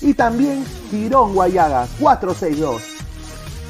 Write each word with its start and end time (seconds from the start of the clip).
y 0.00 0.14
también 0.14 0.64
Tirón 0.90 1.34
Guayaga 1.34 1.86
462. 2.00 2.82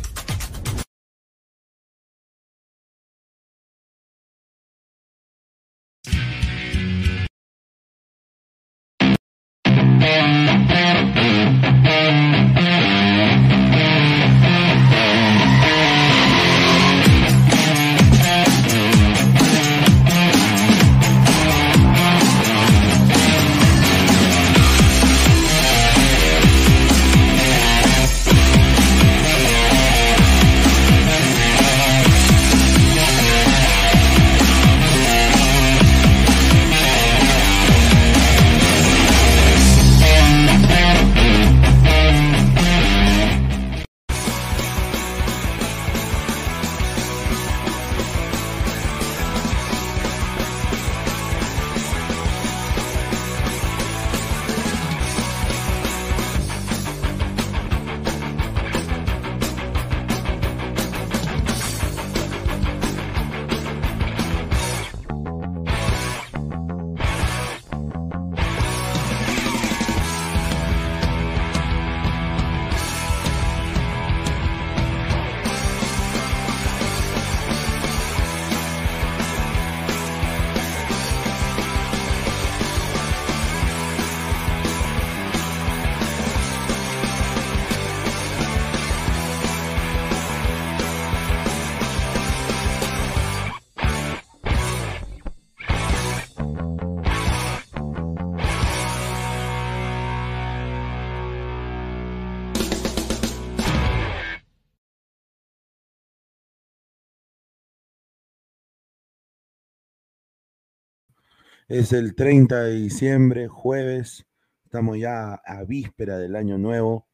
Es 111.73 111.95
el 111.95 112.15
30 112.15 112.65
de 112.65 112.75
diciembre, 112.75 113.49
jueves. 113.49 114.27
Estamos 114.63 114.99
ya 114.99 115.37
a 115.37 115.65
víspera 115.65 116.19
del 116.19 116.37
año 116.37 116.59
nuevo, 116.59 117.09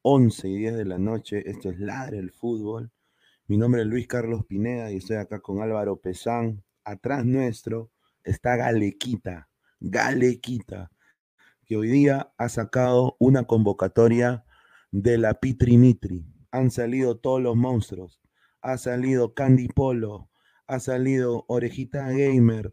11 0.00 0.48
y 0.48 0.56
10 0.56 0.76
de 0.76 0.84
la 0.86 0.96
noche. 0.96 1.42
Esto 1.44 1.68
es 1.68 1.78
Ladre 1.78 2.16
el 2.18 2.30
Fútbol. 2.32 2.90
Mi 3.48 3.58
nombre 3.58 3.82
es 3.82 3.86
Luis 3.86 4.06
Carlos 4.06 4.46
Pineda 4.46 4.90
y 4.90 4.96
estoy 4.96 5.16
acá 5.16 5.40
con 5.40 5.60
Álvaro 5.60 5.98
Pesán. 5.98 6.64
Atrás 6.84 7.26
nuestro 7.26 7.90
está 8.24 8.56
Galequita, 8.56 9.50
Galequita, 9.78 10.90
que 11.66 11.76
hoy 11.76 11.88
día 11.88 12.32
ha 12.38 12.48
sacado 12.48 13.14
una 13.18 13.44
convocatoria 13.44 14.46
de 14.90 15.18
la 15.18 15.34
Pitri 15.34 15.76
Mitri. 15.76 16.24
Han 16.50 16.70
salido 16.70 17.18
todos 17.18 17.42
los 17.42 17.56
monstruos. 17.56 18.22
Ha 18.62 18.78
salido 18.78 19.34
Candy 19.34 19.68
Polo, 19.68 20.30
ha 20.66 20.80
salido 20.80 21.44
Orejita 21.46 22.08
Gamer, 22.08 22.72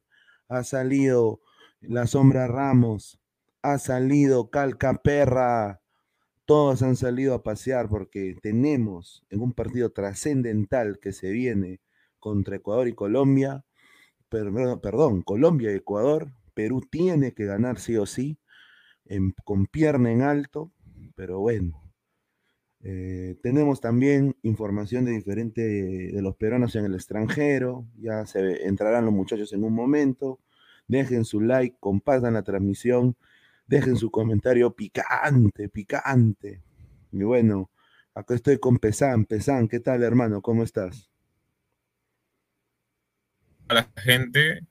ha 0.50 0.63
salido 0.63 1.41
La 1.81 2.07
Sombra 2.07 2.47
Ramos, 2.47 3.19
ha 3.61 3.78
salido 3.79 4.50
Calca 4.50 5.01
Perra, 5.03 5.81
todos 6.45 6.81
han 6.83 6.95
salido 6.95 7.33
a 7.35 7.44
pasear 7.44 7.89
porque 7.89 8.35
tenemos 8.41 9.25
en 9.29 9.41
un 9.41 9.53
partido 9.53 9.91
trascendental 9.91 11.00
que 11.00 11.11
se 11.13 11.31
viene 11.31 11.81
contra 12.19 12.57
Ecuador 12.57 12.88
y 12.88 12.94
Colombia, 12.95 13.66
perdón, 14.29 14.81
perdón, 14.81 15.22
Colombia 15.23 15.72
y 15.72 15.78
Ecuador, 15.78 16.34
Perú 16.53 16.81
tiene 16.89 17.34
que 17.34 17.45
ganar 17.45 17.79
sí 17.79 17.97
o 17.97 18.05
sí, 18.05 18.39
en- 19.05 19.34
con 19.45 19.67
pierna 19.67 20.11
en 20.11 20.23
alto, 20.23 20.72
pero 21.16 21.39
bueno. 21.41 21.84
Eh, 22.88 23.35
tenemos 23.41 23.81
también 23.81 24.35
información 24.44 25.06
de 25.06 25.12
diferente 25.12 25.62
de 25.63 26.22
los 26.22 26.35
peruanos 26.35 26.75
en 26.75 26.85
el 26.85 26.94
extranjero. 26.94 27.88
Ya 27.97 28.28
se 28.28 28.68
entrarán 28.68 29.06
los 29.06 29.13
muchachos 29.13 29.51
en 29.53 29.63
un 29.63 29.73
momento. 29.73 30.40
Dejen 30.88 31.25
su 31.25 31.41
like, 31.41 31.78
compartan 31.79 32.35
la 32.35 32.44
transmisión, 32.44 33.16
dejen 33.66 33.97
su 33.97 34.12
comentario 34.12 34.75
picante, 34.75 35.68
picante. 35.68 36.62
Y 37.12 37.23
bueno, 37.23 37.72
acá 38.14 38.35
estoy 38.35 38.59
con 38.59 38.78
Pesan. 38.78 39.26
Pesan, 39.26 39.67
¿qué 39.67 39.79
tal, 39.79 40.03
hermano? 40.03 40.43
¿Cómo 40.43 40.64
estás? 40.64 41.09
a 43.67 43.73
la 43.73 43.90
gente. 43.97 44.61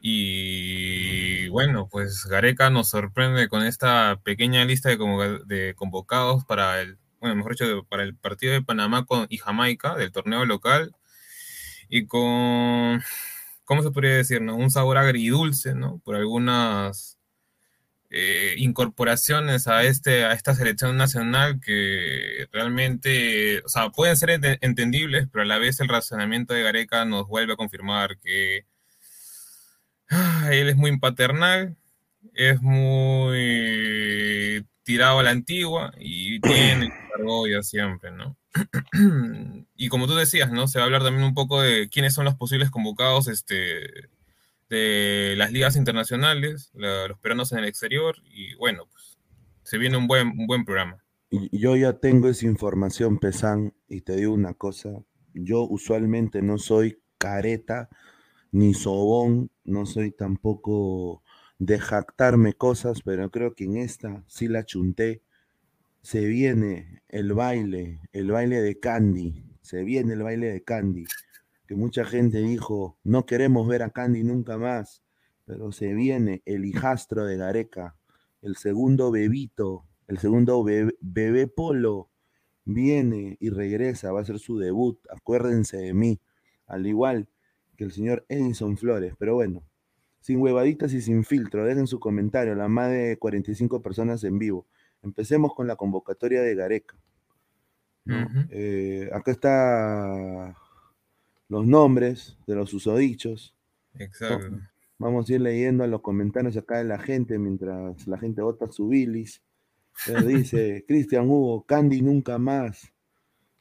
Y 0.00 1.48
bueno, 1.48 1.88
pues 1.88 2.26
Gareca 2.26 2.70
nos 2.70 2.88
sorprende 2.90 3.48
con 3.48 3.62
esta 3.62 4.20
pequeña 4.24 4.64
lista 4.64 4.90
de 4.90 5.74
convocados 5.76 6.44
para 6.44 6.80
el, 6.80 6.98
bueno, 7.20 7.36
mejor 7.36 7.52
dicho, 7.52 7.84
para 7.88 8.02
el 8.02 8.14
partido 8.16 8.52
de 8.52 8.62
Panamá 8.62 9.06
con, 9.06 9.26
y 9.30 9.38
Jamaica 9.38 9.94
del 9.96 10.12
torneo 10.12 10.44
local. 10.44 10.94
Y 11.88 12.06
con, 12.06 13.02
¿cómo 13.64 13.82
se 13.82 13.90
podría 13.90 14.16
decir? 14.16 14.42
no? 14.42 14.56
Un 14.56 14.70
sabor 14.70 14.98
agridulce, 14.98 15.74
¿no? 15.74 15.98
Por 16.04 16.16
algunas 16.16 17.18
eh, 18.10 18.54
incorporaciones 18.58 19.68
a, 19.68 19.84
este, 19.84 20.24
a 20.24 20.32
esta 20.32 20.54
selección 20.54 20.96
nacional 20.96 21.60
que 21.60 22.48
realmente, 22.52 23.62
o 23.64 23.68
sea, 23.68 23.90
pueden 23.90 24.16
ser 24.16 24.30
ente- 24.30 24.58
entendibles, 24.62 25.28
pero 25.32 25.42
a 25.42 25.46
la 25.46 25.58
vez 25.58 25.80
el 25.80 25.88
razonamiento 25.88 26.54
de 26.54 26.62
Gareca 26.62 27.04
nos 27.04 27.26
vuelve 27.28 27.54
a 27.54 27.56
confirmar 27.56 28.18
que 28.18 28.66
ah, 30.10 30.48
él 30.52 30.68
es 30.68 30.76
muy 30.76 30.96
paternal, 30.98 31.76
es 32.34 32.60
muy 32.62 34.64
tirado 34.86 35.18
a 35.18 35.22
la 35.24 35.30
antigua 35.30 35.92
y 35.98 36.40
tiene 36.40 36.90
ya 37.52 37.62
siempre, 37.62 38.10
¿no? 38.12 38.36
y 39.76 39.88
como 39.88 40.06
tú 40.06 40.14
decías, 40.14 40.52
¿no? 40.52 40.68
Se 40.68 40.78
va 40.78 40.84
a 40.84 40.86
hablar 40.86 41.02
también 41.02 41.24
un 41.26 41.34
poco 41.34 41.60
de 41.60 41.88
quiénes 41.90 42.14
son 42.14 42.24
los 42.24 42.36
posibles 42.36 42.70
convocados 42.70 43.26
este, 43.28 43.80
de 44.70 45.34
las 45.36 45.50
ligas 45.52 45.76
internacionales, 45.76 46.70
la- 46.74 47.08
los 47.08 47.18
peruanos 47.18 47.52
en 47.52 47.58
el 47.58 47.64
exterior, 47.66 48.16
y 48.24 48.54
bueno, 48.54 48.86
pues 48.90 49.18
se 49.64 49.76
viene 49.78 49.96
un 49.96 50.06
buen, 50.06 50.28
un 50.28 50.46
buen 50.46 50.64
programa. 50.64 51.02
y- 51.30 51.48
yo 51.58 51.74
ya 51.76 51.94
tengo 51.94 52.28
esa 52.28 52.46
información, 52.46 53.18
Pesan, 53.18 53.74
y 53.88 54.02
te 54.02 54.14
digo 54.16 54.32
una 54.32 54.54
cosa, 54.54 54.90
yo 55.34 55.62
usualmente 55.62 56.40
no 56.42 56.58
soy 56.58 57.02
careta 57.18 57.88
ni 58.52 58.72
sobón, 58.74 59.50
no 59.64 59.84
soy 59.84 60.12
tampoco 60.12 61.22
de 61.58 61.78
jactarme 61.78 62.52
cosas, 62.54 63.02
pero 63.02 63.30
creo 63.30 63.54
que 63.54 63.64
en 63.64 63.76
esta 63.78 64.24
sí 64.26 64.48
la 64.48 64.64
chunté. 64.64 65.22
Se 66.02 66.24
viene 66.26 67.02
el 67.08 67.32
baile, 67.32 68.00
el 68.12 68.30
baile 68.30 68.60
de 68.60 68.78
Candy, 68.78 69.44
se 69.62 69.82
viene 69.82 70.14
el 70.14 70.22
baile 70.22 70.52
de 70.52 70.62
Candy, 70.62 71.04
que 71.66 71.74
mucha 71.74 72.04
gente 72.04 72.38
dijo, 72.38 72.98
no 73.02 73.26
queremos 73.26 73.66
ver 73.66 73.82
a 73.82 73.90
Candy 73.90 74.22
nunca 74.22 74.56
más, 74.58 75.02
pero 75.44 75.72
se 75.72 75.94
viene 75.94 76.42
el 76.44 76.64
hijastro 76.64 77.24
de 77.24 77.36
Gareca, 77.36 77.96
el 78.42 78.56
segundo 78.56 79.10
bebito, 79.10 79.84
el 80.06 80.18
segundo 80.18 80.62
bebé, 80.62 80.94
bebé 81.00 81.48
polo, 81.48 82.10
viene 82.64 83.36
y 83.40 83.50
regresa, 83.50 84.12
va 84.12 84.20
a 84.20 84.24
ser 84.24 84.38
su 84.38 84.58
debut, 84.58 84.98
acuérdense 85.10 85.78
de 85.78 85.94
mí, 85.94 86.20
al 86.66 86.86
igual 86.86 87.28
que 87.76 87.84
el 87.84 87.92
señor 87.92 88.24
Edison 88.28 88.76
Flores, 88.76 89.14
pero 89.18 89.34
bueno, 89.34 89.64
sin 90.26 90.40
huevaditas 90.40 90.92
y 90.92 91.00
sin 91.00 91.22
filtro, 91.22 91.64
dejen 91.64 91.86
su 91.86 92.00
comentario, 92.00 92.56
la 92.56 92.66
más 92.66 92.90
de 92.90 93.16
45 93.16 93.80
personas 93.80 94.24
en 94.24 94.40
vivo. 94.40 94.66
Empecemos 95.00 95.54
con 95.54 95.68
la 95.68 95.76
convocatoria 95.76 96.42
de 96.42 96.56
Gareca. 96.56 96.96
Eh, 98.50 99.08
acá 99.12 99.30
está 99.30 100.56
los 101.48 101.64
nombres 101.64 102.36
de 102.44 102.56
los 102.56 102.70
susodichos. 102.70 103.54
Exacto. 103.94 104.58
Vamos 104.98 105.30
a 105.30 105.34
ir 105.34 105.42
leyendo 105.42 105.84
a 105.84 105.86
los 105.86 106.00
comentarios 106.00 106.56
acá 106.56 106.78
de 106.78 106.84
la 106.86 106.98
gente 106.98 107.38
mientras 107.38 108.08
la 108.08 108.18
gente 108.18 108.42
vota 108.42 108.66
su 108.72 108.88
bilis. 108.88 109.42
Eh, 110.08 110.24
dice 110.26 110.84
Cristian 110.88 111.30
Hugo, 111.30 111.62
Candy 111.66 112.02
nunca 112.02 112.36
más. 112.38 112.92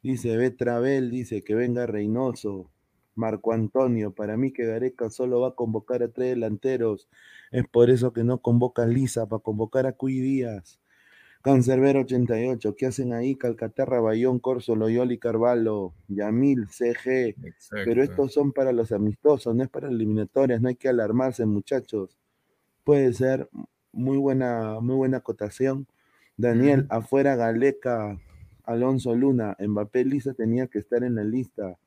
Dice 0.02 0.36
Betravel, 0.36 1.12
dice 1.12 1.44
que 1.44 1.54
venga 1.54 1.86
Reynoso. 1.86 2.72
Marco 3.16 3.54
Antonio, 3.54 4.12
para 4.14 4.38
mí 4.38 4.52
que 4.52 4.66
Gareca 4.66 5.10
solo 5.10 5.42
va 5.42 5.50
a 5.50 5.56
convocar 5.56 6.04
a 6.04 6.10
tres 6.10 6.30
delanteros. 6.30 7.08
Es 7.52 7.68
por 7.68 7.90
eso 7.90 8.14
que 8.14 8.24
no 8.24 8.42
convoca 8.42 8.84
a 8.84 8.88
Lisa, 8.88 9.26
para 9.26 9.42
convocar 9.42 9.86
a 9.88 9.94
Cuy 9.94 10.20
Díaz. 10.20 10.80
Cancerbero 11.42 12.00
88, 12.02 12.76
¿qué 12.76 12.88
hacen 12.88 13.14
ahí? 13.14 13.36
Calcaterra, 13.36 14.00
Bayón, 14.00 14.40
Corso, 14.40 14.76
Loyola 14.76 15.14
y 15.14 15.20
Carvalho, 15.20 15.94
Yamil, 16.08 16.68
CG, 16.70 17.36
Exacto. 17.46 17.84
pero 17.86 18.02
estos 18.02 18.34
son 18.34 18.52
para 18.52 18.72
los 18.72 18.92
amistosos, 18.92 19.56
no 19.56 19.64
es 19.64 19.70
para 19.70 19.90
eliminatorias, 19.90 20.60
no 20.60 20.70
hay 20.70 20.76
que 20.76 20.90
alarmarse, 20.90 21.46
muchachos. 21.46 22.18
Puede 22.84 23.14
ser 23.14 23.48
muy 23.92 24.18
buena, 24.18 24.80
muy 24.82 24.96
buena 24.96 25.18
acotación. 25.18 25.86
Daniel, 26.36 26.88
afuera 26.90 27.36
Galeca, 27.36 28.20
Alonso 28.64 29.16
Luna, 29.16 29.56
Mbappé 29.60 30.04
Lisa 30.04 30.34
tenía 30.34 30.66
que 30.66 30.80
estar 30.80 31.04
en 31.04 31.14
la 31.14 31.24
lista. 31.24 31.78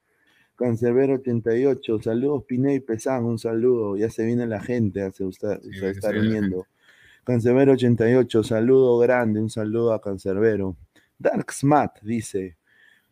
Cancerbero 0.58 1.14
88, 1.14 2.02
saludos 2.02 2.42
Pineda 2.42 2.74
y 2.74 2.80
Pesán, 2.80 3.24
un 3.24 3.38
saludo, 3.38 3.96
ya 3.96 4.10
se 4.10 4.26
viene 4.26 4.44
la 4.44 4.60
gente, 4.60 5.08
se, 5.12 5.28
está, 5.28 5.60
Sí, 5.60 5.72
se 5.78 5.90
está 5.90 6.10
uniendo. 6.10 6.66
Cancerbero 7.22 7.74
88, 7.74 8.42
saludo 8.42 8.98
grande, 8.98 9.40
un 9.40 9.50
saludo 9.50 9.92
a 9.92 10.00
Cancerbero. 10.00 10.76
Dark 11.16 11.52
Smat 11.52 12.00
dice, 12.02 12.56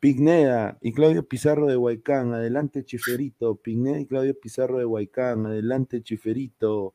Pigneda 0.01 0.77
y 0.81 0.93
Claudio 0.93 1.25
Pizarro 1.27 1.69
de 1.69 1.77
Huaycán, 1.77 2.35
adelante 2.35 2.85
Chiferito. 2.85 3.55
Pigneda 3.55 4.01
y 4.01 4.07
Claudio 4.07 4.39
Pizarro 4.39 4.79
de 4.79 4.85
Huaycán, 4.85 5.47
adelante 5.47 6.03
Chiferito. 6.03 6.95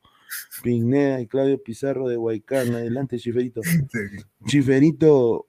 Pigneda 0.62 1.18
y 1.22 1.28
Claudio 1.28 1.62
Pizarro 1.62 2.08
de 2.08 2.18
Huaycán, 2.18 2.74
adelante 2.74 3.18
Chiferito. 3.18 3.62
Chiferito, 4.46 5.48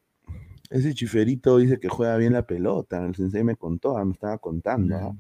ese 0.74 0.94
Chiferito 0.94 1.58
dice 1.58 1.80
que 1.80 1.88
juega 1.90 2.18
bien 2.18 2.34
la 2.34 2.46
pelota, 2.46 3.06
el 3.06 3.16
sensei 3.16 3.44
me 3.44 3.56
contó, 3.56 3.98
ah, 3.98 4.04
me 4.06 4.12
estaba 4.14 4.38
contando. 4.38 4.96
ah. 4.96 5.16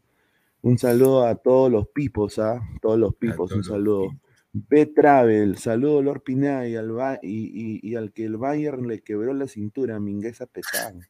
Un 0.61 0.77
saludo 0.77 1.25
a 1.25 1.35
todos 1.35 1.71
los 1.71 1.87
pipos, 1.89 2.39
¿ah? 2.39 2.61
Todos 2.81 2.97
los 2.97 3.15
pipos, 3.15 3.51
un 3.51 3.61
todos 3.61 3.67
saludo. 3.67 4.07
B 4.53 4.85
Travel, 4.85 5.57
saludo 5.57 6.01
Lord 6.01 6.21
Pineda 6.21 6.67
y 6.67 6.75
al, 6.75 6.91
Ba- 6.91 7.19
y, 7.21 7.79
y- 7.79 7.79
y 7.83 7.95
al 7.95 8.13
que 8.13 8.23
el 8.25 8.37
Bayern 8.37 8.87
le 8.87 9.01
quebró 9.01 9.33
la 9.33 9.47
cintura, 9.47 9.99
Mingueza 9.99 10.45
Pesán. 10.45 11.01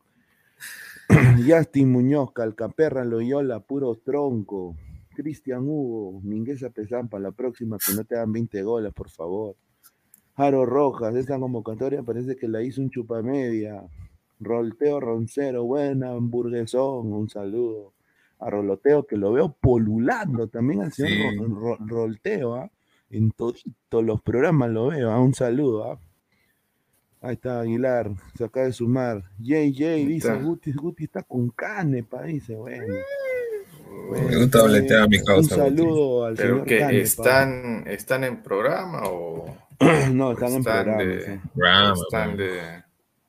Justin 1.48 1.92
Muñoz, 1.92 2.32
Calcaperra, 2.34 3.04
Loyola, 3.06 3.60
puro 3.60 3.96
tronco. 3.96 4.76
Cristian 5.16 5.62
Hugo, 5.68 6.22
Mingueza 6.24 6.70
Pesán, 6.72 7.08
para 7.08 7.24
la 7.26 7.32
próxima 7.32 7.78
que 7.78 7.94
no 7.94 8.04
te 8.04 8.16
dan 8.16 8.32
20 8.32 8.64
goles, 8.64 8.92
por 8.94 9.10
favor. 9.10 9.56
Jaro 10.36 10.66
Rojas, 10.66 11.16
esta 11.16 11.38
convocatoria 11.38 12.02
parece 12.02 12.36
que 12.36 12.48
la 12.48 12.64
hizo 12.64 12.82
un 12.82 12.90
chupamedia. 12.90 13.84
Rolteo 14.44 15.00
Roncero, 15.00 15.64
buena, 15.64 16.12
hamburguesón, 16.12 17.12
un 17.14 17.30
saludo. 17.30 17.94
A 18.40 18.50
Roloteo, 18.50 19.06
que 19.06 19.16
lo 19.16 19.32
veo 19.32 19.56
polulando 19.60 20.48
también 20.48 20.82
al 20.82 20.92
señor 20.92 21.32
Sí. 21.34 21.38
Ro- 21.40 21.48
Ro- 21.48 21.78
Rolteo, 21.80 22.56
¿ah? 22.56 22.70
En 23.10 23.32
todos 23.32 23.64
los 23.92 24.22
programas 24.22 24.70
lo 24.72 24.88
veo, 24.88 25.12
¿ah? 25.12 25.20
un 25.22 25.34
saludo. 25.34 25.92
¿ah? 25.92 26.00
Ahí 27.22 27.36
está 27.36 27.62
Aguilar, 27.62 28.12
se 28.36 28.44
acaba 28.44 28.66
de 28.66 28.74
sumar. 28.74 29.24
JJ 29.40 29.96
dice, 30.08 30.28
está. 30.28 30.36
Guti, 30.36 30.74
Guti 30.74 31.06
está 31.06 31.24
con 31.24 31.50
canepa, 31.52 32.24
dice, 32.24 32.56
bueno. 32.56 32.94
Me 34.12 34.38
gusta 34.38 34.58
dobletear 34.60 35.04
a 35.04 35.08
mi 35.08 35.18
Un 35.20 35.24
causa. 35.24 35.56
Saludo 35.56 36.26
al 36.26 36.36
Pero 36.36 36.50
señor 36.56 36.68
que 36.68 36.80
Canepa. 36.80 37.04
están, 37.04 37.84
están 37.88 38.24
en 38.26 38.44
programa 38.44 39.04
o 39.06 39.46
no, 40.12 40.34
están 40.34 40.54
en 40.54 40.64
programa. 40.64 41.04
de- 41.04 41.26
sí. 41.26 41.32
Bravo, 41.54 42.02
están 42.04 42.36
de 42.36 42.83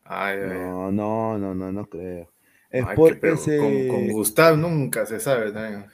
ay, 0.05 0.39
ay, 0.39 0.43
ay. 0.43 0.59
No, 0.59 0.93
no, 0.93 1.39
no, 1.39 1.55
no, 1.55 1.73
no 1.73 1.87
creo. 1.89 2.31
Es 2.71 2.85
Ay, 2.85 2.97
ese. 3.23 3.59
con, 3.59 3.89
con 3.89 4.09
Gustav 4.09 4.57
nunca 4.59 5.07
se 5.07 5.21
sabe 5.21 5.53
también. 5.53 5.87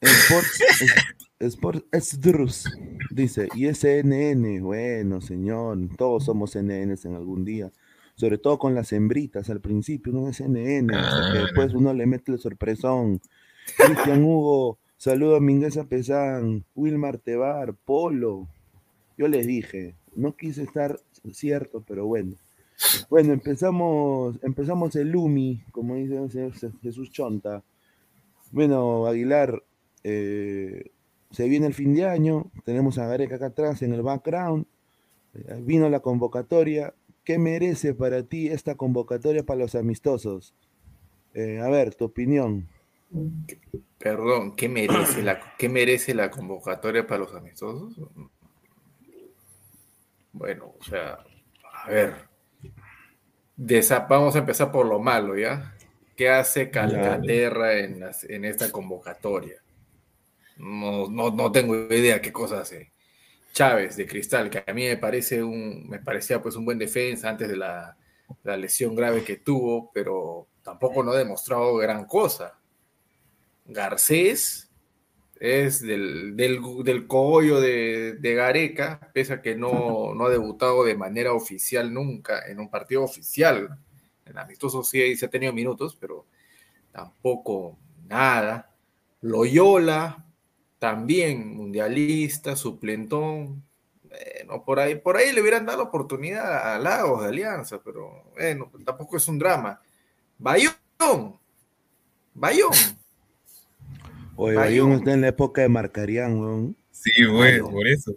Sports, 0.00 0.60
es- 0.60 0.94
Sports 1.40 1.84
Exdrus, 1.92 2.64
dice, 3.10 3.48
y 3.54 3.66
SNN, 3.66 4.60
bueno, 4.60 5.20
señor, 5.20 5.78
todos 5.96 6.24
somos 6.24 6.54
NNs 6.56 7.04
en 7.06 7.14
algún 7.16 7.44
día, 7.44 7.70
sobre 8.14 8.38
todo 8.38 8.58
con 8.58 8.74
las 8.74 8.92
hembritas, 8.92 9.50
al 9.50 9.60
principio 9.60 10.12
uno 10.12 10.28
es 10.28 10.40
NN, 10.40 10.94
hasta 10.94 11.32
que 11.32 11.38
después 11.40 11.74
uno 11.74 11.92
le 11.94 12.06
mete 12.06 12.30
el 12.32 12.38
sorpresón. 12.38 13.20
Cristian 13.76 14.22
Hugo, 14.24 14.78
saludo 14.96 15.36
a 15.36 15.40
Mingueza 15.40 15.84
Pesán, 15.84 16.64
Wilmar 16.74 17.18
Tebar, 17.18 17.74
Polo. 17.74 18.48
Yo 19.16 19.26
les 19.28 19.46
dije, 19.46 19.94
no 20.14 20.36
quise 20.36 20.62
estar 20.62 21.00
cierto, 21.32 21.82
pero 21.86 22.06
bueno. 22.06 22.34
Bueno, 23.10 23.32
empezamos, 23.32 24.38
empezamos 24.42 24.94
el 24.96 25.10
Lumi, 25.10 25.64
como 25.72 25.96
dice 25.96 26.16
el 26.16 26.30
señor 26.30 26.52
Jesús 26.80 27.10
Chonta. 27.10 27.62
Bueno, 28.52 29.06
Aguilar, 29.06 29.62
eh, 30.04 30.90
se 31.30 31.48
viene 31.48 31.66
el 31.66 31.74
fin 31.74 31.94
de 31.94 32.06
año, 32.06 32.50
tenemos 32.64 32.98
a 32.98 33.06
Gareca 33.06 33.36
acá 33.36 33.46
atrás 33.46 33.82
en 33.82 33.92
el 33.92 34.02
background, 34.02 34.66
eh, 35.34 35.60
vino 35.62 35.88
la 35.88 36.00
convocatoria. 36.00 36.94
¿Qué 37.24 37.38
merece 37.38 37.94
para 37.94 38.22
ti 38.22 38.48
esta 38.48 38.76
convocatoria 38.76 39.44
para 39.44 39.60
los 39.60 39.74
amistosos? 39.74 40.54
Eh, 41.34 41.60
a 41.60 41.68
ver, 41.68 41.94
tu 41.94 42.06
opinión. 42.06 42.68
Perdón, 43.98 44.56
¿qué 44.56 44.68
merece 44.68 45.22
la, 45.22 45.54
qué 45.58 45.68
merece 45.68 46.14
la 46.14 46.30
convocatoria 46.30 47.06
para 47.06 47.20
los 47.20 47.34
amistosos? 47.34 48.00
Bueno, 50.32 50.72
o 50.78 50.84
sea, 50.84 51.18
a 51.84 51.90
ver. 51.90 52.27
Desa- 53.58 54.06
vamos 54.08 54.36
a 54.36 54.38
empezar 54.38 54.70
por 54.70 54.86
lo 54.86 55.00
malo, 55.00 55.36
¿ya? 55.36 55.74
¿Qué 56.16 56.28
hace 56.30 56.70
Calcaterra 56.70 57.78
en, 57.78 58.00
las- 58.00 58.24
en 58.24 58.44
esta 58.44 58.70
convocatoria? 58.72 59.60
No, 60.56 61.08
no, 61.08 61.30
no 61.30 61.52
tengo 61.52 61.74
idea 61.92 62.20
qué 62.20 62.32
cosa 62.32 62.60
hace. 62.60 62.92
Chávez 63.52 63.96
de 63.96 64.06
Cristal, 64.06 64.48
que 64.50 64.62
a 64.66 64.72
mí 64.72 64.84
me 64.86 64.96
parece 64.96 65.42
un, 65.42 65.88
me 65.88 65.98
parecía 65.98 66.40
pues 66.40 66.54
un 66.56 66.64
buen 66.64 66.78
defensa 66.78 67.28
antes 67.28 67.48
de 67.48 67.56
la, 67.56 67.96
la 68.44 68.56
lesión 68.56 68.94
grave 68.94 69.24
que 69.24 69.36
tuvo, 69.38 69.90
pero 69.92 70.46
tampoco 70.62 71.02
no 71.02 71.12
ha 71.12 71.18
demostrado 71.18 71.76
gran 71.76 72.04
cosa. 72.04 72.58
Garcés 73.66 74.67
es 75.40 75.80
del, 75.80 76.36
del, 76.36 76.60
del 76.84 77.06
cogollo 77.06 77.60
de, 77.60 78.14
de 78.14 78.34
Gareca, 78.34 79.10
pese 79.12 79.34
a 79.34 79.42
que 79.42 79.54
no, 79.54 80.14
no 80.14 80.26
ha 80.26 80.30
debutado 80.30 80.84
de 80.84 80.96
manera 80.96 81.32
oficial 81.32 81.92
nunca 81.92 82.46
en 82.46 82.58
un 82.58 82.70
partido 82.70 83.04
oficial. 83.04 83.78
En 84.26 84.38
amistoso 84.38 84.82
sí 84.82 85.16
se 85.16 85.26
ha 85.26 85.30
tenido 85.30 85.52
minutos, 85.52 85.96
pero 85.98 86.26
tampoco 86.90 87.78
nada. 88.06 88.74
Loyola, 89.20 90.24
también 90.78 91.56
mundialista, 91.56 92.56
suplentón. 92.56 93.64
Bueno, 94.02 94.64
por 94.64 94.80
ahí, 94.80 94.96
por 94.96 95.16
ahí 95.16 95.32
le 95.32 95.40
hubieran 95.40 95.66
dado 95.66 95.84
oportunidad 95.84 96.74
a 96.74 96.78
Lagos 96.78 97.22
de 97.22 97.28
Alianza, 97.28 97.80
pero 97.84 98.30
bueno, 98.34 98.70
tampoco 98.84 99.16
es 99.16 99.28
un 99.28 99.38
drama. 99.38 99.80
Bayón, 100.38 101.38
Bayón. 102.34 102.97
Oye, 104.40 104.54
Bayón. 104.54 104.92
Está 104.92 105.14
en 105.14 105.20
la 105.22 105.28
época 105.28 105.62
de 105.62 105.68
Marcarián, 105.68 106.38
weón. 106.38 106.76
Sí, 106.92 107.24
güey, 107.24 107.58
Claro. 107.58 107.70
por 107.70 107.88
eso. 107.88 108.14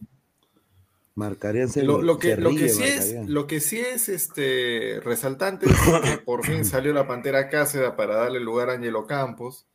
Marcarían 1.16 1.70
lo, 1.84 2.02
lo, 2.02 2.20
que, 2.20 2.38
lo, 2.38 2.52
que 2.52 2.70
sí 2.70 2.84
es, 2.84 3.28
lo 3.28 3.46
que 3.46 3.60
sí 3.60 3.80
es 3.80 4.08
este, 4.08 5.02
resaltante 5.04 5.66
es 5.66 5.76
que 6.04 6.18
por 6.20 6.46
fin 6.46 6.64
salió 6.66 6.94
la 6.94 7.08
Pantera 7.08 7.50
Cáceres 7.50 7.92
para 7.92 8.16
darle 8.16 8.40
lugar 8.40 8.70
a 8.70 8.74
Angelo 8.74 9.08
Campos. 9.08 9.66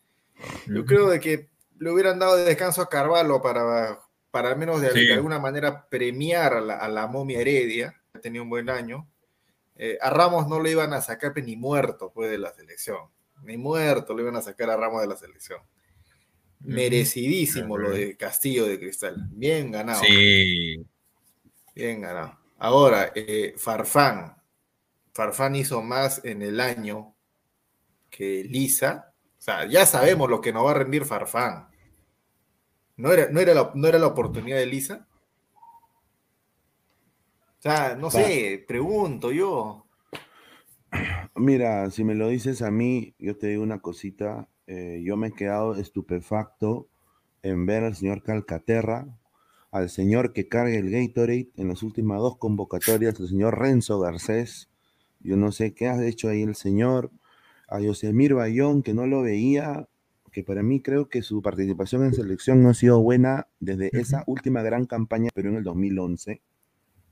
Yo 0.66 0.84
creo 0.86 1.08
de 1.08 1.20
que 1.20 1.50
le 1.78 1.90
hubieran 1.90 2.18
dado 2.18 2.36
de 2.36 2.44
descanso 2.44 2.80
a 2.80 2.88
Carvalho 2.88 3.42
para, 3.42 3.98
para 4.30 4.50
al 4.50 4.56
menos 4.56 4.80
de, 4.80 5.12
alguna 5.12 5.38
manera 5.38 5.88
premiar 5.88 6.54
a 6.54 6.60
la, 6.60 6.76
a 6.76 6.88
la, 6.88 7.06
momia 7.06 7.40
Heredia, 7.40 8.00
que 8.12 8.18
ha 8.18 8.20
tenido 8.20 8.44
un 8.44 8.50
buen 8.50 8.70
año. 8.70 9.08
Eh, 9.74 9.98
a 10.00 10.10
Ramos 10.10 10.48
no 10.48 10.62
le 10.62 10.70
iban 10.70 10.94
a 10.94 11.02
sacar 11.02 11.32
ni 11.36 11.56
muerto 11.56 12.12
pues, 12.14 12.30
de 12.30 12.38
la 12.38 12.52
selección. 12.52 13.08
Ni 13.42 13.56
muerto 13.56 14.14
le 14.14 14.22
iban 14.22 14.36
a 14.36 14.42
sacar 14.42 14.70
a 14.70 14.76
Ramos 14.76 15.02
de 15.02 15.08
la 15.08 15.16
selección. 15.16 15.60
Merecidísimo 16.60 17.78
lo 17.78 17.90
de 17.90 18.16
Castillo 18.16 18.66
de 18.66 18.78
Cristal. 18.78 19.28
Bien 19.30 19.70
ganado. 19.70 20.02
Sí. 20.02 20.84
Bien 21.74 22.00
ganado. 22.00 22.38
Ahora, 22.58 23.12
eh, 23.14 23.54
Farfán. 23.56 24.36
Farfán 25.12 25.56
hizo 25.56 25.82
más 25.82 26.24
en 26.24 26.42
el 26.42 26.60
año 26.60 27.14
que 28.10 28.44
Lisa. 28.44 29.12
O 29.38 29.42
sea, 29.42 29.66
ya 29.66 29.86
sabemos 29.86 30.28
lo 30.28 30.40
que 30.40 30.52
nos 30.52 30.66
va 30.66 30.72
a 30.72 30.74
rendir 30.74 31.04
Farfán. 31.04 31.68
¿No 32.96 33.12
era, 33.12 33.28
no 33.30 33.40
era, 33.40 33.54
la, 33.54 33.70
no 33.74 33.88
era 33.88 33.98
la 33.98 34.06
oportunidad 34.06 34.56
de 34.56 34.66
Lisa? 34.66 35.06
O 37.58 37.62
sea, 37.62 37.94
no 37.94 38.10
sé, 38.10 38.64
pregunto 38.66 39.32
yo. 39.32 39.86
Mira, 41.34 41.90
si 41.90 42.04
me 42.04 42.14
lo 42.14 42.28
dices 42.28 42.62
a 42.62 42.70
mí, 42.70 43.14
yo 43.18 43.36
te 43.36 43.48
digo 43.48 43.62
una 43.62 43.80
cosita. 43.80 44.48
Eh, 44.66 45.02
yo 45.04 45.16
me 45.16 45.28
he 45.28 45.32
quedado 45.32 45.76
estupefacto 45.76 46.88
en 47.42 47.66
ver 47.66 47.84
al 47.84 47.94
señor 47.94 48.22
Calcaterra 48.22 49.06
al 49.76 49.90
señor 49.90 50.32
que 50.32 50.48
carga 50.48 50.74
el 50.74 50.90
Gatorade 50.90 51.50
en 51.56 51.68
las 51.68 51.82
últimas 51.82 52.18
dos 52.18 52.38
convocatorias, 52.38 53.20
el 53.20 53.28
señor 53.28 53.58
Renzo 53.58 54.00
Garcés. 54.00 54.70
Yo 55.20 55.36
no 55.36 55.52
sé 55.52 55.74
qué 55.74 55.88
ha 55.88 56.02
hecho 56.04 56.28
ahí 56.28 56.42
el 56.42 56.54
señor. 56.54 57.10
A 57.68 57.80
Yosemir 57.80 58.34
Bayón, 58.34 58.82
que 58.82 58.94
no 58.94 59.06
lo 59.06 59.22
veía, 59.22 59.88
que 60.32 60.44
para 60.44 60.62
mí 60.62 60.80
creo 60.80 61.08
que 61.08 61.22
su 61.22 61.42
participación 61.42 62.04
en 62.04 62.14
selección 62.14 62.62
no 62.62 62.70
ha 62.70 62.74
sido 62.74 63.02
buena 63.02 63.48
desde 63.58 63.90
esa 63.92 64.22
última 64.26 64.62
gran 64.62 64.86
campaña, 64.86 65.30
pero 65.34 65.50
en 65.50 65.56
el 65.56 65.64
2011, 65.64 66.40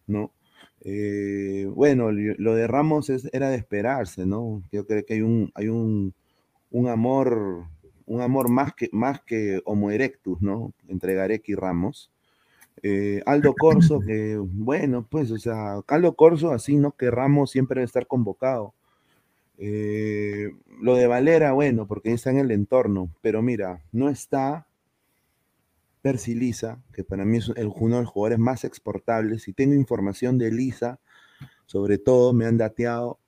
¿no? 0.06 0.32
Eh, 0.80 1.68
bueno, 1.74 2.12
lo 2.12 2.54
de 2.54 2.66
Ramos 2.66 3.10
era 3.32 3.50
de 3.50 3.56
esperarse, 3.56 4.26
¿no? 4.26 4.62
Yo 4.70 4.86
creo 4.86 5.04
que 5.04 5.14
hay 5.14 5.22
un, 5.22 5.50
hay 5.54 5.68
un, 5.68 6.14
un 6.74 6.88
amor, 6.88 7.68
un 8.04 8.20
amor 8.20 8.48
más 8.48 8.74
que, 8.74 8.88
más 8.90 9.20
que 9.22 9.62
homo 9.64 9.92
erectus, 9.92 10.42
¿no? 10.42 10.72
Entre 10.88 11.14
Gareca 11.14 11.44
y 11.46 11.54
Ramos. 11.54 12.10
Eh, 12.82 13.22
Aldo 13.26 13.54
Corso, 13.58 14.00
que 14.00 14.36
bueno, 14.36 15.06
pues, 15.08 15.30
o 15.30 15.38
sea, 15.38 15.76
Aldo 15.86 16.14
Corso, 16.16 16.50
así 16.50 16.76
no 16.76 16.90
que 16.90 17.12
Ramos 17.12 17.52
siempre 17.52 17.76
debe 17.76 17.86
estar 17.86 18.08
convocado. 18.08 18.74
Eh, 19.56 20.50
lo 20.80 20.96
de 20.96 21.06
Valera, 21.06 21.52
bueno, 21.52 21.86
porque 21.86 22.12
está 22.12 22.30
en 22.30 22.38
el 22.38 22.50
entorno, 22.50 23.08
pero 23.22 23.40
mira, 23.40 23.80
no 23.92 24.08
está 24.08 24.66
Percy 26.02 26.34
Lisa, 26.34 26.82
que 26.92 27.04
para 27.04 27.24
mí 27.24 27.38
es 27.38 27.50
uno 27.56 27.96
de 27.96 28.02
los 28.02 28.10
jugadores 28.10 28.40
más 28.40 28.64
exportables, 28.64 29.46
y 29.46 29.52
tengo 29.52 29.74
información 29.74 30.38
de 30.38 30.50
Lisa, 30.50 30.98
sobre 31.66 31.98
todo 31.98 32.32
me 32.32 32.46
han 32.46 32.58
dateado, 32.58 33.20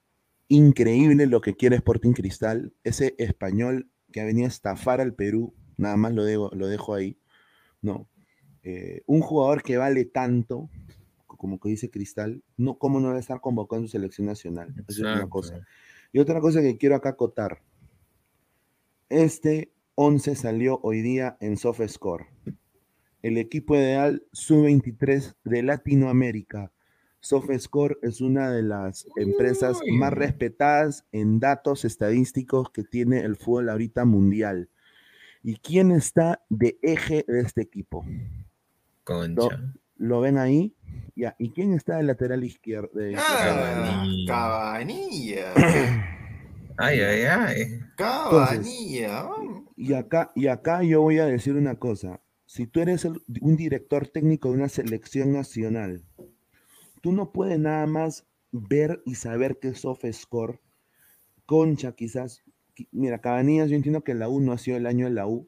increíble 0.47 1.25
lo 1.27 1.41
que 1.41 1.55
quiere 1.55 1.75
Sporting 1.75 2.13
Cristal, 2.13 2.73
ese 2.83 3.15
español 3.17 3.89
que 4.11 4.21
ha 4.21 4.25
venido 4.25 4.45
a 4.45 4.49
estafar 4.49 5.01
al 5.01 5.13
Perú, 5.13 5.53
nada 5.77 5.97
más 5.97 6.13
lo, 6.13 6.23
lo 6.51 6.67
dejo 6.67 6.93
ahí, 6.93 7.17
¿no? 7.81 8.07
Eh, 8.63 9.03
un 9.05 9.21
jugador 9.21 9.63
que 9.63 9.77
vale 9.77 10.03
tanto, 10.05 10.69
como 11.25 11.59
que 11.59 11.69
dice 11.69 11.89
Cristal, 11.89 12.43
no, 12.57 12.77
¿cómo 12.77 12.99
no 12.99 13.09
va 13.09 13.15
a 13.15 13.19
estar 13.19 13.39
convocado 13.39 13.81
en 13.81 13.87
su 13.87 13.91
selección 13.93 14.27
nacional? 14.27 14.73
Es 14.89 14.99
una 14.99 15.29
cosa. 15.29 15.61
Y 16.11 16.19
otra 16.19 16.41
cosa 16.41 16.61
que 16.61 16.77
quiero 16.77 16.95
acá 16.95 17.09
acotar. 17.09 17.61
Este 19.07 19.71
11 19.95 20.35
salió 20.35 20.79
hoy 20.83 21.01
día 21.01 21.37
en 21.39 21.55
SoftScore. 21.55 22.27
El 23.21 23.37
equipo 23.37 23.75
ideal 23.75 24.25
sub-23 24.33 25.35
de 25.45 25.63
Latinoamérica. 25.63 26.71
SoftScore 27.19 27.97
es 28.01 28.21
una 28.21 28.51
de 28.51 28.63
las 28.63 29.07
empresas 29.15 29.79
más 29.91 30.13
respetadas 30.13 31.05
en 31.11 31.39
datos 31.39 31.83
estadísticos 31.85 32.69
que 32.71 32.83
tiene 32.83 33.21
el 33.21 33.35
fútbol 33.35 33.69
ahorita 33.69 34.05
mundial. 34.05 34.69
¿Y 35.43 35.57
quién 35.57 35.91
está 35.91 36.41
de 36.49 36.77
eje 36.81 37.25
de 37.27 37.41
este 37.41 37.61
equipo? 37.61 38.05
Concha. 39.03 39.73
Lo, 39.95 40.21
ven 40.21 40.37
ahí. 40.37 40.75
Ya. 41.15 41.35
¿Y 41.39 41.51
quién 41.51 41.73
está 41.73 41.97
del 41.97 42.07
lateral 42.07 42.43
izquierdo? 42.43 42.91
ah, 43.17 44.05
Cabanilla. 44.27 45.53
ay, 46.77 46.99
ay, 46.99 47.21
ay. 47.23 47.79
Cabanilla. 47.95 49.29
y, 49.75 49.93
acá, 49.93 50.31
y 50.35 50.47
acá 50.47 50.83
yo 50.83 51.01
voy 51.01 51.19
a 51.19 51.25
decir 51.25 51.55
una 51.55 51.75
cosa. 51.75 52.21
Si 52.45 52.67
tú 52.67 52.79
eres 52.79 53.05
un 53.05 53.57
director 53.57 54.07
técnico 54.07 54.49
de 54.49 54.55
una 54.55 54.69
selección 54.69 55.33
nacional, 55.33 56.03
tú 57.07 57.13
no 57.13 57.31
puedes 57.31 57.57
nada 57.57 57.87
más 57.87 58.27
ver 58.51 59.01
y 59.05 59.15
saber 59.15 59.59
que 59.59 59.69
es 59.69 59.79
soft 59.79 60.03
score. 60.11 60.59
Concha, 61.45 61.93
quizás. 61.93 62.43
Mira, 62.91 63.21
Cabanillas, 63.21 63.69
yo 63.69 63.77
entiendo 63.77 64.03
que 64.03 64.13
la 64.13 64.27
U 64.27 64.41
no 64.41 64.51
ha 64.51 64.57
sido 64.57 64.75
el 64.75 64.85
año 64.85 65.05
de 65.05 65.13
la 65.13 65.25
U, 65.25 65.47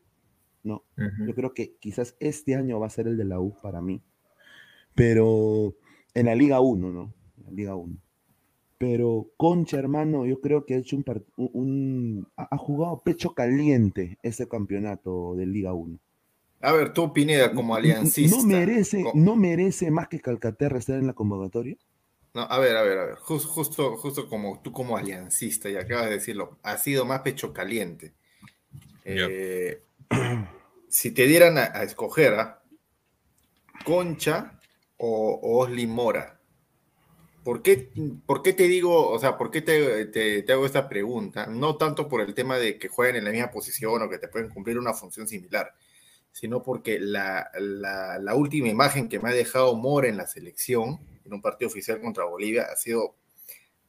no, 0.64 0.86
yo 0.96 1.36
creo 1.36 1.54
que 1.54 1.76
quizás 1.82 2.16
este 2.22 2.56
año 2.56 2.80
va 2.80 2.88
a 2.88 2.92
ser 2.92 3.10
el 3.10 3.18
de 3.18 3.26
la 3.26 3.42
U 3.42 3.60
para 3.62 3.82
mí. 3.82 4.02
Pero 4.96 5.76
en 6.14 6.28
la 6.28 6.36
Liga 6.36 6.62
1, 6.62 6.92
¿no? 6.94 7.14
la 7.44 7.52
Liga 7.52 7.76
1. 7.76 7.98
Pero 8.78 9.34
Concha, 9.36 9.80
hermano, 9.80 10.26
yo 10.26 10.40
creo 10.40 10.66
que 10.66 10.76
ha 10.76 10.78
hecho 10.78 10.96
un, 11.36 12.26
ha 12.38 12.58
jugado 12.58 13.02
pecho 13.04 13.34
caliente 13.34 14.18
ese 14.24 14.48
campeonato 14.48 15.36
de 15.36 15.46
Liga 15.46 15.74
1. 15.74 16.00
A 16.62 16.74
ver, 16.74 16.94
tú, 16.94 17.14
Pineda, 17.14 17.54
como 17.54 17.76
aliancista. 17.76 18.36
¿No 18.36 18.44
merece, 18.44 19.06
¿no 19.14 19.36
merece 19.36 19.92
más 19.92 20.10
que 20.10 20.20
Calcaterra 20.20 20.78
estar 20.78 20.98
en 20.98 21.08
la 21.08 21.14
convocatoria? 21.14 21.78
No, 22.34 22.42
a 22.42 22.60
ver, 22.60 22.76
a 22.76 22.84
ver, 22.84 22.98
a 23.00 23.06
ver. 23.06 23.16
justo, 23.16 23.98
justo 23.98 24.30
como 24.30 24.62
tú 24.62 24.72
como 24.72 24.98
aliancista, 24.98 25.70
y 25.70 25.78
acabas 25.78 26.06
de 26.06 26.16
decirlo, 26.16 26.60
ha 26.64 26.78
sido 26.78 27.06
más 27.06 27.22
pecho 27.22 27.54
caliente. 27.54 28.14
Eh, 29.06 29.82
si 30.90 31.12
te 31.12 31.26
dieran 31.26 31.58
a, 31.58 31.84
escoger 31.84 32.34
a 32.34 32.62
Concha 33.86 34.60
o, 34.98 35.40
Osli 35.42 35.88
Mora, 35.88 36.40
¿por 37.44 37.62
qué, 37.62 37.90
¿por 38.26 38.44
qué, 38.44 38.54
te 38.54 38.68
digo, 38.68 39.10
o 39.10 39.18
sea, 39.18 39.38
por 39.38 39.50
qué 39.50 39.62
te, 39.62 40.52
hago 40.52 40.66
esta 40.66 40.90
pregunta? 40.90 41.48
No 41.48 41.78
tanto 41.78 42.08
por 42.08 42.22
el 42.22 42.34
tema 42.34 42.58
de 42.58 42.78
que 42.78 42.90
jueguen 42.90 43.16
en 43.16 43.24
la 43.24 43.32
misma 43.32 43.50
posición 43.50 44.02
o 44.02 44.10
que 44.10 44.20
te 44.20 44.28
pueden 44.28 44.50
cumplir 44.50 44.78
una 44.78 44.94
función 44.94 45.28
similar, 45.28 45.74
sino 46.32 46.64
porque 46.64 47.00
la, 47.00 47.50
última 48.36 48.70
imagen 48.70 49.10
que 49.10 49.20
me 49.20 49.30
ha 49.30 49.34
dejado 49.34 49.76
Mora 49.76 50.08
en 50.08 50.18
la 50.18 50.28
selección, 50.28 51.00
en 51.26 51.34
un 51.34 51.42
partido 51.42 51.70
oficial 51.70 52.00
contra 52.02 52.26
Bolivia, 52.26 52.68
ha 52.72 52.76
sido 52.76 53.16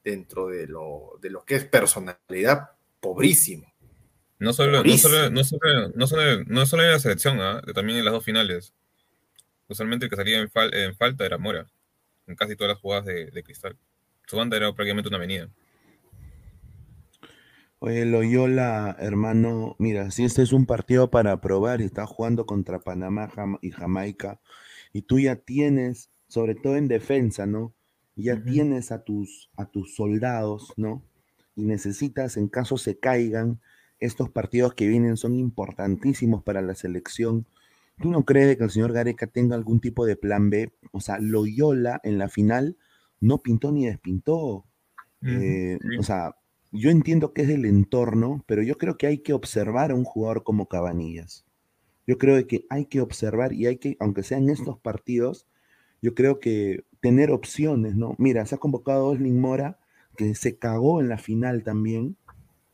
dentro 0.02 0.48
de 0.48 0.66
lo, 0.66 1.18
de 1.20 1.30
lo 1.30 1.44
que 1.44 1.56
es 1.56 1.64
personalidad 1.64 2.70
pobrísimo. 3.00 3.70
No 4.38 4.54
solo, 4.54 4.82
no 4.82 4.96
solo, 4.96 5.30
no 5.30 5.44
solo, 5.44 5.88
no 5.94 6.06
solo, 6.06 6.44
no 6.46 6.66
solo 6.66 6.82
en 6.82 6.92
la 6.92 6.98
selección, 6.98 7.40
¿ah? 7.40 7.60
también 7.74 7.98
en 7.98 8.06
las 8.06 8.14
dos 8.14 8.24
finales. 8.24 8.72
Usualmente 9.68 10.06
el 10.06 10.10
que 10.10 10.16
salía 10.16 10.40
en, 10.40 10.96
falta 10.96 11.26
era 11.26 11.36
Mora, 11.36 11.66
en 12.26 12.34
casi 12.36 12.56
todas 12.56 12.70
las 12.72 12.80
jugadas 12.80 13.04
de, 13.04 13.42
Cristal. 13.44 13.76
Su 14.26 14.36
banda 14.36 14.56
era 14.56 14.72
prácticamente 14.72 15.08
una 15.08 15.18
avenida. 15.18 15.48
Oye, 17.82 18.04
Loyola, 18.04 18.94
hermano, 19.00 19.74
mira, 19.78 20.10
si 20.10 20.22
este 20.24 20.42
es 20.42 20.52
un 20.52 20.66
partido 20.66 21.10
para 21.10 21.40
probar 21.40 21.80
y 21.80 21.84
estás 21.84 22.10
jugando 22.10 22.44
contra 22.44 22.80
Panamá 22.80 23.30
y 23.62 23.70
Jamaica, 23.70 24.38
y 24.92 25.00
tú 25.00 25.18
ya 25.18 25.36
tienes, 25.36 26.10
sobre 26.28 26.54
todo 26.54 26.76
en 26.76 26.88
defensa, 26.88 27.46
¿no? 27.46 27.72
Ya 28.16 28.44
tienes 28.44 28.92
a 28.92 29.02
tus, 29.02 29.50
a 29.56 29.64
tus 29.64 29.94
soldados, 29.94 30.74
¿no? 30.76 31.02
Y 31.56 31.62
necesitas, 31.64 32.36
en 32.36 32.48
caso 32.48 32.76
se 32.76 32.98
caigan, 32.98 33.60
estos 33.98 34.28
partidos 34.28 34.74
que 34.74 34.86
vienen 34.86 35.16
son 35.16 35.34
importantísimos 35.34 36.42
para 36.42 36.60
la 36.60 36.74
selección. 36.74 37.46
¿Tú 37.98 38.10
no 38.10 38.26
crees 38.26 38.58
que 38.58 38.64
el 38.64 38.70
señor 38.70 38.92
Gareca 38.92 39.26
tenga 39.26 39.56
algún 39.56 39.80
tipo 39.80 40.04
de 40.04 40.16
plan 40.16 40.50
B? 40.50 40.70
O 40.92 41.00
sea, 41.00 41.18
Loyola 41.18 41.98
en 42.04 42.18
la 42.18 42.28
final 42.28 42.76
no 43.20 43.38
pintó 43.38 43.72
ni 43.72 43.86
despintó. 43.86 44.66
Eh, 45.22 45.78
o 45.98 46.02
sea, 46.02 46.34
yo 46.72 46.90
entiendo 46.90 47.32
que 47.32 47.42
es 47.42 47.48
el 47.48 47.64
entorno, 47.64 48.44
pero 48.46 48.62
yo 48.62 48.78
creo 48.78 48.96
que 48.96 49.06
hay 49.06 49.18
que 49.18 49.32
observar 49.32 49.90
a 49.90 49.94
un 49.94 50.04
jugador 50.04 50.42
como 50.44 50.66
Cabanillas. 50.66 51.44
Yo 52.06 52.18
creo 52.18 52.44
que 52.46 52.64
hay 52.70 52.86
que 52.86 53.00
observar 53.00 53.52
y 53.52 53.66
hay 53.66 53.76
que, 53.76 53.96
aunque 54.00 54.22
sean 54.22 54.48
estos 54.48 54.78
partidos, 54.78 55.46
yo 56.02 56.14
creo 56.14 56.40
que 56.40 56.84
tener 57.00 57.30
opciones, 57.30 57.96
¿no? 57.96 58.14
Mira, 58.18 58.46
se 58.46 58.54
ha 58.54 58.58
convocado 58.58 59.06
a 59.06 59.10
Oslin 59.10 59.40
Mora, 59.40 59.78
que 60.16 60.34
se 60.34 60.56
cagó 60.56 61.00
en 61.00 61.08
la 61.08 61.18
final 61.18 61.62
también, 61.62 62.16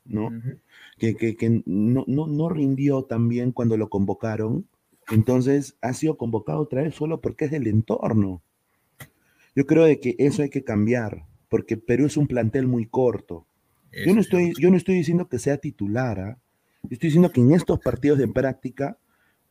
¿no? 0.04 0.30
que, 0.98 1.62
no, 1.66 2.04
no, 2.06 2.48
rindió 2.48 3.04
tan 3.04 3.28
bien 3.28 3.52
cuando 3.52 3.76
lo 3.76 3.88
convocaron. 3.88 4.66
Entonces 5.10 5.76
ha 5.80 5.92
sido 5.92 6.16
convocado 6.16 6.60
otra 6.60 6.82
vez 6.82 6.94
solo 6.94 7.20
porque 7.20 7.46
es 7.46 7.50
del 7.50 7.66
entorno. 7.66 8.42
Yo 9.54 9.66
creo 9.66 9.84
de 9.84 10.00
que 10.00 10.16
eso 10.18 10.42
hay 10.42 10.50
que 10.50 10.64
cambiar, 10.64 11.26
porque 11.48 11.76
Perú 11.76 12.06
es 12.06 12.16
un 12.16 12.26
plantel 12.26 12.66
muy 12.66 12.86
corto. 12.86 13.46
Yo 14.04 14.12
no 14.14 14.20
Eso, 14.20 14.20
estoy, 14.20 14.52
yo 14.58 14.70
no 14.70 14.76
estoy 14.76 14.94
diciendo 14.96 15.28
que 15.28 15.38
sea 15.38 15.56
titular, 15.58 16.20
¿ah? 16.20 16.38
Yo 16.82 16.88
estoy 16.90 17.08
diciendo 17.08 17.30
que 17.32 17.40
en 17.40 17.52
estos 17.52 17.80
partidos 17.80 18.18
de 18.18 18.28
práctica 18.28 18.98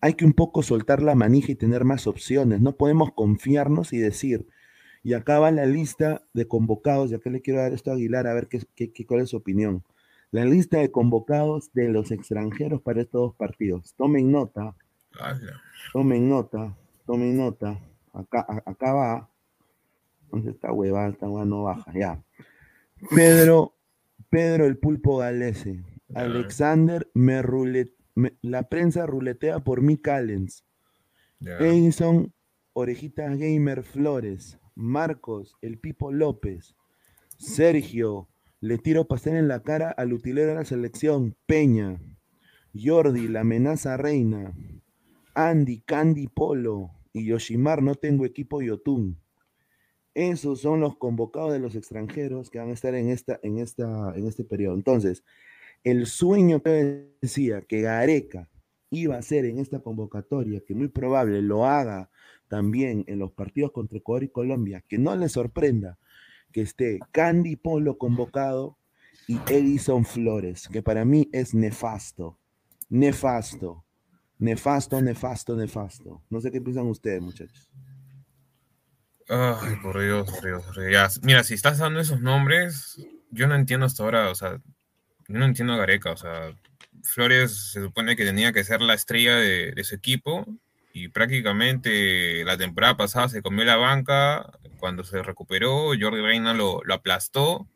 hay 0.02 0.14
que 0.14 0.26
un 0.26 0.34
poco 0.34 0.62
soltar 0.62 1.02
la 1.02 1.16
manija 1.16 1.52
y 1.52 1.56
tener 1.56 1.84
más 1.84 2.06
opciones. 2.08 2.62
No 2.62 2.76
podemos 2.76 3.12
confiarnos 3.14 3.92
y 3.94 3.98
decir, 3.98 4.48
y 5.04 5.14
acá 5.14 5.40
va 5.40 5.52
la 5.52 5.66
lista 5.66 6.24
de 6.34 6.48
convocados, 6.48 7.12
y 7.12 7.16
acá 7.16 7.30
le 7.30 7.42
quiero 7.42 7.60
dar 7.60 7.74
esto 7.74 7.92
a 7.92 7.96
Aguilar 7.96 8.28
a 8.28 8.34
ver 8.34 8.48
qué, 8.48 8.62
qué- 8.76 8.92
qué- 8.92 9.06
cuál 9.06 9.22
es 9.22 9.30
su 9.30 9.38
opinión. 9.38 9.84
La 10.32 10.46
lista 10.46 10.78
de 10.80 10.92
convocados 10.92 11.72
de 11.74 11.90
los 11.90 12.12
extranjeros 12.12 12.82
para 12.82 13.02
estos 13.02 13.22
dos 13.22 13.36
partidos. 13.36 13.94
Tomen 13.96 14.32
nota, 14.32 14.76
tomen 15.94 16.30
nota, 16.30 16.76
tomen 17.06 17.38
nota. 17.38 17.80
Acá, 18.14 18.46
a- 18.48 18.64
acá 18.70 18.94
va. 18.94 19.30
¿Dónde 20.32 20.52
está 20.52 20.72
huevada? 20.72 21.10
Esta 21.10 21.30
hueva 21.30 21.46
no 21.46 21.64
baja, 21.64 21.92
ya. 21.94 22.22
Pedro, 23.16 23.75
Pedro 24.36 24.66
el 24.66 24.78
Pulpo 24.78 25.20
Galese. 25.20 25.82
Ya. 26.10 26.20
Alexander 26.20 27.10
me 27.14 27.42
rule- 27.42 27.94
me- 28.16 28.38
la 28.42 28.68
prensa 28.68 29.06
ruletea 29.06 29.62
por 29.64 29.82
mí 29.82 29.96
Callens. 29.98 30.66
Edison 31.40 32.34
Orejitas 32.74 33.38
Gamer 33.38 33.82
Flores. 33.84 34.60
Marcos 34.76 35.56
El 35.62 35.80
Pipo 35.80 36.12
López. 36.12 36.76
Sergio 37.38 38.28
le 38.60 38.78
tiro 38.78 39.08
pastel 39.08 39.38
en 39.38 39.48
la 39.48 39.64
cara 39.64 39.90
al 39.90 40.12
utilero 40.12 40.50
de 40.50 40.56
la 40.56 40.66
selección 40.66 41.38
Peña. 41.46 42.02
Jordi 42.74 43.30
la 43.30 43.40
amenaza 43.40 43.96
reina. 43.96 44.54
Andy 45.34 45.80
Candy 45.80 46.28
Polo 46.28 46.92
y 47.14 47.26
Yoshimar 47.28 47.82
no 47.82 47.96
tengo 47.96 48.26
equipo 48.26 48.62
Yotun. 48.62 49.18
Esos 50.16 50.62
son 50.62 50.80
los 50.80 50.98
convocados 50.98 51.52
de 51.52 51.60
los 51.60 51.76
extranjeros 51.76 52.50
que 52.50 52.58
van 52.58 52.70
a 52.70 52.74
estar 52.74 52.96
en, 52.96 53.10
esta, 53.10 53.40
en, 53.44 53.60
esta, 53.60 54.14
en 54.16 54.26
este 54.26 54.44
periodo. 54.44 54.74
Entonces, 54.74 55.24
el 55.84 56.08
sueño 56.08 56.64
que 56.64 57.10
decía 57.22 57.62
que 57.62 57.82
Gareca 57.82 58.50
iba 58.90 59.16
a 59.16 59.20
hacer 59.20 59.46
en 59.46 59.60
esta 59.60 59.82
convocatoria, 59.82 60.62
que 60.66 60.74
muy 60.74 60.88
probable 60.88 61.42
lo 61.42 61.66
haga 61.66 62.10
también 62.48 63.04
en 63.08 63.20
los 63.20 63.34
partidos 63.34 63.72
contra 63.72 63.98
Ecuador 63.98 64.24
y 64.24 64.30
Colombia, 64.30 64.84
que 64.88 64.98
no 64.98 65.16
le 65.16 65.30
sorprenda 65.30 66.00
que 66.52 66.62
esté 66.62 67.00
Candy 67.12 67.58
Polo 67.58 67.98
convocado 67.98 68.78
y 69.28 69.38
Edison 69.50 70.06
Flores, 70.06 70.70
que 70.70 70.82
para 70.82 71.04
mí 71.04 71.28
es 71.34 71.54
nefasto, 71.54 72.40
nefasto, 72.90 73.84
nefasto, 74.40 75.02
nefasto, 75.02 75.56
nefasto. 75.56 76.22
No 76.30 76.40
sé 76.40 76.52
qué 76.52 76.62
piensan 76.62 76.88
ustedes, 76.88 77.22
muchachos. 77.22 77.70
Ay, 79.28 79.76
por 79.82 80.02
Dios, 80.02 80.30
por 80.30 80.46
Dios, 80.46 80.64
por 80.66 80.86
Dios. 80.86 81.20
Mira, 81.24 81.44
si 81.44 81.56
estás 81.56 81.80
dando 81.80 82.00
esos 82.00 82.22
nombres, 82.22 82.98
yo 83.32 83.48
no 83.48 83.56
entiendo 83.56 83.86
hasta 83.86 84.04
ahora, 84.04 84.30
o 84.30 84.36
sea, 84.36 84.62
yo 85.28 85.40
no 85.40 85.46
entiendo 85.46 85.74
a 85.74 85.78
Gareca, 85.78 86.12
o 86.12 86.18
sea, 86.18 86.56
Flores 87.04 87.72
se 87.72 87.82
supone 87.82 88.16
que 88.16 88.26
tenía 88.26 88.54
que 88.54 88.64
ser 88.64 88.82
la 88.82 88.94
estrella 88.94 89.36
de, 89.36 89.72
de 89.72 89.84
su 89.84 89.96
equipo 89.96 90.46
y 90.94 91.10
prácticamente 91.10 92.44
la 92.46 92.58
temporada 92.58 92.96
pasada 92.98 93.28
se 93.28 93.42
comió 93.42 93.66
la 93.66 93.76
banca, 93.76 94.50
cuando 94.80 95.04
se 95.04 95.22
recuperó, 95.24 95.92
Jordi 96.00 96.22
Reina 96.22 96.54
lo, 96.54 96.82
lo 96.84 96.94
aplastó, 96.94 97.68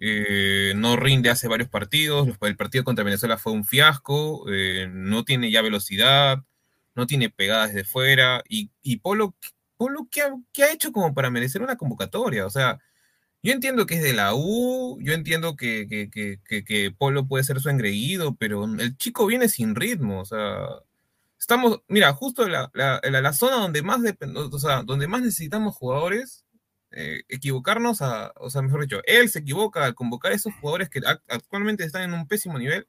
eh, 0.00 0.72
no 0.76 0.96
rinde 0.96 1.30
hace 1.30 1.48
varios 1.48 1.68
partidos, 1.68 2.28
el 2.42 2.56
partido 2.56 2.84
contra 2.84 3.04
Venezuela 3.04 3.38
fue 3.38 3.52
un 3.52 3.64
fiasco, 3.64 4.44
eh, 4.52 4.88
no 4.92 5.24
tiene 5.24 5.50
ya 5.50 5.62
velocidad, 5.62 6.38
no 6.94 7.06
tiene 7.06 7.30
pegadas 7.30 7.72
desde 7.72 7.84
fuera 7.84 8.42
y, 8.48 8.70
y 8.82 8.98
Polo 8.98 9.34
Polo, 9.84 10.08
¿qué 10.10 10.22
ha, 10.62 10.72
hecho 10.72 10.92
como 10.92 11.12
para 11.12 11.30
merecer 11.30 11.60
una 11.62 11.76
convocatoria? 11.76 12.46
O 12.46 12.50
sea, 12.50 12.80
yo 13.42 13.52
entiendo 13.52 13.86
que 13.86 13.96
es 13.96 14.02
de 14.02 14.14
la 14.14 14.34
U, 14.34 14.98
yo 15.02 15.12
entiendo 15.12 15.56
que, 15.56 16.94
Polo 16.98 17.26
puede 17.28 17.44
ser 17.44 17.60
su 17.60 17.68
engreído, 17.68 18.34
pero 18.36 18.64
el 18.64 18.96
chico 18.96 19.26
viene 19.26 19.48
sin 19.50 19.74
ritmo, 19.74 20.20
o 20.20 20.24
sea, 20.24 20.68
estamos, 21.38 21.82
mira, 21.88 22.14
justo 22.14 22.48
la, 22.48 22.70
la, 22.74 23.00
la, 23.02 23.32
zona 23.34 23.56
donde 23.56 23.82
más, 23.82 24.00
o 24.52 24.58
sea, 24.58 24.82
donde 24.84 25.06
más 25.06 25.20
necesitamos 25.20 25.76
jugadores, 25.76 26.46
eh, 26.92 27.22
equivocarnos, 27.28 28.00
a, 28.00 28.32
o 28.36 28.48
sea, 28.50 28.62
mejor 28.62 28.82
dicho, 28.82 29.02
él 29.04 29.28
se 29.28 29.40
equivoca 29.40 29.84
al 29.84 29.94
convocar 29.94 30.32
a 30.32 30.36
esos 30.36 30.54
jugadores 30.60 30.88
que 30.88 31.00
actualmente 31.28 31.84
están 31.84 32.04
en 32.04 32.14
un 32.14 32.26
pésimo 32.26 32.58
nivel 32.58 32.88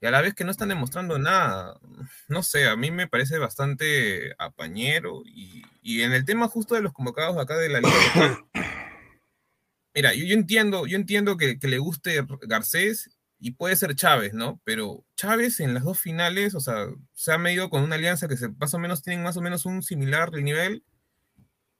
y 0.00 0.06
a 0.06 0.10
la 0.10 0.20
vez 0.20 0.34
que 0.34 0.44
no 0.44 0.50
están 0.50 0.68
demostrando 0.68 1.18
nada. 1.18 1.78
No 2.28 2.42
sé, 2.42 2.68
a 2.68 2.76
mí 2.76 2.90
me 2.90 3.08
parece 3.08 3.38
bastante 3.38 4.32
apañero. 4.38 5.22
Y, 5.24 5.62
y 5.82 6.02
en 6.02 6.12
el 6.12 6.24
tema 6.24 6.48
justo 6.48 6.74
de 6.74 6.82
los 6.82 6.92
convocados 6.92 7.36
acá 7.36 7.56
de 7.56 7.68
la 7.68 7.80
liga. 7.80 8.44
mira, 9.94 10.14
yo, 10.14 10.24
yo, 10.24 10.34
entiendo, 10.34 10.86
yo 10.86 10.96
entiendo 10.96 11.36
que, 11.36 11.58
que, 11.58 11.68
le 11.68 11.78
guste 11.78 12.24
Garcés 12.42 13.10
y 13.40 13.52
puede 13.52 13.74
ser 13.74 13.96
Chávez, 13.96 14.34
¿no? 14.34 14.60
Pero 14.64 15.04
Chávez 15.16 15.58
en 15.60 15.74
las 15.74 15.82
dos 15.82 15.98
finales, 15.98 16.54
o 16.54 16.60
sea, 16.60 16.86
se 17.14 17.32
ha 17.32 17.38
medido 17.38 17.68
con 17.68 17.82
una 17.82 17.96
alianza 17.96 18.28
que 18.28 18.36
se, 18.36 18.48
más 18.50 18.74
o 18.74 18.78
menos 18.78 19.02
tienen 19.02 19.24
más 19.24 19.36
o 19.36 19.42
menos 19.42 19.66
un 19.66 19.82
similar 19.82 20.32
nivel. 20.32 20.84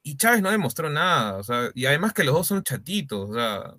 Y 0.02 0.16
Chávez 0.16 0.42
no 0.42 0.50
demostró 0.50 0.90
nada, 0.90 1.36
o 1.36 1.42
sea, 1.44 1.70
y 1.74 1.86
además 1.86 2.12
que 2.14 2.24
los 2.24 2.34
dos 2.34 2.46
son 2.46 2.62
chatitos, 2.62 3.30
o 3.30 3.34
sea, 3.34 3.74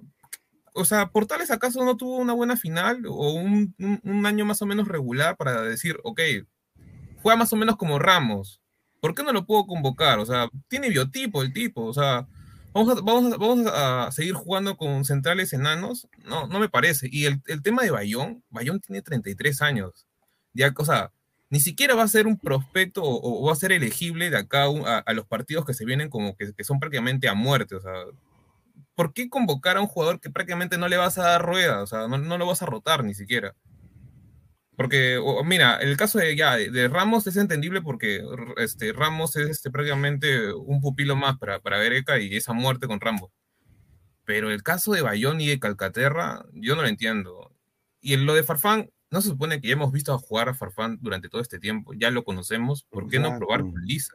o 0.73 0.85
sea, 0.85 1.09
Portales 1.09 1.51
acaso 1.51 1.83
no 1.83 1.97
tuvo 1.97 2.17
una 2.17 2.33
buena 2.33 2.57
final 2.57 3.05
o 3.07 3.33
un, 3.33 3.75
un, 4.03 4.25
año 4.25 4.45
más 4.45 4.61
o 4.61 4.65
menos 4.65 4.87
regular 4.87 5.37
para 5.37 5.61
decir, 5.61 5.99
ok, 6.03 6.21
juega 7.21 7.37
más 7.37 7.53
o 7.53 7.55
menos 7.55 7.75
como 7.77 7.99
Ramos, 7.99 8.61
¿por 9.01 9.15
qué 9.15 9.23
no 9.23 9.31
lo 9.31 9.45
puedo 9.45 9.65
convocar? 9.65 10.19
O 10.19 10.25
sea, 10.25 10.49
tiene 10.67 10.89
biotipo 10.89 11.41
el 11.41 11.53
tipo, 11.53 11.83
o 11.85 11.93
sea, 11.93 12.27
vamos 12.73 12.97
a, 12.97 13.01
vamos 13.01 13.33
a, 13.33 13.37
vamos 13.37 13.67
a 13.73 14.11
seguir 14.11 14.33
jugando 14.33 14.77
con 14.77 15.05
centrales 15.05 15.53
enanos, 15.53 16.07
no, 16.25 16.47
no 16.47 16.59
me 16.59 16.69
parece. 16.69 17.07
Y 17.11 17.25
el, 17.25 17.41
el 17.47 17.61
tema 17.61 17.83
de 17.83 17.91
Bayón, 17.91 18.43
Bayón 18.49 18.79
tiene 18.79 19.01
33 19.01 19.61
años, 19.61 20.07
ya, 20.53 20.73
o 20.75 20.85
sea, 20.85 21.11
ni 21.49 21.59
siquiera 21.59 21.95
va 21.95 22.03
a 22.03 22.07
ser 22.07 22.27
un 22.27 22.37
prospecto 22.37 23.03
o, 23.03 23.43
o 23.43 23.47
va 23.47 23.53
a 23.53 23.55
ser 23.55 23.71
elegible 23.71 24.29
de 24.29 24.37
acá 24.37 24.65
a, 24.65 24.99
a, 24.99 25.13
los 25.13 25.25
partidos 25.25 25.65
que 25.65 25.73
se 25.73 25.85
vienen 25.85 26.09
como 26.09 26.35
que, 26.35 26.53
que 26.53 26.63
son 26.63 26.79
prácticamente 26.79 27.27
a 27.27 27.33
muerte, 27.33 27.75
o 27.75 27.81
sea, 27.81 27.93
¿por 28.95 29.13
qué 29.13 29.29
convocar 29.29 29.77
a 29.77 29.81
un 29.81 29.87
jugador 29.87 30.19
que 30.19 30.29
prácticamente 30.29 30.77
no 30.77 30.87
le 30.87 30.97
vas 30.97 31.17
a 31.17 31.23
dar 31.23 31.45
rueda? 31.45 31.81
O 31.83 31.87
sea, 31.87 32.07
no, 32.07 32.17
no 32.17 32.37
lo 32.37 32.45
vas 32.45 32.61
a 32.61 32.65
rotar 32.65 33.03
ni 33.03 33.13
siquiera. 33.13 33.55
Porque, 34.79 35.17
o, 35.17 35.43
mira, 35.43 35.75
el 35.77 35.97
caso 35.97 36.19
de, 36.19 36.37
ya, 36.37 36.55
de, 36.55 36.87
Ramos 36.87 37.27
es 37.27 37.35
entendible 37.35 37.81
porque 37.81 38.23
este, 38.55 38.93
Ramos 38.93 39.35
es 39.35 39.49
este, 39.49 39.69
prácticamente 39.69 40.53
un 40.53 40.79
pupilo 40.79 41.17
más 41.17 41.37
para, 41.37 41.59
para 41.59 41.79
Gareca 41.79 42.17
y 42.17 42.33
esa 42.37 42.53
muerte 42.53 42.87
con 42.87 43.01
Ramos. 43.01 43.29
Pero 44.23 44.51
el 44.51 44.63
caso 44.63 44.93
de 44.93 45.01
Bayón 45.01 45.41
y 45.41 45.47
de 45.47 45.59
Calcaterra, 45.59 46.45
yo 46.53 46.77
no 46.77 46.83
lo 46.83 46.87
entiendo. 46.87 47.53
Y 47.99 48.13
en 48.13 48.25
lo 48.25 48.33
de 48.33 48.43
Farfán, 48.43 48.89
no 49.11 49.21
se 49.21 49.27
supone 49.27 49.59
que 49.59 49.67
ya 49.67 49.73
hemos 49.73 49.91
visto 49.91 50.13
a 50.13 50.17
jugar 50.17 50.47
a 50.47 50.53
Farfán 50.53 50.97
durante 51.01 51.27
todo 51.27 51.41
este 51.41 51.59
tiempo, 51.59 51.93
ya 51.93 52.09
lo 52.09 52.23
conocemos, 52.23 52.83
¿por 52.83 53.09
qué 53.09 53.17
Exacto. 53.17 53.33
no 53.33 53.37
probar 53.39 53.61
con 53.61 53.85
Lisa? 53.85 54.13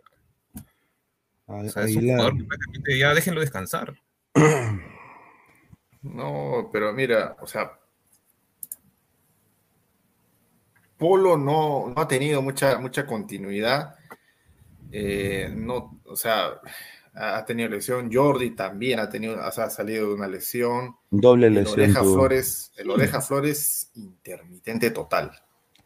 O 1.47 1.69
sea, 1.69 1.85
es 1.85 1.97
un 1.97 2.09
jugador 2.09 2.39
que 2.39 2.45
prácticamente 2.45 2.99
ya 2.99 3.13
déjenlo 3.13 3.41
descansar. 3.41 4.01
No, 6.05 6.69
pero 6.71 6.93
mira, 6.93 7.35
o 7.41 7.47
sea, 7.47 7.79
Polo 10.99 11.37
no, 11.37 11.93
no 11.95 12.01
ha 12.01 12.07
tenido 12.07 12.43
mucha, 12.43 12.79
mucha 12.79 13.07
continuidad. 13.07 13.95
Eh, 14.93 15.51
no, 15.55 16.01
o 16.05 16.15
sea, 16.15 16.61
ha 17.15 17.45
tenido 17.45 17.69
lesión. 17.69 18.13
Jordi 18.13 18.51
también 18.51 19.01
ha 19.01 19.09
tenido, 19.09 19.35
o 19.45 19.51
sea, 19.51 19.65
ha 19.65 19.71
salido 19.71 20.09
de 20.09 20.15
una 20.15 20.29
lesión. 20.29 20.97
Doble 21.11 21.51
lesión. 21.51 21.81
El 21.81 21.91
Oreja 21.91 22.03
Flores, 22.03 22.73
el 22.77 22.91
Oreja 22.91 23.21
Flores 23.21 23.91
intermitente 23.95 24.91
total. 24.91 25.33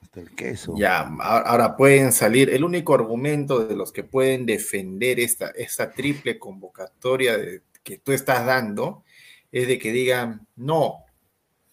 Hasta 0.02 0.20
el 0.20 0.34
queso. 0.34 0.74
Ya, 0.76 1.00
ahora 1.20 1.76
pueden 1.76 2.12
salir. 2.12 2.50
El 2.50 2.64
único 2.64 2.94
argumento 2.94 3.66
de 3.66 3.76
los 3.76 3.92
que 3.92 4.04
pueden 4.04 4.46
defender 4.46 5.20
esta, 5.20 5.50
esta 5.50 5.90
triple 5.90 6.38
convocatoria 6.38 7.38
de, 7.38 7.62
que 7.82 7.98
tú 7.98 8.12
estás 8.12 8.44
dando 8.46 9.04
es 9.50 9.66
de 9.66 9.78
que 9.78 9.92
digan, 9.92 10.46
no, 10.56 11.04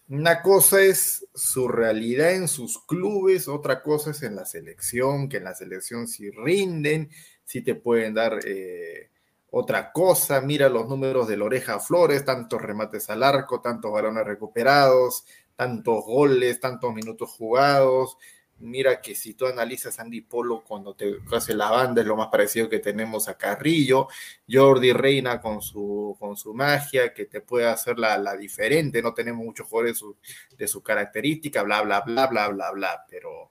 una 0.08 0.40
cosa 0.40 0.80
es 0.80 1.26
su 1.34 1.68
realidad 1.68 2.32
en 2.32 2.48
sus 2.48 2.78
clubes, 2.86 3.48
otra 3.48 3.82
cosa 3.82 4.10
es 4.10 4.22
en 4.22 4.36
la 4.36 4.46
selección, 4.46 5.28
que 5.28 5.38
en 5.38 5.44
la 5.44 5.54
selección 5.54 6.06
si 6.06 6.30
rinden, 6.30 7.10
si 7.44 7.62
te 7.62 7.74
pueden 7.74 8.14
dar 8.14 8.38
eh, 8.44 9.10
otra 9.50 9.92
cosa, 9.92 10.40
mira 10.40 10.68
los 10.68 10.88
números 10.88 11.28
de 11.28 11.36
la 11.36 11.44
oreja 11.44 11.80
Flores, 11.80 12.24
tantos 12.24 12.62
remates 12.62 13.10
al 13.10 13.22
arco, 13.22 13.60
tantos 13.60 13.92
balones 13.92 14.24
recuperados, 14.24 15.24
tantos 15.56 16.04
goles, 16.04 16.60
tantos 16.60 16.94
minutos 16.94 17.30
jugados, 17.30 18.16
mira 18.58 19.00
que 19.00 19.14
si 19.14 19.34
tú 19.34 19.46
analizas 19.46 19.98
Andy 19.98 20.22
Polo 20.22 20.64
cuando 20.64 20.94
te 20.94 21.18
hace 21.32 21.54
la 21.54 21.70
banda 21.70 22.00
es 22.00 22.06
lo 22.06 22.16
más 22.16 22.28
parecido 22.28 22.68
que 22.68 22.78
tenemos 22.78 23.28
a 23.28 23.36
Carrillo, 23.36 24.08
Jordi 24.48 24.92
Reina 24.92 25.40
con 25.40 25.60
su, 25.60 26.16
con 26.18 26.36
su 26.36 26.54
magia 26.54 27.12
que 27.12 27.26
te 27.26 27.40
puede 27.40 27.66
hacer 27.66 27.98
la, 27.98 28.16
la 28.18 28.36
diferente, 28.36 29.02
no 29.02 29.12
tenemos 29.12 29.44
muchos 29.44 29.66
jugadores 29.66 29.94
de 29.94 29.98
su, 29.98 30.16
de 30.56 30.68
su, 30.68 30.82
característica, 30.82 31.62
bla, 31.62 31.82
bla, 31.82 32.00
bla, 32.00 32.26
bla, 32.26 32.48
bla, 32.48 32.70
bla, 32.72 33.04
pero 33.08 33.50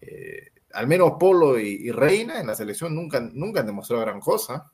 eh, 0.00 0.52
al 0.72 0.86
menos 0.86 1.12
Polo 1.18 1.58
y, 1.58 1.86
y, 1.86 1.90
Reina 1.90 2.40
en 2.40 2.46
la 2.46 2.54
selección 2.54 2.94
nunca, 2.94 3.20
nunca 3.20 3.60
han 3.60 3.66
demostrado 3.66 4.02
gran 4.02 4.20
cosa. 4.20 4.72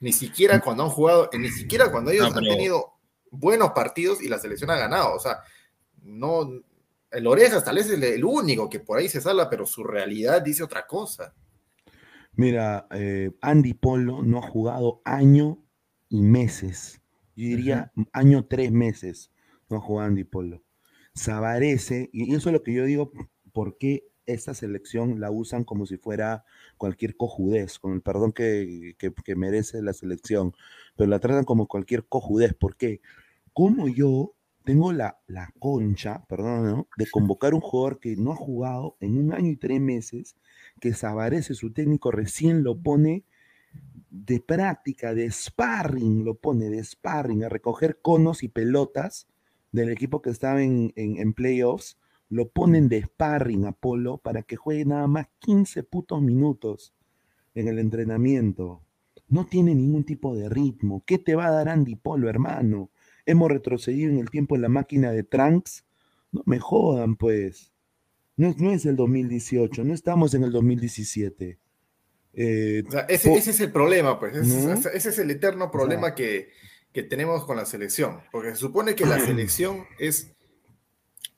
Ni 0.00 0.12
siquiera 0.12 0.60
cuando 0.60 0.82
han 0.82 0.90
jugado, 0.90 1.30
ni 1.32 1.48
siquiera 1.48 1.90
cuando 1.90 2.10
ellos 2.10 2.30
No, 2.30 2.38
han 2.38 2.44
tenido 2.44 2.94
buenos 3.30 3.70
partidos 3.70 4.20
y 4.20 4.28
la 4.28 4.38
selección 4.38 4.70
ha 4.70 4.76
ganado. 4.76 5.14
O 5.14 5.20
sea, 5.20 5.38
no. 6.02 6.50
El 7.12 7.26
Orejas 7.26 7.64
tal 7.64 7.76
vez 7.76 7.90
es 7.90 8.02
el, 8.02 8.24
único 8.24 8.68
que 8.70 8.80
por 8.80 8.98
ahí 8.98 9.08
se 9.08 9.20
salva, 9.20 9.50
pero 9.50 9.66
su 9.66 9.84
realidad 9.84 10.42
dice 10.42 10.62
otra 10.62 10.86
cosa. 10.86 11.34
Mira, 12.34 12.86
eh, 12.92 13.30
Andy 13.42 13.74
Polo 13.74 14.22
no 14.22 14.38
ha 14.38 14.48
jugado 14.48 15.02
año 15.04 15.58
y 16.08 16.22
meses. 16.22 17.00
Yo 17.36 17.48
diría 17.48 17.92
año 18.12 18.46
tres 18.46 18.72
meses 18.72 19.30
no 19.68 19.76
ha 19.78 19.80
jugado 19.80 20.08
Andy 20.08 20.24
Polo. 20.24 20.62
Sabarece, 21.14 22.08
y 22.12 22.34
eso 22.34 22.48
es 22.48 22.52
lo 22.54 22.62
que 22.62 22.72
yo 22.72 22.84
digo, 22.84 23.12
¿por 23.52 23.76
qué 23.76 24.04
esta 24.24 24.54
selección 24.54 25.20
la 25.20 25.30
usan 25.30 25.64
como 25.64 25.84
si 25.84 25.96
fuera 25.98 26.44
cualquier 26.78 27.16
cojudez, 27.16 27.78
con 27.78 27.92
el 27.92 28.02
perdón 28.02 28.32
que, 28.32 28.94
que- 28.98 29.12
que 29.12 29.34
merece 29.36 29.82
la 29.82 29.92
selección, 29.92 30.54
pero 30.96 31.10
la 31.10 31.18
tratan 31.18 31.44
como 31.44 31.66
cualquier 31.66 32.04
cojudez? 32.06 32.54
¿Por 32.54 32.76
qué? 32.76 33.00
Como 33.52 33.88
yo 33.88 34.34
tengo 34.62 34.92
la, 34.92 35.18
la 35.26 35.52
concha, 35.58 36.24
perdón, 36.28 36.64
¿no? 36.64 36.88
de 36.96 37.06
convocar 37.10 37.54
un 37.54 37.60
jugador 37.60 38.00
que 38.00 38.16
no 38.16 38.32
ha 38.32 38.36
jugado 38.36 38.96
en 39.00 39.18
un 39.18 39.32
año 39.32 39.50
y 39.50 39.56
tres 39.56 39.80
meses, 39.80 40.36
que 40.80 40.94
Sabarece, 40.94 41.54
su 41.54 41.72
técnico, 41.72 42.10
recién 42.10 42.62
lo 42.62 42.80
pone 42.80 43.24
de 44.10 44.40
práctica, 44.40 45.14
de 45.14 45.30
sparring, 45.30 46.24
lo 46.24 46.34
pone 46.34 46.68
de 46.68 46.82
sparring, 46.84 47.44
a 47.44 47.48
recoger 47.48 48.00
conos 48.02 48.42
y 48.42 48.48
pelotas 48.48 49.26
del 49.72 49.90
equipo 49.90 50.20
que 50.22 50.30
estaba 50.30 50.62
en, 50.62 50.92
en, 50.96 51.16
en 51.16 51.32
playoffs, 51.32 51.98
lo 52.32 52.48
ponen 52.48 52.88
de 52.88 53.02
sparring 53.02 53.66
a 53.66 53.72
Polo 53.72 54.16
para 54.16 54.42
que 54.42 54.56
juegue 54.56 54.86
nada 54.86 55.06
más 55.06 55.26
15 55.40 55.82
putos 55.82 56.22
minutos 56.22 56.94
en 57.54 57.68
el 57.68 57.78
entrenamiento. 57.78 58.80
No 59.28 59.44
tiene 59.44 59.74
ningún 59.74 60.04
tipo 60.04 60.34
de 60.34 60.48
ritmo. 60.48 61.02
¿Qué 61.06 61.18
te 61.18 61.34
va 61.34 61.46
a 61.46 61.50
dar 61.50 61.68
Andy 61.68 61.96
Polo, 61.96 62.30
hermano? 62.30 62.90
Hemos 63.26 63.50
retrocedido 63.50 64.10
en 64.10 64.18
el 64.18 64.30
tiempo 64.30 64.56
en 64.56 64.62
la 64.62 64.68
máquina 64.68 65.10
de 65.12 65.22
Trunks. 65.22 65.84
No 66.32 66.42
me 66.46 66.58
jodan, 66.58 67.16
pues. 67.16 67.72
No, 68.36 68.48
es- 68.48 68.56
no 68.58 68.72
es 68.72 68.86
el 68.86 68.96
2018, 68.96 69.84
no 69.84 69.92
estamos 69.94 70.34
en 70.34 70.42
el 70.44 70.52
2017. 70.52 71.58
Eh, 72.34 72.82
O 72.88 72.90
sea, 72.90 73.00
ese, 73.02 73.28
po- 73.28 73.36
ese 73.36 73.50
es 73.50 73.60
el 73.60 73.70
problema, 73.72 74.18
pues. 74.18 74.34
Ese, 74.36 74.66
¿No? 74.66 74.72
ese 74.72 75.08
es 75.10 75.18
el 75.18 75.30
eterno 75.30 75.70
problema 75.70 76.14
que, 76.14 76.48
que 76.92 77.02
tenemos 77.02 77.44
con 77.44 77.56
la 77.58 77.66
selección. 77.66 78.20
Porque 78.32 78.50
se 78.50 78.56
supone 78.56 78.94
que 78.94 79.04
la 79.06 79.18
selección 79.26 79.84
es. 79.98 80.32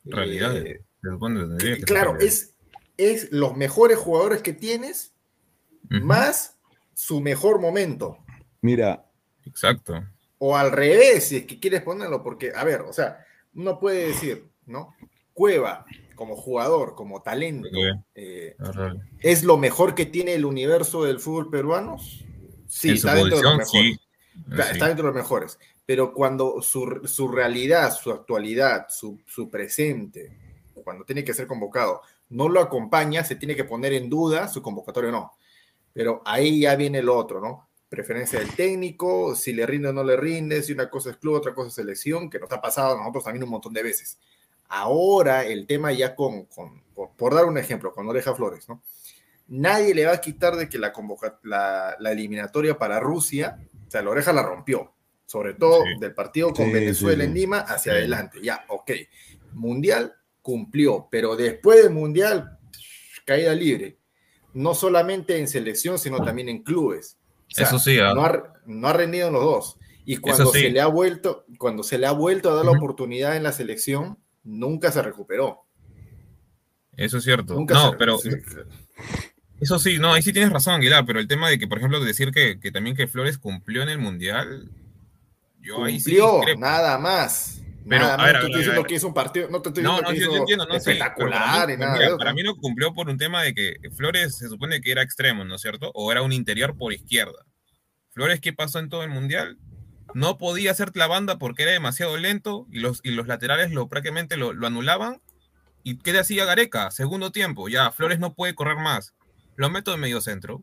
Realidad. 0.05 0.57
eh, 0.57 0.83
se 1.03 1.11
supone 1.11 1.41
que 1.41 1.47
tendría 1.47 1.71
que 1.75 1.81
ser 1.81 1.85
claro, 1.89 2.19
es, 2.21 2.55
es 2.97 3.33
los 3.33 3.57
mejores 3.57 3.99
jugadores 3.99 4.41
que 4.43 4.53
tienes 4.53 5.13
más 5.89 6.57
su 6.95 7.21
mejor 7.21 7.61
momento. 7.61 8.19
mira, 8.63 9.11
Exacto. 9.45 10.03
O 10.47 10.59
al 10.59 10.73
revés, 10.73 11.29
si 11.29 11.37
es 11.39 11.47
que 11.47 11.59
quieres 11.59 11.81
ponerlo, 11.81 12.23
porque, 12.23 12.53
a 12.55 12.65
ver, 12.65 12.83
o 12.83 12.93
sea, 12.93 13.25
uno 13.55 13.81
puede 13.81 14.09
decir, 14.09 14.51
¿no? 14.67 14.95
Cueva, 15.33 15.87
como 16.15 16.37
jugador, 16.37 16.95
como 16.95 17.23
talento, 17.23 17.67
eh, 18.15 18.55
es 18.61 18.75
real. 18.77 19.09
¿es 19.21 19.43
lo 19.43 19.57
mejor 19.57 19.95
que 19.95 20.05
tiene 20.05 20.35
el 20.35 20.45
universo 20.45 21.03
del 21.05 21.19
fútbol 21.19 21.49
peruano? 21.49 21.97
Sí, 22.69 22.91
está 22.91 23.15
dentro 23.15 23.39
de 23.39 23.43
los 23.43 23.57
mejores. 23.57 23.71
sí. 23.71 24.01
Está 24.71 24.89
dentro 24.89 25.07
de 25.07 25.15
los 25.15 25.15
mejores. 25.15 25.59
Pero 25.87 26.13
cuando 26.13 26.61
su, 26.61 27.01
su 27.07 27.29
realidad, 27.29 27.95
su 27.95 28.11
actualidad, 28.11 28.89
su, 28.91 29.23
su 29.27 29.49
presente, 29.49 30.37
cuando 30.85 31.07
tiene 31.07 31.25
que 31.25 31.33
ser 31.33 31.47
convocado, 31.47 32.03
no 32.29 32.51
lo 32.51 32.61
acompaña, 32.61 33.25
se 33.25 33.37
tiene 33.37 33.57
que 33.57 33.65
poner 33.65 33.95
en 33.95 34.11
duda 34.11 34.49
su 34.49 34.61
convocatorio 34.61 35.09
o 35.09 35.13
no. 35.13 35.33
Pero 35.95 36.21
ahí 36.27 36.61
ya 36.61 36.77
viene 36.77 37.03
lo 37.03 37.17
otro, 37.17 37.41
¿no? 37.41 37.67
Preferencia 37.95 38.41
del 38.41 38.55
técnico, 38.57 39.37
si 39.37 39.53
le 39.53 39.65
rinde 39.67 39.89
o 39.89 39.93
no 39.93 40.03
le 40.03 40.17
rinde, 40.17 40.63
si 40.63 40.73
una 40.73 40.91
cosa 40.91 41.11
es 41.11 41.17
club, 41.17 41.35
otra 41.35 41.55
cosa 41.55 41.69
es 41.69 41.75
selección, 41.75 42.29
que 42.29 42.41
nos 42.41 42.51
ha 42.51 42.61
pasado 42.61 42.95
a 42.95 42.99
nosotros 42.99 43.23
también 43.25 43.45
un 43.45 43.51
montón 43.51 43.73
de 43.73 43.83
veces. 43.85 44.19
Ahora 44.69 45.45
el 45.45 45.67
tema 45.67 45.93
ya 45.93 46.15
con, 46.17 46.47
con- 46.47 46.83
por, 46.95 47.11
por 47.17 47.35
dar 47.35 47.45
un 47.45 47.57
ejemplo, 47.59 47.93
con 47.93 48.09
Oreja 48.09 48.35
Flores, 48.35 48.69
¿no? 48.69 48.83
Nadie 49.47 49.95
le 49.95 50.07
va 50.07 50.13
a 50.15 50.21
quitar 50.21 50.57
de 50.57 50.69
que 50.69 50.79
la, 50.79 50.93
la, 51.43 51.97
la 52.01 52.13
eliminatoria 52.13 52.77
para 52.79 52.99
Rusia, 52.99 53.59
o 53.87 53.91
sea, 53.91 54.03
la 54.03 54.11
oreja 54.11 54.33
la 54.33 54.43
rompió, 54.43 54.93
sobre 55.27 55.55
todo 55.55 55.83
Sí. 55.85 56.01
del 56.01 56.15
partido 56.15 56.53
con 56.53 56.67
Sí, 56.67 56.73
Venezuela 56.73 57.23
sí, 57.25 57.29
en 57.29 57.35
Lima 57.35 57.59
hacia 57.61 57.93
adelante. 57.93 58.39
Ya, 58.43 58.65
ok. 58.69 58.91
Mundial 59.53 60.15
cumplió, 60.43 61.09
pero 61.11 61.37
después 61.37 61.83
del 61.83 61.93
Mundial, 61.93 62.59
caída 63.25 63.55
libre. 63.55 63.99
No 64.55 64.75
solamente 64.75 65.37
en 65.39 65.47
selección, 65.49 65.99
sino 65.99 66.25
también 66.25 66.49
en 66.49 66.63
clubes. 66.63 67.19
O 67.55 67.57
sea, 67.57 67.67
Eso 67.67 67.79
sí, 67.79 67.99
ah. 68.01 68.15
no, 68.15 68.25
ha, 68.25 68.53
no 68.67 68.89
ha 68.89 68.93
rendido 68.93 69.29
en 69.29 69.35
los 69.35 69.45
dos. 69.45 69.79
Y 70.05 70.17
cuando 70.17 70.47
sí. 70.47 70.63
se 70.63 70.71
le 70.71 70.81
ha 70.81 70.89
vuelto, 70.89 71.47
cuando 71.57 71.85
se 71.85 71.99
le 71.99 72.07
ha 72.09 72.11
vuelto 72.13 72.51
a 72.51 72.55
dar 72.55 72.65
la 72.65 72.73
oportunidad 72.73 73.37
en 73.37 73.45
la 73.45 73.53
selección, 73.53 74.19
nunca 74.43 74.91
se 74.91 75.01
recuperó. 75.03 75.61
Eso 76.97 77.19
es 77.19 77.25
cierto. 77.25 77.55
Nunca 77.55 77.75
no, 77.75 77.91
se- 77.93 77.97
pero 77.97 78.19
eso 79.61 79.79
sí, 79.79 79.99
no, 79.99 80.13
ahí 80.13 80.23
sí 80.23 80.33
tienes 80.33 80.53
razón, 80.53 80.75
Aguilar, 80.75 81.07
pero 81.07 81.21
el 81.21 81.29
tema 81.29 81.49
de 81.49 81.59
que, 81.59 81.69
por 81.69 81.79
ejemplo, 81.79 82.05
decir 82.05 82.33
que, 82.33 82.59
que 82.59 82.73
también 82.73 82.97
que 82.97 83.07
Flores 83.07 83.39
cumplió 83.39 83.83
en 83.83 83.89
el 83.89 83.99
Mundial, 83.99 84.69
yo 85.61 85.85
ahí 85.85 86.01
sí 86.01 86.19
cumplió, 86.19 86.57
nada 86.59 86.99
más. 86.99 87.63
Pero, 87.89 88.03
nada 88.05 88.15
a 88.15 88.27
ver, 88.27 88.37
a 88.37 88.41
te 88.41 88.47
estoy 88.47 88.61
diciendo 88.61 88.85
que 88.85 88.95
hizo 88.95 89.07
un 89.09 89.15
partido, 89.15 89.49
no 89.51 89.61
te 89.63 89.69
estoy 89.69 89.85
No, 89.85 89.99
diciendo 90.01 90.09
no, 90.11 90.15
que 90.15 90.21
yo, 90.21 90.31
hizo 90.31 90.37
entiendo, 90.41 90.67
no, 90.67 90.75
espectacular 90.75 91.41
para 91.43 91.67
mí, 91.67 91.73
y 91.73 91.77
nada 91.77 91.93
mira, 91.95 92.07
eso. 92.07 92.19
para 92.19 92.33
mí 92.33 92.43
no 92.43 92.57
cumplió 92.57 92.95
por 92.95 93.09
un 93.11 93.19
tema 93.19 93.43
de 93.43 93.55
que 93.55 93.77
Flores 93.97 94.37
se 94.39 94.49
supone 94.49 94.81
que 94.81 94.91
era 94.93 95.03
extremo, 95.03 95.45
¿no 95.45 95.57
es 95.57 95.61
cierto? 95.63 95.91
O 95.95 96.11
era 96.11 96.23
un 96.23 96.33
interior 96.33 96.77
por 96.77 96.93
izquierda. 96.93 97.45
Flores, 98.13 98.41
¿qué 98.41 98.53
pasó 98.53 98.79
en 98.79 98.89
todo 98.89 99.03
el 99.03 99.11
Mundial? 99.11 99.59
No 100.15 100.39
podía 100.39 100.71
hacer 100.71 100.93
la 100.95 101.07
banda 101.09 101.39
porque 101.39 101.65
era 101.65 101.73
demasiado 101.73 102.17
lento 102.17 102.67
y 102.71 102.79
los, 102.81 103.01
y 103.03 103.11
los 103.11 103.27
laterales 103.27 103.73
lo 103.73 103.89
prácticamente 103.89 104.37
lo, 104.37 104.53
lo 104.53 104.67
anulaban. 104.67 105.21
¿Y 105.83 105.99
qué 105.99 106.13
le 106.13 106.21
hacía 106.21 106.45
Gareca? 106.47 106.91
Segundo 106.91 107.33
tiempo, 107.33 107.69
ya, 107.69 107.91
Flores 107.91 108.19
no 108.21 108.33
puede 108.35 108.55
correr 108.55 108.77
más. 108.79 109.13
Lo 109.57 109.69
meto 109.71 109.93
en 109.93 110.01
medio 110.01 110.21
centro 110.21 110.63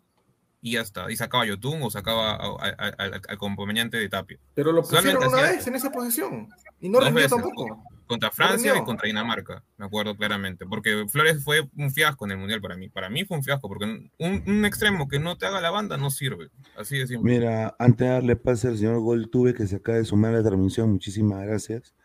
y 0.61 0.71
ya 0.73 0.81
está. 0.81 1.11
Y 1.11 1.15
sacaba 1.17 1.43
a 1.43 1.47
Yotun 1.47 1.81
o 1.83 1.91
sacaba 1.91 2.31
a- 2.31 2.35
a- 2.35 2.75
a- 2.77 2.93
al, 2.97 3.13
al 3.15 3.21
acompañante 3.27 3.97
de 3.97 4.09
Tapia. 4.09 4.39
Pero 4.55 4.71
lo 4.71 4.81
pusieron 4.81 5.03
Solamente 5.11 5.35
una 5.35 5.51
vez 5.51 5.67
en 5.67 5.75
esa 5.75 5.91
posición 5.91 6.49
y 6.81 6.89
no 6.89 6.97
Dos 6.99 7.07
rindió 7.07 7.23
veces. 7.23 7.31
tampoco. 7.31 7.83
Contra 8.07 8.29
Francia 8.29 8.73
y 8.77 8.83
contra 8.83 9.07
Dinamarca, 9.07 9.63
me 9.77 9.85
acuerdo 9.85 10.17
claramente. 10.17 10.65
Porque 10.65 11.05
Flores 11.07 11.41
fue 11.41 11.69
un 11.77 11.91
fiasco 11.91 12.25
en 12.25 12.31
el 12.31 12.39
Mundial 12.39 12.59
para 12.59 12.75
mí. 12.75 12.89
Para 12.89 13.09
mí 13.09 13.23
fue 13.23 13.37
un 13.37 13.43
fiasco, 13.43 13.69
porque 13.69 13.85
un, 13.85 14.11
un 14.45 14.65
extremo 14.65 15.07
que 15.07 15.17
no 15.17 15.37
te 15.37 15.45
haga 15.45 15.61
la 15.61 15.69
banda 15.71 15.95
no 15.95 16.09
sirve. 16.09 16.49
Así 16.75 16.97
de 16.97 17.07
simple. 17.07 17.31
Mira, 17.31 17.73
antes 17.79 18.05
de 18.05 18.13
darle 18.13 18.35
pase 18.35 18.67
al 18.67 18.77
señor 18.77 18.99
Goltube, 18.99 19.53
que 19.53 19.65
se 19.65 19.77
acaba 19.77 19.97
de 19.97 20.03
sumar 20.03 20.33
a 20.33 20.39
la 20.39 20.43
transmisión, 20.43 20.91
muchísimas 20.91 21.41
gracias. 21.45 21.95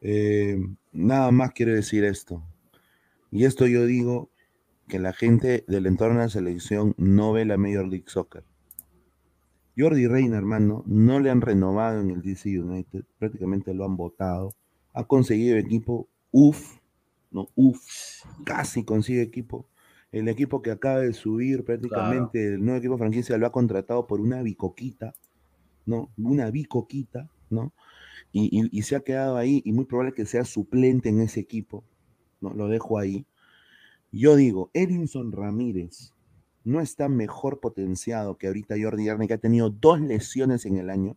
Eh, 0.00 0.58
nada 0.92 1.30
más 1.30 1.52
quiero 1.52 1.74
decir 1.74 2.04
esto. 2.04 2.42
Y 3.30 3.44
esto 3.44 3.66
yo 3.66 3.84
digo 3.84 4.30
que 4.88 4.98
la 4.98 5.12
gente 5.12 5.64
del 5.68 5.84
entorno 5.86 6.20
de 6.20 6.24
la 6.24 6.30
selección 6.30 6.94
no 6.96 7.32
ve 7.32 7.44
la 7.44 7.58
Major 7.58 7.86
League 7.86 8.06
Soccer. 8.06 8.44
Jordi 9.76 10.06
Reina, 10.06 10.36
hermano, 10.36 10.82
no 10.86 11.20
le 11.20 11.30
han 11.30 11.40
renovado 11.40 12.00
en 12.00 12.10
el 12.10 12.22
DC 12.22 12.60
United, 12.60 13.04
prácticamente 13.18 13.74
lo 13.74 13.84
han 13.84 13.96
votado. 13.96 14.54
Ha 14.92 15.04
conseguido 15.04 15.56
equipo, 15.56 16.08
uff, 16.32 16.78
no, 17.30 17.48
uff, 17.54 17.80
casi 18.44 18.84
consigue 18.84 19.22
equipo. 19.22 19.66
El 20.12 20.28
equipo 20.28 20.60
que 20.62 20.72
acaba 20.72 21.00
de 21.00 21.12
subir 21.12 21.64
prácticamente, 21.64 22.54
el 22.54 22.64
nuevo 22.64 22.78
equipo 22.78 22.98
franquicia 22.98 23.38
lo 23.38 23.46
ha 23.46 23.52
contratado 23.52 24.06
por 24.06 24.20
una 24.20 24.42
bicoquita, 24.42 25.14
¿no? 25.86 26.10
Una 26.18 26.50
bicoquita, 26.50 27.30
¿no? 27.50 27.72
Y, 28.32 28.48
y- 28.60 28.70
y 28.78 28.82
se 28.82 28.96
ha 28.96 29.00
quedado 29.00 29.36
ahí 29.36 29.62
y 29.64 29.72
muy 29.72 29.86
probable 29.86 30.14
que 30.14 30.26
sea 30.26 30.44
suplente 30.44 31.08
en 31.10 31.20
ese 31.20 31.40
equipo, 31.40 31.84
¿no? 32.40 32.54
Lo 32.54 32.68
dejo 32.68 32.98
ahí. 32.98 33.26
Yo 34.12 34.36
digo, 34.36 34.70
Edinson 34.74 35.32
Ramírez 35.32 36.12
no 36.64 36.80
está 36.80 37.08
mejor 37.08 37.60
potenciado 37.60 38.36
que 38.36 38.46
ahorita 38.46 38.76
Jordi 38.80 39.08
Arne, 39.08 39.28
que 39.28 39.34
ha 39.34 39.38
tenido 39.38 39.70
dos 39.70 40.00
lesiones 40.00 40.66
en 40.66 40.76
el 40.76 40.90
año. 40.90 41.16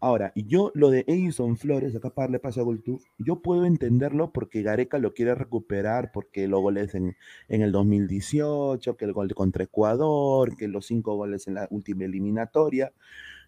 Ahora, 0.00 0.32
yo 0.34 0.72
lo 0.74 0.90
de 0.90 1.04
Edison 1.06 1.56
Flores, 1.56 1.94
acá 1.94 2.10
para 2.10 2.26
darle 2.26 2.40
paso 2.40 2.60
a 2.60 2.64
Goltú, 2.64 3.00
yo 3.18 3.40
puedo 3.40 3.64
entenderlo 3.64 4.32
porque 4.32 4.62
Gareca 4.62 4.98
lo 4.98 5.14
quiere 5.14 5.36
recuperar, 5.36 6.10
porque 6.10 6.48
los 6.48 6.60
goles 6.60 6.96
en, 6.96 7.16
en 7.48 7.62
el 7.62 7.70
2018, 7.70 8.96
que 8.96 9.04
el 9.04 9.12
gol 9.12 9.32
contra 9.32 9.62
Ecuador, 9.62 10.56
que 10.56 10.66
los 10.66 10.86
cinco 10.86 11.14
goles 11.14 11.46
en 11.46 11.54
la 11.54 11.68
última 11.70 12.04
eliminatoria. 12.04 12.92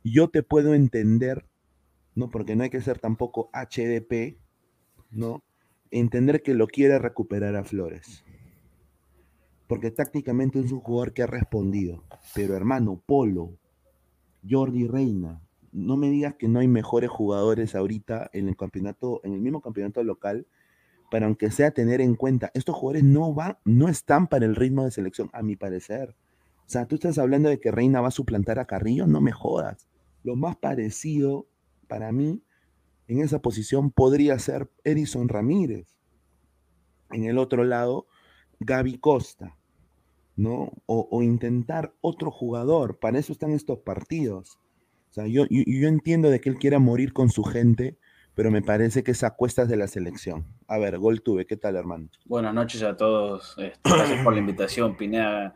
Yo 0.05 0.29
te 0.29 0.45
puedo 0.45 0.75
entender, 0.75 1.45
¿no? 2.15 2.31
Porque 2.31 2.55
no 2.55 2.63
hay 2.63 2.71
que 2.71 2.83
ser 2.83 3.01
tampoco 3.01 3.51
HDP, 3.53 4.39
¿no? 5.11 5.43
Entender 5.91 6.41
que 6.43 6.55
lo 6.55 6.69
quiere 6.69 7.01
recuperar 7.01 7.57
a 7.57 7.65
Flores. 7.65 8.25
Porque 9.67 9.91
tácticamente 9.91 10.61
es 10.61 10.73
un 10.73 10.81
jugador 10.81 11.13
que 11.13 11.23
ha 11.23 11.27
respondido. 11.27 12.05
Pero 12.35 12.57
hermano, 12.57 13.03
Polo, 13.07 13.59
Jordi 14.49 14.87
Reina, 14.87 15.41
no 15.73 15.97
me 15.97 16.11
digas 16.11 16.35
que 16.35 16.49
no 16.49 16.61
hay 16.61 16.69
mejores 16.69 17.11
jugadores 17.11 17.75
ahorita 17.75 18.31
en 18.33 18.49
el 18.49 18.57
campeonato, 18.57 19.21
en 19.25 19.33
el 19.33 19.41
mismo 19.41 19.61
campeonato 19.61 20.03
local, 20.05 20.47
para 21.11 21.27
aunque 21.27 21.51
sea 21.51 21.73
tener 21.73 22.01
en 22.01 22.15
cuenta, 22.15 22.51
estos 22.55 22.77
jugadores 22.77 23.05
no 23.05 23.33
van, 23.35 23.59
no 23.65 23.89
están 23.89 24.27
para 24.27 24.47
el 24.47 24.57
ritmo 24.57 24.85
de 24.85 24.91
selección, 24.91 25.31
a 25.33 25.43
mi 25.43 25.57
parecer. 25.57 26.15
O 26.61 26.69
sea, 26.69 26.87
tú 26.87 26.95
estás 26.95 27.19
hablando 27.19 27.49
de 27.49 27.61
que 27.61 27.71
Reina 27.71 28.01
va 28.01 28.09
a 28.09 28.13
suplantar 28.13 28.59
a 28.59 28.67
Carrillo, 28.67 29.07
no 29.07 29.21
me 29.21 29.33
jodas. 29.33 29.87
Lo 30.23 30.37
más 30.37 30.57
parecido 30.57 31.47
para 31.89 32.13
mí 32.13 32.43
en 33.07 33.21
esa 33.21 33.41
posición 33.41 33.91
podría 33.91 34.39
ser 34.39 34.71
Edison 34.83 35.29
Ramírez. 35.29 35.87
En 37.11 37.25
el 37.25 37.39
otro 37.39 37.65
lado, 37.65 38.07
Gaby 38.61 38.99
Costa, 38.99 39.57
¿no? 40.37 40.73
O, 40.87 41.23
intentar 41.23 41.93
otro 42.01 42.31
jugador. 42.31 42.99
Para 42.99 43.19
eso 43.19 43.33
están 43.33 43.51
estos 43.53 43.79
partidos. 43.81 44.59
O 45.11 45.15
sea, 45.15 45.27
yo, 45.27 45.45
yo, 45.49 45.89
entiendo 45.89 46.31
de 46.31 46.41
que 46.41 46.49
él 46.49 46.57
quiera 46.57 46.79
morir 46.79 47.13
con 47.13 47.31
su 47.31 47.45
gente, 47.45 47.97
pero 48.35 48.51
me 48.51 48.63
parece 48.63 49.05
que 49.05 49.13
es 49.13 49.23
a 49.23 49.31
cuestas 49.31 49.69
de 49.69 49.77
la 49.77 49.87
selección. 49.87 50.45
A 50.67 50.79
ver, 50.79 50.99
Gol 50.99 51.23
tuve, 51.23 51.47
¿qué 51.47 51.57
tal, 51.57 51.77
hermano? 51.77 52.09
Buenas 52.25 52.53
noches 52.53 52.83
a 52.83 52.97
todos. 52.97 53.55
Este, 53.59 53.79
gracias 53.85 54.25
por 54.25 54.33
la 54.33 54.41
invitación, 54.41 54.97
Pineda. 54.97 55.55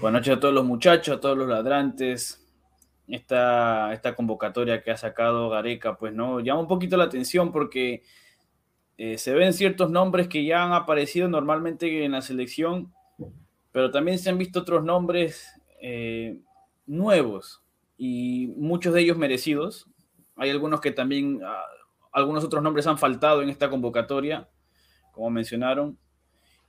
Buenas 0.00 0.20
noches 0.20 0.36
a 0.36 0.40
todos 0.40 0.54
los 0.54 0.66
muchachos, 0.66 1.16
a 1.16 1.20
todos 1.20 1.38
los 1.38 1.48
ladrantes. 1.48 2.46
Esta, 3.08 3.92
esta 3.92 4.14
convocatoria 4.14 4.82
que 4.82 4.90
ha 4.90 4.96
sacado 4.96 5.48
Gareca, 5.48 5.96
pues 5.96 6.12
no, 6.12 6.40
llama 6.40 6.60
un 6.60 6.68
poquito 6.68 6.96
la 6.96 7.04
atención 7.04 7.50
porque 7.50 8.02
eh, 9.02 9.16
se 9.16 9.32
ven 9.32 9.54
ciertos 9.54 9.90
nombres 9.90 10.28
que 10.28 10.44
ya 10.44 10.62
han 10.62 10.74
aparecido 10.74 11.26
normalmente 11.26 12.04
en 12.04 12.12
la 12.12 12.20
selección, 12.20 12.92
pero 13.72 13.90
también 13.90 14.18
se 14.18 14.28
han 14.28 14.36
visto 14.36 14.60
otros 14.60 14.84
nombres 14.84 15.58
eh, 15.80 16.38
nuevos 16.84 17.62
y 17.96 18.48
muchos 18.58 18.92
de 18.92 19.00
ellos 19.00 19.16
merecidos. 19.16 19.88
Hay 20.36 20.50
algunos 20.50 20.82
que 20.82 20.90
también 20.90 21.40
ah, 21.42 21.64
algunos 22.12 22.44
otros 22.44 22.62
nombres 22.62 22.86
han 22.86 22.98
faltado 22.98 23.40
en 23.40 23.48
esta 23.48 23.70
convocatoria, 23.70 24.50
como 25.12 25.30
mencionaron. 25.30 25.96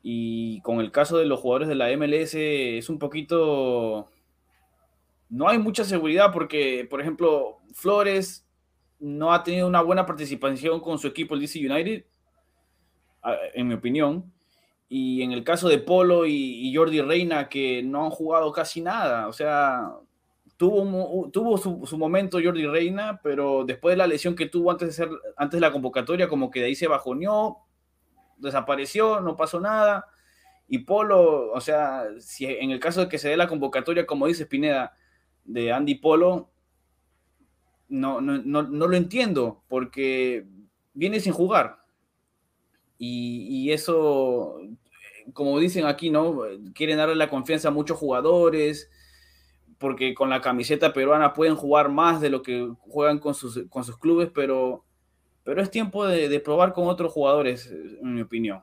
Y 0.02 0.62
con 0.62 0.80
el 0.80 0.90
caso 0.90 1.18
de 1.18 1.26
los 1.26 1.42
jugadores 1.42 1.68
de 1.68 1.76
la 1.76 1.90
MLS 1.98 2.36
es 2.36 2.88
un 2.88 2.98
poquito... 2.98 4.10
No 5.28 5.50
hay 5.50 5.60
mucha 5.60 5.84
seguridad 5.84 6.32
porque, 6.32 6.88
por 6.90 7.02
ejemplo, 7.02 7.58
Flores 7.74 8.48
no 9.00 9.34
ha 9.34 9.44
tenido 9.44 9.68
una 9.68 9.82
buena 9.82 10.06
participación 10.06 10.80
con 10.80 10.98
su 10.98 11.08
equipo, 11.08 11.36
el 11.36 11.42
DC 11.42 11.60
United, 11.60 12.06
en 13.54 13.68
mi 13.68 13.74
opinión. 13.74 14.32
Y 14.90 15.22
en 15.22 15.32
el 15.32 15.44
caso 15.44 15.70
de 15.70 15.78
Polo 15.78 16.26
y, 16.26 16.74
Jordi 16.76 17.02
Reina, 17.02 17.48
que 17.48 17.82
no 17.84 18.06
han 18.06 18.12
jugado 18.12 18.52
casi 18.52 18.82
nada. 18.82 19.28
O 19.28 19.34
sea, 19.34 19.90
tuvo, 20.58 21.30
tuvo 21.32 21.58
su, 21.58 21.98
momento 21.98 22.40
Jordi 22.44 22.68
Reina, 22.68 23.20
pero 23.24 23.64
después 23.66 23.94
de 23.94 23.98
la 23.98 24.08
lesión 24.08 24.36
que 24.36 24.48
tuvo 24.48 24.70
antes 24.72 24.90
de, 24.90 24.94
ser, 24.94 25.10
antes 25.38 25.58
de 25.58 25.62
la 25.62 25.72
convocatoria, 25.72 26.28
como 26.28 26.52
que 26.52 26.60
de 26.60 26.66
ahí 26.68 26.76
se 26.76 26.88
bajoneó, 26.88 27.60
desapareció, 28.38 29.22
no 29.22 29.38
pasó 29.38 29.62
nada. 29.62 30.06
Y 30.68 30.80
Polo, 30.80 31.52
o 31.52 31.62
sea, 31.62 32.06
si 32.20 32.46
en 32.46 32.72
el 32.72 32.80
caso 32.80 33.02
de 33.02 33.10
que 33.10 33.18
se 33.18 33.30
dé 33.30 33.38
la 33.38 33.48
convocatoria, 33.48 34.06
como 34.06 34.28
dice 34.28 34.46
Pineda, 34.46 34.94
de 35.44 35.72
Andy 35.72 35.96
Polo, 35.96 36.52
no, 37.90 38.22
no, 38.22 38.38
no, 38.38 38.88
lo 38.88 38.96
entiendo, 38.96 39.64
porque 39.68 40.48
viene 40.94 41.20
sin 41.20 41.34
jugar. 41.34 41.81
Y, 43.04 43.72
eso, 43.72 44.60
como 45.34 45.58
dicen 45.58 45.86
aquí, 45.86 46.12
¿no? 46.12 46.42
Quieren 46.76 46.98
darle 46.98 47.16
la 47.16 47.30
confianza 47.30 47.70
a 47.70 47.72
muchos 47.72 47.98
jugadores 47.98 48.92
porque 49.80 50.14
con 50.14 50.30
la 50.30 50.40
camiseta 50.40 50.94
peruana 50.94 51.34
pueden 51.34 51.56
jugar 51.56 51.90
más 51.90 52.22
de 52.22 52.30
lo 52.30 52.44
que 52.44 52.72
juegan 52.82 53.18
con 53.18 53.34
sus, 53.34 53.58
clubes, 54.00 54.30
pero, 54.32 54.86
pero 55.44 55.64
es 55.64 55.72
tiempo 55.72 56.06
de, 56.06 56.40
probar 56.40 56.74
con 56.74 56.86
otros 56.88 57.12
jugadores, 57.12 57.72
en 57.72 58.14
mi 58.14 58.22
opinión. 58.22 58.62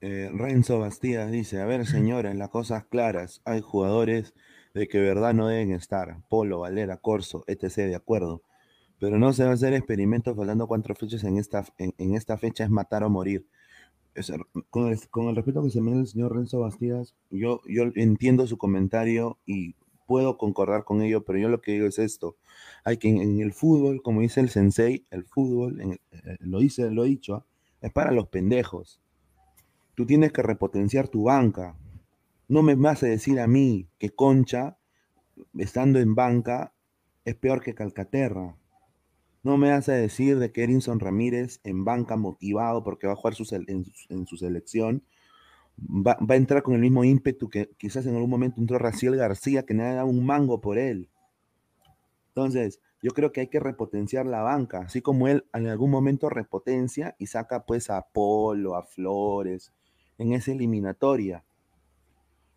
Eh, 0.00 0.30
Renzo 0.32 0.78
Bastidas 0.78 1.30
dice, 1.30 1.60
a 1.60 1.66
ver 1.66 1.84
señores, 1.84 2.34
las 2.34 2.48
cosas 2.48 2.86
claras, 2.86 3.42
hay 3.44 3.60
jugadores 3.60 4.32
de 4.72 4.88
que 4.88 4.98
verdad 4.98 5.34
no 5.34 5.48
deben 5.48 5.72
estar, 5.72 6.16
Polo, 6.30 6.60
Valera, 6.60 6.96
Corso, 6.96 7.44
etc., 7.46 7.88
de 7.88 7.94
acuerdo, 7.94 8.42
pero 9.02 9.18
no 9.18 9.32
se 9.32 9.42
va 9.42 9.50
a 9.50 9.54
hacer 9.54 9.74
experimentos 9.74 10.36
faltando 10.36 10.68
cuatro 10.68 10.94
fechas 10.94 11.24
en 11.24 11.36
esta, 11.36 11.64
en, 11.76 12.14
esta 12.14 12.38
fecha 12.38 12.62
es 12.62 12.70
matar 12.70 13.02
o 13.02 13.10
morir. 13.10 13.48
con, 14.70 14.92
el, 14.92 15.08
con, 15.10 15.26
el, 15.26 15.34
respeto 15.34 15.60
que 15.64 15.70
se 15.70 15.80
me 15.80 15.90
da 15.90 15.98
el 15.98 16.06
señor 16.06 16.36
Renzo 16.36 16.60
Bastidas, 16.60 17.16
yo, 17.28 17.62
yo 17.66 17.90
entiendo 17.96 18.46
su 18.46 18.58
comentario 18.58 19.40
y 19.44 19.74
puedo 20.06 20.38
concordar 20.38 20.84
con 20.84 21.02
ello, 21.02 21.24
pero 21.24 21.40
yo 21.40 21.48
lo 21.48 21.60
que 21.60 21.72
digo 21.72 21.88
es 21.88 21.98
esto. 21.98 22.36
Hay 22.84 22.98
que 22.98 23.08
en, 23.08 23.40
el 23.40 23.52
fútbol, 23.52 24.02
como 24.04 24.20
dice 24.20 24.38
el 24.38 24.50
sensei, 24.50 25.04
el 25.10 25.24
fútbol, 25.24 25.80
eh, 25.80 25.98
lo 26.38 26.60
dice, 26.60 26.88
lo 26.92 27.04
he 27.04 27.08
dicho, 27.08 27.44
es 27.80 27.90
para 27.90 28.12
los 28.12 28.28
pendejos. 28.28 29.00
Tú 29.96 30.06
tienes 30.06 30.30
que 30.30 30.42
repotenciar 30.42 31.08
tu 31.08 31.24
banca. 31.24 31.74
No 32.46 32.62
me 32.62 32.76
vas 32.76 33.02
a 33.02 33.06
decir 33.06 33.40
a 33.40 33.48
mí 33.48 33.88
que 33.98 34.10
Concha, 34.10 34.76
estando 35.58 35.98
en 35.98 36.14
banca, 36.14 36.72
es 37.24 37.34
peor 37.34 37.62
que 37.62 37.74
Calcaterra. 37.74 38.61
No 39.42 39.56
me 39.56 39.70
a 39.70 39.80
decir 39.80 40.38
de 40.38 40.52
que 40.52 40.62
Erinson 40.62 41.00
Ramírez 41.00 41.60
en 41.64 41.84
banca 41.84 42.16
motivado 42.16 42.84
porque 42.84 43.06
va 43.06 43.14
a 43.14 43.16
jugar 43.16 43.34
en 43.34 44.26
su 44.26 44.36
selección 44.36 45.02
va, 45.78 46.16
a 46.28 46.36
entrar 46.36 46.62
con 46.62 46.74
el 46.74 46.80
mismo 46.80 47.04
ímpetu 47.04 47.48
que 47.48 47.70
quizás 47.76 48.06
en 48.06 48.14
algún 48.14 48.30
momento 48.30 48.60
entró 48.60 48.78
Raciel 48.78 49.16
García, 49.16 49.64
que 49.64 49.74
nadie 49.74 49.94
daba 49.94 50.08
un 50.08 50.24
mango 50.24 50.60
por 50.60 50.78
él. 50.78 51.08
Entonces, 52.28 52.80
yo 53.02 53.10
creo 53.10 53.32
que 53.32 53.40
hay 53.40 53.48
que 53.48 53.60
repotenciar 53.60 54.26
la 54.26 54.42
banca, 54.42 54.78
así 54.80 55.02
como 55.02 55.28
él 55.28 55.44
en 55.52 55.66
algún 55.66 55.90
momento 55.90 56.30
repotencia 56.30 57.16
y 57.18 57.26
saca 57.26 57.64
pues 57.64 57.90
a 57.90 58.02
Polo, 58.02 58.76
a 58.76 58.84
Flores, 58.84 59.72
en 60.18 60.32
esa 60.32 60.52
eliminatoria. 60.52 61.44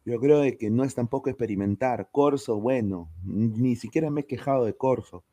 Yo 0.06 0.19
creo 0.19 0.39
de 0.39 0.56
que 0.58 0.69
no 0.69 0.84
es 0.84 0.93
tampoco 0.93 1.30
experimentar. 1.30 2.10
Corso, 2.12 2.62
bueno, 2.62 3.10
ni 3.24 3.76
siquiera 3.76 4.12
me 4.12 4.21
he 4.21 4.26
quejado 4.26 4.65
de 4.65 4.76
Corso, 4.76 5.24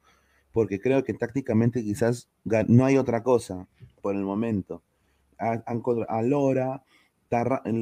porque 0.52 0.80
creo 0.80 1.04
que 1.04 1.14
tácticamente 1.14 1.82
quizás 1.82 2.28
no 2.68 2.84
hay 2.84 2.98
otra 2.98 3.22
cosa 3.22 3.66
por 4.00 4.14
el 4.14 4.22
momento. 4.22 4.82
A, 5.38 5.62
a 6.08 6.22
Lora, 6.22 6.84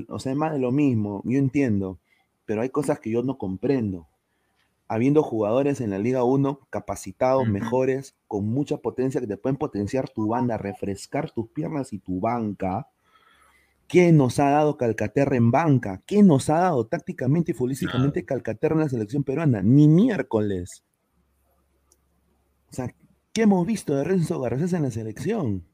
o 0.09 0.19
sea, 0.19 0.33
es 0.33 0.39
más 0.39 0.53
de 0.53 0.59
lo 0.59 0.71
mismo, 0.71 1.23
yo 1.25 1.39
entiendo, 1.39 1.99
pero 2.47 2.63
hay 2.63 2.71
cosas 2.71 3.01
que 3.01 3.11
yo 3.11 3.23
no 3.23 3.39
comprendo. 3.39 4.07
Habiendo 4.89 5.23
jugadores 5.23 5.81
en 5.81 5.91
la 5.91 5.99
Liga 5.99 6.25
1 6.25 6.61
capacitados, 6.69 7.47
mejores, 7.47 8.17
con 8.27 8.47
mucha 8.49 8.79
potencia 8.79 9.21
que 9.21 9.29
te 9.29 9.37
pueden 9.37 9.57
potenciar 9.57 10.09
tu 10.09 10.29
banda, 10.29 10.59
refrescar 10.59 11.31
tus 11.31 11.49
piernas 11.49 11.93
y 11.93 12.01
tu 12.01 12.19
banca. 12.19 12.89
¿Qué 13.87 14.11
nos 14.11 14.41
ha 14.41 14.51
dado 14.51 14.77
Calcaterra 14.77 15.37
en 15.37 15.53
banca? 15.53 16.03
¿Qué 16.07 16.25
nos 16.25 16.51
ha 16.51 16.59
dado 16.59 16.87
tácticamente 16.87 17.53
y 17.53 17.55
futbolísticamente 17.55 18.25
Calcaterra 18.25 18.75
en 18.75 18.81
la 18.81 18.89
selección 18.89 19.23
peruana? 19.23 19.63
Ni 19.63 19.87
miércoles. 19.87 20.83
O 22.71 22.75
sea, 22.75 22.95
¿qué 23.33 23.43
hemos 23.43 23.67
visto 23.67 23.95
de 23.95 24.05
Renzo 24.05 24.41
Garcés 24.41 24.73
en 24.73 24.83
la 24.83 24.91
selección? 24.91 25.67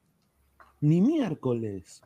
Ni 0.80 1.00
miércoles. 1.00 2.02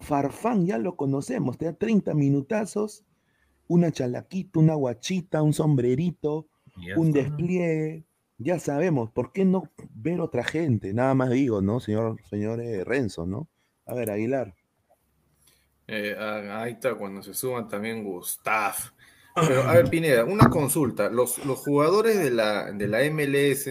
Farfán 0.00 0.66
ya 0.66 0.78
lo 0.78 0.96
conocemos, 0.96 1.58
te 1.58 1.64
da 1.64 1.72
30 1.72 2.14
minutazos, 2.14 3.04
una 3.66 3.90
chalaquita, 3.90 4.60
una 4.60 4.74
guachita, 4.74 5.42
un 5.42 5.52
sombrerito, 5.52 6.46
un 6.96 7.10
despliegue. 7.10 8.04
Ya 8.38 8.60
sabemos, 8.60 9.10
¿por 9.10 9.32
qué 9.32 9.44
no 9.44 9.64
ver 9.94 10.20
otra 10.20 10.44
gente? 10.44 10.92
Nada 10.94 11.14
más 11.14 11.30
digo, 11.30 11.60
¿no, 11.60 11.80
señor, 11.80 12.20
señor 12.30 12.60
eh, 12.60 12.84
Renzo, 12.84 13.26
¿no? 13.26 13.48
A 13.86 13.94
ver, 13.94 14.10
Aguilar. 14.10 14.54
Eh, 15.88 16.14
ahí 16.18 16.72
está, 16.72 16.94
cuando 16.94 17.22
se 17.22 17.34
suman 17.34 17.66
también 17.66 18.04
Gustav. 18.04 18.74
Pero, 19.34 19.62
a 19.62 19.72
ver, 19.72 19.88
Pineda, 19.88 20.24
una 20.24 20.48
consulta. 20.50 21.10
Los, 21.10 21.44
los 21.44 21.58
jugadores 21.58 22.18
de 22.18 22.30
la, 22.30 22.70
de 22.70 22.86
la 22.86 22.98
MLS 23.10 23.70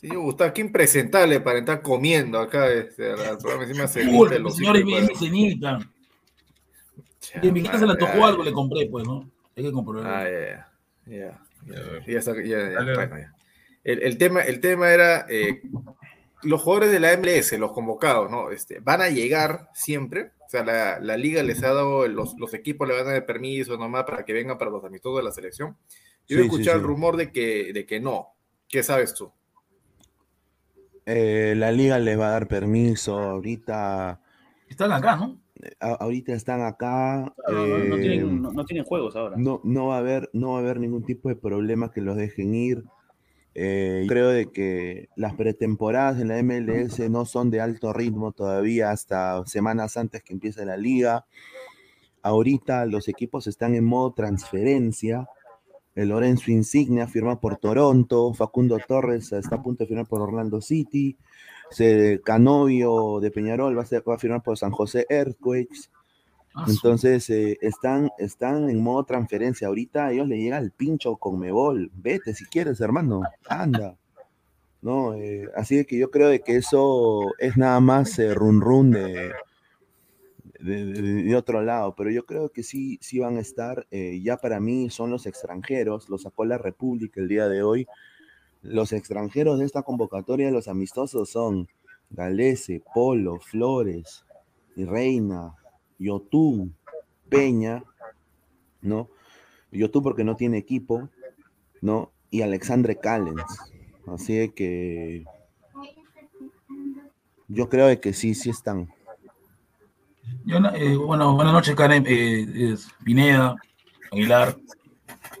Sí, 0.00 0.08
Gustavo, 0.08 0.52
qué 0.52 0.60
impresentable 0.60 1.40
para 1.40 1.58
estar 1.58 1.80
comiendo 1.80 2.38
acá 2.38 2.70
este, 2.70 3.12
al 3.12 3.38
programa. 3.38 3.64
Encima 3.64 3.88
se 3.88 4.06
Uy, 4.06 4.38
los 4.38 4.56
señores 4.56 4.84
bien 4.84 5.08
cenita. 5.16 5.78
Y 7.42 7.48
en 7.48 7.54
mi 7.54 7.62
casa 7.62 7.86
le 7.86 7.96
tocó 7.96 8.26
algo, 8.26 8.44
le 8.44 8.52
compré, 8.52 8.86
pues, 8.86 9.06
¿no? 9.06 9.30
Hay 9.56 9.64
que 9.64 9.72
comprar. 9.72 10.06
Ah, 10.06 10.24
ya, 10.24 10.70
ya. 11.06 11.42
Ya, 11.66 12.20
ya, 12.20 12.44
ya, 12.44 13.32
el, 13.82 14.02
el, 14.02 14.18
tema, 14.18 14.42
el 14.42 14.60
tema 14.60 14.92
era 14.92 15.26
eh, 15.28 15.62
los 16.42 16.60
jugadores 16.60 16.92
de 16.92 17.00
la 17.00 17.16
MLS, 17.16 17.52
los 17.58 17.72
convocados, 17.72 18.30
¿no? 18.30 18.50
Este, 18.50 18.80
van 18.80 19.00
a 19.00 19.08
llegar 19.08 19.70
siempre. 19.72 20.32
O 20.46 20.48
sea, 20.48 20.62
la, 20.62 21.00
la 21.00 21.16
liga 21.16 21.42
les 21.42 21.62
ha 21.62 21.72
dado, 21.72 22.06
los, 22.06 22.34
los, 22.38 22.52
equipos 22.54 22.86
le 22.86 22.94
van 22.94 23.08
a 23.08 23.12
dar 23.12 23.26
permiso 23.26 23.76
nomás 23.76 24.04
para 24.04 24.24
que 24.24 24.32
vengan 24.32 24.58
para 24.58 24.70
los 24.70 24.84
amistosos 24.84 25.18
de 25.18 25.24
la 25.24 25.32
selección. 25.32 25.76
Yo 26.28 26.36
sí, 26.36 26.42
he 26.42 26.44
escuchado 26.44 26.76
sí, 26.76 26.82
el 26.82 26.86
rumor 26.86 27.16
de 27.16 27.32
que, 27.32 27.72
de 27.72 27.86
que 27.86 27.98
no. 27.98 28.34
¿Qué 28.68 28.82
sabes 28.82 29.14
tú? 29.14 29.32
Eh, 31.06 31.54
la 31.56 31.72
liga 31.72 31.98
les 31.98 32.18
va 32.18 32.28
a 32.28 32.32
dar 32.32 32.48
permiso. 32.48 33.18
Ahorita. 33.18 34.20
Están 34.68 34.92
acá, 34.92 35.16
¿no? 35.16 35.40
ahorita 35.80 36.32
están 36.32 36.62
acá. 36.62 37.32
Eh, 37.48 37.86
no, 37.88 38.64
tienen, 38.64 38.84
juegos 38.84 39.16
ahora. 39.16 39.36
No, 39.38 39.60
no, 39.64 39.86
va 39.86 39.96
a 39.96 39.98
haber, 39.98 40.28
no 40.32 40.52
va 40.52 40.58
a 40.58 40.60
haber 40.60 40.80
ningún 40.80 41.04
tipo 41.04 41.28
de 41.28 41.36
problema 41.36 41.92
que 41.92 42.00
los 42.00 42.16
dejen 42.16 42.54
ir. 42.54 42.84
Eh, 43.54 44.04
creo 44.06 44.28
de 44.28 44.50
que 44.52 45.08
las 45.16 45.34
pretemporadas 45.34 46.20
en 46.20 46.28
la 46.28 46.42
MLS 46.42 47.08
no 47.08 47.24
son 47.24 47.50
de 47.50 47.62
alto 47.62 47.94
ritmo 47.94 48.32
todavía 48.32 48.90
hasta 48.90 49.46
semanas 49.46 49.96
antes 49.96 50.22
que 50.22 50.34
empiece 50.34 50.66
la 50.66 50.76
liga. 50.76 51.24
ahorita 52.22 52.84
los 52.86 53.08
equipos 53.08 53.46
están 53.46 53.74
en 53.74 53.84
modo 53.84 54.12
transferencia. 54.12 55.26
El 55.96 56.10
Lorenzo 56.10 56.50
Insignia 56.52 57.08
firma 57.08 57.40
por 57.40 57.56
Toronto, 57.56 58.32
Facundo 58.34 58.78
Torres 58.86 59.32
está 59.32 59.56
a 59.56 59.62
punto 59.62 59.82
de 59.82 59.88
firmar 59.88 60.06
por 60.06 60.20
Orlando 60.20 60.60
City, 60.60 61.16
se, 61.70 62.20
Canovio 62.24 63.18
de 63.20 63.30
Peñarol 63.32 63.76
va 63.76 63.82
a, 63.82 63.86
ser- 63.86 64.08
va 64.08 64.14
a 64.14 64.18
firmar 64.18 64.42
por 64.42 64.56
San 64.56 64.70
José 64.70 65.06
Earthquakes. 65.08 65.90
Ah, 66.54 66.64
Entonces 66.68 67.28
eh, 67.30 67.58
están, 67.60 68.10
están 68.18 68.70
en 68.70 68.82
modo 68.82 69.04
transferencia. 69.04 69.68
Ahorita 69.68 70.06
a 70.06 70.12
ellos 70.12 70.28
le 70.28 70.38
llega 70.38 70.56
el 70.58 70.70
pincho 70.70 71.16
con 71.16 71.38
Mebol. 71.38 71.90
Vete 71.94 72.32
si 72.34 72.44
quieres, 72.46 72.80
hermano. 72.80 73.22
Anda. 73.48 73.96
No, 74.80 75.14
eh, 75.14 75.48
así 75.56 75.84
que 75.84 75.98
yo 75.98 76.10
creo 76.10 76.28
de 76.28 76.40
que 76.40 76.56
eso 76.56 77.20
es 77.38 77.56
nada 77.56 77.80
más 77.80 78.18
eh, 78.18 78.32
run 78.32 78.60
run 78.60 78.90
de, 78.92 79.32
de, 80.60 81.34
otro 81.36 81.62
lado. 81.62 81.94
Pero 81.96 82.10
yo 82.10 82.26
creo 82.26 82.50
que 82.50 82.62
sí, 82.62 82.98
sí 83.00 83.18
van 83.18 83.36
a 83.36 83.40
estar. 83.40 83.86
eh, 83.90 84.20
ya 84.22 84.36
para 84.36 84.60
mí 84.60 84.90
son 84.90 85.10
los 85.10 85.26
extranjeros. 85.26 86.08
Lo 86.08 86.18
sacó 86.18 86.44
la 86.44 86.58
República 86.58 87.20
el 87.20 87.28
día 87.28 87.48
de 87.48 87.62
hoy. 87.62 87.86
Los 88.62 88.92
extranjeros 88.92 89.58
de 89.58 89.64
esta 89.64 89.82
convocatoria, 89.82 90.50
los 90.50 90.68
amistosos 90.68 91.30
son 91.30 91.68
Galese, 92.10 92.82
Polo, 92.94 93.38
Flores 93.38 94.26
Reina, 94.84 95.54
Yotun, 95.98 96.76
Peña, 97.28 97.82
¿no? 98.82 99.08
Yotun 99.72 100.02
porque 100.02 100.24
no 100.24 100.36
tiene 100.36 100.58
equipo, 100.58 101.08
¿no? 101.80 102.12
Y 102.30 102.42
Alexandre 102.42 102.96
Callens. 102.96 103.42
Así 104.06 104.50
que 104.50 105.24
yo 107.48 107.68
creo 107.68 108.00
que 108.00 108.12
sí, 108.12 108.34
sí 108.34 108.50
están. 108.50 108.92
Yo, 110.44 110.58
eh, 110.74 110.96
bueno, 110.96 111.34
buenas 111.34 111.52
noches, 111.52 111.74
Karen, 111.74 112.04
eh, 112.06 112.72
es 112.72 112.88
Pineda, 113.04 113.56
Aguilar, 114.12 114.56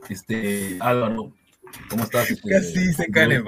este, 0.08 0.78
Álvaro, 0.80 1.32
¿cómo 1.88 2.04
estás? 2.04 2.30
Este, 2.30 2.48
Casi 2.50 2.78
dice 2.88 3.04
Sí, 3.04 3.10
clarito. 3.12 3.44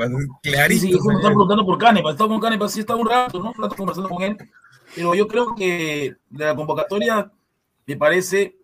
sí, 0.69 0.91
que 0.91 0.99
me 1.05 1.15
están 1.15 1.33
preguntando 1.33 1.65
por 1.67 1.79
Canepa, 1.79 2.11
estaba 2.13 2.29
con 2.31 2.41
Canepa, 2.41 2.69
sí 2.69 2.81
está 2.81 2.95
un 2.95 3.09
rato, 3.09 3.43
¿no? 3.43 3.53
Un 3.57 3.63
rato 3.63 3.75
conversando 3.77 4.09
con 4.09 4.23
él, 4.23 4.37
pero 4.95 5.15
yo 5.15 5.27
creo 5.27 5.55
que 5.55 6.15
de 6.31 6.45
la 6.45 6.55
convocatoria 6.55 7.31
me 7.87 7.97
parece, 7.97 8.57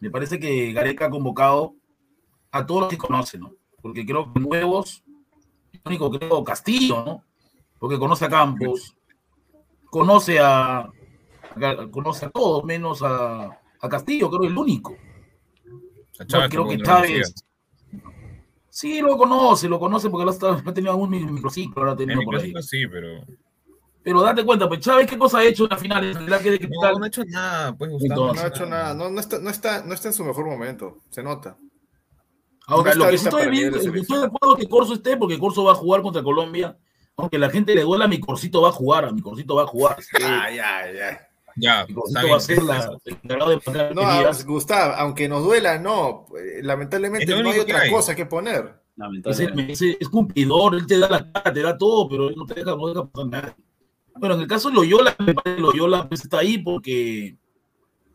me 0.00 0.10
parece 0.10 0.38
que 0.38 0.72
Gareca 0.72 1.06
ha 1.06 1.10
convocado 1.10 1.74
a 2.52 2.64
todos 2.66 2.82
los 2.82 2.90
que 2.90 2.98
conoce, 2.98 3.38
¿no? 3.38 3.52
Porque 3.82 4.04
creo 4.06 4.32
que 4.32 4.40
nuevos, 4.40 5.02
único 5.84 6.10
creo 6.10 6.44
Castillo, 6.44 7.04
¿no? 7.04 7.24
Porque 7.78 7.98
conoce 7.98 8.24
a 8.24 8.28
Campos, 8.28 8.96
conoce 9.90 10.38
a- 10.40 10.88
conoce 11.90 12.26
a 12.26 12.30
todos, 12.30 12.64
menos 12.64 13.02
a, 13.02 13.44
a 13.80 13.88
Castillo, 13.88 14.28
creo 14.28 14.40
que 14.40 14.46
es 14.46 14.52
el 14.52 14.58
único. 14.58 14.96
A 16.18 16.22
No, 16.24 16.26
Chávez 16.26 16.48
creo 16.50 16.68
que 16.68 16.78
Chávez. 16.78 17.34
Sí, 18.70 19.00
lo 19.00 19.16
conoce, 19.16 19.68
lo 19.68 19.78
conoce 19.80 20.08
porque 20.08 20.24
lo 20.24 20.50
ha, 20.50 20.72
tenido 20.74 20.92
algún 20.92 21.10
mi- 21.10 21.24
microciclo, 21.24 21.84
lo 21.84 21.90
ha 21.92 21.96
tenido 21.96 22.22
por 22.22 22.36
ahí. 22.36 22.52
sí, 22.62 22.86
pero. 22.86 23.24
Pero 24.02 24.22
date 24.22 24.44
cuenta, 24.44 24.68
pues 24.68 24.80
Chávez, 24.80 25.06
¿qué 25.06 25.18
cosa 25.18 25.38
ha 25.38 25.44
hecho 25.44 25.64
en 25.64 25.70
la 25.70 25.76
final? 25.76 26.04
¿En 26.04 26.30
la 26.30 26.38
que- 26.38 26.58
qué 26.58 26.68
No, 26.68 27.04
ha 27.04 27.06
hecho 27.06 27.24
nada, 27.24 27.76
pues 27.76 27.90
Gustavo. 27.90 28.32
No 28.32 28.40
ha 28.40 28.46
hecho 28.46 28.66
nada, 28.66 28.94
no, 28.94 29.10
no, 29.10 29.20
está, 29.20 29.38
no, 29.38 29.50
está, 29.50 29.82
no 29.84 29.92
está 29.94 30.08
en 30.08 30.14
su 30.14 30.24
mejor 30.24 30.46
momento, 30.46 31.00
se 31.10 31.22
nota. 31.22 31.56
Ahora, 32.66 32.94
no 32.94 33.04
lo 33.04 33.10
que 33.10 33.18
sí 33.18 33.24
estoy 33.26 33.48
viendo, 33.50 33.78
estoy 33.78 34.18
de 34.20 34.26
acuerdo 34.26 34.56
que 34.56 34.68
Corso 34.68 34.94
esté, 34.94 35.16
porque 35.16 35.38
Corso 35.38 35.64
va 35.64 35.72
a 35.72 35.76
jugar 35.76 36.02
contra 36.02 36.22
Colombia. 36.22 36.76
Aunque 37.16 37.38
la 37.38 37.50
gente 37.50 37.74
le 37.74 37.82
duela, 37.82 38.06
mi 38.06 38.20
Corsito 38.20 38.62
va 38.62 38.68
a 38.68 38.72
jugar, 38.72 39.04
a 39.06 39.10
mi 39.12 39.20
Corsito 39.20 39.56
va 39.56 39.64
a 39.64 39.66
jugar. 39.66 39.96
Ay, 40.22 40.58
ay, 40.58 40.96
ay. 40.98 41.16
Ya, 41.60 41.86
mi 41.86 41.94
está 42.06 42.20
Corsito 42.20 42.20
bien. 42.20 42.32
va 42.32 42.36
a 42.36 42.40
ser 42.40 42.62
la, 42.62 42.98
el 43.04 43.14
encargado 43.22 43.50
de 43.50 43.56
marcar 43.66 43.94
No, 43.94 44.02
medidas. 44.04 44.46
Gustavo, 44.46 44.94
aunque 44.94 45.28
nos 45.28 45.42
duela, 45.44 45.78
no. 45.78 46.26
eh, 46.38 46.60
Lamentablemente 46.62 47.32
Es 47.32 47.42
no 47.42 47.50
hay 47.50 47.58
otra 47.58 47.80
hay. 47.80 47.90
cosa 47.90 48.14
que 48.14 48.26
poner. 48.26 48.80
Lamentablemente. 48.96 49.72
ese- 49.72 49.96
es 50.00 50.08
cumplidor, 50.08 50.74
él 50.74 50.86
te 50.86 50.98
da 50.98 51.08
la 51.08 51.32
cara, 51.32 51.52
te 51.52 51.62
da 51.62 51.76
todo, 51.78 52.08
pero 52.08 52.28
él 52.28 52.34
no 52.36 52.44
te 52.46 52.54
deja, 52.54 52.74
no 52.76 52.86
deja 52.88 53.06
pasar 53.08 53.28
nada. 53.28 53.56
Bueno, 54.16 54.34
en 54.34 54.40
el 54.40 54.46
caso 54.48 54.68
de 54.70 54.74
Loyola, 54.74 55.14
me 55.20 55.34
parece 55.34 55.56
que 55.56 55.62
Loyola 55.62 56.08
pues, 56.08 56.22
está 56.24 56.38
ahí 56.38 56.58
porque 56.58 57.36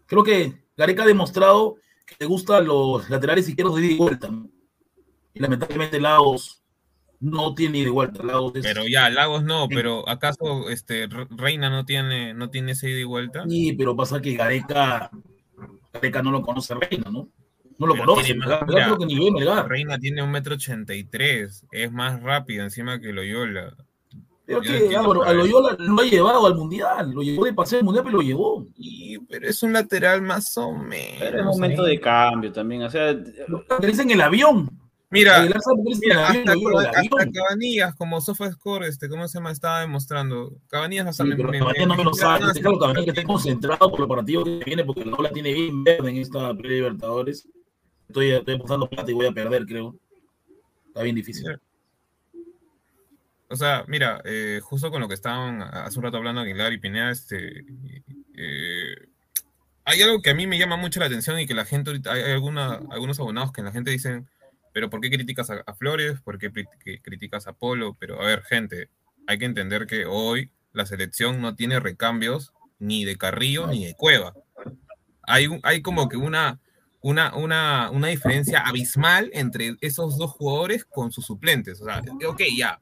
creo 0.06 0.23
que 0.23 0.65
Gareca 0.75 1.03
ha 1.03 1.08
demostrado 1.08 1.75
que 2.06 2.15
le 2.19 2.25
gustan 2.25 2.65
los 2.65 3.10
laterales 3.10 3.47
izquierdos 3.47 3.75
de 3.77 3.86
ida 3.86 3.93
y 3.93 3.97
vuelta. 3.97 4.27
¿no? 4.27 4.49
Y 5.34 5.39
lamentablemente 5.39 5.99
Lagos 6.01 6.62
no 7.19 7.54
tiene 7.56 7.80
ida 7.80 7.88
y 7.88 7.91
vuelta. 7.91 8.23
Lagos 8.23 8.54
es- 8.56 8.63
Pero 8.65 8.88
ya, 8.88 9.10
Lagos 9.10 9.43
no, 9.43 9.67
pero 9.69 10.08
¿acaso 10.10 10.69
este 10.69 11.08
Re- 11.08 11.28
Reina 11.32 11.69
no 11.69 11.86
tiene, 11.86 12.34
no 12.34 12.49
tiene 12.49 12.73
ese 12.73 12.89
ida 12.89 12.99
y 12.99 13.04
vuelta? 13.06 13.45
Sí, 13.47 13.73
pero 13.73 13.95
pasa 13.95 14.21
que 14.21 14.34
Gareca, 14.36 15.10
Gareca 15.93 16.21
no 16.23 16.32
lo 16.32 16.41
conoce 16.41 16.73
Reina, 16.76 17.10
¿no? 17.10 17.30
No 17.80 17.88
lo 17.88 17.93
Pero 17.93 18.06
conoce. 18.06 18.26
tiene 18.26 18.39
más- 18.39 18.47
Melgar- 18.49 18.65
mira, 18.67 18.76
Melgar 18.80 18.86
creo 18.86 18.97
que 18.99 19.06
ni 19.06 19.19
ve 19.26 19.32
Melgar. 19.32 19.67
Reina 19.69 19.97
tiene 19.97 20.21
un 20.23 20.32
metro 20.32 20.56
ochenta 20.56 20.93
y 20.93 21.04
tres, 21.06 21.65
es 21.71 21.91
más 21.91 22.21
rápido 22.21 22.63
encima 22.63 22.99
que 22.99 23.12
Loyola. 23.13 23.76
Pero 24.45 24.62
yo 24.62 24.89
que 24.89 24.95
Álvaro, 24.97 25.23
a. 25.23 25.32
Loyola 25.34 25.76
lo 25.80 26.02
ha 26.02 26.06
llevado 26.06 26.45
al 26.45 26.56
Mundial. 26.56 27.12
Lo 27.12 27.21
llevó 27.21 27.45
de 27.45 27.54
paseo 27.54 27.80
al 27.80 27.86
Mundial, 27.86 28.04
pero 28.04 28.17
lo 28.17 28.23
llevó. 28.23 28.67
Y, 28.76 29.17
pero 29.19 29.47
es 29.47 29.63
un 29.63 29.71
lateral 29.71 30.21
más 30.21 30.58
o 30.58 30.73
menos. 30.73 31.15
Pero 31.17 31.39
es 31.39 31.45
momento 31.45 31.84
de 31.84 31.97
cambio 31.99 32.52
también. 32.52 32.84
O 32.84 32.89
sea, 32.89 33.13
Lo 33.47 33.63
dicen 33.82 34.10
en 34.12 34.15
el 34.15 34.21
avión. 34.21 34.69
Mira, 35.13 35.41
mira, 35.41 36.28
hasta, 36.28 36.54
el 36.54 36.76
hasta 36.78 36.99
avión. 36.99 37.32
Cabanillas, 37.32 37.95
como 37.95 38.19
SofaScore, 38.19 38.88
este, 38.88 39.08
¿cómo 39.08 39.28
se 39.28 39.38
llama? 39.38 39.52
Estaba 39.52 39.82
demostrando. 39.82 40.58
Cabanillas 40.67 41.08
hasta 41.08 41.23
Sí, 41.23 41.30
me- 41.30 41.36
pero 41.36 41.49
me- 41.49 41.60
Cabanillas 41.60 41.88
no 41.88 41.95
me 41.95 42.04
lo 42.04 42.13
sabe. 42.15 42.45
Déjalo 42.54 42.80
Cabanillas 42.80 43.06
que 43.06 43.12
esté 43.12 43.23
concentrado 43.23 43.91
por 43.91 44.02
el 44.02 44.08
partido 44.08 44.43
que 44.43 44.63
viene, 44.65 44.84
porque 44.84 45.06
la 45.06 45.15
ola 45.15 45.30
tiene 45.32 45.54
bien 45.54 45.84
verde 45.84 46.10
en 46.10 46.17
esta 46.17 46.54
pre-Libertadores. 46.56 47.47
Estoy, 48.08 48.32
estoy 48.32 48.56
apostando 48.56 48.89
plata 48.89 49.10
y 49.10 49.13
voy 49.13 49.28
a 49.28 49.32
perder, 49.32 49.65
creo. 49.65 49.95
Está 50.88 51.04
bien 51.04 51.15
difícil. 51.15 51.58
O 53.49 53.56
sea, 53.56 53.86
mira, 53.88 54.19
eh, 54.26 54.60
justo 54.63 54.89
con 54.89 54.99
lo 54.99 55.08
que 55.08 55.13
estaban 55.13 55.62
hace 55.62 55.99
un 55.99 56.04
rato 56.06 56.17
hablando 56.17 56.41
Aguilar 56.41 56.73
y 56.73 56.80
Pineda, 56.80 57.12
este, 57.12 57.63
eh, 58.36 58.95
hay 59.86 60.02
algo 60.02 60.21
que 60.23 60.32
a 60.32 60.34
mí 60.34 60.47
me 60.47 60.58
llama 60.58 60.76
mucho 60.76 60.99
la 60.99 61.06
atención 61.06 61.39
y 61.39 61.45
que 61.45 61.54
la 61.54 61.65
gente 61.65 61.91
hay 62.10 62.32
alguna, 62.32 62.82
algunos 62.89 63.19
abonados 63.19 63.52
que 63.52 63.62
la 63.62 63.71
gente 63.71 63.91
dicen, 63.91 64.28
pero 64.73 64.89
¿por 64.89 64.99
qué 65.01 65.09
criticas 65.09 65.49
a, 65.49 65.63
a 65.65 65.73
Flores? 65.73 66.19
¿Por 66.21 66.38
qué 66.38 66.51
criticas 67.01 67.47
a 67.47 67.53
Polo? 67.53 67.95
Pero 67.99 68.21
a 68.21 68.25
ver, 68.25 68.43
gente, 68.43 68.89
hay 69.27 69.38
que 69.38 69.45
entender 69.45 69.86
que 69.88 70.05
hoy 70.05 70.51
la 70.73 70.86
selección 70.86 71.39
no 71.41 71.55
tiene 71.55 71.79
recambios 71.79 72.53
ni 72.79 73.05
de 73.05 73.17
Carrillo 73.17 73.67
ni 73.67 73.86
de 73.86 73.95
Cueva. 73.95 74.33
Hay, 75.23 75.47
un- 75.47 75.59
hay 75.63 75.81
como 75.81 76.09
que 76.09 76.17
una, 76.17 76.59
una, 77.01 77.33
una, 77.36 77.89
una 77.91 78.07
diferencia 78.07 78.59
abismal 78.62 79.29
entre 79.33 79.75
esos 79.81 80.17
dos 80.17 80.31
jugadores 80.31 80.83
con 80.86 81.12
sus 81.12 81.25
suplentes. 81.25 81.79
O 81.81 81.86
sea, 81.86 82.01
ok, 82.27 82.41
ya, 82.57 82.81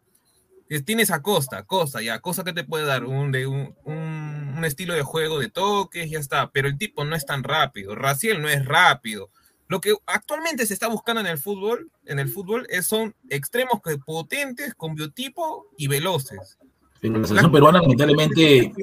es- 0.69 0.86
Tienes 0.86 1.12
a 1.12 1.21
Costa, 1.21 1.63
Costa, 1.63 2.01
ya, 2.01 2.19
Costa 2.19 2.43
que 2.43 2.54
te 2.54 2.63
puede 2.63 2.86
dar 2.86 3.04
un, 3.04 3.32
de 3.32 3.45
un, 3.45 3.75
un- 3.84 4.54
un 4.58 4.65
estilo 4.65 4.93
de 4.93 5.01
juego 5.01 5.39
de 5.39 5.49
toques, 5.49 6.10
ya 6.10 6.19
está, 6.19 6.49
pero 6.51 6.67
el 6.67 6.77
tipo 6.77 7.04
no 7.04 7.15
es 7.15 7.25
tan 7.25 7.43
rápido, 7.43 7.93
Raciel 7.95 8.41
no 8.41 8.47
es 8.49 8.63
rápido. 8.65 9.30
Lo 9.72 9.80
que 9.80 9.96
actualmente 10.06 10.66
se 10.66 10.74
está 10.74 10.90
buscando 10.90 11.22
en 11.22 11.28
el 11.28 11.38
fútbol, 11.38 11.90
en 12.04 12.20
el 12.20 12.28
fútbol 12.28 12.68
es, 12.70 12.88
son 12.88 13.16
extremos 13.30 13.80
potentes, 14.06 14.74
con 14.76 14.96
biotipo 14.96 15.68
y 15.78 15.88
veloces. 15.88 16.58
Pero 17.00 17.20
la 17.20 17.26
selección 17.26 17.54
peruana, 17.54 17.80
lamentablemente, 17.82 18.74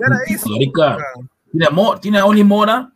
tiene 1.53 1.67
a, 1.67 1.71
Mo- 1.71 2.01
tiene 2.01 2.19
a 2.19 2.25
Oli 2.25 2.43
Mora, 2.43 2.91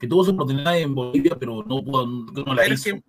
que 0.00 0.08
tuvo 0.08 0.24
su 0.24 0.30
oportunidad 0.30 0.78
en 0.78 0.94
Bolivia, 0.94 1.36
pero 1.38 1.62
no, 1.66 1.84
pudo, 1.84 2.06
no 2.06 2.54
la 2.54 2.62
pero 2.62 2.74
es 2.74 2.80
hizo. 2.86 2.96
que, 2.96 3.04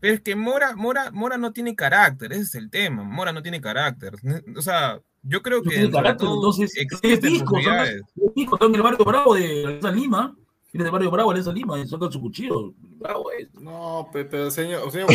pero 0.00 0.14
es 0.14 0.20
que 0.20 0.34
Mora, 0.34 0.74
Mora, 0.74 1.12
Mora 1.12 1.38
no 1.38 1.52
tiene 1.52 1.76
carácter, 1.76 2.32
ese 2.32 2.42
es 2.42 2.54
el 2.56 2.70
tema. 2.70 3.04
Mora 3.04 3.32
no 3.32 3.40
tiene 3.40 3.60
carácter. 3.60 4.16
O 4.56 4.62
sea, 4.62 5.00
yo 5.22 5.42
creo 5.42 5.58
No 5.58 5.70
que 5.70 5.76
tiene 5.76 5.92
carácter, 5.92 6.28
entonces, 6.28 6.76
existen 6.76 7.12
es 7.12 7.20
pisco, 7.20 7.56
son. 7.62 7.86
Es 7.86 8.32
en 8.62 8.74
el 8.74 8.82
barrio 8.82 9.04
Bravo 9.04 9.34
de 9.36 9.78
Lima. 9.94 10.36
Viene 10.74 10.86
del 10.86 10.90
barrio 10.92 11.08
Bravo 11.12 11.30
de 11.30 11.34
Alianza 11.34 11.52
Lima 11.52 11.78
y 11.78 11.86
saca 11.86 12.10
su 12.10 12.20
cuchillo. 12.20 12.74
Bravo 12.98 13.30
es. 13.30 13.48
No, 13.54 14.08
pe- 14.12 14.24
pero 14.24 14.50
señor, 14.50 14.90
señor 14.90 15.06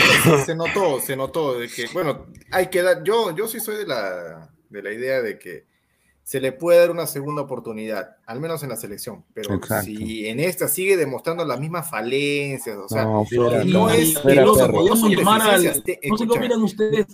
se, 0.45 0.55
notó, 0.55 1.01
se 1.01 1.17
notó 1.17 1.59
de 1.59 1.67
que, 1.67 1.85
bueno, 1.93 2.27
hay 2.49 2.67
que 2.69 2.81
dar, 2.81 3.03
yo, 3.03 3.35
yo 3.35 3.45
sí 3.45 3.59
soy 3.59 3.75
de 3.75 3.85
la, 3.85 4.49
de 4.69 4.81
la 4.81 4.93
idea 4.93 5.21
de 5.21 5.37
que 5.37 5.65
se 6.23 6.39
le 6.39 6.53
puede 6.53 6.79
dar 6.79 6.91
una 6.91 7.05
segunda 7.07 7.41
oportunidad, 7.41 8.15
al 8.25 8.39
menos 8.39 8.63
en 8.63 8.69
la 8.69 8.77
selección, 8.77 9.25
pero 9.33 9.53
Exacto. 9.55 9.85
si 9.87 10.27
en 10.27 10.39
esta 10.39 10.69
sigue 10.69 10.95
demostrando 10.95 11.43
las 11.43 11.59
mismas 11.59 11.89
falencias, 11.89 12.77
o 12.77 12.87
sea, 12.87 13.03
No, 13.03 13.25
fuera, 13.25 13.61
no 13.65 13.89
es 13.89 14.13
fuera, 14.13 14.41
Peloso, 14.43 14.59
perro. 14.61 14.73
podemos 14.77 14.99
Son 15.01 15.11
llamar 15.11 15.41
al. 15.41 15.61
deficiencias 15.61 15.83
te- 15.83 16.07
No 16.07 16.17
sé 16.17 16.23
qué 16.23 16.23
escucha. 16.23 16.39
opinan 16.39 16.63
ustedes. 16.63 17.07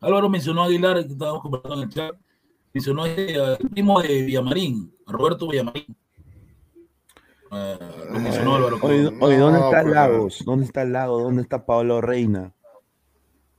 Álvaro 0.00 0.28
mencionó 0.28 0.62
a 0.64 0.66
Aguilar, 0.66 1.06
que 1.06 1.12
estábamos 1.12 1.42
conversando 1.42 1.76
en 1.76 1.82
el 1.84 1.94
chat. 1.94 2.16
Mencionó 2.74 3.06
eh, 3.06 3.36
al 3.40 3.58
primo 3.68 4.02
de 4.02 4.22
Villamarín, 4.22 4.92
a 5.06 5.12
Roberto 5.12 5.46
Villamarín. 5.48 5.94
Eh, 7.52 7.78
lo 8.12 8.20
mencionó 8.20 8.54
Álvaro. 8.56 8.78
Oye, 8.82 9.02
No, 9.10 9.26
oye, 9.26 9.36
¿dónde 9.38 9.60
está 9.60 9.82
Lagos? 9.82 10.42
¿Dónde 10.44 10.64
está 10.66 10.84
Lagos? 10.84 11.22
¿Dónde 11.22 11.42
está 11.42 11.66
Pablo 11.66 12.00
Reina? 12.00 12.52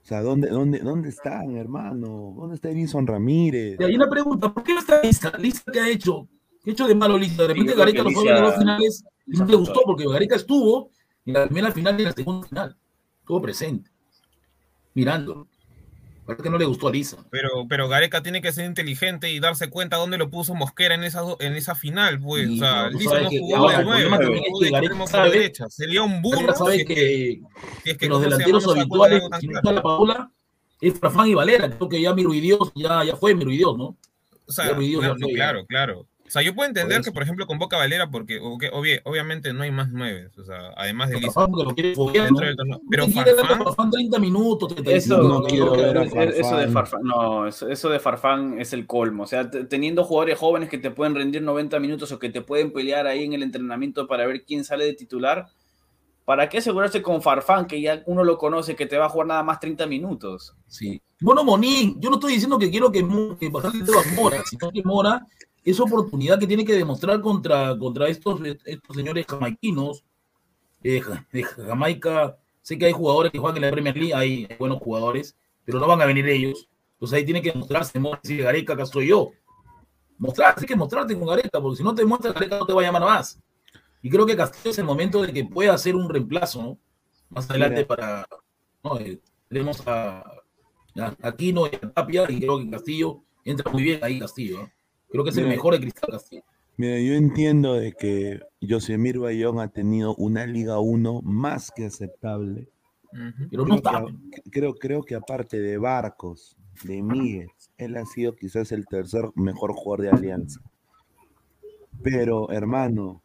O 0.02 0.04
sea, 0.04 0.22
¿dónde, 0.22 0.48
dónde, 0.48 0.80
dónde 0.80 1.10
están, 1.10 1.56
hermano? 1.56 2.34
¿Dónde 2.36 2.56
está 2.56 2.70
Edison 2.70 3.06
Ramírez? 3.06 3.78
Y 3.78 3.84
hay 3.84 3.94
una 3.94 4.08
pregunta: 4.08 4.52
¿por 4.52 4.62
qué 4.64 4.72
no 4.74 4.80
está 4.80 5.00
lista? 5.02 5.32
¿Lista 5.38 5.70
qué 5.72 5.80
ha 5.80 5.88
hecho? 5.88 6.26
¿Qué 6.64 6.70
ha 6.70 6.72
hecho 6.72 6.86
de 6.88 6.94
malo 6.94 7.16
lista? 7.18 7.42
De 7.42 7.48
repente 7.48 7.72
creo 7.72 7.78
Gareca 7.84 7.98
que 7.98 8.10
lo 8.10 8.10
fue 8.20 8.30
a 8.30 8.34
ver 8.34 8.36
en 8.36 8.44
Lisa- 8.44 8.50
los 8.50 8.58
finales 8.58 9.04
Y 9.26 9.36
no 9.36 9.44
le 9.46 9.56
gustó 9.56 9.80
porque 9.84 10.08
Gareca 10.08 10.36
estuvo 10.36 10.90
en 11.24 11.34
la 11.34 11.44
primera 11.46 11.70
final 11.70 11.94
y 11.98 12.02
en 12.02 12.08
la 12.08 12.12
segunda 12.12 12.48
final. 12.48 12.76
Estuvo 13.20 13.40
presente. 13.42 13.90
Mirando. 14.94 15.46
Que 16.40 16.50
no 16.50 16.58
le 16.58 16.64
gustó 16.64 16.88
a 16.88 16.92
Lisa. 16.92 17.16
Pero, 17.30 17.66
pero 17.68 17.88
Gareca 17.88 18.22
tiene 18.22 18.40
que 18.42 18.52
ser 18.52 18.64
inteligente 18.64 19.30
y 19.30 19.40
darse 19.40 19.70
cuenta 19.70 19.96
dónde 19.96 20.18
lo 20.18 20.30
puso 20.30 20.54
Mosquera 20.54 20.94
en 20.94 21.04
esa, 21.04 21.22
en 21.40 21.54
esa 21.54 21.74
final, 21.74 22.20
pues. 22.20 22.48
O 22.50 22.56
sea, 22.56 22.88
Lisa 22.90 23.20
no 23.20 23.28
jugó 23.30 23.70
de 23.70 23.84
nueve, 23.84 24.42
es 24.46 24.60
que 24.60 24.70
Gareca 24.70 25.24
derecha. 25.24 25.68
Sería 25.68 26.02
un 26.02 26.22
burro. 26.22 26.54
Sabe 26.54 26.78
si 26.78 26.84
que, 26.84 27.40
si 27.84 27.90
es 27.90 27.96
que 27.96 28.08
los 28.08 28.20
delanteros 28.22 28.64
No 28.66 28.72
habituales, 28.72 29.22
si 29.40 29.48
no 29.48 29.58
está 29.58 29.72
la 29.72 29.82
Paula, 29.82 30.30
es 30.80 30.98
Farfán 30.98 31.28
y 31.28 31.34
Valera. 31.34 31.70
Creo 31.70 31.88
que 31.88 32.00
ya 32.00 32.14
mi 32.14 32.24
Ruidios 32.24 32.72
ya, 32.74 33.04
ya 33.04 33.16
fue 33.16 33.34
mi 33.34 33.44
Ruidios, 33.44 33.76
¿no? 33.76 33.96
O 34.46 34.52
sea, 34.52 34.68
Ya 34.68 34.74
Ruidios 34.74 35.00
claro, 35.00 35.16
ya 35.16 35.24
fue, 35.24 35.30
ya. 35.30 35.36
claro, 35.36 35.66
claro. 35.66 36.06
O 36.32 36.36
sea, 36.36 36.40
yo 36.40 36.54
puedo 36.54 36.66
entender 36.66 36.98
eso. 36.98 37.10
que, 37.10 37.12
por 37.12 37.22
ejemplo, 37.24 37.46
convoca 37.46 37.76
a 37.76 37.80
Valera 37.80 38.10
porque 38.10 38.40
obviamente 38.40 39.52
no 39.52 39.64
hay 39.64 39.70
más 39.70 39.90
nueve. 39.90 40.30
O 40.38 40.44
sea, 40.44 40.72
además 40.78 41.10
de 41.10 41.20
Lisa. 41.20 41.46
¿no? 41.46 41.74
del 41.74 42.34
torneo. 42.34 42.80
Pero 42.88 43.04
¿Quién 43.04 43.12
quiere 43.12 43.34
darle 43.34 43.52
a 43.52 43.56
Farfán, 43.58 43.64
Farfán 43.66 43.90
30 43.90 44.18
minutos, 44.18 44.74
35 44.74 44.96
Eso, 44.96 45.28
No 45.28 45.42
quiero 45.42 45.72
ver 45.72 45.98
a 45.98 46.04
eso 46.04 46.56
de 46.56 46.68
Farfán. 46.68 47.02
No, 47.02 47.46
eso, 47.46 47.68
eso 47.68 47.90
de 47.90 48.00
Farfán 48.00 48.58
es 48.58 48.72
el 48.72 48.86
colmo. 48.86 49.24
O 49.24 49.26
sea, 49.26 49.50
teniendo 49.50 50.04
jugadores 50.04 50.38
jóvenes 50.38 50.70
que 50.70 50.78
te 50.78 50.90
pueden 50.90 51.14
rendir 51.14 51.42
90 51.42 51.78
minutos 51.80 52.10
o 52.12 52.18
que 52.18 52.30
te 52.30 52.40
pueden 52.40 52.72
pelear 52.72 53.06
ahí 53.06 53.24
en 53.24 53.34
el 53.34 53.42
entrenamiento 53.42 54.06
para 54.06 54.26
ver 54.26 54.42
quién 54.46 54.64
sale 54.64 54.86
de 54.86 54.94
titular, 54.94 55.48
¿para 56.24 56.48
qué 56.48 56.58
asegurarse 56.58 57.02
con 57.02 57.20
Farfán, 57.20 57.66
que 57.66 57.78
ya 57.78 58.02
uno 58.06 58.24
lo 58.24 58.38
conoce, 58.38 58.74
que 58.74 58.86
te 58.86 58.96
va 58.96 59.04
a 59.04 59.10
jugar 59.10 59.26
nada 59.26 59.42
más 59.42 59.60
30 59.60 59.86
minutos? 59.86 60.56
Sí. 60.66 60.98
Bueno, 61.20 61.44
Monín, 61.44 62.00
yo 62.00 62.08
no 62.08 62.16
estoy 62.16 62.32
diciendo 62.32 62.58
que 62.58 62.70
quiero 62.70 62.90
que, 62.90 63.00
que 63.38 63.50
Mora, 63.50 64.42
sino 64.48 64.70
que 64.72 64.82
Mora 64.82 65.26
es 65.64 65.80
oportunidad 65.80 66.38
que 66.38 66.46
tiene 66.46 66.64
que 66.64 66.74
demostrar 66.74 67.20
contra, 67.20 67.76
contra 67.78 68.08
estos, 68.08 68.40
estos 68.64 68.96
señores 68.96 69.26
jamaiquinos. 69.28 70.04
Eh, 70.84 71.00
de 71.30 71.44
Jamaica, 71.44 72.36
sé 72.60 72.76
que 72.76 72.86
hay 72.86 72.92
jugadores 72.92 73.30
que 73.30 73.38
juegan 73.38 73.56
en 73.58 73.62
la 73.62 73.70
Premier 73.70 73.96
League, 73.96 74.14
hay 74.14 74.48
buenos 74.58 74.78
jugadores, 74.78 75.36
pero 75.64 75.78
no 75.78 75.86
van 75.86 76.02
a 76.02 76.06
venir 76.06 76.28
ellos. 76.28 76.68
Entonces 76.94 77.18
ahí 77.18 77.24
tiene 77.24 77.40
que 77.40 77.52
mostrarse, 77.52 78.00
decir, 78.22 78.42
Gareca, 78.42 78.72
acá 78.72 78.82
estoy 78.82 79.08
yo. 79.08 79.30
Mostrarse, 80.18 80.62
hay 80.62 80.66
que 80.66 80.76
mostrarte 80.76 81.16
con 81.16 81.28
Gareca, 81.28 81.60
porque 81.60 81.76
si 81.76 81.84
no 81.84 81.94
te 81.94 82.04
muestras, 82.04 82.34
Gareca 82.34 82.58
no 82.58 82.66
te 82.66 82.72
va 82.72 82.82
a 82.82 82.84
llamar 82.84 83.02
más. 83.02 83.40
Y 84.02 84.10
creo 84.10 84.26
que 84.26 84.36
Castillo 84.36 84.72
es 84.72 84.78
el 84.78 84.84
momento 84.84 85.22
de 85.22 85.32
que 85.32 85.44
pueda 85.44 85.74
hacer 85.74 85.94
un 85.94 86.08
reemplazo, 86.08 86.62
¿no? 86.62 86.78
Más 87.28 87.48
adelante 87.48 87.76
Mira. 87.76 87.86
para. 87.86 88.26
No, 88.82 88.98
eh, 88.98 89.20
tenemos 89.48 89.86
a, 89.86 90.20
a 90.20 91.16
Aquino 91.22 91.66
y 91.66 91.76
a 91.76 91.92
Tapia, 91.92 92.28
y 92.28 92.40
creo 92.40 92.58
que 92.58 92.70
Castillo 92.70 93.22
entra 93.44 93.70
muy 93.70 93.84
bien 93.84 94.00
ahí, 94.02 94.18
Castillo. 94.18 94.62
¿no? 94.62 94.70
Creo 95.12 95.22
que 95.24 95.30
es 95.30 95.36
el 95.36 95.44
Mira. 95.44 95.56
mejor 95.56 95.74
de 95.74 95.80
Cristal 95.80 96.10
Castillo. 96.10 96.42
Mira, 96.78 96.98
yo 96.98 97.12
entiendo 97.14 97.74
de 97.74 97.92
que 97.92 98.40
Yosemir 98.60 99.18
Bayón 99.18 99.60
ha 99.60 99.68
tenido 99.68 100.14
una 100.16 100.46
Liga 100.46 100.80
1 100.80 101.20
más 101.22 101.70
que 101.70 101.84
aceptable. 101.86 102.68
Ujú. 103.12 103.48
Pero 103.50 103.66
no 103.66 103.80
Creo 103.82 104.06
que, 104.32 104.42
creo, 104.50 104.74
creo 104.74 105.02
que 105.02 105.14
aparte 105.14 105.60
de 105.60 105.76
Barcos, 105.76 106.56
de 106.84 107.02
Miguel, 107.02 107.48
él 107.76 107.96
ha 107.98 108.06
sido 108.06 108.34
quizás 108.34 108.72
el 108.72 108.86
tercer 108.86 109.30
mejor 109.34 109.74
jugador 109.74 110.00
de 110.06 110.10
Alianza. 110.16 110.60
Pero, 112.02 112.50
hermano, 112.50 113.22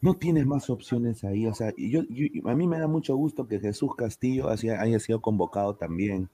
no 0.00 0.14
tienes 0.14 0.46
más 0.46 0.68
opciones 0.68 1.22
ahí. 1.24 1.46
O 1.46 1.54
sea, 1.54 1.72
yo, 1.76 2.02
yo- 2.10 2.26
a 2.50 2.54
mí 2.54 2.66
me 2.66 2.78
da 2.78 2.88
mucho 2.88 3.14
gusto 3.16 3.46
que 3.46 3.60
Jesús 3.60 3.94
Castillo 3.96 4.48
haya, 4.50 4.80
haya 4.80 4.98
sido 4.98 5.20
convocado 5.20 5.76
también. 5.76 6.28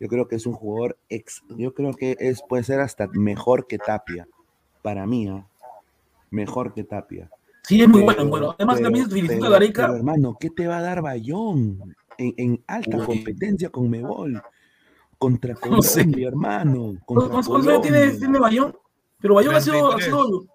Yo 0.00 0.08
creo 0.08 0.26
que 0.26 0.36
es 0.36 0.46
un 0.46 0.54
jugador 0.54 0.96
ex, 1.10 1.42
yo 1.50 1.74
creo 1.74 1.92
que 1.92 2.16
es, 2.18 2.42
puede 2.48 2.64
ser 2.64 2.80
hasta 2.80 3.06
mejor 3.08 3.66
que 3.66 3.78
Tapia. 3.78 4.26
Para 4.82 5.06
mí, 5.06 5.28
¿ah? 5.28 5.46
mejor 6.30 6.72
que 6.72 6.84
Tapia. 6.84 7.30
Sí, 7.64 7.82
es 7.82 7.88
muy 7.88 8.00
Pero- 8.00 8.14
bueno. 8.16 8.30
bueno. 8.30 8.54
Además, 8.58 8.76
pero- 8.76 8.86
también 8.86 9.08
felicito 9.10 9.34
pero- 9.34 9.46
a 9.46 9.50
Gareca. 9.50 9.82
pero, 9.86 9.96
hermano, 9.96 10.36
¿qué 10.40 10.50
te 10.50 10.66
va 10.66 10.78
a 10.78 10.82
dar 10.82 11.02
Bayón 11.02 11.94
en, 12.16 12.34
en 12.38 12.64
alta 12.66 12.96
Uy. 12.96 13.04
competencia 13.06 13.68
con 13.68 13.90
Mebol? 13.90 14.42
Contra 15.18 15.54
No 15.70 15.82
sé. 15.82 16.00
Colombia, 16.00 16.28
hermano. 16.28 16.94
Contra 17.04 17.28
¿Cuántos 17.28 17.48
años 17.68 17.82
tiene, 17.82 17.98
Colombia. 17.98 18.18
tiene 18.18 18.38
Bayón? 18.38 18.76
Pero 19.20 19.34
Bayón 19.34 19.54
ha 19.54 19.60
sido, 19.60 19.86
ha 19.92 19.96
33. 19.96 20.04
sido, 20.06 20.46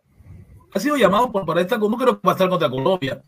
ha 0.73 0.79
sido 0.79 0.95
llamado 0.97 1.31
por- 1.31 1.45
para 1.45 1.61
esta. 1.61 1.77
No 1.77 1.95
creo 1.97 2.19
que 2.19 2.27
va 2.27 2.31
a 2.31 2.35
estar 2.35 2.49
contra 2.49 2.67
Colombia. 2.69 3.23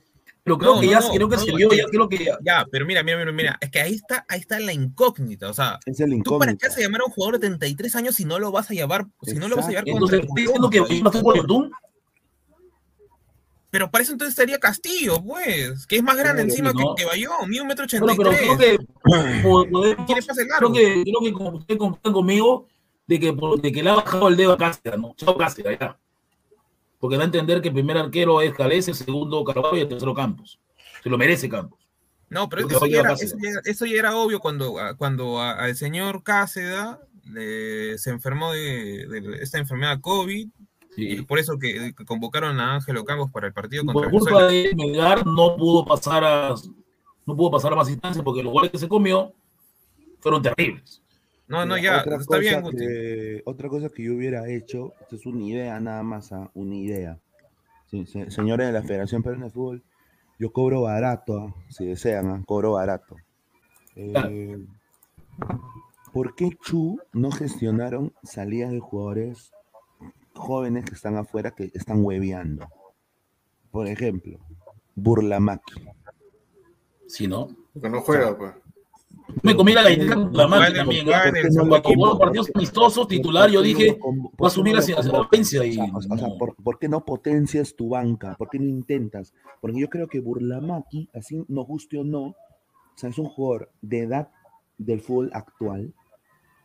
Pero 0.47 0.57
creo 0.59 0.75
No, 0.75 0.79
que 0.79 0.85
no, 0.85 0.91
ya 0.93 0.99
no, 1.01 1.09
creo 1.09 1.27
que 1.27 1.35
no, 1.35 1.41
se 1.41 1.51
vio, 1.51 1.69
ya 1.73 1.83
creo 1.91 2.07
que 2.07 2.23
ya. 2.23 2.37
Ya, 2.41 2.65
pero 2.71 2.85
mira, 2.85 3.03
mira, 3.03 3.17
mira, 3.17 3.31
mira, 3.33 3.57
es 3.59 3.69
que 3.69 3.81
ahí 3.81 3.95
está, 3.95 4.25
ahí 4.29 4.39
está 4.39 4.57
la 4.61 4.71
incógnita, 4.71 5.49
o 5.49 5.53
sea, 5.53 5.77
Es 5.85 5.99
el 5.99 6.09
¿tú 6.23 6.39
para 6.39 6.51
incógnito. 6.51 6.57
qué 6.61 6.67
vas 6.69 6.77
a 6.77 6.79
llamar 6.79 7.01
a 7.01 7.05
un 7.05 7.11
jugador 7.11 7.33
de 7.37 7.47
33 7.47 7.95
años 7.97 8.15
si 8.15 8.23
no 8.23 8.39
lo 8.39 8.49
vas 8.49 8.71
a 8.71 8.73
llevar, 8.73 9.07
si 9.23 9.33
no 9.35 9.49
lo 9.49 9.57
vas 9.57 9.65
a 9.65 9.69
llevar 9.71 9.83
Entonces, 9.89 10.21
estoy 10.21 10.43
diciendo 10.43 10.69
que 10.69 10.79
no 11.01 11.11
fue 11.11 11.21
por. 11.21 11.69
Pero 13.69 13.91
para 13.91 14.01
eso 14.03 14.13
entonces 14.13 14.31
estaría 14.31 14.57
Castillo, 14.57 15.21
pues, 15.21 15.85
que 15.85 15.97
es 15.97 16.03
más 16.03 16.15
grande 16.15 16.43
Claro, 16.45 16.49
encima 16.49 16.71
no. 16.71 16.95
que, 16.95 17.01
que 17.03 17.05
Bayón, 17.09 17.49
ni 17.49 17.59
un 17.59 17.67
metro 17.67 17.83
ochenta 17.83 18.05
pero 18.15 18.29
creo 18.31 18.55
tres. 18.57 18.77
que 18.77 18.77
po- 19.43 19.67
podemos- 19.69 19.95
creo 20.05 20.71
que, 20.71 21.03
creo 21.03 21.19
que 21.21 21.33
como 21.33 21.57
ustedes 21.57 21.77
conmigo 21.77 22.67
de 23.05 23.19
que, 23.19 23.35
de 23.61 23.71
que 23.73 23.83
le 23.83 23.89
ha 23.89 23.95
bajado 23.95 24.29
el 24.29 24.37
dedo 24.37 24.53
a 24.53 24.57
Cáceres, 24.57 24.97
¿no? 24.97 25.13
Chao 25.17 25.37
Cáceres, 25.37 25.77
ya. 25.77 25.99
Porque 26.99 27.15
da 27.17 27.23
a 27.23 27.25
entender 27.25 27.61
que 27.61 27.67
el 27.69 27.73
primer 27.73 27.97
arquero 27.97 28.41
es 28.41 28.53
Calés, 28.53 28.87
el 28.87 28.95
segundo 28.95 29.43
Carvalho 29.43 29.77
y 29.77 29.81
el 29.81 29.87
tercero 29.87 30.13
Campos. 30.13 30.59
Se 31.03 31.09
lo 31.09 31.17
merece 31.17 31.47
Campos. 31.49 31.79
No, 32.29 32.49
pero 32.49 32.67
eso 32.67 32.85
ya, 32.87 32.99
era, 33.01 33.13
eso, 33.13 33.37
ya, 33.41 33.49
eso 33.63 33.85
ya 33.85 33.95
era 33.97 34.15
obvio 34.17 34.39
cuando, 34.39 34.79
a- 34.79 34.95
cuando 34.95 35.39
a- 35.39 35.51
al 35.53 35.75
señor 35.75 36.23
Cáceda 36.23 36.99
le- 37.31 37.97
se 37.97 38.09
enfermó 38.09 38.51
de, 38.51 39.07
de 39.07 39.37
esta 39.41 39.59
enfermedad 39.59 40.01
COVID 40.01 40.47
y 40.97 41.15
Sí. 41.17 41.21
por 41.21 41.39
eso 41.39 41.57
que, 41.59 41.93
que 41.95 42.05
convocaron 42.05 42.59
a 42.59 42.75
Ángelo 42.75 43.05
Campos 43.05 43.29
para 43.31 43.47
el 43.47 43.53
partido 43.53 43.83
Y 43.83 43.85
contra 43.85 44.09
por 44.09 44.19
culpa 44.19 44.47
Venezuela. 44.47 44.69
de 44.69 44.75
Melgar 44.75 45.25
no 45.25 45.55
pudo 45.55 45.85
pasar 45.85 46.23
a 46.23 46.55
no 47.25 47.35
pudo 47.35 47.51
pasar 47.51 47.73
a 47.73 47.75
más 47.75 47.89
instancias 47.89 48.23
porque 48.23 48.41
los 48.43 48.51
goles 48.51 48.71
que 48.71 48.77
se 48.79 48.87
comió 48.87 49.33
fueron 50.19 50.41
terribles. 50.41 51.01
No, 51.47 51.65
no, 51.65 51.75
Mira, 51.75 51.81
ya, 51.81 52.01
otra 52.01 52.15
está 52.15 52.25
cosa 52.25 52.39
bien, 52.39 52.61
Guti. 52.61 52.77
que- 52.77 53.41
otra 53.45 53.69
cosa 53.69 53.89
que 53.89 54.03
yo 54.03 54.15
hubiera 54.15 54.49
hecho, 54.49 54.93
esto 55.01 55.15
es 55.15 55.25
una 55.25 55.43
idea 55.43 55.79
nada 55.79 56.03
más, 56.03 56.31
ah, 56.33 56.49
una 56.53 56.75
idea. 56.75 57.19
Sí, 57.89 58.05
se- 58.05 58.29
señores 58.31 58.67
de 58.67 58.73
la 58.73 58.83
Federación 58.83 59.23
Peruana 59.23 59.45
de 59.45 59.51
Fútbol, 59.51 59.83
yo 60.39 60.51
cobro 60.51 60.81
barato, 60.81 61.37
ah, 61.39 61.55
si 61.69 61.85
desean, 61.85 62.27
ah, 62.31 62.43
cobro 62.45 62.73
barato. 62.73 63.15
Eh, 63.95 64.57
¿Por 66.11 66.35
qué 66.35 66.49
Chu 66.61 66.99
no 67.13 67.31
gestionaron 67.31 68.13
salidas 68.23 68.71
de 68.71 68.79
jugadores 68.79 69.51
jóvenes 70.33 70.85
que 70.85 70.95
están 70.95 71.15
afuera 71.15 71.51
que 71.51 71.71
están 71.73 72.03
hueveando? 72.03 72.67
Por 73.71 73.87
ejemplo, 73.87 74.39
Burlamaki. 74.95 75.87
Si 77.07 77.27
no, 77.27 77.47
Porque 77.73 77.89
no 77.89 78.01
juega, 78.01 78.37
pues. 78.37 78.53
Me 79.43 79.55
comí 79.55 79.73
la 79.73 79.83
galletita 79.83 80.15
con 80.15 80.33
la 80.33 80.47
también. 80.73 81.05
¿no? 81.05 81.11
en 81.11 81.35
el 81.35 81.41
¿Por 81.41 81.41
qué 81.41 81.49
no 81.49 81.63
lo 81.63 81.69
Cuando 81.69 81.83
convocan? 81.83 82.19
partidos 82.19 82.51
amistosos, 82.55 83.07
titular, 83.07 83.49
yo 83.49 83.59
¿Por 83.59 83.67
qué 83.67 83.73
no 83.73 83.79
dije, 83.79 83.99
va 84.41 84.47
a 84.47 84.49
subir 84.49 84.73
no 84.73 84.79
hacia 84.79 85.01
la 85.01 85.11
potencia 85.11 85.61
O 85.61 85.63
y 85.65 85.73
sea, 85.73 85.83
o 85.93 86.01
sea, 86.01 86.13
o 86.13 86.17
sea, 86.17 86.27
no. 86.29 86.37
¿por, 86.37 86.55
por 86.55 86.79
qué 86.79 86.87
no 86.89 87.05
potencias 87.05 87.75
tu 87.75 87.89
banca? 87.89 88.35
¿Por 88.37 88.49
qué 88.49 88.59
no 88.59 88.65
intentas? 88.67 89.33
Porque 89.61 89.79
yo 89.79 89.89
creo 89.89 90.07
que 90.07 90.19
Burlamaki, 90.19 91.09
así 91.13 91.43
nos 91.47 91.67
guste 91.67 91.97
o 91.99 92.03
no, 92.03 92.21
o 92.23 92.35
sea, 92.95 93.09
es 93.09 93.17
un 93.19 93.27
jugador 93.27 93.69
de 93.81 93.99
edad 94.03 94.29
del 94.77 95.01
fútbol 95.01 95.29
actual, 95.33 95.93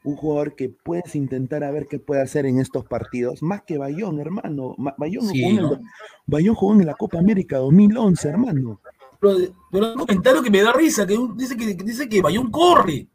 un 0.05 0.17
jugador 0.17 0.57
que 0.57 0.69
puedes 0.69 1.15
intentar 1.15 1.63
a 1.63 1.71
ver 1.71 1.87
qué 1.89 1.99
puede 2.01 2.23
hacer 2.23 2.45
en 2.47 2.59
estos 2.59 2.85
partidos, 2.85 3.41
más 3.43 3.63
que 3.63 3.79
Bayón, 3.79 4.19
hermano. 4.21 4.75
Ma- 4.77 4.95
Bayón, 4.99 5.27
Sí, 5.27 5.41
jugó, 5.43 5.51
en 5.51 5.63
¿no? 5.63 5.79
Bayón 6.27 6.55
jugó 6.57 6.73
en 6.75 6.87
la 6.87 6.95
Copa 6.95 7.19
América 7.21 7.59
2011, 7.59 8.29
hermano. 8.29 8.81
Pero, 9.23 9.37
pero 9.71 9.87
hay 9.87 9.93
un 9.93 9.99
comentario 10.01 10.43
que 10.43 10.51
me 10.51 10.63
da 10.63 10.73
risa, 10.73 11.07
que 11.07 11.17
un- 11.17 11.37
dice 11.37 11.57
que, 11.57 11.77
que 11.77 11.85
dice 11.85 12.09
que 12.09 12.21
Bayón 12.21 12.51
corre. 12.51 13.07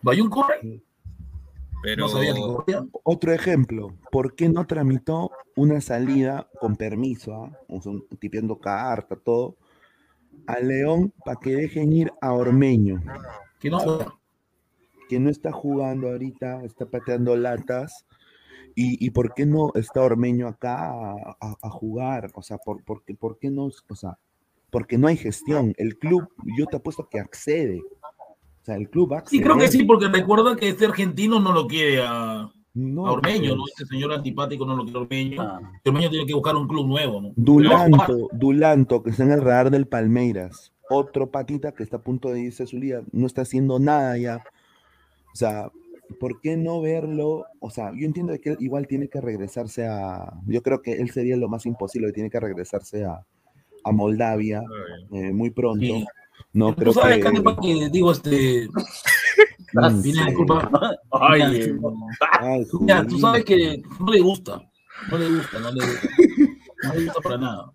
Bayón 0.00 0.30
corre. 0.30 0.82
Pero 1.82 2.02
No 2.02 2.08
sabía 2.08 2.32
que. 2.34 2.40
Otro 3.04 3.32
ejemplo, 3.32 3.96
¿por 4.10 4.34
qué 4.34 4.48
no 4.48 4.66
tramitó 4.66 5.30
una 5.56 5.80
salida 5.80 6.48
con 6.60 6.76
permiso, 6.76 7.34
ah? 7.34 7.58
o 7.68 7.80
sea, 7.82 7.92
tipiendo 8.20 8.58
carta, 8.58 9.16
todo, 9.16 9.56
a 10.46 10.60
León 10.60 11.12
para 11.24 11.38
que 11.40 11.54
dejen 11.54 11.92
ir 11.92 12.12
a 12.20 12.32
Ormeño, 12.32 13.00
Que 13.60 13.70
no 13.70 13.78
juega. 13.80 14.14
que 15.08 15.18
no 15.20 15.30
está 15.30 15.50
jugando 15.52 16.08
ahorita, 16.08 16.62
está 16.64 16.86
pateando 16.86 17.36
latas? 17.36 18.06
¿Y, 18.76 19.04
y 19.04 19.10
por 19.10 19.34
qué 19.34 19.46
no 19.46 19.72
está 19.74 20.00
Ormeño 20.02 20.46
acá 20.46 20.90
a, 20.90 21.12
a- 21.40 21.56
a 21.62 21.70
jugar? 21.70 22.30
O 22.34 22.42
sea, 22.42 22.58
¿por, 22.58 22.84
por, 22.84 23.04
qué, 23.04 23.14
por 23.14 23.38
qué 23.38 23.50
no? 23.50 23.64
O 23.88 23.94
sea, 23.96 24.16
porque 24.70 24.98
no 24.98 25.06
hay 25.06 25.16
gestión. 25.16 25.74
El 25.76 25.98
club, 25.98 26.28
yo 26.58 26.66
te 26.66 26.76
apuesto 26.76 27.08
que 27.10 27.18
accede. 27.18 27.80
O 27.80 28.64
sea, 28.64 28.76
el 28.76 28.88
club 28.90 29.14
accede. 29.14 29.38
Sí, 29.38 29.42
creo 29.42 29.56
que 29.56 29.68
sí, 29.68 29.84
porque 29.84 30.08
recuerda 30.08 30.56
que 30.56 30.68
este 30.68 30.86
argentino 30.86 31.40
no 31.40 31.52
lo 31.52 31.66
quiere 31.66 32.02
a, 32.02 32.50
No, 32.74 33.06
a 33.06 33.12
Ormeño, 33.12 33.56
¿no? 33.56 33.62
pues. 33.62 33.72
Este 33.78 33.86
señor 33.86 34.12
antipático 34.12 34.66
no 34.66 34.76
lo 34.76 34.84
quiere 34.84 34.98
a 34.98 35.02
Ormeño. 35.02 35.42
Ah. 35.42 35.60
Ormeño 35.84 36.10
tiene 36.10 36.26
que 36.26 36.34
buscar 36.34 36.56
un 36.56 36.68
club 36.68 36.86
nuevo, 36.86 37.20
¿no? 37.20 37.32
Dulanto, 37.36 38.28
Dulanto, 38.32 39.02
que 39.02 39.10
está 39.10 39.24
en 39.24 39.32
el 39.32 39.40
radar 39.40 39.70
del 39.70 39.86
Palmeiras. 39.86 40.72
Otro 40.90 41.30
patita 41.30 41.72
que 41.72 41.82
está 41.82 41.98
a 41.98 42.02
punto 42.02 42.30
de 42.30 42.40
irse 42.40 42.62
a 42.62 42.66
su 42.66 42.78
liga, 42.78 43.02
no 43.12 43.26
está 43.26 43.42
haciendo 43.42 43.78
nada 43.78 44.16
ya. 44.16 44.42
O 45.34 45.36
sea, 45.36 45.70
¿por 46.18 46.40
qué 46.40 46.56
no 46.56 46.80
verlo? 46.80 47.44
O 47.60 47.70
sea, 47.70 47.92
yo 47.94 48.06
entiendo 48.06 48.34
que 48.42 48.50
él 48.50 48.56
igual 48.60 48.86
tiene 48.86 49.08
que 49.08 49.20
regresarse 49.20 49.86
a. 49.86 50.32
Yo 50.46 50.62
creo 50.62 50.80
que 50.80 50.92
él 50.92 51.10
sería 51.10 51.36
lo 51.36 51.48
más 51.48 51.66
imposible, 51.66 52.08
que 52.08 52.14
tiene 52.14 52.30
que 52.30 52.40
regresarse 52.40 53.04
a, 53.04 53.26
a 53.84 53.92
Moldavia 53.92 54.62
eh, 55.12 55.32
muy 55.32 55.50
pronto. 55.50 55.84
Sí. 55.84 56.04
No 56.52 56.74
Tú 56.74 56.80
creo 56.80 56.92
sabes, 56.94 57.24
que. 57.24 57.42
Que 57.62 57.88
digo, 57.90 58.12
este. 58.12 58.68
Sí. 60.02 60.12
disculpa. 60.12 60.70
Ay, 61.12 61.42
Mira, 61.42 61.64
eh, 61.66 61.78
Ay, 62.40 62.66
Mira, 62.80 63.06
tú 63.06 63.18
sabes 63.18 63.44
que 63.44 63.82
no 64.00 64.10
le 64.10 64.20
gusta. 64.20 64.62
No 65.10 65.18
le 65.18 65.28
gusta, 65.28 65.58
no 65.60 65.70
le 65.72 65.86
gusta. 65.86 66.08
No 66.84 66.94
le 66.94 67.04
gusta 67.04 67.20
para 67.20 67.36
nada. 67.38 67.72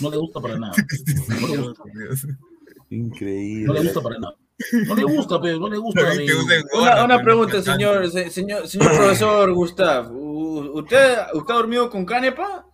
No 0.00 0.10
le 0.10 0.16
gusta 0.16 0.40
para 0.40 0.58
nada. 0.58 0.72
No 1.40 1.46
le 1.48 1.56
gusta, 1.58 1.82
Increíble. 2.90 3.66
no 3.66 3.72
le 3.74 3.82
gusta 3.82 4.00
para 4.00 4.18
nada. 4.18 4.36
No 4.86 4.94
le 4.94 5.04
gusta, 5.04 5.40
pero 5.40 5.58
no 5.58 5.68
le 5.68 5.78
gusta. 5.78 6.00
Una, 7.04 7.22
pregunta, 7.22 7.62
señor, 7.62 8.10
se- 8.10 8.30
señor, 8.30 8.66
señor 8.66 8.88
profesor 8.96 9.52
Gustav. 9.52 10.10
¿Usted, 10.12 11.18
¿Usted 11.34 11.54
ha 11.54 11.56
dormido 11.56 11.88
con 11.90 12.04
Canepa? 12.04 12.66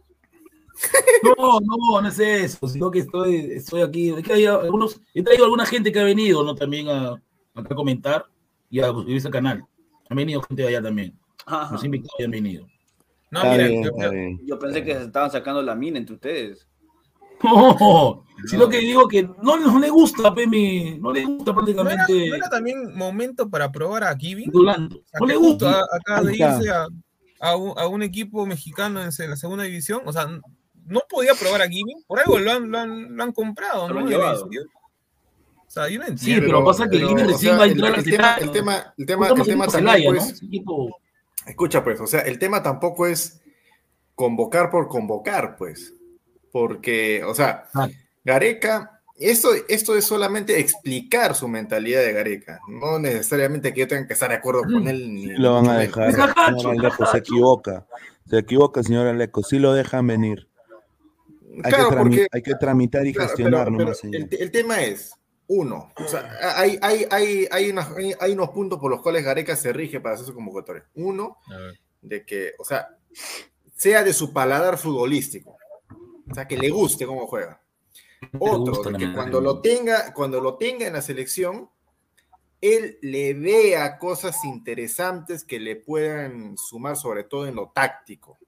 No, 1.23 1.59
no, 1.61 2.01
no 2.03 2.09
es 2.09 2.19
eso, 2.19 2.69
sino 2.69 2.91
que 2.91 3.01
estoy, 3.01 3.37
estoy 3.53 3.83
aquí. 3.83 4.11
Es 4.11 4.23
que 4.23 4.33
hay 4.35 4.47
algunos, 4.47 5.01
he 5.15 5.23
traído 5.23 5.45
alguna 5.45 5.67
gente 5.67 5.91
que 5.91 5.99
ha 6.01 6.05
venido, 6.05 6.43
¿no? 6.45 6.55
También 6.55 6.89
a, 6.89 7.13
acá 7.55 7.69
a 7.73 7.75
comentar 7.75 8.25
y 8.71 8.81
a 8.81 8.89
suscribirse 8.89 9.29
al 9.29 9.33
canal. 9.33 9.65
Ha 10.09 10.15
venido 10.15 10.43
gente 10.43 10.63
de 10.63 10.69
allá 10.69 10.83
también. 10.83 11.19
Ajá. 11.47 11.73
Los 11.73 11.85
invitados 11.85 12.15
ya 12.19 12.25
han 12.27 12.31
venido. 12.31 12.67
No, 13.31 13.41
Está 13.43 13.53
mira, 13.53 13.69
bien, 13.69 13.83
yo- 13.85 14.11
bien. 14.11 14.41
Yo 14.47 14.59
pensé 14.59 14.85
que 14.85 14.95
se 14.95 15.03
estaban 15.05 15.31
sacando 15.31 15.63
la 15.63 15.75
mina 15.75 15.99
entre 15.99 16.15
ustedes. 16.15 16.67
No, 17.43 18.25
sino 18.47 18.69
que 18.69 18.79
digo 18.79 19.07
que 19.09 19.23
no, 19.43 19.57
no 19.59 19.79
le 19.79 19.91
gusta, 19.91 20.35
pe, 20.35 20.47
mi- 20.47 20.99
no 20.99 21.13
le 21.13 21.25
gusta 21.25 21.53
¿no 21.53 21.61
era, 21.61 21.75
prácticamente. 21.75 22.29
no 22.31 22.35
era 22.37 22.49
también 22.49 22.97
momento 22.97 23.49
para 23.51 23.71
probar 23.71 24.05
a 24.05 24.17
Kevin? 24.17 24.51
Durando. 24.51 24.97
O 24.97 25.03
sea, 25.07 25.21
No 25.21 25.27
le 25.27 25.37
gusta. 25.37 25.81
a- 25.81 25.85
acaba 25.97 26.23
de 26.23 26.33
irse 26.35 26.71
a, 26.71 26.87
a 27.41 27.57
un, 27.57 27.79
a 27.79 27.87
un 27.89 28.03
equipo 28.03 28.47
mexicano 28.47 29.01
en 29.03 29.07
la 29.31 29.37
segunda 29.37 29.65
división. 29.65 30.01
O 30.07 30.13
sea, 30.13 30.29
no 30.87 31.01
podía 31.09 31.35
probar 31.35 31.63
a 31.63 31.69
Kevin. 31.69 32.03
Por 32.07 32.19
algo 32.21 32.39
lo 32.39 32.53
han, 32.53 32.71
lo 32.71 32.79
han, 32.79 33.17
lo 33.17 33.23
han 33.23 33.33
comprado, 33.33 33.89
Lo 33.89 34.01
¿no? 34.01 34.09
llevado. 34.09 34.49
O 34.49 35.71
sea, 35.71 35.89
yo 35.89 35.99
no 35.99 36.07
Sí, 36.07 36.11
entiendo. 36.13 36.47
pero 36.47 36.65
pasa 36.65 36.85
que 36.85 36.91
pero, 36.97 37.09
Kevin 37.09 37.25
o 37.25 37.29
recién 37.29 37.51
sea, 37.53 37.59
va 37.59 37.65
a 37.65 37.67
entrar 37.67 37.93
a 37.95 37.97
el 37.97 38.05
tema- 38.05 38.37
el 38.39 38.51
tema- 38.53 38.95
el 38.97 39.07
tema- 39.07 39.29
el 39.29 39.47
tema 39.47 39.67
pues, 39.67 40.43
equipo- 40.43 40.99
Escucha, 41.47 41.85
pues, 41.85 42.01
o 42.01 42.07
sea, 42.07 42.21
el 42.23 42.39
tema 42.39 42.63
tampoco 42.63 43.07
es 43.07 43.41
convocar 44.15 44.71
por 44.71 44.89
convocar, 44.89 45.57
pues. 45.57 45.93
Porque, 46.53 47.23
o 47.25 47.35
sea, 47.35 47.65
Ah. 47.75 47.89
Gareca, 48.25 49.01
esto, 49.19 49.51
esto 49.69 49.97
es 49.97 50.05
solamente 50.05 50.59
explicar 50.59 51.35
su 51.35 51.47
mentalidad 51.49 52.01
de 52.01 52.13
Gareca. 52.13 52.61
No 52.69 52.99
necesariamente 52.99 53.73
que 53.73 53.81
yo 53.81 53.89
tenga 53.89 54.07
que 54.07 54.15
estar 54.15 54.31
de 54.31 54.37
acuerdo 54.37 54.63
con 54.63 54.89
él. 54.89 55.15
Ni, 55.15 55.27
lo 55.37 55.55
van 55.55 55.69
a 55.69 55.79
dejar. 55.79 56.13
Señor 56.13 56.93
se 57.13 57.19
equivoca. 57.19 57.87
Se 58.29 58.39
equivoca, 58.39 58.83
señor 58.83 59.07
Aleco. 59.07 59.43
Sí 59.43 59.59
lo 59.59 59.73
dejan 59.73 60.07
venir. 60.07 60.49
Hay, 61.65 61.73
Claro, 61.73 61.91
que, 61.91 61.97
porque 61.97 62.27
hay 62.33 62.43
que 62.43 62.55
tramitar 62.55 63.07
y 63.07 63.13
Claro, 63.13 63.29
gestionar 63.29 63.61
pero- 63.67 63.71
nomás, 63.71 63.85
pero 63.87 63.95
señor. 63.95 64.23
el, 64.23 64.29
te- 64.29 64.43
el 64.43 64.51
tema 64.51 64.83
es, 64.83 65.13
uno, 65.49 65.93
o 65.97 66.09
sea, 66.09 66.29
hay, 66.57 66.79
hay, 66.83 67.07
hay, 67.11 67.49
hay, 67.51 67.71
unas- 67.71 67.91
hay- 67.97 68.15
hay 68.19 68.33
unos 68.33 68.51
puntos 68.51 68.79
por 68.79 68.91
los 68.91 69.01
cuales 69.01 69.25
Gareca 69.25 69.55
se 69.57 69.73
rige 69.73 70.01
para 70.01 70.15
hacer 70.17 70.27
su 70.27 70.35
convocatoria. 70.35 70.85
Uno, 70.95 71.39
de 72.03 72.25
que, 72.25 72.53
o 72.59 72.65
sea, 72.65 72.89
sea 73.75 74.03
de 74.05 74.13
su 74.13 74.33
paladar 74.33 74.77
futbolístico. 74.79 75.57
O 76.31 76.35
sea, 76.35 76.47
que 76.49 76.57
le 76.59 76.71
guste 76.71 77.07
cómo 77.07 77.27
juega. 77.27 77.61
Otro, 78.39 78.83
de 78.91 78.99
que 78.99 79.13
cuando 79.13 79.41
lo 79.41 79.61
tenga, 79.61 80.13
cuando 80.13 80.41
lo 80.41 80.57
tenga 80.57 80.87
en 80.87 80.95
la 80.95 81.03
selección, 81.03 81.71
él 82.61 82.99
le 83.03 83.35
vea 83.35 83.99
cosas 83.99 84.45
interesantes 84.45 85.45
que 85.45 85.61
le 85.61 85.77
puedan 85.77 86.57
sumar, 86.57 86.97
sobre 86.97 87.25
todo 87.25 87.47
en 87.47 87.55
lo 87.55 87.71
táctico, 87.75 88.39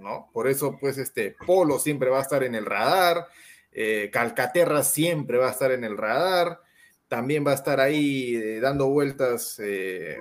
¿no? 0.00 0.28
Por 0.32 0.48
eso, 0.48 0.76
pues, 0.80 0.98
este 0.98 1.34
Polo 1.46 1.78
siempre 1.78 2.10
va 2.10 2.18
a 2.18 2.22
estar 2.22 2.42
en 2.42 2.54
el 2.54 2.66
radar, 2.66 3.26
eh, 3.72 4.10
Calcaterra 4.12 4.82
siempre 4.82 5.38
va 5.38 5.48
a 5.48 5.52
estar 5.52 5.70
en 5.72 5.84
el 5.84 5.96
radar, 5.96 6.60
también 7.08 7.46
va 7.46 7.52
a 7.52 7.56
estar 7.56 7.78
ahí 7.80 8.34
eh, 8.36 8.60
dando 8.60 8.88
vueltas 8.88 9.60
eh, 9.62 10.18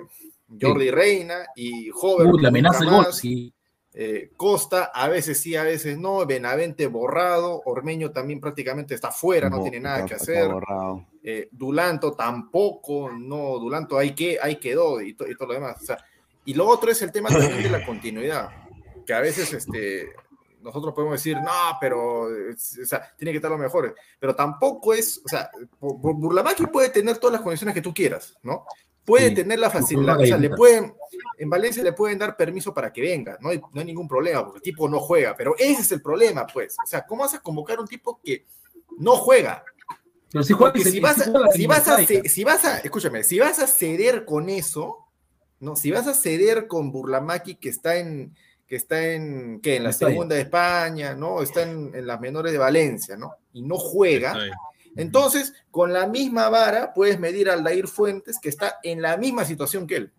Jordi 0.62 0.92
Reina 0.92 1.48
y 1.56 1.90
Joven. 1.90 2.28
Uy, 2.28 2.42
la 2.42 2.50
amenaza 2.50 2.80
del 2.80 2.90
gol, 2.90 3.06
más. 3.06 3.18
sí. 3.18 3.52
Costa, 4.36 4.92
a 4.94 5.08
veces 5.08 5.40
sí, 5.40 5.56
a 5.56 5.64
veces 5.64 5.98
no. 5.98 6.26
Benavente 6.26 6.86
borrado. 6.88 7.62
Ormeño 7.64 8.12
también 8.12 8.42
prácticamente 8.42 8.94
está 8.94 9.10
fuera, 9.10 9.50
no 9.50 9.62
tiene 9.62 9.80
nada 9.80 10.06
que 10.06 10.16
hacer. 10.16 10.52
Dulanto 11.50 12.12
tampoco, 12.12 13.10
no, 13.10 13.58
Dulanto 13.58 13.98
ahí, 13.98 14.14
que, 14.14 14.38
ahí 14.42 14.58
quedó 14.58 15.00
y, 15.02 15.14
to- 15.14 15.26
y 15.28 15.36
todo 15.36 15.48
lo 15.48 15.54
demás. 15.54 15.78
O 15.82 15.86
sea, 15.86 15.98
y 16.44 16.54
lo 16.54 16.68
otro 16.68 16.92
es 16.92 17.02
el 17.04 17.12
tema 17.14 17.30
también 17.30 17.64
de 17.64 17.70
la 17.70 17.86
continuidad, 17.86 18.50
que 19.06 19.14
a 19.14 19.20
veces 19.22 19.54
este, 19.54 20.14
nosotros 20.62 20.94
podemos 20.94 21.16
decir, 21.20 21.38
no, 21.38 21.78
pero 21.80 22.24
o 22.24 22.56
sea, 22.86 23.14
tiene 23.18 23.32
que 23.32 23.38
estar 23.38 23.52
los 23.52 23.60
mejores, 23.60 23.94
pero 24.20 24.36
tampoco 24.36 24.94
es, 24.94 25.22
o 25.24 25.28
sea, 25.30 25.50
Bu- 25.80 26.00
Bu- 26.02 26.20
Burlamaqui 26.20 26.66
puede 26.68 26.90
tener 26.90 27.18
todas 27.18 27.34
las 27.34 27.42
condiciones 27.42 27.74
que 27.76 27.82
tú 27.82 27.94
quieras, 27.94 28.36
¿no? 28.44 28.66
Puede 29.06 29.30
Sí. 29.30 29.36
tener 29.36 29.60
la 29.60 29.70
facilidad, 29.70 30.20
o 30.20 30.26
sea, 30.26 30.38
le 30.38 30.50
pueden, 30.50 30.96
en 31.38 31.50
Valencia 31.50 31.84
le 31.84 31.94
pueden 31.94 32.18
dar 32.18 32.36
permiso 32.36 32.74
para 32.74 32.92
que 32.92 33.02
venga, 33.02 33.38
no 33.40 33.50
hay, 33.50 33.60
no 33.60 33.80
hay 33.80 33.86
ningún 33.86 34.08
problema, 34.08 34.44
porque 34.44 34.58
el 34.58 34.64
tipo 34.64 34.90
no 34.90 35.00
juega, 35.00 35.36
pero 35.36 35.56
ese 35.60 35.82
es 35.82 35.92
el 35.92 36.02
problema, 36.02 36.48
pues, 36.48 36.76
o 36.84 36.88
sea, 36.88 37.06
¿cómo 37.06 37.22
vas 37.22 37.36
a 37.36 37.40
convocar 37.42 37.78
a 37.78 37.82
un 37.82 37.88
tipo 37.88 38.20
que 38.24 38.46
no 38.98 39.16
juega? 39.16 39.64
Pero 40.32 40.44
si 40.44 40.54
juega, 40.54 40.74
Porque 40.74 40.84
se- 40.86 40.92
si 40.92 41.00
vas, 41.00 41.16
si 41.18 41.30
juega 41.30 41.46
a, 41.48 41.52
si, 41.52 41.68
vas 41.68 41.88
a, 41.88 41.96
Limitaika. 41.98 42.24
ce- 42.24 42.30
si 42.30 42.44
vas 42.44 42.66
a, 42.66 42.78
escúchame, 42.80 43.24
si 43.24 43.38
vas 43.40 43.60
a 43.60 43.68
ceder 43.68 44.26
con 44.26 44.50
eso, 44.50 45.06
¿no? 45.60 45.76
Si 45.76 45.92
vas 45.92 46.08
a 46.08 46.14
ceder 46.16 46.66
con 46.68 46.92
Burlamaki 46.92 47.56
que 47.56 47.70
está 47.70 47.98
en, 47.98 48.36
que 48.68 48.76
está 48.76 49.14
en, 49.14 49.60
¿qué? 49.62 49.76
En 49.78 49.84
la 49.84 49.90
Está 49.92 50.08
ahí. 50.08 50.14
segunda 50.14 50.36
de 50.36 50.42
España, 50.42 51.14
¿no? 51.16 51.42
Está 51.42 51.64
en, 51.64 51.92
en 51.94 52.08
las 52.08 52.20
menores 52.20 52.52
de 52.52 52.58
Valencia, 52.58 53.16
¿no? 53.16 53.36
Y 53.54 53.62
no 53.62 53.78
juega. 53.78 54.36
Entonces, 54.96 55.54
con 55.72 55.94
la 55.94 56.08
misma 56.08 56.50
vara 56.50 56.94
puedes 56.94 57.20
medir 57.20 57.50
al 57.50 57.64
Dair 57.64 57.88
Fuentes, 57.88 58.40
que 58.40 58.50
está 58.50 58.80
en 58.82 59.02
la 59.02 59.18
misma 59.18 59.46
situación 59.46 59.86
que 59.86 59.98
él. 59.98 60.14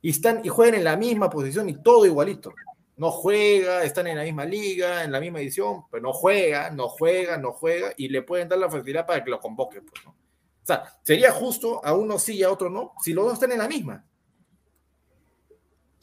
Y, 0.00 0.10
están, 0.10 0.40
y 0.44 0.48
juegan 0.48 0.74
en 0.74 0.84
la 0.84 0.96
misma 0.96 1.30
posición 1.30 1.68
y 1.68 1.80
todo 1.80 2.04
igualito. 2.04 2.52
No 2.96 3.10
juega, 3.10 3.84
están 3.84 4.06
en 4.08 4.16
la 4.18 4.24
misma 4.24 4.44
liga, 4.44 5.04
en 5.04 5.12
la 5.12 5.20
misma 5.20 5.40
edición, 5.40 5.84
pero 5.90 6.02
no 6.02 6.12
juega, 6.12 6.70
no 6.70 6.88
juega, 6.88 7.38
no 7.38 7.52
juega, 7.52 7.92
y 7.96 8.08
le 8.08 8.22
pueden 8.22 8.48
dar 8.48 8.58
la 8.58 8.68
facilidad 8.68 9.06
para 9.06 9.22
que 9.24 9.30
lo 9.30 9.40
convoque. 9.40 9.80
Pues, 9.80 10.04
¿no? 10.04 10.10
O 10.10 10.66
sea, 10.66 10.84
sería 11.02 11.32
justo 11.32 11.84
a 11.84 11.94
uno 11.94 12.18
sí 12.18 12.34
y 12.36 12.42
a 12.42 12.50
otro 12.50 12.68
no, 12.68 12.92
si 13.02 13.12
los 13.12 13.24
dos 13.24 13.34
están 13.34 13.52
en 13.52 13.58
la 13.58 13.68
misma. 13.68 14.04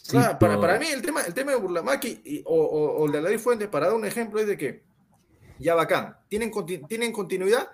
Claro, 0.10 0.40
para, 0.40 0.60
para 0.60 0.80
mí 0.80 0.88
el 0.88 1.02
tema, 1.02 1.22
el 1.22 1.34
tema 1.34 1.52
de 1.52 1.58
Burlamaki 1.58 2.22
y- 2.24 2.42
o, 2.46 2.56
o- 2.56 3.04
o 3.04 3.12
de 3.12 3.22
Dair 3.22 3.40
Fuentes, 3.40 3.68
para 3.68 3.88
dar 3.88 3.96
un 3.96 4.06
ejemplo, 4.06 4.40
es 4.40 4.48
de 4.48 4.58
que 4.58 4.84
ya 5.60 5.76
bacán, 5.76 6.18
¿tienen, 6.30 6.52
¿tienen 6.88 7.12
continuidad? 7.12 7.70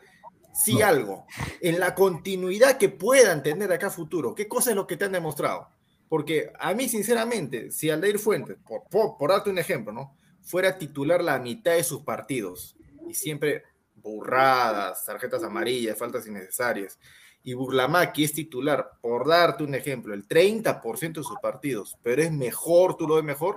Sí, 0.54 0.76
No. 0.80 0.86
algo. 0.86 1.26
En 1.62 1.80
la 1.80 1.94
continuidad 1.96 2.78
que 2.78 2.90
puedan 2.90 3.44
tener 3.44 3.72
acá 3.72 3.90
futuro, 3.90 4.34
¿qué 4.34 4.48
cosa 4.48 4.70
es 4.72 4.76
lo 4.76 4.88
que 4.88 4.98
te 4.98 5.06
han 5.06 5.12
demostrado? 5.12 5.70
Porque 6.08 6.52
a 6.60 6.74
mí, 6.74 6.88
sinceramente, 6.88 7.72
si 7.72 7.90
Aldair 7.90 8.20
Fuentes, 8.20 8.58
por, 8.66 8.84
por, 8.90 9.18
por 9.18 9.32
darte 9.32 9.50
un 9.50 9.58
ejemplo, 9.58 9.92
¿no? 9.92 10.16
Fuera 10.44 10.78
titular 10.78 11.24
la 11.24 11.40
mitad 11.40 11.72
de 11.74 11.84
sus 11.84 12.02
partidos 12.04 12.76
y 13.08 13.14
siempre 13.16 13.64
burradas, 13.96 15.04
tarjetas 15.06 15.44
amarillas, 15.44 15.98
faltas 15.98 16.28
innecesarias, 16.28 17.00
y 17.46 17.54
Burlamaki 17.54 18.24
es 18.24 18.34
titular, 18.34 18.94
por 19.00 19.28
darte 19.28 19.64
un 19.64 19.76
ejemplo, 19.76 20.16
el 20.16 20.28
30% 20.28 21.14
de 21.14 21.24
sus 21.24 21.38
partidos, 21.40 21.96
pero 22.02 22.24
es 22.24 22.32
mejor, 22.32 22.98
tú 22.98 23.08
lo 23.08 23.16
ves 23.16 23.24
mejor, 23.24 23.56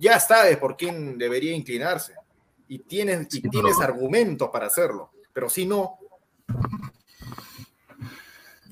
ya 0.00 0.18
sabes 0.18 0.56
por 0.56 0.76
quién 0.76 1.16
debería 1.16 1.54
inclinarse. 1.54 2.14
Y 2.66 2.80
tienes, 2.80 3.32
y 3.32 3.48
tienes 3.48 3.80
argumentos 3.80 4.50
para 4.52 4.66
hacerlo. 4.66 5.12
Pero 5.32 5.48
si 5.48 5.66
no, 5.66 5.98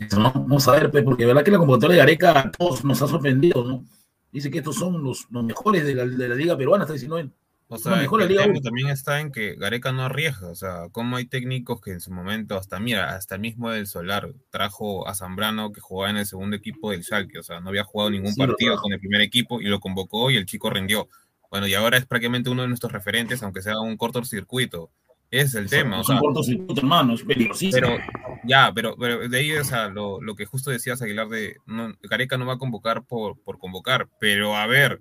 Eso, 0.00 0.18
¿no? 0.18 0.32
Vamos 0.32 0.66
a 0.66 0.72
ver, 0.72 0.90
pues, 0.90 1.04
porque 1.04 1.22
de 1.22 1.28
verdad 1.28 1.44
que 1.44 1.52
la 1.52 1.58
convocatoria 1.58 1.94
de 1.94 2.00
Gareca 2.00 2.40
a 2.40 2.50
todos 2.50 2.84
nos 2.84 3.00
ha 3.00 3.06
sorprendido, 3.06 3.64
¿no? 3.64 3.84
Dice 4.32 4.50
que 4.50 4.58
estos 4.58 4.74
son 4.74 5.02
los, 5.02 5.28
los 5.30 5.44
mejores 5.44 5.86
de 5.86 5.94
la, 5.94 6.04
de 6.04 6.28
la 6.28 6.34
liga 6.34 6.56
peruana, 6.56 6.82
está 6.82 6.92
diciendo 6.92 7.18
él. 7.18 7.32
O 7.68 7.78
sea, 7.78 8.00
el 8.00 8.08
tema 8.08 8.60
también 8.60 8.88
está 8.88 9.20
en 9.20 9.32
que 9.32 9.56
Gareca 9.56 9.90
no 9.90 10.02
arriesga. 10.04 10.48
O 10.48 10.54
sea, 10.54 10.88
como 10.92 11.16
hay 11.16 11.26
técnicos 11.26 11.80
que 11.80 11.90
en 11.90 12.00
su 12.00 12.12
momento, 12.12 12.56
hasta 12.56 12.78
mira, 12.78 13.16
hasta 13.16 13.34
el 13.34 13.40
mismo 13.40 13.70
del 13.70 13.88
Solar 13.88 14.32
trajo 14.50 15.08
a 15.08 15.14
Zambrano 15.14 15.72
que 15.72 15.80
jugaba 15.80 16.10
en 16.10 16.18
el 16.18 16.26
segundo 16.26 16.54
equipo 16.56 16.92
del 16.92 17.02
Schalke. 17.02 17.40
O 17.40 17.42
sea, 17.42 17.60
no 17.60 17.70
había 17.70 17.82
jugado 17.82 18.10
ningún 18.10 18.32
Sí, 18.32 18.40
partido 18.40 18.76
con 18.76 18.92
el 18.92 19.00
primer 19.00 19.20
equipo 19.20 19.60
y 19.60 19.64
lo 19.64 19.80
convocó 19.80 20.30
y 20.30 20.36
el 20.36 20.46
chico 20.46 20.70
rindió. 20.70 21.08
Bueno, 21.50 21.66
y 21.66 21.74
ahora 21.74 21.96
es 21.96 22.06
prácticamente 22.06 22.50
uno 22.50 22.62
de 22.62 22.68
nuestros 22.68 22.92
referentes, 22.92 23.42
aunque 23.42 23.62
sea 23.62 23.80
un 23.80 23.96
cortocircuito. 23.96 24.90
Ese 25.30 25.44
es 25.44 25.54
el 25.56 25.68
tema. 25.68 25.98
O 25.98 26.00
es 26.02 26.06
sea, 26.06 26.20
cortocircuito, 26.20 26.80
hermano, 26.80 27.14
es 27.14 27.24
peligrosísimo. 27.24 27.88
pero 27.88 27.98
ya, 28.44 28.70
pero, 28.72 28.96
pero 28.96 29.28
de 29.28 29.38
ahí, 29.38 29.52
o 29.56 29.64
sea, 29.64 29.88
lo, 29.88 30.20
lo 30.20 30.36
que 30.36 30.46
justo 30.46 30.70
decías, 30.70 31.02
Aguilar, 31.02 31.28
de 31.28 31.56
no, 31.66 31.92
Gareca 32.02 32.38
no 32.38 32.46
va 32.46 32.54
a 32.54 32.58
convocar 32.58 33.04
por, 33.04 33.40
por 33.42 33.58
convocar, 33.58 34.08
pero 34.20 34.56
a 34.56 34.66
ver, 34.68 35.00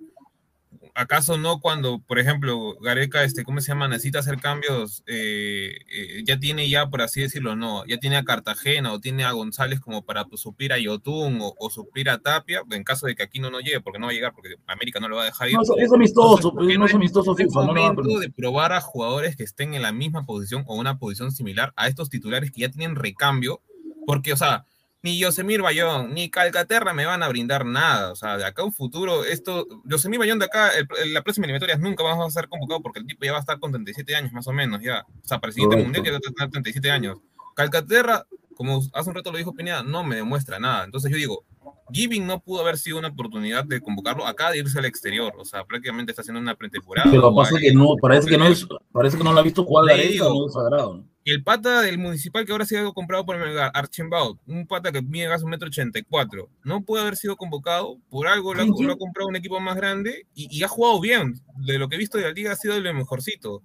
¿acaso 0.96 1.36
no 1.38 1.60
cuando, 1.60 2.00
por 2.00 2.18
ejemplo, 2.18 2.74
Gareca, 2.80 3.22
este, 3.22 3.44
¿cómo 3.44 3.60
se 3.60 3.68
llama? 3.68 3.86
Necesita 3.86 4.18
hacer 4.20 4.38
cambios, 4.40 5.04
eh, 5.06 5.76
eh, 5.92 6.22
ya 6.24 6.38
tiene 6.38 6.68
ya, 6.68 6.88
por 6.88 7.02
así 7.02 7.20
decirlo, 7.20 7.54
no, 7.54 7.84
ya 7.86 7.98
tiene 7.98 8.16
a 8.16 8.24
Cartagena 8.24 8.92
o 8.92 9.00
tiene 9.00 9.24
a 9.24 9.32
González 9.32 9.78
como 9.80 10.04
para 10.04 10.24
pues, 10.24 10.40
suplir 10.40 10.72
a 10.72 10.78
Yotun 10.78 11.38
o, 11.40 11.54
o 11.58 11.70
suplir 11.70 12.10
a 12.10 12.18
Tapia, 12.18 12.62
en 12.70 12.82
caso 12.82 13.06
de 13.06 13.14
que 13.14 13.22
aquí 13.22 13.38
no 13.38 13.50
no 13.50 13.60
llegue, 13.60 13.80
porque 13.80 13.98
no 13.98 14.06
va 14.06 14.12
a 14.12 14.14
llegar, 14.14 14.32
porque 14.34 14.56
América 14.66 14.98
no 14.98 15.08
lo 15.08 15.16
va 15.16 15.22
a 15.22 15.26
dejar 15.26 15.48
ir. 15.50 15.54
No, 15.56 15.62
eso- 15.62 15.76
es 15.78 15.92
amistoso, 15.92 16.52
¿por 16.52 16.66
qué 16.66 16.78
no 16.78 16.86
es 16.86 16.94
amistoso 16.94 17.34
no 17.38 17.44
no 17.54 17.60
a 17.60 17.64
momento 17.66 17.96
permitir. 18.02 18.20
de 18.20 18.30
probar 18.30 18.72
a 18.72 18.80
jugadores 18.80 19.36
que 19.36 19.44
estén 19.44 19.74
en 19.74 19.82
la 19.82 19.92
misma 19.92 20.24
posición 20.26 20.64
o 20.66 20.76
una 20.76 20.98
posición 20.98 21.30
similar 21.30 21.72
a 21.76 21.88
estos 21.88 22.10
titulares 22.10 22.50
que 22.50 22.62
ya 22.62 22.70
tienen 22.70 22.96
recambio, 22.96 23.60
porque, 24.06 24.32
o 24.32 24.36
sea, 24.36 24.64
ni 25.06 25.18
Yosemir 25.20 25.62
Bayón, 25.62 26.12
ni 26.14 26.30
Calcaterra 26.30 26.92
me 26.92 27.06
van 27.06 27.22
a 27.22 27.28
brindar 27.28 27.64
nada. 27.64 28.10
O 28.10 28.16
sea, 28.16 28.36
de 28.36 28.44
acá 28.44 28.62
a 28.62 28.64
un 28.64 28.72
futuro, 28.72 29.22
esto, 29.24 29.66
Yosemir 29.84 30.18
Bayón 30.18 30.40
de 30.40 30.46
acá, 30.46 30.70
el- 30.70 30.88
el- 31.00 31.14
la 31.14 31.22
próxima 31.22 31.44
eliminatoria 31.46 31.76
nunca 31.78 32.02
vamos 32.02 32.26
a 32.26 32.30
ser 32.40 32.48
convocado 32.48 32.82
porque 32.82 32.98
el 32.98 33.06
tipo 33.06 33.24
ya 33.24 33.30
va 33.30 33.38
a 33.38 33.40
estar 33.40 33.60
con 33.60 33.70
37 33.70 34.16
años 34.16 34.32
más 34.32 34.48
o 34.48 34.52
menos, 34.52 34.82
ya. 34.82 35.06
O 35.22 35.28
sea, 35.28 35.38
para 35.38 35.50
el 35.50 35.54
siguiente 35.54 35.76
Correcto. 35.76 35.86
mundial 35.94 36.04
ya 36.04 36.10
va 36.10 36.16
a 36.16 36.20
tener 36.34 36.50
37 36.50 36.90
años. 36.90 37.18
Calcaterra, 37.54 38.26
como 38.56 38.82
hace 38.92 39.08
un 39.08 39.14
rato 39.14 39.30
lo 39.30 39.38
dijo 39.38 39.54
Pineda, 39.54 39.82
no 39.84 40.02
me 40.02 40.16
demuestra 40.16 40.58
nada. 40.58 40.84
Entonces 40.84 41.10
yo 41.10 41.16
digo, 41.16 41.44
Giving 41.92 42.26
no 42.26 42.40
pudo 42.40 42.62
haber 42.62 42.78
sido 42.78 42.98
una 42.98 43.08
oportunidad 43.08 43.64
de 43.64 43.80
convocarlo 43.80 44.26
acá 44.26 44.50
de 44.50 44.58
irse 44.58 44.78
al 44.78 44.86
exterior. 44.86 45.32
O 45.38 45.44
sea, 45.44 45.64
prácticamente 45.64 46.10
está 46.10 46.22
haciendo 46.22 46.40
una 46.40 46.54
pretemporada. 46.56 47.08
Pero 47.10 47.32
pasa 47.34 47.56
que 47.60 47.72
no, 47.72 47.94
parece 48.00 48.28
que 48.28 48.38
no 48.38 48.46
es, 48.48 48.66
parece 48.90 49.16
que 49.16 49.22
no 49.24 49.32
lo 49.32 49.38
ha 49.38 49.42
visto 49.42 49.64
jugar 49.64 49.84
Le 49.84 49.96
Gareca, 49.96 50.24
no 50.24 50.48
sagrado. 50.48 51.04
el 51.24 51.44
pata 51.44 51.82
del 51.82 51.98
municipal 51.98 52.44
que 52.44 52.52
ahora 52.52 52.64
ha 52.64 52.66
sido 52.66 52.92
comprado 52.92 53.24
por 53.24 53.36
Melgar, 53.38 53.70
Archambault, 53.74 54.40
un 54.46 54.66
pata 54.66 54.90
que 54.90 55.00
mide 55.02 55.28
gas 55.28 55.42
un 55.44 55.50
metro 55.50 55.68
ochenta 55.68 55.98
y 55.98 56.02
cuatro, 56.02 56.48
no 56.64 56.82
puede 56.82 57.02
haber 57.02 57.16
sido 57.16 57.36
convocado, 57.36 57.98
por 58.08 58.26
algo 58.26 58.54
lo 58.54 58.62
ha, 58.62 58.66
lo 58.66 58.92
ha 58.92 58.98
comprado 58.98 59.28
un 59.28 59.36
equipo 59.36 59.60
más 59.60 59.76
grande 59.76 60.26
y, 60.34 60.48
y 60.56 60.62
ha 60.64 60.68
jugado 60.68 61.00
bien, 61.00 61.40
de 61.58 61.78
lo 61.78 61.88
que 61.88 61.96
he 61.96 61.98
visto 61.98 62.16
de 62.18 62.24
la 62.24 62.30
liga 62.32 62.52
ha 62.52 62.56
sido 62.56 62.74
de 62.74 62.80
lo 62.80 62.94
mejorcito. 62.94 63.62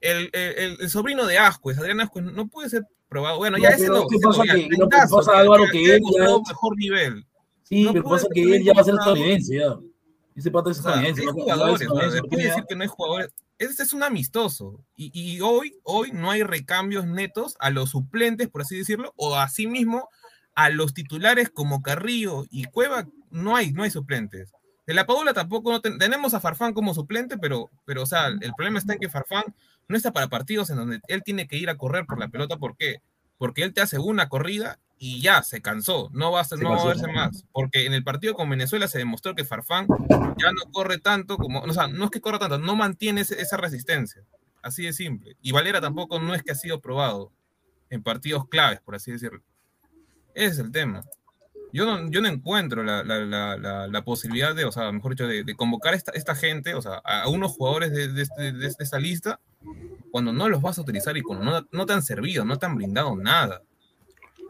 El, 0.00 0.28
el- 0.32 0.58
el- 0.58 0.76
el 0.80 0.90
sobrino 0.90 1.24
de 1.26 1.38
Ascuez, 1.38 1.78
Adrián 1.78 2.00
Ascuez, 2.00 2.24
no 2.26 2.46
puede 2.48 2.68
ser 2.68 2.82
probado, 3.14 3.38
bueno, 3.38 3.56
ya 3.58 3.68
ese 3.70 3.86
no, 3.88 4.06
¿qué 4.08 4.16
ese 4.16 4.24
no, 4.24 4.30
pasa 4.30 4.44
ya, 4.46 4.54
que- 4.54 4.68
lo 4.76 4.88
que 4.88 4.96
pasa, 5.10 5.38
Álvaro, 5.38 5.64
que 5.70 5.94
él 5.94 6.02
ya 6.18 6.24
es- 6.24 6.48
mejor 6.48 6.76
nivel. 6.76 7.26
Sí, 7.62 7.88
pero 7.92 8.04
pasa 8.04 8.26
que 8.34 8.42
él 8.42 8.64
ya 8.64 8.72
va 8.74 8.80
a 8.80 8.84
ser 8.84 8.94
estadounidense, 8.94 9.56
ya. 9.56 9.76
Ese 10.36 10.50
pata 10.50 10.70
es 10.72 10.78
estadounidense. 10.78 11.22
es 11.22 11.30
jugadores, 11.30 12.22
tiene 12.28 12.44
decir 12.44 12.64
que 12.68 12.74
no 12.74 12.82
hay 12.82 12.88
jugadores, 12.88 13.30
este 13.58 13.82
es 13.84 13.92
un 13.92 14.02
amistoso. 14.02 14.80
Y, 14.96 15.10
y 15.14 15.40
hoy, 15.40 15.76
hoy 15.84 16.10
no 16.12 16.30
hay 16.32 16.42
recambios 16.42 17.06
netos 17.06 17.56
a 17.60 17.70
los 17.70 17.90
suplentes, 17.90 18.48
por 18.48 18.62
así 18.62 18.76
decirlo, 18.76 19.12
o 19.16 19.36
asimismo 19.36 20.08
a 20.56 20.70
los 20.70 20.92
titulares 20.92 21.50
como 21.50 21.82
Carrillo 21.82 22.44
y 22.50 22.64
Cueva, 22.64 23.06
no 23.30 23.54
hay, 23.56 23.72
no 23.72 23.84
hay 23.84 23.90
suplentes. 23.90 24.52
De 24.86 24.92
la 24.94 25.06
Paula 25.06 25.32
tampoco 25.32 25.70
no 25.72 25.80
ten- 25.80 25.98
tenemos 25.98 26.34
a 26.34 26.40
Farfán 26.40 26.74
como 26.74 26.92
suplente, 26.94 27.38
pero, 27.38 27.70
pero 27.86 28.02
o 28.02 28.06
sea, 28.06 28.26
el 28.28 28.52
problema 28.56 28.78
está 28.78 28.92
en 28.92 28.98
que 28.98 29.08
Farfán 29.08 29.44
no 29.88 29.96
está 29.96 30.12
para 30.12 30.28
partidos 30.28 30.70
en 30.70 30.76
donde 30.76 31.00
él 31.08 31.22
tiene 31.24 31.46
que 31.46 31.56
ir 31.56 31.68
a 31.70 31.76
correr 31.76 32.06
por 32.06 32.18
la 32.18 32.28
pelota. 32.28 32.56
¿Por 32.56 32.76
qué? 32.76 33.02
Porque 33.38 33.62
él 33.62 33.72
te 33.74 33.80
hace 33.80 33.98
una 33.98 34.28
corrida 34.28 34.78
y 34.98 35.20
ya 35.20 35.42
se 35.42 35.60
cansó, 35.60 36.08
no 36.12 36.30
va 36.32 36.40
a, 36.40 36.44
ser- 36.44 36.58
Se 36.58 36.64
no 36.64 36.70
va 36.70 36.80
a 36.82 36.86
verse 36.86 37.06
más. 37.12 37.44
Porque 37.52 37.84
en 37.86 37.92
el 37.94 38.04
partido 38.04 38.34
con 38.34 38.48
Venezuela 38.48 38.86
se 38.88 38.98
demostró 38.98 39.34
que 39.34 39.44
Farfán 39.44 39.86
ya 40.08 40.52
no 40.52 40.70
corre 40.72 40.98
tanto 40.98 41.36
como, 41.36 41.60
o 41.60 41.72
sea, 41.72 41.88
no 41.88 42.04
es 42.04 42.10
que 42.10 42.20
corra 42.20 42.38
tanto, 42.38 42.58
no 42.58 42.76
mantiene 42.76 43.22
ese- 43.22 43.40
esa 43.40 43.56
resistencia. 43.56 44.22
Así 44.62 44.84
de 44.84 44.92
simple. 44.94 45.36
Y 45.42 45.52
Valera 45.52 45.80
tampoco 45.80 46.18
no 46.20 46.34
es 46.34 46.42
que 46.42 46.52
ha 46.52 46.54
sido 46.54 46.80
probado 46.80 47.32
en 47.90 48.02
partidos 48.02 48.48
claves, 48.48 48.80
por 48.80 48.94
así 48.94 49.12
decirlo. 49.12 49.42
Ese 50.34 50.52
es 50.54 50.58
el 50.58 50.72
tema. 50.72 51.02
Yo 51.72 51.84
no, 51.84 52.08
yo 52.10 52.20
no 52.22 52.28
encuentro 52.28 52.82
la, 52.84 53.02
la- 53.02 53.88
la- 53.88 54.04
posibilidad 54.04 54.54
de, 54.54 54.64
o 54.64 54.72
sea, 54.72 54.90
mejor 54.92 55.10
dicho, 55.12 55.26
de, 55.26 55.42
de 55.44 55.56
convocar 55.56 55.92
esta, 55.94 56.12
esta 56.12 56.34
gente, 56.36 56.74
o 56.74 56.80
sea, 56.80 57.02
a, 57.04 57.22
a 57.22 57.28
unos 57.28 57.52
jugadores 57.52 57.90
de, 57.92 58.08
de 58.08 58.22
este- 58.22 58.52
de 58.52 58.66
esta 58.78 58.98
lista, 59.00 59.40
cuando 60.10 60.32
no 60.32 60.48
los 60.48 60.62
vas 60.62 60.78
a 60.78 60.82
utilizar 60.82 61.16
y 61.16 61.22
cuando 61.22 61.44
no, 61.44 61.66
no 61.72 61.86
te 61.86 61.92
han 61.92 62.02
servido, 62.02 62.44
no 62.44 62.58
te 62.58 62.66
han 62.66 62.76
brindado 62.76 63.16
nada. 63.16 63.62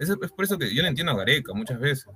Es, 0.01 0.09
es 0.11 0.33
por 0.33 0.45
eso 0.45 0.59
que 0.59 0.75
yo 0.75 0.83
le 0.83 0.89
entiendo 0.89 1.12
a 1.12 1.17
Gareca 1.17 1.53
muchas 1.55 1.79
veces. 1.81 2.07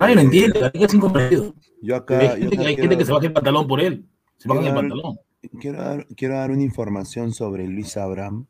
Nadie 0.00 0.14
lo 0.16 0.20
entiende, 0.22 0.58
Gareca 0.60 0.86
es 0.86 0.94
incomprendido. 0.94 1.54
Yo 1.80 1.94
Hay 1.94 2.00
acá, 2.00 2.20
yo 2.22 2.28
gente, 2.28 2.46
acá 2.46 2.48
que, 2.62 2.68
hay 2.68 2.74
quiero, 2.74 2.82
gente 2.90 2.98
que 2.98 3.04
se 3.04 3.12
baja 3.12 3.26
el 3.26 3.32
pantalón 3.32 3.66
por 3.68 3.80
él. 3.80 4.04
Se 4.38 4.48
bajan 4.48 4.64
el 4.64 4.72
quiero 4.72 4.80
dar- 4.82 4.90
pantalón. 4.90 5.18
quiero 5.60 5.78
dar- 5.78 6.06
quiero 6.16 6.34
dar 6.34 6.50
una 6.50 6.62
información 6.62 7.32
sobre 7.32 7.66
Luis 7.68 7.96
Abraham 7.96 8.46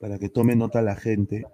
para 0.00 0.18
que 0.18 0.28
tome 0.28 0.54
nota 0.54 0.82
la 0.82 0.94
gente. 0.96 1.44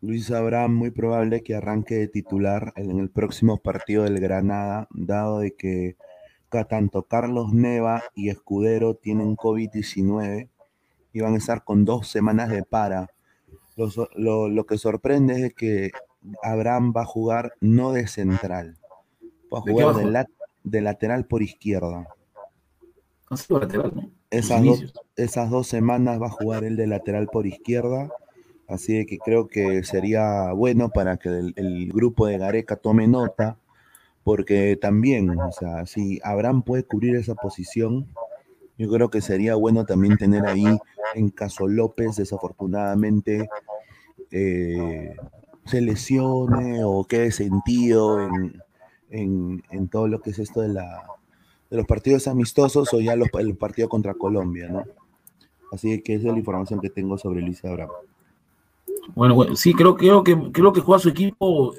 Luis 0.00 0.30
Abraham 0.30 0.74
muy 0.74 0.90
probable 0.90 1.42
que 1.42 1.54
arranque 1.54 1.94
de 1.94 2.08
titular 2.08 2.72
en 2.76 2.98
el 2.98 3.08
próximo 3.10 3.58
partido 3.58 4.02
del 4.04 4.20
Granada, 4.20 4.86
dado 4.90 5.38
de 5.38 5.54
que 5.54 5.96
tanto 6.68 7.02
Carlos 7.02 7.52
Neva 7.52 8.04
y 8.14 8.28
Escudero 8.28 8.94
tienen 8.94 9.34
COVID-19 9.36 10.50
y 11.14 11.22
van 11.22 11.34
a 11.34 11.38
estar 11.38 11.64
con 11.64 11.86
dos 11.86 12.08
semanas 12.08 12.50
de 12.50 12.64
para. 12.64 13.08
Lo, 13.76 13.88
lo- 14.16 14.48
lo 14.48 14.66
que 14.66 14.78
sorprende 14.78 15.46
es 15.46 15.54
que 15.54 15.92
Abraham 16.42 16.92
va 16.96 17.02
a 17.02 17.06
jugar 17.06 17.54
no 17.60 17.92
de 17.92 18.06
central, 18.08 18.76
va 19.52 19.60
a 19.60 19.62
¿De 19.62 19.66
qué 19.68 19.72
jugar 19.72 19.96
de, 19.96 20.04
lat- 20.12 20.30
de 20.64 20.80
lateral 20.82 21.26
por 21.26 21.42
izquierda. 21.42 22.08
Esas 24.30 24.64
dos, 24.64 24.94
esas 25.16 25.50
dos 25.50 25.66
semanas 25.68 26.20
va 26.20 26.26
a 26.26 26.30
jugar 26.30 26.64
el 26.64 26.76
de 26.76 26.86
lateral 26.86 27.28
por 27.28 27.46
izquierda, 27.46 28.10
así 28.68 29.06
que 29.06 29.18
creo 29.18 29.48
que 29.48 29.84
sería 29.84 30.52
bueno 30.52 30.90
para 30.90 31.16
que 31.18 31.28
el, 31.28 31.52
el 31.56 31.88
grupo 31.92 32.26
de 32.26 32.38
Gareca 32.38 32.76
tome 32.76 33.06
nota, 33.06 33.58
porque 34.24 34.76
también, 34.80 35.30
o 35.40 35.52
sea, 35.52 35.86
si 35.86 36.20
Abraham 36.24 36.62
puede 36.62 36.84
cubrir 36.84 37.16
esa 37.16 37.34
posición, 37.36 38.08
yo 38.78 38.90
creo 38.90 39.10
que 39.10 39.20
sería 39.22 39.56
bueno 39.56 39.84
también 39.86 40.16
tener 40.18 40.46
ahí 40.46 40.64
en 41.14 41.30
caso 41.30 41.66
López, 41.68 42.16
desafortunadamente, 42.16 43.48
eh, 44.30 45.14
se 45.64 45.80
lesione 45.80 46.84
o 46.84 47.04
quede 47.04 47.30
sentido 47.30 48.20
en, 48.20 48.60
en- 49.10 49.62
en 49.70 49.88
todo 49.88 50.08
lo 50.08 50.20
que 50.20 50.30
es 50.30 50.38
esto 50.38 50.60
de 50.60 50.68
la 50.68 51.02
de 51.70 51.78
los 51.78 51.86
partidos 51.86 52.28
amistosos 52.28 52.92
o 52.92 53.00
ya 53.00 53.16
los, 53.16 53.28
el 53.38 53.56
partido 53.56 53.88
contra 53.88 54.14
Colombia, 54.14 54.68
¿no? 54.68 54.84
Así 55.72 56.00
que 56.02 56.14
esa 56.14 56.26
es 56.28 56.32
la 56.32 56.38
información 56.38 56.78
que 56.80 56.90
tengo 56.90 57.16
sobre 57.18 57.40
Luis 57.40 57.64
Abraham. 57.64 57.90
Bueno, 59.14 59.34
bueno, 59.34 59.56
sí, 59.56 59.72
creo, 59.74 59.96
creo, 59.96 60.22
que, 60.22 60.36
creo 60.52 60.72
que 60.72 60.80
juega 60.80 61.00
su 61.00 61.08
equipo 61.08 61.74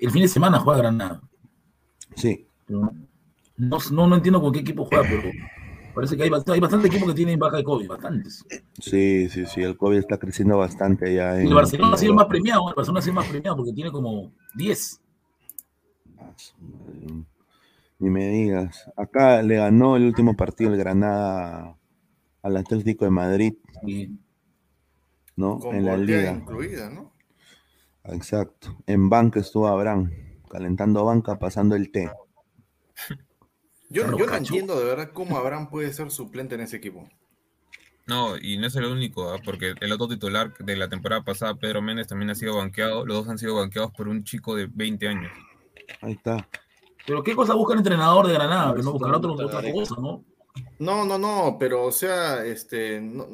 el 0.00 0.10
fin 0.10 0.22
de 0.22 0.28
semana, 0.28 0.60
juega 0.60 0.78
Granada. 0.80 1.20
Sí, 2.14 2.46
No, 2.68 2.92
no, 3.56 4.06
no 4.06 4.14
entiendo 4.14 4.40
con 4.40 4.52
qué 4.52 4.60
equipo 4.60 4.84
juega, 4.84 5.04
pero 5.08 5.30
parece 5.98 6.16
que 6.16 6.22
hay, 6.22 6.30
hay 6.46 6.60
bastante 6.60 6.86
equipos 6.86 7.08
que 7.08 7.14
tienen 7.14 7.40
baja 7.40 7.56
de 7.56 7.64
COVID, 7.64 7.88
bastantes. 7.88 8.44
sí, 8.78 9.28
sí, 9.28 9.46
sí, 9.46 9.62
el 9.62 9.76
COVID 9.76 9.98
está 9.98 10.16
creciendo 10.16 10.56
bastante 10.56 11.12
ya 11.12 11.40
en 11.40 11.48
el 11.48 11.54
Barcelona 11.54 11.94
ha 11.94 11.98
sido 11.98 12.14
más 12.14 12.26
premiado, 12.26 12.68
el 12.68 12.74
Barcelona 12.76 13.00
ha 13.00 13.02
sido 13.02 13.10
el 13.10 13.16
más 13.16 13.26
premiado 13.28 13.56
porque 13.56 13.72
tiene 13.72 13.90
como 13.90 14.32
10. 14.54 15.00
Ni 17.98 18.10
me 18.10 18.28
digas. 18.28 18.88
Acá 18.96 19.42
le 19.42 19.56
ganó 19.56 19.96
el 19.96 20.04
último 20.04 20.36
partido 20.36 20.72
el 20.72 20.78
Granada 20.78 21.76
al 22.42 22.56
Atlético 22.56 23.04
de 23.04 23.10
Madrid, 23.10 23.54
Y 23.84 24.10
¿no? 25.34 25.58
Con 25.58 25.74
en 25.74 25.84
la 25.84 25.96
liga. 25.96 26.30
incluida, 26.30 26.90
¿no? 26.90 27.12
Exacto. 28.04 28.76
En 28.86 29.08
banca 29.08 29.40
estuvo 29.40 29.66
Abraham, 29.66 30.12
calentando 30.48 31.04
banca, 31.04 31.40
pasando 31.40 31.74
el 31.74 31.90
té. 31.90 32.08
Yo, 33.90 34.06
no 34.06 34.34
entiendo 34.34 34.78
de 34.78 34.84
verdad 34.84 35.10
cómo 35.12 35.38
Abraham 35.38 35.70
puede 35.70 35.92
ser 35.92 36.10
suplente 36.10 36.54
en 36.54 36.60
ese 36.62 36.76
equipo. 36.76 37.08
No, 38.06 38.38
y 38.38 38.56
no 38.56 38.66
es 38.66 38.76
el 38.76 38.86
único, 38.86 39.30
¿ah? 39.30 39.38
porque 39.44 39.74
el 39.80 39.92
otro 39.92 40.08
titular 40.08 40.54
de 40.58 40.76
la 40.76 40.88
temporada 40.88 41.22
pasada, 41.22 41.54
Pedro 41.54 41.82
Méndez, 41.82 42.06
también 42.06 42.30
ha 42.30 42.34
sido 42.34 42.56
banqueado. 42.56 43.04
Los 43.04 43.18
dos 43.18 43.28
han 43.28 43.38
sido 43.38 43.56
banqueados 43.56 43.92
por 43.92 44.08
un 44.08 44.24
chico 44.24 44.56
de 44.56 44.66
20 44.66 45.08
años. 45.08 45.32
Ahí 46.00 46.12
está. 46.12 46.48
Pero 47.06 47.22
¿qué 47.22 47.34
cosa 47.34 47.54
busca 47.54 47.74
el 47.74 47.80
entrenador 47.80 48.26
de 48.26 48.34
Granada? 48.34 48.68
No, 48.68 48.74
Que 48.74 48.82
no 48.82 48.92
buscará 48.92 49.16
otra 49.18 49.72
cosa, 49.72 49.94
¿no? 49.98 50.24
No, 50.78 51.04
no, 51.04 51.18
no, 51.18 51.56
pero 51.58 51.84
o 51.84 51.92
sea, 51.92 52.44
este, 52.44 53.00
no, 53.00 53.26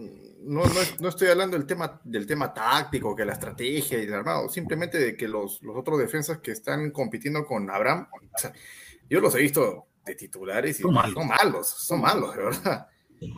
no, 0.43 0.63
no 1.01 1.09
estoy 1.09 1.29
hablando 1.29 1.57
del 1.57 1.67
tema, 1.67 2.01
del 2.05 2.27
tema 2.27 2.53
táctico, 2.53 3.17
que 3.17 3.25
la 3.25 3.33
estrategia 3.33 3.99
y 3.99 4.03
el 4.03 4.15
armado, 4.15 4.49
simplemente 4.49 4.99
de 4.99 5.17
que 5.17 5.27
los, 5.27 5.63
los 5.63 5.77
otros 5.77 5.99
defensas 5.99 6.39
que 6.39 6.51
están 6.51 6.91
compitiendo 6.91 7.47
con 7.47 7.71
Abraham, 7.71 8.09
o 8.13 8.39
sea, 8.39 8.53
yo 9.09 9.21
los 9.21 9.35
he 9.35 9.41
visto 9.41 9.87
de 10.05 10.15
titulares 10.15 10.79
y 10.81 10.83
Son 10.83 10.95
malos. 10.95 11.15
son 11.15 11.27
malos, 11.29 11.69
son 11.69 12.01
malos, 12.01 12.37
de 12.37 12.43
verdad. 12.43 12.87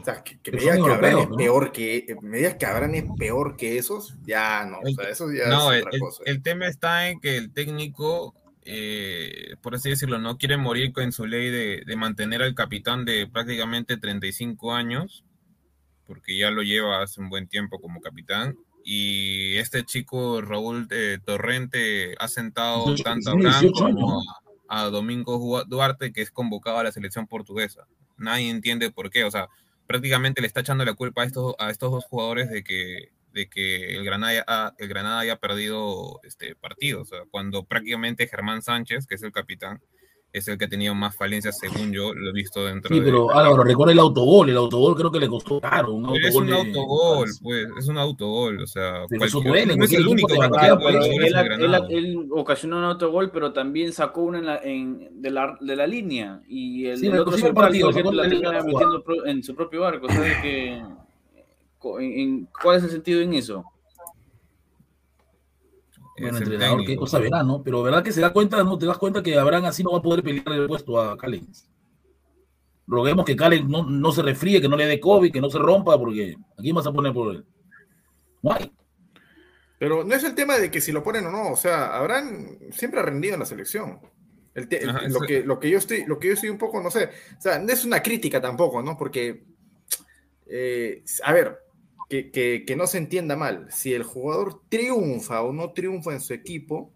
O 0.01 0.05
sea, 0.05 0.23
que, 0.25 0.41
que 0.41 0.51
digas 0.51 0.77
que 0.77 0.91
Abraham 0.93 1.19
es 1.21 1.29
¿no? 1.29 1.37
peor 1.37 1.71
que, 1.71 2.17
me 2.23 2.39
digas 2.39 2.55
que 2.57 2.67
Abraham 2.67 2.95
es 2.97 3.05
peor 3.17 3.57
que 3.57 3.79
esos, 3.79 4.17
ya 4.25 4.65
no, 4.65 4.79
o 4.81 4.91
sea, 4.95 5.11
eso 5.11 5.31
ya 5.33 5.49
No, 5.49 5.73
es 5.73 5.79
el, 5.83 5.87
otra 5.87 5.95
el- 5.97 6.01
cosa. 6.01 6.23
el 6.27 6.43
tema 6.43 6.67
está 6.67 7.09
en 7.09 7.21
que 7.21 7.37
el 7.37 7.53
técnico, 7.53 8.35
eh, 8.65 9.55
por 9.63 9.75
así 9.77 9.89
decirlo, 9.91 10.19
no 10.19 10.39
quiere 10.39 10.57
morir 10.57 10.93
con 10.93 11.13
su 11.13 11.27
ley 11.27 11.51
de, 11.51 11.83
de 11.87 11.97
mantener 11.97 12.43
al 12.43 12.55
capitán 12.57 13.05
de 13.05 13.29
prácticamente 13.29 13.97
35 13.97 14.73
años, 14.75 15.25
porque 16.07 16.37
ya 16.37 16.51
lo 16.51 16.63
lleva 16.63 17.03
hace 17.03 17.21
un 17.21 17.29
buen 17.29 17.47
tiempo 17.47 17.79
como 17.81 18.01
capitán. 18.01 18.57
Y 18.83 19.57
este 19.57 19.85
chico, 19.85 20.41
Raúl 20.41 20.87
eh, 20.91 21.19
Torrente, 21.25 22.15
ha 22.19 22.29
sentado 22.29 22.87
18, 22.87 23.03
tanto 23.05 23.31
a 23.31 23.33
Abraham 23.35 23.61
18 23.61 23.85
como 23.85 24.21
a, 24.21 24.25
a 24.69 24.85
Domingo 24.85 25.65
Duarte, 25.65 26.13
que 26.13 26.23
es 26.23 26.31
convocado 26.31 26.79
a 26.79 26.85
la 26.85 26.93
selección 26.93 27.27
portuguesa. 27.27 27.87
nadie 28.17 28.51
entiende 28.51 28.91
por 28.91 29.11
qué. 29.11 29.25
O 29.25 29.31
sea, 29.31 29.49
prácticamente 29.87 30.41
le 30.41 30.47
está 30.47 30.61
echando 30.61 30.85
la 30.85 30.95
culpa 30.95 31.23
a 31.23 31.27
estos, 31.27 31.55
a 31.59 31.71
estos 31.71 31.91
dos 31.91 32.05
jugadores 32.05 32.51
de 32.51 32.65
que, 32.65 33.13
de 33.33 33.49
que 33.49 33.95
el 33.97 34.05
Granada, 34.05 34.45
ha, 34.47 34.75
el 34.79 34.89
Granada 34.89 35.21
haya 35.21 35.37
perdido 35.37 36.21
este 36.25 36.55
partido. 36.57 37.03
O 37.03 37.05
sea, 37.05 37.21
cuando 37.31 37.65
prácticamente 37.65 38.29
Germán 38.29 38.63
Sánchez, 38.63 39.07
que 39.07 39.17
es 39.17 39.23
el 39.23 39.33
capitán, 39.33 39.83
es 40.33 40.47
el 40.49 40.59
que 40.59 40.67
ha 40.67 40.69
tenido 40.69 40.95
más 40.95 41.17
falencias, 41.17 41.59
según 41.59 41.93
yo 41.93 42.13
lo 42.13 42.29
he 42.29 42.33
visto 42.33 42.63
dentro 42.67 42.89
Sí, 42.95 43.01
de... 43.01 43.07
pero 43.07 43.31
Álvaro, 43.31 43.65
recuerda 43.65 43.93
el 43.93 43.99
autogol. 43.99 44.51
El 44.51 44.57
autogol 44.59 44.95
creo 44.95 45.11
que 45.11 45.19
le 45.21 45.29
costó 45.29 45.61
caro. 45.61 45.95
Un 45.95 46.13
Pero 46.13 46.17
es 46.29 46.35
autogol 46.37 46.43
un 46.43 46.49
de- 46.51 46.57
autogol, 46.79 47.29
pues, 47.43 47.67
es 47.79 47.89
un 47.89 47.97
autogol, 47.99 48.61
o 48.63 48.67
sea, 48.67 49.05
eso 49.05 49.09
cualquier- 49.41 49.45
duele, 49.45 49.77
no 49.77 49.85
es 49.85 49.93
el 49.95 50.07
único 50.07 50.29
pero 50.29 51.87
él, 51.89 52.29
ocasionó 52.33 52.77
un 52.79 52.85
autogol, 52.85 53.31
pero 53.31 53.53
también 53.53 53.93
sacó 53.95 54.23
una 54.25 54.39
en 54.39 54.47
la, 54.47 54.59
en, 54.63 55.09
de, 55.23 55.31
la, 55.31 55.57
de 55.61 55.75
la 55.77 55.87
línea. 55.87 56.43
Y 56.49 56.87
el, 56.87 56.99
Sí, 56.99 57.07
el 57.07 57.19
otro 57.19 57.55
partido, 57.55 57.91
que 57.91 58.03
la 58.03 58.11
la 58.13 58.23
termina 58.25 58.49
línea 58.51 58.63
metiendo 58.63 59.03
pro- 59.03 59.25
en 59.27 59.43
su 59.43 59.55
propio 59.55 59.81
barco. 59.83 60.07
¿Sabes 60.09 60.37
que, 60.43 60.83
co- 61.79 61.99
en- 61.99 62.13
en- 62.19 62.49
¿Cuál 62.63 62.77
es 62.79 62.85
el 62.85 62.91
sentido 62.91 63.21
en 63.23 63.33
eso? 63.35 63.65
Bueno, 66.19 66.39
entrenador, 66.39 66.85
qué 66.85 66.97
cosa 66.97 67.19
verá, 67.19 67.43
¿no? 67.43 67.63
Pero 67.63 67.83
verdad 67.83 68.03
que 68.03 68.13
se 68.13 68.21
da 68.21 68.33
cuenta, 68.33 68.63
¿no? 68.65 68.79
Te 68.79 68.87
das 68.87 68.99
cuenta 68.99 69.23
que 69.23 69.39
Abraham 69.39 69.67
así 69.67 69.83
no 69.85 69.93
va 69.93 69.99
a 69.99 70.03
poder 70.03 70.23
pelear 70.23 70.51
el 70.53 70.67
puesto 70.67 71.01
a 71.01 71.17
Callens. 71.17 71.69
Roguemos 72.87 73.25
que 73.25 73.37
Callens 73.37 73.69
no, 73.69 73.85
no 73.85 74.13
se 74.13 74.23
resfríe, 74.23 74.61
que 74.61 74.69
no 74.69 74.77
le 74.77 74.87
dé 74.87 75.01
COVID, 75.01 75.33
que 75.33 75.41
no 75.41 75.51
se 75.51 75.59
rompa, 75.59 75.99
porque 75.99 76.37
aquí 76.59 76.73
vas 76.73 76.87
a 76.87 76.93
poner 76.93 77.13
por 77.13 77.35
él. 77.35 77.45
No 78.43 78.53
hay. 78.53 78.73
Pero 79.79 80.05
no 80.05 80.15
es 80.15 80.25
el 80.25 80.35
tema 80.35 80.57
de 80.59 80.71
que 80.71 80.81
si 80.81 80.93
lo 80.93 81.03
ponen 81.03 81.27
o 81.27 81.31
no, 81.31 81.51
o 81.51 81.57
sea, 81.57 81.97
Abraham 81.97 82.59
siempre 82.71 83.01
ha 83.01 83.03
rendido 83.03 83.35
en 83.35 83.41
la 83.41 83.47
selección. 83.47 84.01
El 84.55 84.69
te- 84.69 84.83
el- 84.83 84.89
Ajá, 84.91 85.07
lo, 85.09 85.21
que, 85.21 85.43
lo, 85.43 85.61
que 85.61 85.69
yo 85.69 85.77
estoy, 85.79 86.07
lo 86.07 86.19
que 86.19 86.29
yo 86.29 86.33
estoy 86.35 86.49
un 86.49 86.57
poco, 86.57 86.81
no 86.83 86.91
sé, 86.91 87.11
o 87.37 87.41
sea, 87.41 87.59
no 87.59 87.71
es 87.71 87.85
una 87.85 88.03
crítica 88.03 88.41
tampoco, 88.41 88.83
¿no? 88.83 88.97
Porque, 88.97 89.45
eh, 90.47 91.03
a 91.25 91.33
ver, 91.35 91.59
que, 92.09 92.31
que- 92.31 92.65
que 92.67 92.77
no 92.77 92.87
se 92.87 92.99
entienda 92.99 93.37
mal, 93.37 93.67
si 93.71 93.93
el 93.95 94.03
jugador 94.05 94.61
triunfa 94.69 95.43
o 95.43 95.53
no 95.53 95.73
triunfa 95.73 96.13
en 96.13 96.21
su 96.21 96.33
equipo, 96.35 96.93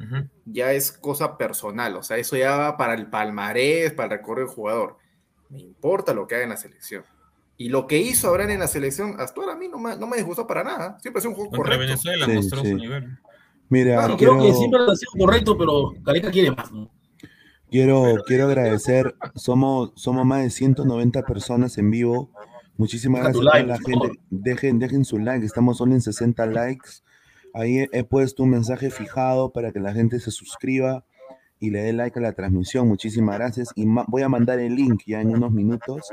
Ujú. 0.00 0.28
ya 0.46 0.72
es 0.72 0.92
cosa 0.92 1.36
personal, 1.38 1.96
o 1.96 2.02
sea, 2.02 2.16
eso 2.18 2.36
ya 2.36 2.56
va 2.56 2.76
para 2.76 2.94
el 2.94 3.08
palmarés, 3.08 3.92
para 3.92 4.14
el 4.14 4.18
recorrido 4.20 4.46
del 4.48 4.54
jugador. 4.54 4.96
Me 5.50 5.60
importa 5.60 6.12
lo 6.14 6.26
que 6.26 6.34
haga 6.34 6.44
en 6.44 6.50
la 6.50 6.56
selección. 6.56 7.04
Y 7.56 7.70
lo 7.70 7.86
que 7.88 7.98
hizo 7.98 8.28
Abraham 8.28 8.50
en 8.50 8.60
la 8.60 8.68
selección, 8.68 9.16
hasta 9.18 9.40
ahora 9.40 9.54
a 9.54 9.56
mí 9.56 9.66
no 9.68 9.78
me, 9.78 9.96
no 9.96 10.06
me 10.06 10.16
disgustó 10.16 10.46
para 10.46 10.62
nada. 10.62 10.98
Siempre 11.00 11.18
ha 11.18 11.22
sido 11.22 11.30
un 11.30 11.36
juego 11.36 11.50
Contra 11.50 11.74
correcto. 11.76 11.86
Venezuela 11.88 12.26
Sí, 12.26 12.32
mostró 12.32 12.62
sí. 12.62 12.70
su 12.70 12.76
nivel. 12.76 13.18
Mira, 13.68 13.94
Claro, 13.96 14.14
Y 14.14 14.16
creo 14.16 14.38
quiero, 14.38 14.44
que 14.46 14.52
siempre 14.58 14.80
ha 14.80 14.94
sido 14.96 15.12
correcto, 15.18 15.58
pero 15.58 15.92
Careca 16.04 16.30
quiere 16.30 16.50
más. 16.52 16.70
¿no? 16.70 16.88
quiero, 17.70 18.14
quiero 18.26 18.46
agradecer, 18.46 19.14
somos, 19.34 19.92
somos 19.96 20.24
más 20.24 20.42
de 20.42 20.50
190 20.50 21.22
personas 21.24 21.76
en 21.78 21.90
vivo. 21.90 22.30
Muchísimas 22.78 23.20
Deja 23.20 23.32
gracias 23.32 23.64
a 23.64 23.66
la 23.66 23.78
gente. 23.78 24.20
Dejen, 24.30 24.78
dejen 24.78 25.04
su 25.04 25.18
like, 25.18 25.44
estamos 25.44 25.76
solo 25.76 25.92
en 25.92 26.00
60 26.00 26.46
likes. 26.46 26.88
Ahí 27.52 27.80
he, 27.80 27.88
he 27.92 28.04
puesto 28.04 28.44
un 28.44 28.50
mensaje 28.50 28.90
fijado 28.90 29.52
para 29.52 29.72
que 29.72 29.80
la 29.80 29.92
gente 29.92 30.20
se 30.20 30.30
suscriba 30.30 31.04
y 31.60 31.70
le 31.70 31.82
dé 31.82 31.92
like 31.92 32.18
a 32.18 32.22
la 32.22 32.32
transmisión. 32.32 32.88
Muchísimas 32.88 33.36
gracias. 33.36 33.70
Y 33.74 33.84
voy 34.06 34.22
a 34.22 34.28
mandar 34.28 34.60
el 34.60 34.76
link 34.76 35.02
ya 35.06 35.20
en 35.20 35.30
unos 35.30 35.52
minutos. 35.52 36.08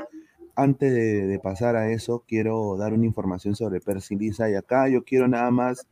Antes 0.56 0.92
de, 0.92 1.26
de 1.26 1.38
pasar 1.38 1.76
a 1.76 1.90
eso, 1.90 2.24
quiero 2.26 2.76
dar 2.76 2.92
una 2.92 3.06
información 3.06 3.54
sobre 3.54 3.80
Percy 3.80 4.16
Lisa. 4.16 4.50
Y 4.50 4.54
acá 4.54 4.88
yo 4.88 5.04
quiero 5.04 5.28
nada 5.28 5.50
más 5.50 5.86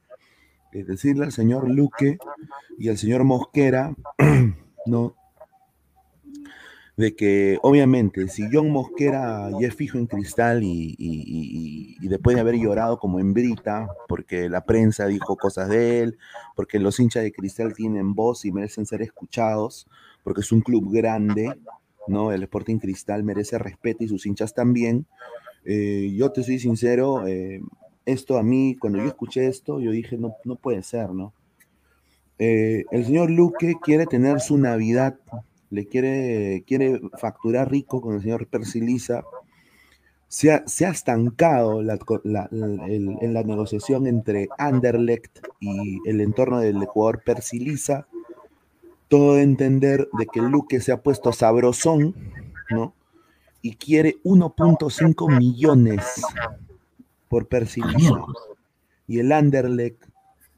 eh, 0.74 0.82
decirle 0.82 1.24
al 1.24 1.32
señor 1.32 1.70
Luque 1.70 2.18
y 2.78 2.88
al 2.88 2.98
señor 2.98 3.22
Mosquera, 3.22 3.94
¿no? 4.86 5.14
De 6.96 7.16
que 7.16 7.58
obviamente 7.62 8.28
si 8.28 8.44
John 8.52 8.70
Mosquera 8.70 9.50
ya 9.60 9.66
es 9.66 9.74
fijo 9.74 9.98
en 9.98 10.06
cristal 10.06 10.62
y, 10.62 10.94
y- 10.96 11.96
y- 12.00 12.08
después 12.08 12.36
de 12.36 12.40
haber 12.40 12.54
llorado 12.54 12.98
como 13.00 13.18
en 13.18 13.34
Brita, 13.34 13.88
porque 14.08 14.48
la 14.48 14.64
prensa 14.64 15.06
dijo 15.08 15.36
cosas 15.36 15.68
de 15.68 16.02
él, 16.02 16.18
porque 16.54 16.78
los 16.78 17.00
hinchas 17.00 17.24
de 17.24 17.32
cristal 17.32 17.74
tienen 17.74 18.14
voz 18.14 18.44
y 18.44 18.52
merecen 18.52 18.86
ser 18.86 19.02
escuchados, 19.02 19.88
porque 20.22 20.42
es 20.42 20.52
un 20.52 20.60
club 20.60 20.92
grande, 20.92 21.52
¿no? 22.06 22.30
El 22.30 22.44
Sporting 22.44 22.78
Cristal 22.78 23.24
merece 23.24 23.58
respeto 23.58 24.04
y 24.04 24.08
sus 24.08 24.24
hinchas 24.24 24.54
también. 24.54 25.06
Eh, 25.64 26.12
yo 26.16 26.30
te 26.30 26.44
soy 26.44 26.60
sincero, 26.60 27.26
eh, 27.26 27.60
esto 28.06 28.38
a 28.38 28.42
mí, 28.44 28.76
cuando 28.78 28.98
yo 29.00 29.06
escuché 29.06 29.48
esto, 29.48 29.80
yo 29.80 29.90
dije, 29.90 30.16
no, 30.16 30.34
no 30.44 30.54
puede 30.56 30.82
ser, 30.84 31.10
¿no? 31.10 31.32
Eh, 32.38 32.84
el 32.92 33.04
señor 33.04 33.30
Luque 33.30 33.74
quiere 33.82 34.06
tener 34.06 34.40
su 34.40 34.58
Navidad, 34.58 35.16
le 35.74 35.86
quiere, 35.86 36.64
quiere 36.66 37.00
facturar 37.18 37.70
rico 37.70 38.00
con 38.00 38.14
el 38.14 38.22
señor 38.22 38.46
Persiliza. 38.46 39.24
Se 40.28 40.52
ha, 40.52 40.66
se 40.66 40.86
ha 40.86 40.90
estancado 40.90 41.82
la, 41.82 41.98
co- 41.98 42.20
la- 42.24 42.48
la- 42.50 42.86
el- 42.86 43.16
en 43.20 43.34
la 43.34 43.42
negociación 43.42 44.06
entre 44.06 44.48
Anderlecht 44.58 45.38
y 45.60 45.98
el 46.08 46.20
entorno 46.20 46.60
del 46.60 46.84
jugador 46.86 47.22
Persiliza. 47.24 48.06
Todo 49.08 49.34
de 49.34 49.42
entender 49.42 50.08
de 50.18 50.26
que 50.26 50.40
Luque 50.40 50.80
se 50.80 50.90
ha 50.92 51.02
puesto 51.02 51.32
sabrosón, 51.32 52.14
¿no? 52.70 52.94
Y 53.62 53.76
quiere 53.76 54.16
1.5 54.24 55.28
millones 55.38 56.02
por 57.28 57.46
Persiliza. 57.46 58.24
Y 59.06 59.18
el 59.20 59.30
Anderlecht 59.32 60.02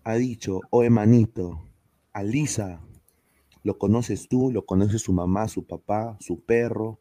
ha 0.04 0.14
dicho, 0.14 0.60
oye 0.70 0.88
manito, 0.90 1.60
a 2.12 2.22
Lisa, 2.22 2.80
lo 3.66 3.78
conoces 3.78 4.28
tú, 4.28 4.52
lo 4.52 4.64
conoce 4.64 5.00
su 5.00 5.12
mamá, 5.12 5.48
su 5.48 5.66
papá, 5.66 6.16
su 6.20 6.40
perro, 6.40 7.00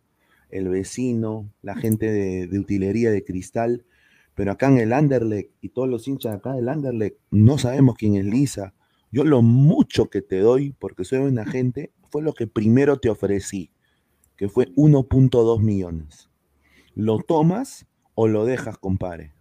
el 0.50 0.68
vecino, 0.68 1.54
la 1.62 1.76
gente 1.76 2.12
de, 2.12 2.58
utilería 2.58 3.12
de 3.12 3.24
cristal, 3.24 3.86
pero 4.34 4.52
acá 4.52 4.70
en 4.70 4.80
el 4.80 4.92
Anderlecht 4.92 5.52
y 5.62 5.70
todos 5.70 5.88
los 5.88 6.08
hinchas 6.08 6.34
acá 6.34 6.54
del 6.54 6.70
Anderlecht 6.70 7.20
no 7.30 7.60
sabemos 7.60 7.98
quién 8.00 8.16
es 8.16 8.26
Lisa. 8.26 8.74
Yo 9.12 9.24
lo 9.26 9.44
mucho 9.44 10.10
que 10.10 10.24
te 10.24 10.40
doy, 10.40 10.74
porque 10.80 11.06
soy 11.06 11.20
una 11.20 11.46
gente, 11.46 11.94
fue 12.10 12.24
lo 12.24 12.34
que 12.34 12.48
primero 12.48 12.98
te 12.98 13.12
ofrecí, 13.12 13.70
que 14.36 14.50
fue 14.50 14.74
1.2 14.74 15.62
millones. 15.62 16.32
¿Lo 16.96 17.20
tomas 17.20 17.86
o 18.16 18.28
lo 18.28 18.44
dejas, 18.44 18.80
compadre? 18.80 19.34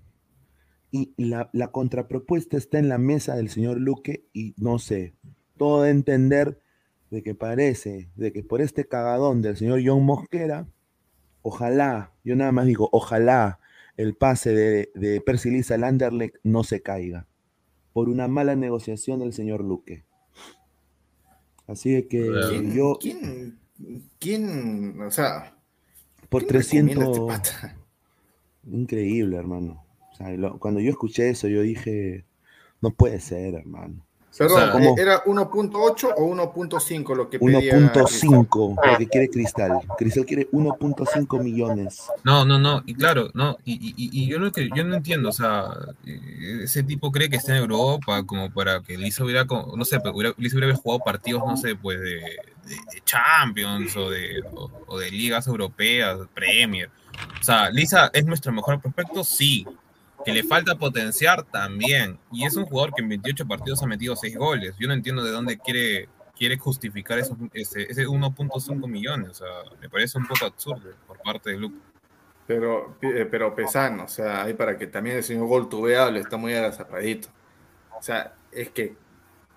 Y 0.91 1.15
la, 1.17 1.49
la 1.55 1.69
contrapropuesta 1.69 2.59
está 2.59 2.79
en 2.79 2.91
la 2.91 2.99
mesa 2.99 3.35
del 3.35 3.49
señor 3.49 3.81
Luque 3.81 4.27
y 4.35 4.53
no 4.59 4.79
sé, 4.79 5.15
todo 5.57 5.85
de 5.85 5.91
entender 5.91 6.61
de 7.15 7.23
que 7.23 7.35
parece, 7.35 8.09
de 8.17 8.33
que 8.33 8.43
por 8.43 8.61
este 8.61 8.87
cagadón 8.87 9.41
del 9.41 9.57
señor 9.57 9.81
John 9.85 10.05
Mosquera, 10.05 10.67
ojalá, 11.43 12.13
yo 12.25 12.37
nada 12.37 12.53
más 12.53 12.67
digo, 12.67 12.89
ojalá 12.93 13.61
el 13.97 14.15
pase 14.15 14.53
de, 14.55 14.91
de 14.95 15.21
Percy 15.21 15.51
Lisa 15.51 15.75
al 15.77 15.85
Anderlecht 15.85 16.37
no 16.43 16.65
se 16.65 16.83
caiga 16.83 17.27
por 17.93 18.09
una 18.09 18.27
mala 18.29 18.57
negociación 18.57 19.21
del 19.21 19.33
señor 19.33 19.63
Luque. 19.63 20.05
Así 21.67 21.93
de 21.93 22.07
que 22.09 22.31
¿Quién, 22.51 22.75
yo 22.75 22.99
quién, 23.01 23.59
quién, 24.19 25.01
o 25.01 25.11
sea, 25.11 25.57
por 26.29 26.45
quién 26.45 26.61
recomienda 26.89 27.05
300 27.07 27.31
a 27.31 27.35
este 27.37 27.77
increíble, 28.71 29.37
hermano. 29.37 29.85
O 30.13 30.17
sea, 30.17 30.31
lo- 30.33 30.59
cuando 30.59 30.81
yo 30.81 30.91
escuché 30.91 31.31
eso, 31.31 31.49
yo 31.49 31.63
dije, 31.63 32.25
no 32.83 32.91
puede 32.91 33.21
ser, 33.21 33.55
hermano. 33.55 34.05
Perdón, 34.37 34.57
O 34.59 34.63
sea, 34.63 34.73
¿cómo? 34.73 34.97
¿e- 34.97 35.01
¿era 35.01 35.23
1.8 35.25 36.15
o 36.17 36.25
1.5 36.27 37.15
lo 37.15 37.31
que 37.31 37.39
pedía 37.39 37.61
Cristal? 37.93 38.05
1.5 38.05 38.77
lo 38.93 38.99
que 38.99 39.07
quiere 39.09 39.29
Cristal. 39.31 39.81
Cristal 39.97 40.27
quiere 40.27 40.49
1.5 40.51 41.43
millones. 41.43 42.03
No, 42.25 42.45
no, 42.45 42.59
no, 42.59 42.83
y 42.87 42.95
claro, 42.95 43.31
no, 43.35 43.57
y, 43.65 43.95
y- 43.97 44.27
yo, 44.27 44.39
lo 44.39 44.51
que, 44.51 44.69
yo 44.75 44.83
no 44.85 44.97
entiendo, 44.97 45.29
o 45.29 45.33
sea, 45.33 45.67
eh, 46.05 46.61
ese 46.65 46.83
tipo 46.83 47.13
cree 47.13 47.29
que 47.31 47.37
está 47.37 47.53
en 47.57 47.63
Europa 47.63 48.25
como 48.27 48.51
para 48.53 48.81
que 48.81 48.97
Lisa 48.99 49.23
hubiera, 49.25 49.45
no 49.45 49.85
sé, 49.85 49.99
hubiera, 50.13 50.35
Lisa 50.37 50.57
hubiera 50.57 50.75
jugado 50.75 51.01
partidos, 51.05 51.43
no 51.47 51.57
sé, 51.57 51.77
pues 51.77 52.01
de, 52.01 52.07
de- 52.15 52.21
de 52.93 53.01
Champions 53.05 53.97
o 53.97 54.11
de, 54.11 54.43
o, 54.55 54.71
o 54.89 54.99
de 54.99 55.11
ligas 55.11 55.47
europeas, 55.47 56.19
Premier. 56.35 56.91
O 57.41 57.45
sea, 57.45 57.71
Lisa 57.71 58.11
es 58.13 58.25
nuestro 58.25 58.51
mejor 58.53 58.81
prospecto, 58.81 59.23
sí. 59.23 59.65
Que 60.25 60.33
le 60.33 60.43
falta 60.43 60.77
potenciar 60.77 61.45
también. 61.45 62.19
Y 62.33 62.45
es 62.45 62.57
un 62.57 62.65
jugador 62.65 62.95
que 62.95 63.03
en 63.03 63.09
28 63.09 63.47
partidos 63.47 63.83
ha 63.83 63.87
metido 63.87 64.17
6 64.17 64.37
goles. 64.37 64.75
Yo 64.79 64.89
no 64.89 64.95
entiendo 64.95 65.23
de 65.23 65.31
dónde 65.31 65.59
quiere, 65.59 66.09
quiere 66.37 66.57
justificar 66.57 67.19
esos, 67.19 67.37
ese, 67.53 67.83
ese 67.83 68.07
1.5 68.07 68.89
millones. 68.89 69.31
O 69.31 69.35
sea, 69.35 69.49
me 69.81 69.89
parece 69.89 70.19
un 70.19 70.27
poco 70.27 70.47
absurdo 70.47 70.91
por 71.07 71.21
parte 71.21 71.51
del 71.51 71.59
club. 71.59 71.81
Pero, 72.47 72.97
eh, 73.01 73.27
pero 73.31 73.55
Pesano, 73.55 74.05
o 74.05 74.09
sea, 74.09 74.43
ahí 74.43 74.55
para 74.55 74.77
que 74.77 74.87
también 74.87 75.17
el 75.17 75.25
señor 75.25 75.47
Gol 75.47 75.69
tubeable 75.69 76.21
está 76.21 76.37
muy 76.37 76.55
agazapadito. 76.55 77.29
O 77.99 78.03
sea, 78.03 78.35
es 78.53 78.71
que 78.71 78.97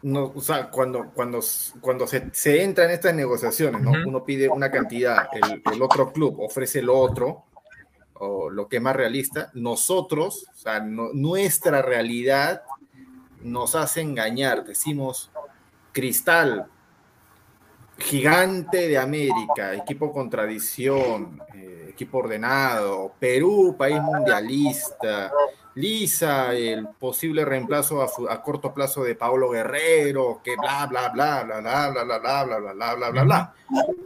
no, 0.04 0.32
o 0.34 0.42
sea, 0.42 0.70
cuando, 0.70 1.12
cuando, 1.14 1.40
cuando 1.82 2.08
se, 2.08 2.30
se 2.32 2.64
entra 2.64 2.86
en 2.86 2.92
estas 2.92 3.14
negociaciones, 3.14 3.82
¿no? 3.82 3.92
Ujú. 3.92 4.10
Uno 4.10 4.24
pide 4.24 4.48
una 4.48 4.72
cantidad, 4.72 5.28
el, 5.34 5.62
el 5.74 5.82
otro 5.82 6.14
club 6.14 6.40
ofrece 6.40 6.82
lo 6.82 6.98
otro, 6.98 7.46
o 8.20 8.50
lo 8.50 8.68
que 8.68 8.78
es 8.78 8.82
más 8.82 8.96
realista, 8.96 9.50
nosotros, 9.54 10.48
o 10.54 10.58
sea, 10.58 10.80
no- 10.80 11.10
nuestra 11.14 11.82
realidad 11.82 12.64
nos 13.42 13.76
hace 13.76 14.02
engañar. 14.02 14.66
Decimos, 14.66 15.30
Cristal 15.92 16.68
gigante 18.00 18.88
de 18.88 18.98
América, 18.98 19.74
equipo 19.74 20.12
con 20.12 20.30
tradición, 20.30 21.42
eh, 21.56 21.88
equipo 21.90 22.20
ordenado, 22.20 23.12
Perú, 23.20 23.76
país 23.78 24.00
mundialista, 24.02 25.32
Lisa, 25.74 26.54
el 26.54 26.88
posible 27.00 27.44
reemplazo 27.46 28.02
a, 28.02 28.34
a 28.34 28.42
corto 28.42 28.74
plazo 28.74 29.04
de 29.04 29.16
Paolo 29.16 29.50
Guerrero, 29.50 30.42
que 30.44 30.56
bla, 30.56 30.86
bla, 30.88 31.10
bla, 31.10 31.44
bla, 31.44 31.60
bla, 31.60 31.90
bla, 31.92 32.04
bla, 32.04 32.20
bla, 32.20 32.44
bla, 32.44 32.60
bla, 32.60 32.74
bla, 32.74 32.96
bla, 32.96 33.10
bla, 33.10 33.24
bla. 33.24 33.54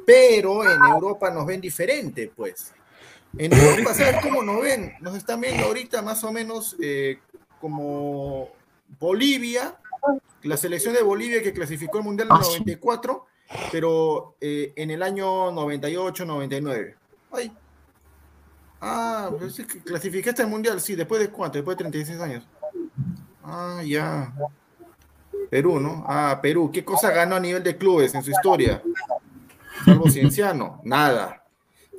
Pero 0.06 0.64
en 0.64 0.84
Europa 0.86 1.30
nos 1.30 1.46
ven 1.46 1.60
diferente, 1.62 2.32
pues. 2.34 2.74
En 3.38 3.54
Europa, 3.54 3.94
¿sabes 3.94 4.18
cómo 4.22 4.44
nos 4.44 4.62
ven? 4.62 4.94
Nos 5.00 5.16
están 5.16 5.42
viendo 5.42 5.66
ahorita 5.66 6.02
más 6.02 6.24
o 6.24 6.32
menos 6.32 6.76
eh, 6.82 7.20
como 7.60 8.50
Bolivia, 9.00 9.78
la 10.44 10.58
selección 10.58 10.94
de 10.94 11.02
Bolivia 11.02 11.42
que 11.42 11.54
clasificó 11.54 12.00
el 12.00 12.04
Mundial 12.04 12.28
en 12.30 12.36
el 12.36 12.42
94, 12.42 13.26
pero 13.72 14.36
eh, 14.42 14.74
en 14.76 14.92
el 14.92 15.02
año 15.02 15.52
98, 15.52 16.26
99. 16.26 16.96
Ay. 17.32 17.52
Ah, 18.82 19.30
pues 19.38 19.60
es 19.60 19.66
que 19.66 19.80
clasificaste 19.80 20.42
al 20.42 20.50
Mundial, 20.50 20.82
sí, 20.82 20.96
después 20.96 21.22
de 21.22 21.30
cuánto, 21.30 21.58
después 21.58 21.78
de 21.78 21.84
36 21.84 22.20
años. 22.20 22.48
Ah, 23.44 23.82
ya. 23.86 24.34
Perú, 25.50 25.80
¿no? 25.80 26.04
Ah, 26.08 26.40
Perú. 26.42 26.72
¿Qué 26.72 26.84
cosa 26.84 27.12
ganó 27.12 27.36
a 27.36 27.40
nivel 27.40 27.64
de 27.64 27.78
clubes 27.78 28.14
en 28.16 28.24
su 28.24 28.32
historia? 28.32 28.82
Salvo 29.86 30.10
Cienciano, 30.10 30.82
nada. 30.84 31.41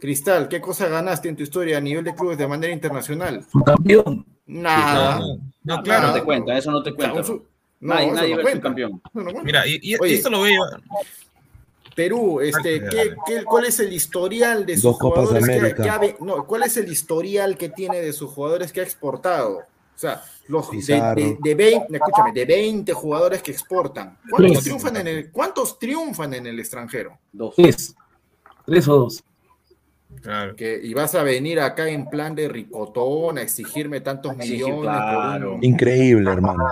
Cristal, 0.02 0.48
¿qué 0.48 0.60
cosa 0.60 0.88
ganaste 0.88 1.28
en 1.28 1.36
tu 1.36 1.44
historia 1.44 1.78
a 1.78 1.80
nivel 1.80 2.02
de 2.02 2.12
clubes 2.12 2.36
de 2.36 2.48
manera 2.48 2.72
internacional? 2.72 3.46
Campeón. 3.64 4.26
Nada. 4.46 5.20
No, 5.20 5.26
no, 5.36 5.76
No 5.76 5.82
claro. 5.84 6.12
te 6.12 6.24
cuenta, 6.24 6.58
eso 6.58 6.72
no 6.72 6.82
te 6.82 6.92
cuenta. 6.92 7.20
O 7.20 7.22
sea, 7.22 7.34
un 7.34 7.40
su- 7.40 7.46
no, 7.78 7.94
nadie 7.94 8.10
nadie 8.10 8.34
no 8.34 8.42
cuenta. 8.42 8.62
campeón. 8.62 9.00
No. 9.14 9.42
Mira, 9.44 9.64
y, 9.64 9.78
y 9.80 9.94
Oye. 10.00 10.14
esto 10.14 10.28
lo 10.28 10.40
veo. 10.42 10.60
Perú, 11.94 12.40
este, 12.40 12.80
Dale, 12.80 12.90
¿qué, 12.90 12.96
dale. 12.96 13.16
qué- 13.26 13.44
cuál 13.44 13.64
es 13.66 13.78
el 13.78 13.92
historial 13.92 14.66
de 14.66 14.74
sus 14.74 14.82
Dos 14.82 14.98
Copas 14.98 15.28
jugadores 15.28 15.74
que, 15.74 15.88
ha 15.88 16.00
no, 16.18 16.46
cuál 16.48 16.64
es 16.64 16.76
el 16.78 16.90
historial 16.90 17.56
que 17.56 17.68
tiene 17.68 18.00
de 18.00 18.12
sus 18.12 18.28
jugadores 18.32 18.72
que 18.72 18.80
ha 18.80 18.82
exportado? 18.82 19.58
O 19.58 19.98
sea, 20.02 20.20
los 20.48 20.68
de, 20.68 20.78
de, 21.14 21.38
de 21.40 21.54
20, 21.54 21.86
escúchame, 21.96 22.32
de 22.32 22.44
20 22.44 22.92
jugadores 22.92 23.40
que 23.40 23.52
exportan. 23.52 24.18
¿Cuántos 24.28 24.50
Tres. 24.54 24.64
triunfan 24.64 24.96
en 24.96 25.06
el, 25.06 25.30
cuántos 25.30 25.78
triunfan 25.78 26.34
en 26.34 26.48
el 26.48 26.58
extranjero? 26.58 27.16
Dos. 27.30 27.54
Tres. 27.54 27.94
Tres 28.66 28.88
o 28.88 28.96
dos. 28.96 29.22
Claro. 30.20 30.54
Que, 30.54 30.80
y 30.82 30.94
vas 30.94 31.14
a 31.14 31.22
venir 31.22 31.58
acá 31.60 31.88
en 31.88 32.06
plan 32.08 32.34
de 32.34 32.48
ricotón 32.48 33.38
a 33.38 33.42
exigirme 33.42 34.00
tantos 34.00 34.32
Exigir, 34.34 34.66
millones 34.66 34.82
claro. 34.82 35.46
por 35.48 35.56
un- 35.58 35.64
Increíble, 35.64 36.30
hermano. 36.30 36.64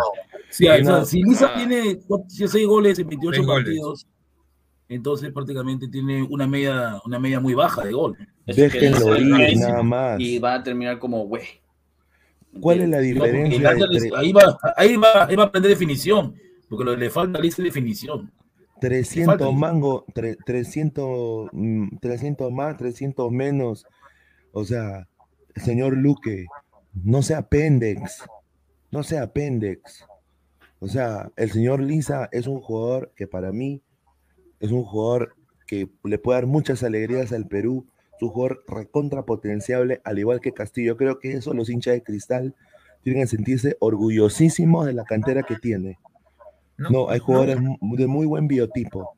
Sí, 0.50 0.66
o 0.68 0.74
sea, 0.74 0.82
no. 0.82 1.04
si 1.04 1.22
Lisa 1.22 1.50
Ah. 1.52 1.54
tiene 1.56 1.98
6 2.28 2.66
goles 2.66 2.98
en 2.98 3.08
28 3.08 3.36
Seis 3.36 3.46
goles. 3.46 3.64
partidos, 3.64 4.06
entonces 4.88 5.32
prácticamente 5.32 5.88
tiene 5.88 6.22
una 6.22 6.46
media, 6.46 7.00
una 7.06 7.18
media 7.18 7.40
muy 7.40 7.54
baja 7.54 7.84
de 7.84 7.92
gol. 7.92 8.16
Déjenlo 8.46 9.16
ir, 9.16 9.36
que- 9.36 9.56
nada 9.56 9.82
más. 9.82 10.20
Y 10.20 10.38
va 10.38 10.54
a 10.54 10.62
terminar 10.62 10.98
como 10.98 11.24
güey. 11.26 11.44
¿Cuál 12.60 12.80
es 12.80 12.88
la 12.88 12.98
diferencia? 12.98 13.70
Entre 13.72 14.10
ahí, 14.16 14.32
va, 14.32 14.58
ahí, 14.76 14.96
va, 14.96 15.24
ahí 15.26 15.36
va 15.36 15.44
a 15.44 15.46
aprender 15.46 15.70
definición, 15.70 16.34
porque 16.68 16.84
lo 16.84 16.90
que 16.92 16.96
le 16.98 17.10
falta 17.10 17.38
a 17.38 17.42
Lisa 17.42 17.62
es 17.62 17.66
definición. 17.66 18.30
300 18.80 19.38
falta. 19.38 19.50
mango, 19.52 20.04
tre- 20.14 20.36
300, 20.44 21.50
mm, 21.52 21.98
300 22.00 22.50
más, 22.52 22.76
300 22.76 23.30
menos? 23.30 23.86
O 24.52 24.64
sea, 24.64 25.06
señor 25.56 25.96
Luque, 25.96 26.46
no 27.04 27.22
sea 27.22 27.42
pendex, 27.42 28.24
no 28.90 29.02
sea 29.02 29.32
pendex. 29.32 30.04
O 30.80 30.88
sea, 30.88 31.30
el 31.36 31.50
señor 31.50 31.80
Lisa 31.80 32.28
es 32.32 32.46
un 32.46 32.60
jugador 32.60 33.12
que 33.14 33.26
para 33.26 33.52
mí 33.52 33.82
es 34.60 34.70
un 34.72 34.82
jugador 34.84 35.36
que 35.66 35.88
le 36.04 36.18
puede 36.18 36.38
dar 36.38 36.46
muchas 36.46 36.82
alegrías 36.82 37.32
al 37.32 37.46
Perú, 37.46 37.86
es 38.16 38.22
un 38.22 38.30
jugador 38.30 38.64
recontra 38.66 39.24
potenciable, 39.24 40.00
al 40.04 40.18
igual 40.18 40.40
que 40.40 40.52
Castillo. 40.52 40.96
Creo 40.96 41.18
que 41.18 41.32
eso 41.34 41.54
los 41.54 41.68
hinchas 41.70 41.94
de 41.94 42.02
cristal 42.02 42.54
tienen 43.02 43.22
que 43.22 43.28
sentirse 43.28 43.76
orgullosísimos 43.80 44.86
de 44.86 44.92
la 44.94 45.04
cantera 45.04 45.42
que 45.42 45.56
tiene. 45.56 45.98
No, 46.88 47.10
hay 47.10 47.18
jugadores 47.18 47.58
de 47.80 48.06
muy 48.06 48.26
buen 48.26 48.48
biotipo, 48.48 49.14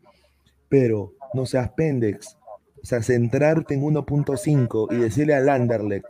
pero 0.68 1.14
no 1.34 1.46
seas 1.46 1.70
pendex. 1.72 2.36
O 2.82 2.84
sea, 2.84 3.02
centrarte 3.02 3.74
en 3.74 3.82
1.5 3.82 4.88
y 4.90 4.96
decirle 4.96 5.34
al 5.34 5.48
Anderlecht, 5.48 6.06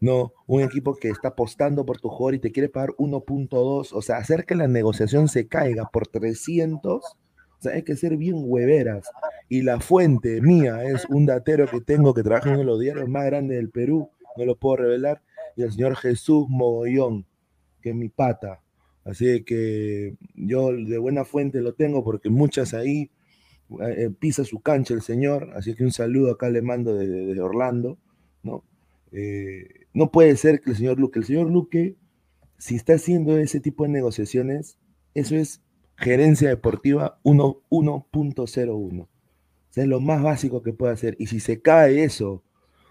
no, 0.00 0.32
un 0.46 0.62
equipo 0.62 0.94
que 0.94 1.10
está 1.10 1.28
apostando 1.28 1.84
por 1.84 2.00
tu 2.00 2.08
jugador 2.08 2.36
y 2.36 2.38
te 2.38 2.52
quiere 2.52 2.70
pagar 2.70 2.90
1.2, 2.96 3.92
o 3.92 4.02
sea, 4.02 4.16
hacer 4.16 4.46
que 4.46 4.54
la 4.54 4.66
negociación 4.66 5.28
se 5.28 5.46
caiga 5.46 5.90
por 5.92 6.06
300, 6.06 7.04
o 7.04 7.16
sea, 7.58 7.72
hay 7.72 7.82
que 7.82 7.96
ser 7.96 8.16
bien 8.16 8.36
hueveras. 8.38 9.10
Y 9.50 9.60
la 9.60 9.78
fuente 9.80 10.40
mía 10.40 10.84
es 10.84 11.04
un 11.10 11.26
datero 11.26 11.66
que 11.66 11.82
tengo 11.82 12.14
que 12.14 12.22
trabaja 12.22 12.48
en 12.48 12.54
uno 12.54 12.60
de 12.60 12.66
los 12.66 12.80
diarios 12.80 13.08
más 13.10 13.26
grandes 13.26 13.58
del 13.58 13.68
Perú, 13.68 14.08
no 14.38 14.46
lo 14.46 14.56
puedo 14.56 14.76
revelar, 14.76 15.20
y 15.54 15.62
el 15.62 15.72
señor 15.72 15.96
Jesús 15.96 16.46
Mogollón, 16.48 17.26
que 17.82 17.90
es 17.90 17.94
mi 17.94 18.08
pata. 18.08 18.62
Así 19.04 19.42
que 19.44 20.16
yo 20.34 20.72
de 20.72 20.98
buena 20.98 21.24
fuente 21.24 21.60
lo 21.60 21.74
tengo 21.74 22.04
porque 22.04 22.28
muchas 22.30 22.74
ahí 22.74 23.10
eh, 23.80 24.10
pisa 24.18 24.44
su 24.44 24.60
cancha 24.60 24.94
el 24.94 25.02
señor, 25.02 25.52
así 25.54 25.74
que 25.74 25.84
un 25.84 25.92
saludo 25.92 26.32
acá 26.32 26.50
le 26.50 26.60
mando 26.60 26.94
desde, 26.94 27.40
Orlando, 27.40 27.98
¿no? 28.42 28.64
Eh, 29.12 29.86
no 29.94 30.10
puede 30.10 30.36
ser 30.36 30.60
que 30.60 30.70
el 30.70 30.76
señor 30.76 30.98
Luque, 30.98 31.18
el 31.20 31.24
señor 31.24 31.50
Luque, 31.50 31.96
si 32.58 32.76
está 32.76 32.94
haciendo 32.94 33.38
ese 33.38 33.60
tipo 33.60 33.84
de 33.84 33.90
negociaciones, 33.90 34.78
eso 35.14 35.36
es 35.36 35.62
gerencia 35.96 36.48
deportiva 36.48 37.20
1 37.22 37.62
1.01. 37.70 39.02
O 39.02 39.06
sea, 39.72 39.84
es 39.84 39.88
lo 39.88 40.00
más 40.00 40.22
básico 40.22 40.62
que 40.62 40.72
puede 40.72 40.92
hacer. 40.92 41.16
Y 41.18 41.28
si 41.28 41.38
se 41.38 41.62
cae 41.62 42.02
eso, 42.02 42.42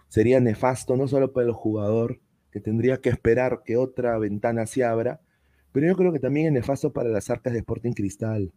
sería 0.07 0.39
nefasto 0.39 0.95
no 0.95 1.07
solo 1.07 1.33
para 1.33 1.47
el 1.47 1.53
jugador, 1.53 2.19
que 2.51 2.59
tendría 2.59 3.01
que 3.01 3.09
esperar 3.09 3.63
que 3.65 3.77
otra 3.77 4.17
ventana 4.17 4.65
se 4.65 4.83
abra, 4.83 5.21
pero 5.71 5.87
yo 5.87 5.95
creo 5.95 6.11
que 6.11 6.19
también 6.19 6.47
es 6.47 6.53
nefasto 6.53 6.91
para 6.91 7.09
las 7.09 7.29
arcas 7.29 7.53
de 7.53 7.59
Sporting 7.59 7.93
Cristal, 7.93 8.51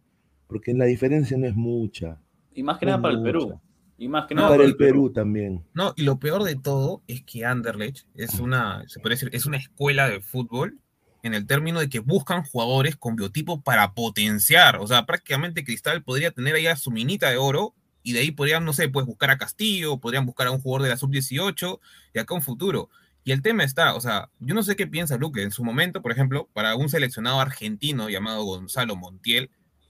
porque 0.47 0.73
la 0.73 0.85
diferencia 0.85 1.37
no 1.37 1.47
es 1.47 1.55
mucha. 1.55 2.19
Y 2.53 2.63
más 2.63 2.77
que 2.77 2.85
No 2.85 2.91
nada 2.91 3.01
para 3.01 3.15
el. 3.15 3.23
Perú. 3.23 3.59
Y 3.97 4.07
más 4.07 4.25
que 4.25 4.35
No, 4.35 4.41
nada 4.41 4.49
para 4.49 4.59
para 4.59 4.69
el 4.69 4.75
Perú 4.75 5.11
también. 5.11 5.63
No, 5.73 5.93
y 5.95 6.03
lo 6.03 6.19
peor 6.19 6.43
de 6.43 6.55
todo 6.55 7.03
es 7.07 7.23
que 7.23 7.45
Anderlecht 7.45 8.05
es 8.15 8.39
una, 8.39 8.83
se 8.87 8.99
puede 8.99 9.15
decir, 9.15 9.29
es 9.33 9.45
una 9.45 9.57
escuela 9.57 10.09
de 10.09 10.21
fútbol 10.21 10.79
en 11.23 11.33
el 11.33 11.47
término 11.47 11.79
de 11.79 11.89
que 11.89 11.99
buscan 11.99 12.43
jugadores 12.43 12.97
con 12.97 13.15
biotipo 13.15 13.61
para 13.61 13.93
potenciar. 13.93 14.77
O 14.77 14.87
sea, 14.87 15.05
prácticamente 15.05 15.63
Cristal 15.63 16.03
podría 16.03 16.31
tener 16.31 16.55
ahí 16.55 16.67
a 16.67 16.75
su 16.75 16.91
minita 16.91 17.29
de 17.29 17.37
oro 17.37 17.73
y 18.03 18.11
de 18.11 18.19
ahí 18.19 18.31
podrían, 18.31 18.65
no 18.65 18.73
sé, 18.73 18.89
pues 18.89 19.05
buscar 19.05 19.29
a 19.29 19.37
Castillo, 19.37 19.97
podrían 19.97 20.25
buscar 20.25 20.47
a 20.47 20.51
un 20.51 20.59
jugador 20.59 20.83
de 20.83 20.89
la 20.89 20.97
sub-18 20.97 21.79
y 22.13 22.19
acá 22.19 22.33
un 22.33 22.41
futuro. 22.41 22.89
Y 23.23 23.31
el 23.31 23.41
tema 23.41 23.63
está, 23.63 23.95
o 23.95 24.01
sea, 24.01 24.29
yo 24.39 24.53
no 24.53 24.63
sé 24.63 24.75
qué 24.75 24.85
piensa 24.85 25.17
Luque. 25.17 25.43
En 25.43 25.51
su 25.51 25.63
momento, 25.63 26.01
por 26.01 26.11
ejemplo, 26.11 26.49
para 26.53 26.75
un 26.75 26.89
seleccionado 26.89 27.39
argentino 27.39 28.09
llamado 28.09 28.43
Gonzalo 28.43 28.95
Montiel, 28.95 29.49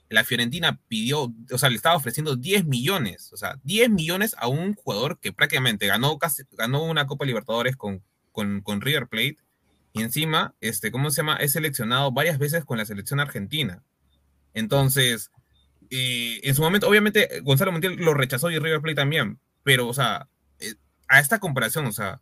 la 0.09 0.23
Fiorentina 0.23 0.79
pidió, 0.87 1.33
o 1.51 1.57
sea, 1.57 1.69
le 1.69 1.75
estaba 1.75 1.95
ofreciendo 1.95 2.35
10 2.35 2.65
millones, 2.65 3.33
o 3.33 3.37
sea, 3.37 3.59
10 3.63 3.89
millones 3.89 4.35
a 4.37 4.47
un 4.47 4.75
jugador 4.75 5.19
que 5.19 5.33
prácticamente 5.33 5.87
ganó, 5.87 6.19
casi, 6.19 6.43
ganó 6.51 6.83
una 6.83 7.07
Copa 7.07 7.25
Libertadores 7.25 7.75
con, 7.75 8.03
con, 8.31 8.81
River 8.81 9.07
Plate 9.07 9.37
y 9.91 10.01
encima, 10.01 10.53
este, 10.61 10.91
¿cómo 10.91 11.09
se 11.09 11.21
llama? 11.21 11.37
Es 11.37 11.53
seleccionado 11.53 12.11
varias 12.11 12.37
veces 12.37 12.63
con 12.63 12.77
la 12.77 12.85
selección 12.85 13.19
argentina. 13.19 13.83
Entonces, 14.53 15.31
eh, 15.89 16.39
en 16.43 16.53
su 16.53 16.61
momento, 16.61 16.87
obviamente, 16.87 17.41
Gonzalo 17.41 17.71
Montiel 17.71 17.95
lo 17.95 18.13
rechazó 18.13 18.51
y 18.51 18.59
River 18.59 18.81
Plate 18.81 18.95
también, 18.95 19.39
pero, 19.63 19.87
o 19.87 19.93
sea, 19.93 20.27
eh, 20.59 20.75
a 21.07 21.19
esta 21.19 21.39
comparación, 21.39 21.87
o 21.87 21.91
sea, 21.91 22.21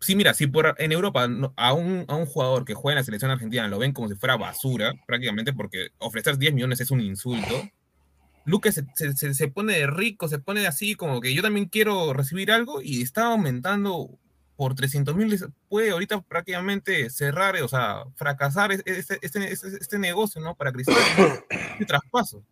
sí, 0.00 0.14
mira, 0.16 0.34
si 0.34 0.46
por, 0.46 0.74
en 0.78 0.92
Europa 0.92 1.26
no- 1.28 1.52
a, 1.56 1.72
un, 1.72 2.04
a 2.08 2.14
un 2.16 2.26
jugador 2.26 2.64
que 2.64 2.74
juega 2.74 2.94
en 2.94 3.00
la 3.00 3.04
selección 3.04 3.30
argentina 3.30 3.66
lo 3.68 3.78
ven 3.78 3.92
como 3.92 4.08
si 4.08 4.14
fuera 4.14 4.36
basura, 4.36 4.94
prácticamente 5.06 5.52
porque 5.52 5.88
ofrecer 5.98 6.38
10 6.38 6.54
millones 6.54 6.80
es 6.80 6.90
un 6.90 7.00
insulto. 7.00 7.68
Luque 8.44 8.72
se, 8.72 8.84
se- 8.94 9.14
se- 9.14 9.34
se 9.34 9.48
pone 9.48 9.74
de 9.74 9.86
rico, 9.86 10.26
se 10.28 10.38
pone 10.38 10.60
de 10.60 10.66
así 10.68 10.94
como 10.94 11.20
que 11.20 11.34
yo 11.34 11.42
también 11.42 11.66
quiero 11.66 12.12
recibir 12.14 12.50
algo 12.50 12.80
y 12.80 13.02
está 13.02 13.26
aumentando 13.26 14.08
por 14.56 14.74
300 14.74 15.14
mil. 15.14 15.38
Puede 15.68 15.90
ahorita 15.90 16.20
prácticamente 16.22 17.10
cerrar, 17.10 17.56
o 17.62 17.68
sea, 17.68 18.04
fracasar 18.16 18.72
es- 18.72 18.82
este, 18.86 19.18
este, 19.22 19.52
este, 19.52 19.68
este 19.80 19.98
negocio, 19.98 20.40
¿no? 20.40 20.54
Para 20.54 20.72
Cristal, 20.72 20.96
este 21.72 21.84
traspaso. 21.84 22.42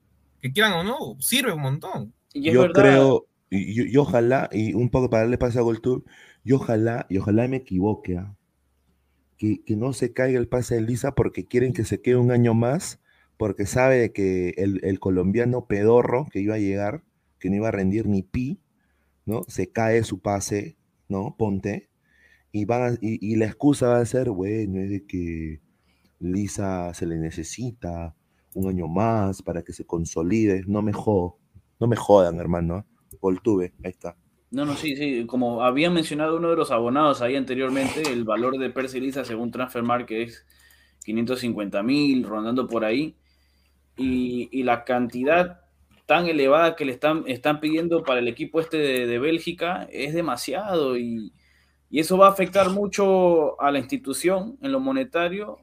Que 0.43 0.53
quieran 0.53 0.73
o 0.75 0.85
no, 0.85 1.17
sirve 1.21 1.53
un 1.53 1.63
montón. 1.63 2.13
Yo 2.35 2.61
verdad, 2.61 2.83
creo, 2.83 3.27
y, 3.49 3.83
y- 3.83 3.91
y 3.93 3.97
ojalá, 3.97 4.51
y 4.53 4.75
un 4.75 4.91
poco 4.91 5.09
para 5.09 5.23
darle 5.23 5.39
pase 5.39 5.59
a 5.59 5.63
Gold 5.63 5.81
Tour, 5.81 6.05
y 6.47 6.53
ojalá, 6.53 7.07
y 7.09 7.19
ojalá 7.19 7.49
me 7.49 7.57
equivoque, 7.57 8.19
¿ah? 8.19 8.37
que, 9.37 9.65
que 9.65 9.75
no 9.75 9.93
se 9.93 10.13
caiga 10.13 10.39
el 10.39 10.47
pase 10.47 10.77
de 10.77 10.81
Lisa 10.81 11.13
porque 11.17 11.45
quieren 11.45 11.73
que 11.73 11.85
se 11.85 12.01
quede 12.01 12.15
un 12.15 12.31
año 12.31 12.55
más, 12.55 13.01
porque 13.37 13.67
sabe 13.67 14.13
que 14.13 14.51
el, 14.57 14.79
el 14.85 15.01
colombiano 15.01 15.67
pedorro 15.67 16.29
que 16.31 16.39
iba 16.39 16.55
a 16.55 16.61
llegar, 16.61 17.03
que 17.41 17.51
no 17.51 17.57
iba 17.57 17.67
a 17.67 17.73
rendir 17.73 18.07
ni 18.07 18.23
pi, 18.23 18.61
¿no? 19.25 19.43
Se 19.49 19.73
cae 19.73 20.05
su 20.05 20.21
pase, 20.21 20.77
¿no? 21.09 21.35
Ponte. 21.37 21.91
Y, 22.53 22.65
van 22.65 22.97
y, 23.01 23.19
y 23.33 23.35
la 23.35 23.47
excusa 23.47 23.89
va 23.89 23.99
a 23.99 24.07
ser, 24.07 24.31
bueno, 24.31 24.81
es 24.81 24.91
de 24.91 25.05
que 25.05 25.61
Lisa 26.21 26.95
se 26.95 27.07
le 27.07 27.19
necesita 27.19 28.15
un 28.55 28.69
año 28.69 28.87
más 28.87 29.43
para 29.43 29.65
que 29.65 29.73
se 29.73 29.85
consolide. 29.85 30.63
No 30.69 30.81
me. 30.81 30.93
No 30.93 31.89
me 31.89 31.97
jodan, 31.97 32.39
hermano. 32.39 32.87
Voltuve, 33.21 33.75
ahí 33.83 33.91
está. 33.91 34.17
No, 34.51 34.65
no, 34.65 34.77
sí, 34.77 34.97
sí. 34.97 35.27
Como 35.27 35.63
había 35.63 35.91
mencionado 35.91 36.37
uno 36.37 36.51
de 36.51 36.57
los 36.57 36.71
abonados 36.71 37.21
ahí 37.23 37.37
anteriormente, 37.37 38.03
el 38.03 38.25
valor 38.25 38.59
de 38.59 38.71
Percy 38.71 39.01
Lisa 39.01 39.25
según 39.25 39.51
Transfermarkt 39.51 40.11
es 40.13 40.47
550 41.05 41.83
mil, 41.83 42.25
rondando 42.25 42.67
por 42.67 42.85
ahí. 42.85 43.17
Y, 43.97 44.49
y 44.53 44.63
la 44.63 44.85
cantidad 44.85 45.63
tan 46.07 46.27
elevada 46.27 46.77
que 46.77 46.85
le 46.85 46.93
están, 46.93 47.25
están 47.27 47.61
pidiendo 47.61 48.05
para 48.05 48.21
el 48.21 48.29
equipo 48.29 48.61
este 48.61 48.79
de, 48.79 49.07
de 49.07 49.19
Bélgica 49.19 49.89
es 49.91 50.15
demasiado 50.15 50.97
y, 50.97 51.33
y 51.91 52.01
eso 52.01 52.17
va 52.19 52.29
a 52.29 52.31
afectar 52.31 52.71
mucho 52.71 53.61
a 53.61 53.71
la 53.73 53.79
institución 53.81 54.59
en 54.63 54.73
lo 54.73 54.81
monetario, 54.81 55.59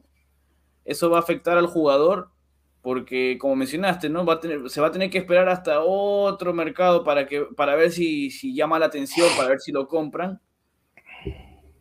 eso 0.84 1.10
va 1.10 1.18
a 1.18 1.20
afectar 1.20 1.56
al 1.58 1.66
jugador 1.66 2.30
porque 2.84 3.36
como 3.40 3.56
mencionaste, 3.56 4.08
¿no? 4.10 4.24
Va 4.26 4.34
a 4.34 4.40
tener, 4.40 4.68
se 4.70 4.80
va 4.80 4.86
a 4.88 4.92
tener 4.92 5.10
que 5.10 5.18
esperar 5.18 5.48
hasta 5.48 5.80
otro 5.82 6.52
mercado 6.54 7.02
para, 7.02 7.26
que, 7.26 7.40
para 7.56 7.74
ver 7.76 7.90
si, 7.90 8.30
si 8.30 8.54
llama 8.54 8.78
la 8.78 8.86
atención, 8.86 9.26
para 9.36 9.48
ver 9.48 9.60
si 9.60 9.72
lo 9.72 9.88
compran, 9.88 10.40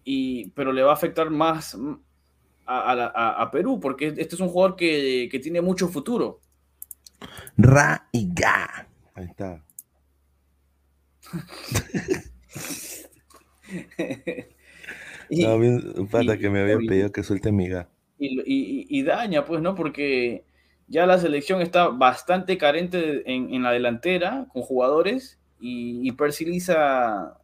y, 0.03 0.49
pero 0.51 0.71
le 0.71 0.83
va 0.83 0.91
a 0.91 0.95
afectar 0.95 1.29
más 1.29 1.75
a, 2.65 2.91
a, 2.93 3.11
a, 3.13 3.41
a 3.43 3.51
Perú, 3.51 3.79
porque 3.79 4.07
este 4.07 4.35
es 4.35 4.39
un 4.41 4.49
jugador 4.49 4.75
que, 4.75 5.27
que 5.31 5.39
tiene 5.39 5.61
mucho 5.61 5.87
futuro. 5.89 6.39
Ra 7.57 8.07
y 8.11 8.29
ga. 8.33 8.87
Ahí 9.15 9.25
está. 9.25 9.63
y, 15.29 15.43
No, 15.43 15.55
un 15.55 16.07
pata 16.11 16.35
y- 16.35 16.39
que 16.39 16.49
me 16.49 16.61
había 16.61 16.77
y- 16.81 16.87
pedido 16.87 17.11
que 17.11 17.23
suelte 17.23 17.51
mi 17.51 17.67
ga. 17.69 17.89
y 18.17 19.03
daña, 19.03 19.45
pues, 19.45 19.61
¿no? 19.61 19.75
Porque 19.75 20.43
ya 20.93 21.07
la 21.07 21.17
selección 21.17 21.61
está 21.61 21.87
bastante 21.87 22.57
carente 22.59 23.23
en, 23.25 23.51
en 23.51 23.63
la 23.63 23.71
delantera 23.71 24.45
con 24.53 24.61
jugadores 24.61 25.39
y, 25.59 26.07
y 26.07 26.11
Percy 26.11 26.45
Lisa 26.45 27.39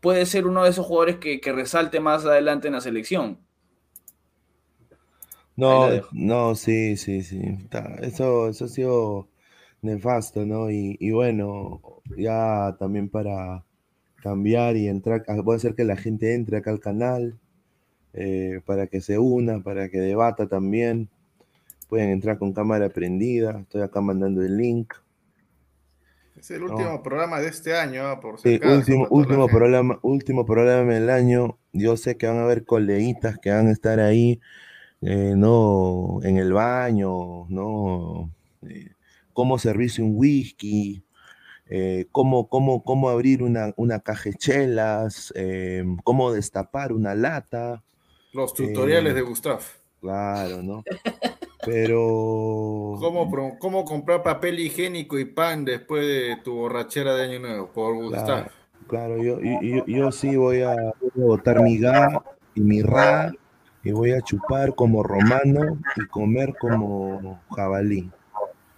puede 0.00 0.26
ser 0.26 0.46
uno 0.46 0.64
de 0.64 0.70
esos 0.70 0.84
jugadores 0.84 1.16
que, 1.16 1.40
que 1.40 1.52
resalte 1.52 2.00
más 2.00 2.26
adelante 2.26 2.68
en 2.68 2.74
la 2.74 2.82
selección. 2.82 3.38
No, 5.56 5.88
no, 6.12 6.54
sí, 6.54 6.96
sí, 6.98 7.22
sí. 7.22 7.40
Eso, 8.02 8.48
eso 8.48 8.66
ha 8.66 8.68
sido 8.68 9.28
nefasto, 9.82 10.44
¿no? 10.44 10.70
Y, 10.70 10.96
y 11.00 11.10
bueno, 11.10 11.80
ya 12.16 12.76
también 12.78 13.08
para 13.08 13.64
cambiar 14.22 14.76
y 14.76 14.86
entrar, 14.88 15.24
voy 15.42 15.54
a 15.54 15.56
hacer 15.56 15.74
que 15.74 15.84
la 15.84 15.96
gente 15.96 16.34
entre 16.34 16.58
acá 16.58 16.70
al 16.70 16.80
canal, 16.80 17.38
eh, 18.12 18.60
para 18.66 18.86
que 18.86 19.00
se 19.00 19.18
una, 19.18 19.62
para 19.62 19.88
que 19.88 19.98
debata 19.98 20.46
también. 20.46 21.08
Pueden 21.88 22.10
entrar 22.10 22.38
con 22.38 22.52
cámara 22.52 22.88
prendida. 22.88 23.60
Estoy 23.60 23.82
acá 23.82 24.00
mandando 24.00 24.42
el 24.42 24.56
link. 24.56 24.94
Es 26.36 26.50
el 26.52 26.62
último 26.62 27.02
programa 27.02 27.40
de 27.40 27.48
este 27.48 27.76
año, 27.76 28.06
ah, 28.06 28.20
por 28.20 28.38
si 28.38 28.50
Sí, 28.50 28.54
acaso, 28.56 28.76
último, 28.76 29.06
último 29.10 29.48
programa, 29.48 29.98
último 30.02 30.46
programa 30.46 30.94
del 30.94 31.10
año. 31.10 31.58
Yo 31.72 31.96
sé 31.96 32.16
que 32.16 32.28
van 32.28 32.38
a 32.38 32.44
haber 32.44 32.64
coleguitas 32.64 33.38
que 33.38 33.50
van 33.50 33.66
a 33.66 33.72
estar 33.72 33.98
ahí, 33.98 34.40
eh, 35.00 35.34
no 35.36 36.20
en 36.22 36.36
el 36.36 36.52
baño, 36.52 37.46
no 37.48 38.30
eh, 38.62 38.92
cómo 39.32 39.58
servirse 39.58 40.00
un 40.02 40.12
whisky, 40.14 41.02
eh, 41.70 42.06
cómo, 42.12 42.48
cómo, 42.48 42.82
cómo 42.82 43.10
abrir 43.10 43.42
una, 43.42 43.74
una 43.76 44.00
caja 44.00 44.30
de 44.30 44.36
chelas, 44.36 45.32
eh, 45.36 45.84
cómo 46.02 46.32
destapar 46.32 46.92
una 46.92 47.14
lata. 47.14 47.82
Los 48.32 48.54
tutoriales 48.54 49.12
eh, 49.12 49.16
de 49.16 49.22
Gustav. 49.22 49.60
Claro, 50.00 50.62
¿no? 50.62 50.82
Pero 51.68 52.96
¿Cómo, 53.00 53.58
¿Cómo 53.58 53.84
comprar 53.84 54.22
papel 54.22 54.58
higiénico 54.60 55.18
y 55.18 55.24
pan 55.24 55.64
después 55.64 56.06
de 56.06 56.36
tu 56.42 56.54
borrachera 56.54 57.14
de 57.14 57.24
Año 57.24 57.38
Nuevo? 57.40 57.68
Por 57.72 57.94
Gustav. 57.94 58.48
Claro, 58.88 59.16
claro, 59.16 59.16
yo, 59.18 59.40
yo, 59.40 59.60
yo- 59.62 59.86
yo 59.86 60.12
sí 60.12 60.36
voy 60.36 60.62
a, 60.62 60.74
voy 60.74 61.24
a 61.24 61.26
botar 61.26 61.60
mi 61.60 61.78
ga 61.78 62.22
y 62.54 62.60
mi 62.60 62.82
ra 62.82 63.32
y 63.84 63.92
voy 63.92 64.12
a 64.12 64.20
chupar 64.22 64.74
como 64.74 65.02
romano 65.02 65.78
y 65.96 66.06
comer 66.06 66.54
como 66.60 67.40
jabalí. 67.50 68.10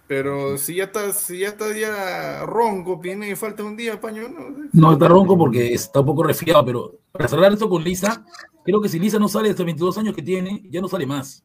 Pero 0.07 0.57
si 0.57 0.75
ya 0.75 0.85
estás, 0.85 1.17
si 1.19 1.39
ya 1.39 1.47
estás 1.49 1.73
ya 1.79 2.45
ronco, 2.45 2.97
viene 2.97 3.29
y 3.29 3.35
falta 3.35 3.63
un 3.63 3.77
día, 3.77 3.99
paño, 3.99 4.27
¿no? 4.27 4.69
No, 4.73 4.93
está 4.93 5.07
ronco 5.07 5.37
porque 5.37 5.73
está 5.73 6.01
un 6.01 6.05
poco 6.05 6.23
resfriado, 6.23 6.65
pero 6.65 6.91
para 7.13 7.29
cerrar 7.29 7.53
esto 7.53 7.69
con 7.69 7.81
Lisa, 7.83 8.25
creo 8.65 8.81
que 8.81 8.89
si 8.89 8.99
Lisa 8.99 9.19
no 9.19 9.29
sale 9.29 9.45
de 9.45 9.51
estos 9.51 9.65
22 9.65 9.97
años 9.97 10.13
que 10.13 10.21
tiene, 10.21 10.61
ya 10.69 10.81
no 10.81 10.89
sale 10.89 11.05
más. 11.05 11.43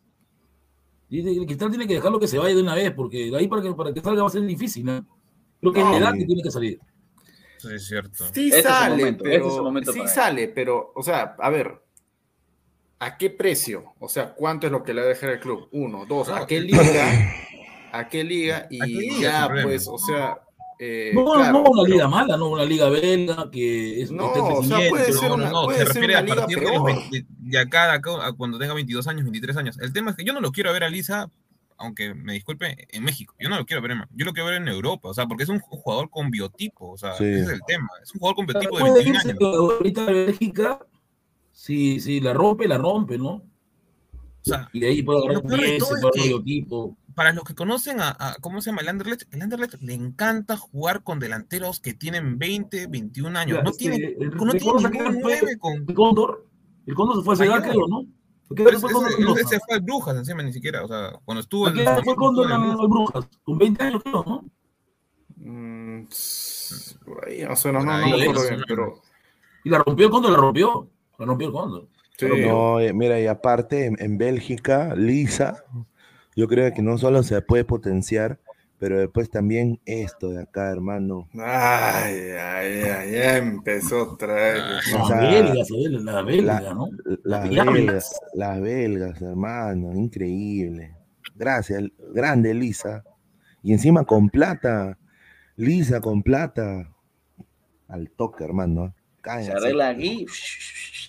Y 1.09 1.39
el 1.39 1.47
Cristal 1.47 1.71
tiene 1.71 1.87
que 1.87 1.95
dejarlo 1.95 2.19
que 2.19 2.27
se 2.29 2.39
vaya 2.39 2.55
de 2.55 2.63
una 2.63 2.75
vez, 2.75 2.93
porque 2.93 3.31
de 3.31 3.37
ahí 3.37 3.47
para 3.49 3.63
que, 3.63 3.73
para 3.75 3.93
que 3.93 4.01
salga 4.01 4.23
va 4.23 4.29
a 4.29 4.33
ser 4.33 4.43
difícil, 4.45 4.85
¿no? 4.85 5.07
Creo 5.61 5.73
que 5.73 5.81
es 5.81 5.87
la 5.87 5.97
edad 5.99 6.13
que 6.15 6.25
tiene 6.25 6.43
que 6.43 6.51
salir. 6.51 6.81
Eso 7.59 7.71
es 7.71 7.87
cierto. 7.87 8.25
Sí 8.33 8.53
Este 8.53 8.59
es 8.59 8.63
sale, 8.63 8.97
momento, 8.97 9.25
pero 9.25 9.47
este 9.79 9.91
es 9.91 9.95
sí 9.95 10.01
él. 10.01 10.09
sale, 10.09 10.49
pero, 10.49 10.93
o 10.95 11.03
sea, 11.03 11.37
a 11.39 11.51
ver, 11.51 11.83
¿a 12.99 13.17
qué 13.17 13.31
precio? 13.31 13.95
O 13.99 14.09
sea, 14.09 14.35
¿cuánto 14.35 14.67
es 14.67 14.73
lo 14.73 14.83
que 14.83 14.95
le 14.95 15.01
va 15.01 15.07
a 15.07 15.11
dejar 15.11 15.31
el 15.31 15.41
club? 15.41 15.69
Uno, 15.73 16.07
dos, 16.07 16.29
¿a 16.29 16.47
qué 16.47 16.61
liga? 16.61 17.35
¿A 17.93 18.09
qué 18.09 18.25
liga? 18.25 18.67
Y 18.71 18.81
¿A 18.83 18.85
qué 18.87 18.93
liga 18.93 19.15
es 19.15 19.21
ya, 19.21 19.49
pues, 19.63 19.89
o 19.89 19.99
sea, 19.99 20.39
eh, 20.79 21.11
No, 21.15 21.25
claro, 21.25 21.53
no 21.53 21.59
una 21.71 21.83
pero- 21.83 21.95
liga 21.95 22.09
mala, 22.09 22.37
no 22.37 22.49
una 22.51 22.65
liga 22.65 22.89
belga 22.89 23.51
que 23.51 24.03
es 24.03 24.11
No, 24.11 24.27
está 24.27 24.39
en 24.39 24.45
o 24.57 24.63
sea, 24.63 24.89
puede 24.91 25.13
ser 25.13 25.29
No, 25.29 25.35
una- 25.37 25.45
no, 25.51 25.53
no, 25.53 25.65
puede 25.65 25.79
se 25.79 25.85
ser 25.87 25.95
refiere 25.95 26.13
una 26.15 26.19
a 26.19 26.23
liga 26.23 26.37
partir 26.37 26.61
de. 26.61 26.79
20 26.85 27.27
de 27.39 27.59
acá, 27.59 27.87
de 27.87 27.93
acá, 27.93 28.27
a 28.27 28.33
cuando 28.33 28.59
tenga 28.59 28.75
22 28.75 29.07
años, 29.09 29.25
23 29.25 29.57
años. 29.57 29.79
El 29.81 29.93
tema 29.93 30.11
es 30.11 30.17
que 30.17 30.25
yo 30.25 30.33
no 30.33 30.41
lo 30.41 30.53
quiero 30.53 30.73
ver 30.73 30.85
a 30.85 30.89
Lisa, 30.91 31.31
aunque 31.79 32.15
me 32.15 32.33
disculpe, 32.35 32.89
en 32.91 33.05
México. 33.05 33.35
Yo 33.39 33.49
no 33.49 33.57
lo 33.59 33.67
quiero 33.67 33.83
ver, 33.83 33.93
en- 33.93 34.05
yo 34.15 34.25
lo 34.25 34.33
quiero 34.33 34.49
ver 34.49 34.61
en 34.61 34.69
Europa, 34.69 35.09
o 35.11 35.15
sea, 35.15 35.27
porque 35.27 35.45
es 35.45 35.49
un 35.49 35.61
jugador 35.61 36.09
con 36.11 36.31
biotipo, 36.31 36.91
o 36.93 36.99
sea, 36.99 37.13
Sí. 37.15 37.25
ese 37.25 37.41
es 37.43 37.49
el 37.51 37.61
tema. 37.67 37.89
Es 38.03 38.13
un 38.15 38.21
jugador 38.21 38.37
con 38.37 38.47
biotipo 38.47 38.77
de 38.77 38.81
Puede 38.83 38.95
21 39.05 39.17
irse 39.19 39.31
años. 39.31 39.55
ahorita 39.57 40.05
Bélgica, 40.07 40.79
si, 41.53 42.01
si 42.01 42.21
la 42.21 42.33
rompe, 42.35 42.67
la 42.69 42.79
rompe, 42.79 43.17
¿no? 43.19 43.29
O 43.31 44.49
sea, 44.49 44.69
Y 44.73 44.81
de 44.81 44.87
ahí 44.89 45.03
puede 45.03 45.19
agarrar 45.21 45.43
de 45.43 45.73
un 45.73 45.79
todo 45.79 46.97
para 47.17 47.33
los 47.33 47.43
que 47.45 47.55
conocen 47.57 48.01
a, 48.01 48.11
a- 48.11 48.37
¿cómo 48.41 48.61
se 48.61 48.71
llama? 48.71 48.83
El 48.83 48.89
Anderlecht, 48.91 49.23
el 49.35 49.43
Anderlecht 49.43 49.75
le 49.81 49.95
encanta 49.95 50.57
jugar 50.57 51.03
con 51.03 51.19
delanteros 51.19 51.81
que 51.81 51.95
tienen 51.95 52.39
20, 52.39 52.87
21 52.87 53.37
años. 53.39 53.65
No 53.65 53.71
este, 53.71 53.89
tiene, 53.91 53.97
el- 54.21 54.31
no 54.37 54.53
el 54.53 54.59
tiene 54.61 54.79
ningún 54.79 54.93
que 54.93 54.99
fue- 55.23 55.39
9 55.41 55.59
con... 55.59 55.73
El 55.89 55.95
Cóndor, 55.95 56.47
el 56.87 56.95
Cóndor 56.95 57.17
se 57.17 57.23
fue 57.25 57.35
a 57.35 57.37
cegar, 57.39 57.61
Mayor. 57.61 57.73
creo, 57.75 57.89
¿no? 57.89 58.07
¿Por 58.47 58.57
qué 58.57 58.63
Ese, 58.63 58.79
fue 58.79 58.91
ese- 58.93 59.41
ese 59.41 59.61
fue 59.67 59.81
Brujas 59.81 60.17
encima, 60.17 60.43
ni 60.45 60.53
siquiera, 60.53 60.85
o 60.85 60.89
sea, 60.89 61.19
cuando 61.25 61.41
estuvo 61.41 61.65
¿Por 61.65 61.77
en 61.77 62.05
fue 62.05 62.15
Cóndor 62.15 62.49
en 62.53 62.61
Brujas. 62.61 62.89
Brujas? 62.89 63.29
Con 63.43 63.59
20 63.59 63.83
años, 63.83 64.03
creo, 64.05 64.25
¿no? 64.25 64.45
Mm, 65.37 66.05
por 67.05 67.29
ahí, 67.29 67.45
o 67.45 67.57
sea, 67.57 67.73
no, 67.73 67.81
no, 67.81 67.99
no 67.99 68.07
me 68.09 68.23
acuerdo 68.23 68.43
bien, 68.49 68.63
pero 68.69 69.03
Y 69.65 69.71
la 69.71 69.79
rompió 69.79 70.07
el 70.07 70.13
Cóndor, 70.13 70.31
la 70.33 70.39
rompió. 70.39 70.89
La 71.19 71.27
rompió 71.27 71.47
el 71.49 71.53
Cóndor. 71.53 71.89
sí. 72.19 72.27
No, 72.47 72.79
eh, 72.81 72.93
mira, 72.93 73.21
y 73.21 73.27
aparte 73.27 73.87
en, 73.87 73.97
en 74.01 74.17
Bélgica, 74.19 74.95
Lisa, 74.95 75.65
yo 76.37 76.47
creo 76.49 76.73
que 76.73 76.83
no 76.83 76.99
solo 76.99 77.23
se 77.23 77.41
puede 77.43 77.65
potenciar, 77.65 78.39
pero 78.79 78.99
después 79.01 79.31
también 79.31 79.81
esto 79.87 80.29
de 80.31 80.43
acá, 80.43 80.71
hermano. 80.71 81.29
Ay, 81.35 82.15
ay, 82.39 82.73
ay, 82.83 83.13
ya 83.13 83.37
empezó 83.39 84.13
otra 84.13 84.35
vez. 84.35 84.63
Ah, 84.63 84.81
La 84.93 85.03
O 85.03 85.09
sea, 85.09 85.17
belga, 85.21 85.65
se 85.65 85.75
ve, 85.75 85.89
la 85.91 86.23
belga, 86.23 86.61
la- 86.61 86.75
¿no? 86.75 86.89
Las 87.25 87.51
Las 87.51 87.67
belgas, 87.73 88.21
las 88.35 88.61
belgas, 88.61 89.23
hermano, 89.23 89.95
increíble. 89.95 90.95
Gracias, 91.35 91.83
grande 92.13 92.53
Lisa. 92.55 93.03
Y 93.63 93.73
encima 93.73 94.05
con 94.05 94.29
plata, 94.29 94.99
Lisa 95.57 96.01
con 96.01 96.23
plata. 96.23 96.91
Al 97.89 98.11
toque, 98.11 98.45
hermano. 98.45 98.95
Se 99.17 99.23
Cállate. 99.23 99.53
arregla 99.57 99.89
aquí, 99.89 100.27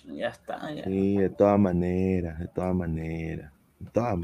ya 0.06 0.28
está. 0.28 0.74
Ya. 0.74 0.84
Sí, 0.84 1.16
de 1.18 1.28
todas 1.30 1.58
maneras, 1.58 2.38
de 2.38 2.48
todas 2.48 2.74
maneras. 2.74 3.52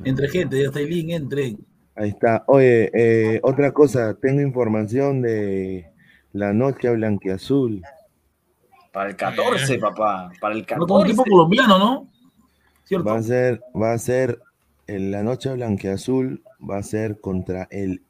Entre 0.04 0.28
gente, 0.28 0.60
ya 0.60 0.66
está 0.66 0.80
el 0.80 0.90
link, 0.90 1.10
entre. 1.10 1.56
Ahí 1.96 2.08
está. 2.10 2.44
Oye, 2.48 2.90
eh, 2.92 3.40
otra 3.42 3.72
cosa, 3.72 4.14
tengo 4.14 4.40
información 4.40 5.22
de 5.22 5.86
la 6.32 6.52
noche 6.52 6.90
blanquiazul. 6.90 7.82
Para 8.92 9.10
el 9.10 9.16
14, 9.16 9.78
papá. 9.78 10.30
Para 10.40 10.54
el 10.54 10.60
No, 10.62 10.66
con 10.66 10.80
un 10.82 10.86
14. 10.88 11.08
equipo 11.12 11.24
colombiano, 11.24 11.78
¿no? 11.78 12.08
¿Cierto? 12.84 13.04
Va 13.08 13.16
a 13.16 13.22
ser, 13.22 13.60
va 13.80 13.92
a 13.92 13.98
ser, 13.98 14.40
en 14.86 15.10
la 15.10 15.22
noche 15.22 15.52
blanquiazul 15.52 16.42
va 16.68 16.78
a 16.78 16.82
ser 16.82 17.20
contra 17.20 17.66
el 17.70 18.02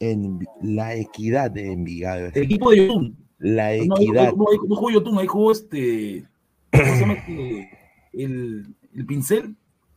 Envi- 0.00 0.48
la 0.62 0.94
equidad 0.94 1.50
de 1.50 1.72
Envigado. 1.72 2.26
El 2.34 2.42
equipo 2.42 2.70
de 2.70 2.86
Yotun. 2.86 3.16
La 3.38 3.68
No, 3.86 3.96
equidad. 3.96 4.32
no, 4.34 4.44
no 4.68 4.76
jugó 4.76 4.90
Yotun, 4.90 5.18
ahí 5.18 5.26
jugó 5.26 5.52
este. 5.52 6.24
¿Cómo 6.72 6.84
se 6.84 7.00
llama 7.00 7.12
este? 7.14 7.70
El, 8.12 8.74
el 8.94 9.06
pincel. 9.06 9.54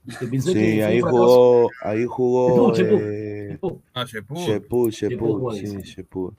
Que 0.07 0.41
Sí, 0.41 0.81
ahí 0.81 1.01
jugó, 1.01 1.69
ahí 1.81 2.05
jugó. 2.05 2.73
Ah. 3.93 4.05
Shepú, 4.05 4.35
Shepú 4.89 5.51
sí. 5.53 5.81
Shepú. 5.83 6.33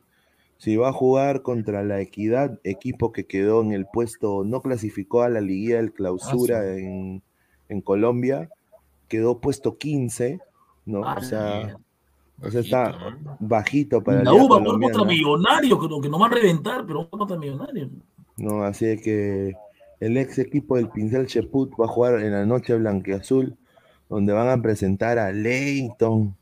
Sí, 0.57 0.77
va 0.77 0.91
a 0.91 0.93
jugar 0.93 1.43
contra 1.43 1.83
la 1.83 2.01
Equidad, 2.01 2.61
equipo 2.65 3.13
que 3.13 3.25
quedó 3.25 3.63
en 3.63 3.73
el 3.73 3.87
puesto, 3.87 4.45
no 4.45 4.61
clasificó 4.61 5.23
a 5.23 5.31
la 5.31 5.41
liguilla 5.41 5.77
del 5.77 5.93
clausura 5.93 6.61
Ah, 6.61 6.77
en, 6.77 7.23
en 7.71 7.81
Colombia, 7.81 8.51
quedó 9.09 9.41
puesto 9.41 9.79
15, 9.79 10.39
¿no? 10.87 11.07
Ah, 11.07 11.17
o 11.19 11.23
sea. 11.23 11.77
O 12.43 12.51
sea, 12.51 12.61
está 12.63 12.93
Bajito, 12.93 13.37
bajito 13.41 14.03
para 14.03 14.19
La 14.19 14.25
la 14.25 14.33
Liga 14.33 14.45
U 14.45 14.49
va 14.49 14.57
a 14.57 14.61
jugar 14.61 14.81
contra. 14.81 15.05
Millonarios, 15.05 15.79
creo 15.79 16.01
que 16.01 16.09
nos 16.09 16.21
va 16.21 16.27
a 16.27 16.31
reventar, 16.31 16.87
pero 16.87 17.01
va 17.01 17.05
a 17.05 17.09
jugar 17.09 17.19
contra 17.21 17.39
Millonarios. 17.39 17.91
No, 18.37 18.63
así 18.63 18.87
es 18.87 19.03
que 19.03 19.55
el 20.01 20.17
ex 20.17 20.39
equipo 20.39 20.77
del 20.77 20.89
Pincel 20.89 21.27
Cheput 21.27 21.73
va 21.81 21.85
a 21.85 21.89
jugar 21.89 22.21
en 22.21 22.33
la 22.33 22.45
noche 22.47 22.75
blanqueazul, 22.75 23.57
donde 24.09 24.33
van 24.33 24.49
a 24.49 24.61
presentar 24.61 25.19
a 25.19 25.31
Leighton, 25.33 26.37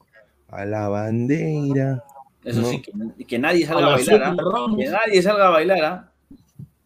a 0.49 0.65
la 0.65 0.89
bandera. 0.89 2.03
Eso 2.45 2.63
No. 2.63 2.69
sí, 2.69 2.81
que, 2.83 3.25
que 3.27 3.39
nadie 3.39 3.67
salga 3.67 3.87
a 3.87 3.91
la 3.91 3.97
bailar. 3.97 4.23
¿ah? 4.23 4.67
Que 4.79 4.87
nadie 4.89 5.23
salga 5.23 5.47
a 5.49 5.51
bailar. 5.51 5.85
¿ah? 5.85 6.13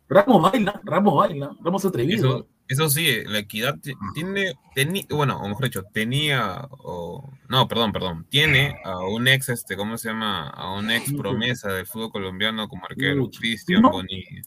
Ramos 0.08 0.50
baila, 0.50 0.80
Ramos 0.84 1.14
baila, 1.16 1.56
Ramos 1.62 1.84
atrevido. 1.84 2.16
Eso, 2.36 2.46
eso 2.68 2.90
sí, 2.90 3.06
la 3.26 3.38
equidad 3.38 3.78
ti- 3.80 3.94
tiene, 4.14 4.54
teni- 4.74 5.06
bueno, 5.14 5.40
o 5.40 5.48
mejor 5.48 5.64
dicho, 5.64 5.84
tenía, 5.92 6.66
o, 6.70 7.30
no, 7.48 7.68
perdón, 7.68 7.92
perdón, 7.92 8.26
tiene 8.28 8.76
a 8.84 8.98
un 9.06 9.28
ex, 9.28 9.48
este, 9.50 9.76
¿cómo 9.76 9.96
se 9.98 10.08
llama? 10.08 10.48
A 10.50 10.74
un 10.74 10.90
ex 10.90 11.12
promesa 11.14 11.72
del 11.72 11.86
fútbol 11.86 12.10
colombiano 12.12 12.68
como 12.68 12.84
arquero. 12.86 13.30
Cristian 13.30 13.82
No. 13.82 13.90
Bonilla. 13.90 14.42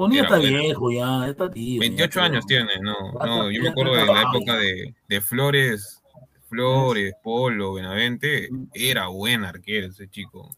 Bonilla 0.00 0.26
Era 0.26 0.36
está 0.38 0.48
viejo 0.48 0.90
ya, 0.90 1.28
está 1.28 1.50
tío. 1.50 1.80
28 1.80 2.20
ya, 2.20 2.24
años 2.26 2.46
tiene, 2.46 2.72
no, 2.80 3.12
no, 3.12 3.50
yo 3.50 3.62
me 3.62 3.68
acuerdo 3.68 3.94
de 3.94 4.06
la 4.06 4.22
época 4.22 4.56
de, 4.56 4.94
de 5.08 5.20
Flores, 5.20 6.02
Flores, 6.48 7.12
Polo, 7.22 7.74
Benavente, 7.74 8.48
era 8.74 9.08
buen 9.08 9.44
arquero 9.44 9.88
ese 9.88 10.08
chico. 10.08 10.50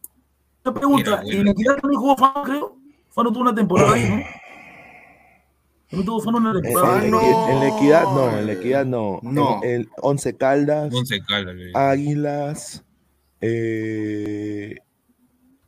Una 0.64 0.74
pregunta, 0.74 1.10
Era 1.10 1.22
bueno. 1.22 1.40
¿en 1.40 1.48
Equidad 1.48 1.76
también 1.80 2.00
jugó 2.00 2.16
Fano, 2.16 2.42
creo? 2.44 2.76
Fano 3.10 3.30
tuvo 3.32 3.42
una 3.42 3.54
temporada 3.54 3.92
ahí, 3.94 4.02
¿no? 4.08 4.22
También 5.90 6.06
tuvo 6.06 6.20
Fano 6.20 6.38
una 6.38 6.50
En, 6.50 6.56
en 6.56 6.62
temporada 6.62 7.02
no. 7.02 7.20
equi- 7.20 7.50
en 7.50 7.60
la 7.60 7.68
equidad 7.76 8.04
no, 8.04 8.38
en 8.38 8.46
la 8.46 8.52
equidad 8.52 8.86
no. 8.86 9.18
No. 9.22 9.60
En 9.64 9.70
el 9.80 9.88
Once 10.00 10.36
Caldas, 10.36 10.94
Once 10.94 11.20
Caldas, 11.26 11.56
Águilas, 11.74 12.84
eh, 13.40 14.76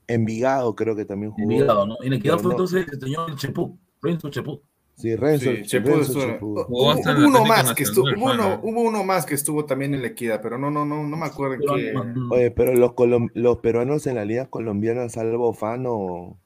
Envigado 0.06 0.74
creo 0.74 0.94
que 0.94 1.04
también 1.04 1.32
jugó. 1.32 1.42
Envigado, 1.50 1.86
¿no? 1.86 1.96
En 2.02 2.12
Equidad 2.12 2.34
fue 2.38 2.44
no. 2.44 2.50
entonces 2.52 2.86
el 2.90 3.00
señor 3.00 3.36
Chepú, 3.36 3.78
Renzo 4.02 4.28
Chepú. 4.30 4.60
Sí, 4.96 5.16
Renzo, 5.16 5.50
Sí, 5.50 5.62
Chepú 5.64 5.88
Renzo 5.88 6.20
Chepú. 6.20 6.52
Hubo, 6.68 6.92
hubo 6.92 7.26
uno 7.26 7.44
más 7.44 7.74
que 7.74 7.82
estuvo, 7.82 8.04
hubo 8.06 8.26
uno, 8.32 8.42
mano. 8.44 8.60
hubo 8.62 8.82
uno 8.82 9.02
más 9.02 9.26
que 9.26 9.34
estuvo 9.34 9.64
también 9.64 9.92
en 9.94 10.02
la 10.02 10.08
equidad, 10.08 10.40
pero 10.40 10.56
no, 10.56 10.70
no, 10.70 10.84
no, 10.86 11.02
no 11.02 11.16
me 11.16 11.26
acuerdo 11.26 11.54
en 11.54 11.60
Pero, 11.60 11.74
qué. 11.74 11.92
mm, 12.20 12.30
Oye, 12.32 12.50
pero 12.52 12.74
los, 12.74 12.92
colom- 12.92 13.30
los 13.34 13.58
peruanos 13.58 14.06
en 14.06 14.14
la 14.16 14.24
liga 14.24 14.46
colombiana, 14.46 15.08
salvo 15.08 15.52
Fano, 15.52 15.92
o 15.96 16.38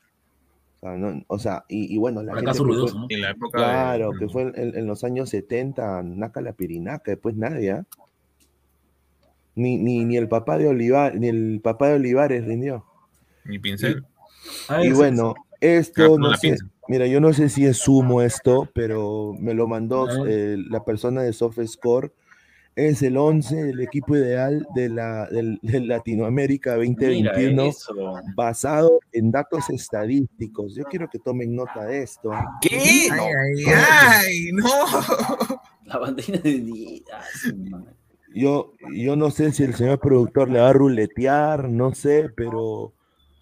sea, 0.80 0.96
no- 0.96 1.22
o 1.26 1.38
sea, 1.38 1.64
y, 1.68 1.92
y 1.94 1.98
bueno, 1.98 2.22
la 2.22 2.36
gente 2.36 2.52
que 2.52 2.56
fue- 2.58 2.66
ruidoso, 2.68 2.98
¿no? 3.00 3.06
en 3.10 3.20
la 3.20 3.30
época 3.32 3.58
de- 3.58 3.64
claro, 3.64 4.12
que 4.18 4.28
fue 4.28 4.42
en, 4.54 4.76
en 4.78 4.86
los 4.86 5.04
años 5.04 5.28
70, 5.28 6.02
Naca 6.02 6.40
la 6.40 6.52
Pirinaca, 6.54 7.10
después 7.10 7.34
nadie, 7.36 7.72
¿ah? 7.72 7.84
Ni, 9.56 9.76
ni, 9.76 10.04
ni 10.04 10.16
el 10.16 10.28
papá 10.28 10.56
de 10.56 10.68
Olivar, 10.68 11.16
ni 11.16 11.28
el 11.28 11.60
papá 11.62 11.88
de 11.88 11.94
Olivares 11.96 12.46
rindió. 12.46 12.84
Mi 13.44 13.58
pincel. 13.58 14.04
Ah, 14.68 14.82
Y 14.84 14.92
bueno, 14.92 15.34
Ah, 15.36 15.42
esto 15.60 16.10
con 16.12 16.20
no 16.22 16.34
sé, 16.36 16.50
pinza. 16.50 16.66
mira, 16.88 17.06
yo 17.06 17.20
no 17.20 17.32
sé 17.32 17.48
si 17.48 17.66
es 17.66 17.78
sumo 17.78 18.22
esto, 18.22 18.68
pero 18.74 19.34
me 19.38 19.54
lo 19.54 19.66
mandó 19.66 20.08
A 20.08 20.22
ver. 20.22 20.30
eh, 20.30 20.56
la 20.70 20.84
persona 20.84 21.22
de 21.22 21.32
SoftScore. 21.32 22.12
Es 22.76 23.02
el 23.02 23.16
11 23.16 23.56
del 23.64 23.80
equipo 23.80 24.14
ideal 24.16 24.64
de 24.76 24.88
la 24.88 25.26
del, 25.26 25.58
del 25.62 25.88
Latinoamérica 25.88 26.76
Mira 26.76 27.32
2021 27.32 27.64
eso. 27.64 27.92
basado 28.36 29.00
en 29.10 29.32
datos 29.32 29.68
estadísticos. 29.68 30.76
Yo 30.76 30.84
quiero 30.84 31.08
que 31.10 31.18
tomen 31.18 31.56
nota 31.56 31.86
de 31.86 32.02
esto. 32.04 32.30
¿Qué? 32.60 33.08
Ay, 33.10 33.18
No. 33.18 33.24
ay, 33.24 33.64
ay, 33.66 34.52
no. 34.52 34.68
La 35.86 35.98
bandera 35.98 36.38
de. 36.38 37.02
Ah, 37.12 37.24
madre. 37.68 37.94
Yo, 38.32 38.74
yo 38.94 39.16
no 39.16 39.32
sé 39.32 39.50
si 39.50 39.64
el 39.64 39.74
señor 39.74 39.98
productor 39.98 40.48
le 40.48 40.60
va 40.60 40.68
a 40.68 40.72
ruletear, 40.72 41.68
no 41.68 41.92
sé, 41.94 42.28
pero 42.36 42.92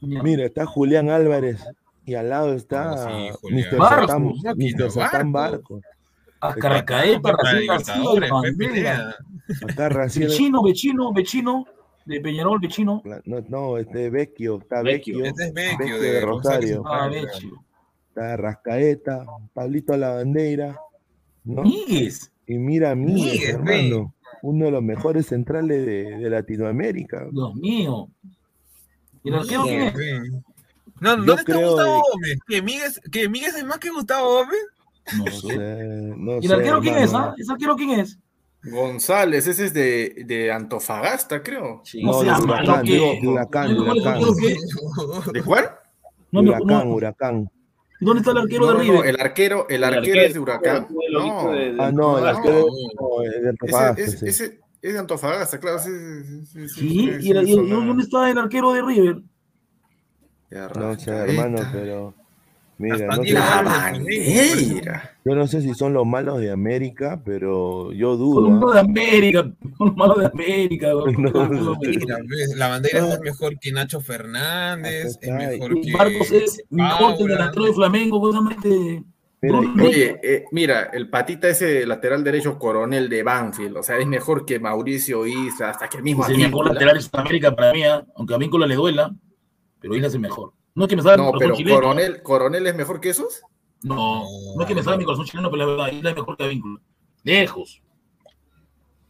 Mira, 0.01 0.45
está 0.45 0.67
Julián 0.67 1.11
Álvarez 1.11 1.65
y 2.05 2.15
al 2.15 2.29
lado 2.31 2.55
está 2.55 2.93
Ah, 2.93 3.33
sí. 3.43 3.55
Mr. 3.55 3.77
Barcos, 3.79 4.07
Satán, 4.07 4.25
máquina, 4.27 4.55
Mr. 4.55 4.91
Satán 4.91 5.33
Barcos. 5.33 5.81
Barcos. 5.81 5.97
A 6.41 6.53
Raciel 6.53 7.67
García, 7.67 8.31
bandera. 8.31 9.17
Acá 9.69 9.89
Vecino, 9.89 10.63
vecino, 10.63 11.13
vecino, 11.13 11.65
de 12.05 12.21
Peñarol, 12.21 12.61
vecino. 12.61 13.03
no, 13.25 13.41
no, 13.49 13.79
este 13.79 14.11
Vecchio, 14.11 14.59
está 14.59 14.83
Vecchio. 14.83 15.25
Este 15.25 15.47
es 15.47 15.55
Vecchio, 15.55 15.79
Vecchio 15.79 16.01
de 16.01 16.11
de 16.13 16.21
Rosario. 16.21 16.83
Ah. 16.87 17.09
Vecchio. 17.09 17.65
está 18.09 18.37
Rascaeta, 18.37 19.25
Pablito 19.55 19.97
la 19.97 20.11
bandera, 20.15 20.79
¿no? 21.45 21.63
Míguez. 21.63 22.33
Y 22.47 22.59
mira 22.59 22.95
Míguez, 22.95 23.49
hermano, 23.49 24.15
uno 24.43 24.67
de 24.67 24.71
los 24.71 24.83
mejores 24.83 25.27
centrales 25.27 25.85
de, 25.85 26.19
de 26.19 26.31
Latinoamérica. 26.31 27.27
Dios 27.33 27.55
mío. 27.57 28.09
¿Y 29.27 29.29
el 29.29 29.35
arquero 29.35 29.63
quién 29.65 29.83
es? 29.83 30.33
No, 31.01 31.17
¿dónde 31.17 31.33
está 31.33 31.45
creo 31.45 31.69
Gustavo 31.73 32.03
Gómez? 32.13 32.39
¿Que 32.47 32.63
Miguel, 32.63 32.93
¿Que 33.11 33.29
Miguel 33.29 33.53
es 33.57 33.65
más 33.65 33.79
que 33.79 33.91
Gustavo 33.91 34.29
Gómez? 34.35 34.59
No 35.19 35.27
sé. 35.31 35.57
no 36.17 36.33
¿Y 36.35 36.37
el 36.37 36.49
sé, 36.49 36.55
arquero 36.55 36.81
quién 36.81 36.97
es? 36.99 37.13
ah? 37.13 37.35
¿Ese 37.37 37.53
arquero 37.53 37.77
quién 37.77 37.91
es? 37.91 38.19
González, 38.63 39.47
ese 39.47 39.67
es 39.67 39.75
de, 39.75 40.25
de 40.27 40.51
Antofagasta, 40.53 41.43
creo. 41.43 41.83
Sí. 41.85 42.03
No 42.03 42.23
de 42.23 42.31
Huracán, 42.33 42.85
¿qué? 42.85 43.19
de 43.21 43.29
Huracán, 43.29 43.77
¿Cuál 43.77 43.99
es 43.99 44.05
el 44.05 44.19
Huracán? 44.83 45.33
¿De 45.33 45.43
cuál? 45.43 45.71
Huracán, 46.33 46.67
no. 46.89 46.95
Huracán. 46.95 47.51
¿Dónde 48.01 48.21
está 48.21 48.33
el 48.33 48.39
arquero 48.39 48.67
No, 48.67 48.67
de 48.67 48.73
no, 48.73 48.85
no, 48.85 48.93
River? 49.03 49.15
el 49.15 49.21
arquero, 49.21 49.67
el 49.69 49.85
arquero 49.85 50.21
es 50.21 50.35
de 50.35 50.41
Huracán. 50.41 50.89
El 51.07 51.13
No, 51.13 51.51
de- 51.51 51.73
de- 51.73 51.83
Ah, 51.83 51.93
no, 51.93 52.19
el 52.19 52.27
arquero 52.27 52.67
no, 53.01 53.23
es 53.23 53.31
de 53.33 53.39
ese, 53.39 53.49
Antofagasta, 53.49 54.03
ese, 54.03 54.19
sí. 54.19 54.27
ese 54.29 54.61
es 54.83 54.93
de 54.93 54.99
Antofagasta, 54.99 55.59
claro. 55.59 55.79
ese- 55.79 56.21
ese- 56.43 56.69
Sí, 56.69 57.09
ese- 57.11 57.27
¿y, 57.27 57.31
el- 57.31 57.49
y 57.49 57.55
son- 57.55 57.69
dónde 57.71 58.05
está 58.05 58.31
el 58.31 58.39
arquero 58.39 58.73
de 58.73 58.83
River? 58.83 59.23
Ya, 60.51 60.69
No 60.69 60.97
sé, 60.99 61.11
hermano, 61.11 61.59
pero 61.73 62.15
mira, 62.79 62.95
Hasta 62.95 63.17
no 63.17 63.23
sé, 63.25 64.83
yo 65.25 65.35
no 65.35 65.47
sé 65.49 65.61
si 65.61 65.75
son 65.75 65.93
los 65.93 66.07
malos 66.07 66.39
de 66.39 66.53
América, 66.53 67.21
pero 67.25 67.91
yo 67.93 68.11
Son 68.17 68.19
dudo. 68.19 68.51
los 68.61 68.71
¿ah? 68.71 68.75
de 68.75 68.81
América, 68.81 69.43
son 69.77 69.89
los 69.89 69.97
malos 69.97 70.19
de 70.19 70.27
América. 70.27 70.89
No, 71.19 71.77
Mira, 71.81 72.19
La 72.55 72.69
bandera 72.69 73.09
es 73.15 73.21
mejor 73.21 73.59
que 73.59 73.73
Nacho 73.73 74.01
Fernández, 74.01 75.19
es 75.21 75.31
mejor 75.33 75.81
que. 75.81 75.91
Marcos 75.93 76.31
es 76.31 76.63
mejor 76.71 77.17
que 77.17 77.23
el 77.25 77.29
delantero 77.31 77.65
de 77.65 77.73
Flamengo, 77.75 78.21
justamente. 78.21 79.03
Mira, 79.53 79.85
Oye, 79.89 80.21
eh, 80.23 80.45
mira, 80.53 80.91
el 80.93 81.09
patita 81.11 81.49
ese 81.49 81.87
lateral 81.87 82.25
derecho 82.25 82.59
coronel 82.59 83.09
de 83.09 83.23
Banfield, 83.23 83.77
o 83.79 83.83
sea, 83.83 83.99
es 83.99 84.07
mejor 84.07 84.45
que 84.47 84.59
Mauricio 84.61 85.27
Isla, 85.27 85.71
hasta 85.71 85.89
que 85.89 85.99
el 85.99 86.03
mismo 86.03 86.25
Es 86.25 86.31
el 86.31 86.39
mejor 86.39 86.67
lateral 86.73 86.97
de 86.97 87.03
Sudamérica 87.03 87.55
para 87.55 87.73
mí, 87.73 87.83
¿ah? 87.85 88.05
aunque 88.17 88.35
a 88.35 88.39
Víncula 88.39 88.67
le 88.67 88.75
duela, 88.75 89.15
pero 89.81 89.95
Isla 89.95 90.09
es 90.09 90.15
el 90.15 90.21
mejor. 90.21 90.53
No 90.75 90.85
es 90.85 90.91
que 90.91 90.97
me 90.97 91.03
salga 91.03 91.17
mi 91.19 91.23
No, 91.25 91.33
corazón 91.33 91.47
pero 91.49 91.57
chileno. 91.57 91.77
coronel, 91.77 92.23
coronel 92.23 92.67
es 92.67 92.75
mejor 92.77 93.01
que 93.01 93.09
esos. 93.11 93.43
No, 93.83 94.25
no 94.57 94.63
es 94.63 94.67
que 94.69 94.75
me 94.75 94.83
salga 94.83 94.99
mi 94.99 95.05
corazón 95.05 95.25
chileno, 95.27 95.51
pero 95.51 95.65
la 95.65 95.73
verdad, 95.73 95.93
Isla 95.93 96.11
es 96.11 96.17
mejor 96.17 96.37
que 96.37 96.49
Víncula. 96.49 96.81
Lejos. 97.23 97.83
O 98.25 98.31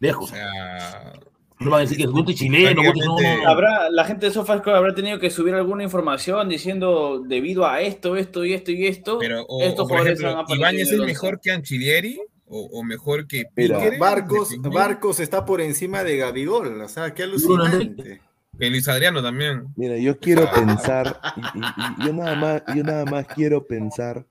Lejos. 0.01 0.31
sea, 0.31 1.13
No 1.59 1.71
van 1.71 1.79
a 1.79 1.81
decir 1.83 1.97
que 1.97 2.05
es 2.05 2.11
Guti 2.11 2.35
chileno, 2.35 2.83
Guti 2.83 3.01
no, 3.01 3.07
no, 3.19 3.37
no. 3.43 3.49
Habrá, 3.49 3.89
la 3.91 4.05
gente 4.05 4.27
de 4.27 4.33
SofaScore 4.33 4.77
habrá 4.77 4.95
tenido 4.95 5.19
que 5.19 5.31
subir 5.31 5.55
alguna 5.55 5.83
información 5.85 6.49
diciendo 6.49 7.23
debido 7.27 7.67
a 7.67 7.81
esto, 7.81 8.17
esto 8.17 8.45
y 8.45 8.53
esto 8.53 8.71
y 8.73 8.87
esto. 8.87 9.19
pero, 9.19 9.43
o, 9.49 9.63
estos 9.63 9.87
o 9.87 9.89
por 9.89 9.99
jugadores 9.99 10.21
ejemplo, 10.21 10.55
¿Ibáñez 10.55 10.93
es 10.93 11.01
mejor 11.01 11.41
que 11.41 11.51
Anchilieri? 11.53 12.21
¿O, 12.49 12.61
o 12.73 12.83
mejor 12.85 13.27
que 13.27 13.45
Mira? 13.57 13.79
Barcos. 13.99 14.51
Barcos 14.61 15.19
está 15.19 15.45
por 15.45 15.61
encima 15.61 16.05
de 16.05 16.19
Gabigol, 16.19 16.81
o 16.81 16.89
sea, 16.89 17.13
qué 17.15 17.23
alucinante. 17.25 18.21
Que 18.59 18.71
Luis 18.71 18.87
Adriano 18.89 19.23
también. 19.23 19.65
Mira, 19.77 19.97
yo 19.99 20.19
quiero 20.19 20.49
pensar, 20.55 21.19
y, 21.55 21.59
y- 21.59 22.03
y 22.03 22.07
yo 22.07 22.13
nada 22.13 22.35
más, 22.37 22.63
yo 22.75 22.83
nada 22.85 23.05
más 23.07 23.27
quiero 23.27 23.67
pensar, 23.67 24.25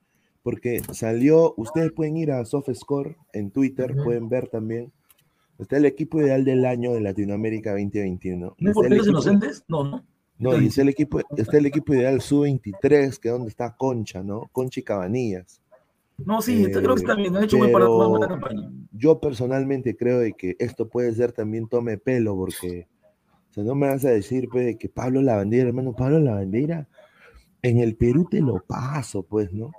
porque 0.44 0.82
salió, 0.94 1.54
ustedes 1.58 1.92
pueden 1.92 2.18
ir 2.18 2.32
a 2.32 2.46
SoftScore 2.46 3.18
en 3.34 3.52
Twitter, 3.52 3.96
pueden 4.04 4.30
ver 4.30 4.48
también. 4.48 4.92
Está 5.58 5.78
el 5.78 5.86
equipo 5.86 6.20
ideal 6.22 6.44
del 6.44 6.66
año 6.66 6.94
de 6.94 7.02
Latinoamérica 7.02 7.72
2021. 7.72 8.56
¿No 8.58 8.72
por 8.74 8.86
equipo- 8.88 9.10
inocentes? 9.10 9.64
No, 9.68 9.84
no. 9.84 10.04
No, 10.38 10.60
y 10.62 10.68
está 10.68 10.82
el 10.82 10.90
equipo, 10.90 11.22
está 11.38 11.58
el 11.58 11.66
equipo 11.66 11.94
ideal 11.94 12.20
sub-23, 12.20 13.20
que 13.20 13.30
es 13.30 13.34
donde 13.34 13.48
está 13.48 13.74
Concha, 13.78 14.22
¿no? 14.22 14.50
Concha 14.52 14.82
y 14.82 14.84
Cabanillas. 14.84 15.62
No, 16.18 16.42
sí, 16.42 16.64
Eh, 16.66 16.72
creo 16.72 16.96
que 16.96 17.02
está 17.02 17.16
bien. 17.16 17.36
Han 17.38 17.46
hecho 17.46 17.58
muy 17.58 17.72
para 17.72 17.88
buena 17.88 18.28
campaña. 18.28 18.70
Yo 18.92 19.20
personalmente 19.22 19.96
creo 19.96 20.20
de 20.20 20.34
que 20.34 20.56
esto 20.60 20.90
puede 20.90 21.14
ser 21.14 21.32
también 21.32 21.68
tome 21.70 21.98
pelo, 21.98 22.36
porque 22.36 22.88
o 23.50 23.54
sea, 23.54 23.64
no 23.64 23.76
me 23.76 23.88
vas 23.88 24.04
a 24.04 24.10
decir 24.10 24.50
pues, 24.52 24.66
de 24.66 24.78
que 24.78 24.90
Pablo 24.90 25.22
Lavandera, 25.22 25.70
hermano, 25.70 25.94
Pablo 25.94 26.20
Lavandera, 26.20 26.88
en 27.62 27.80
el 27.80 27.96
Perú 27.96 28.28
te 28.30 28.42
lo 28.42 28.62
paso, 28.62 29.24
pues, 29.24 29.54
¿no? 29.54 29.72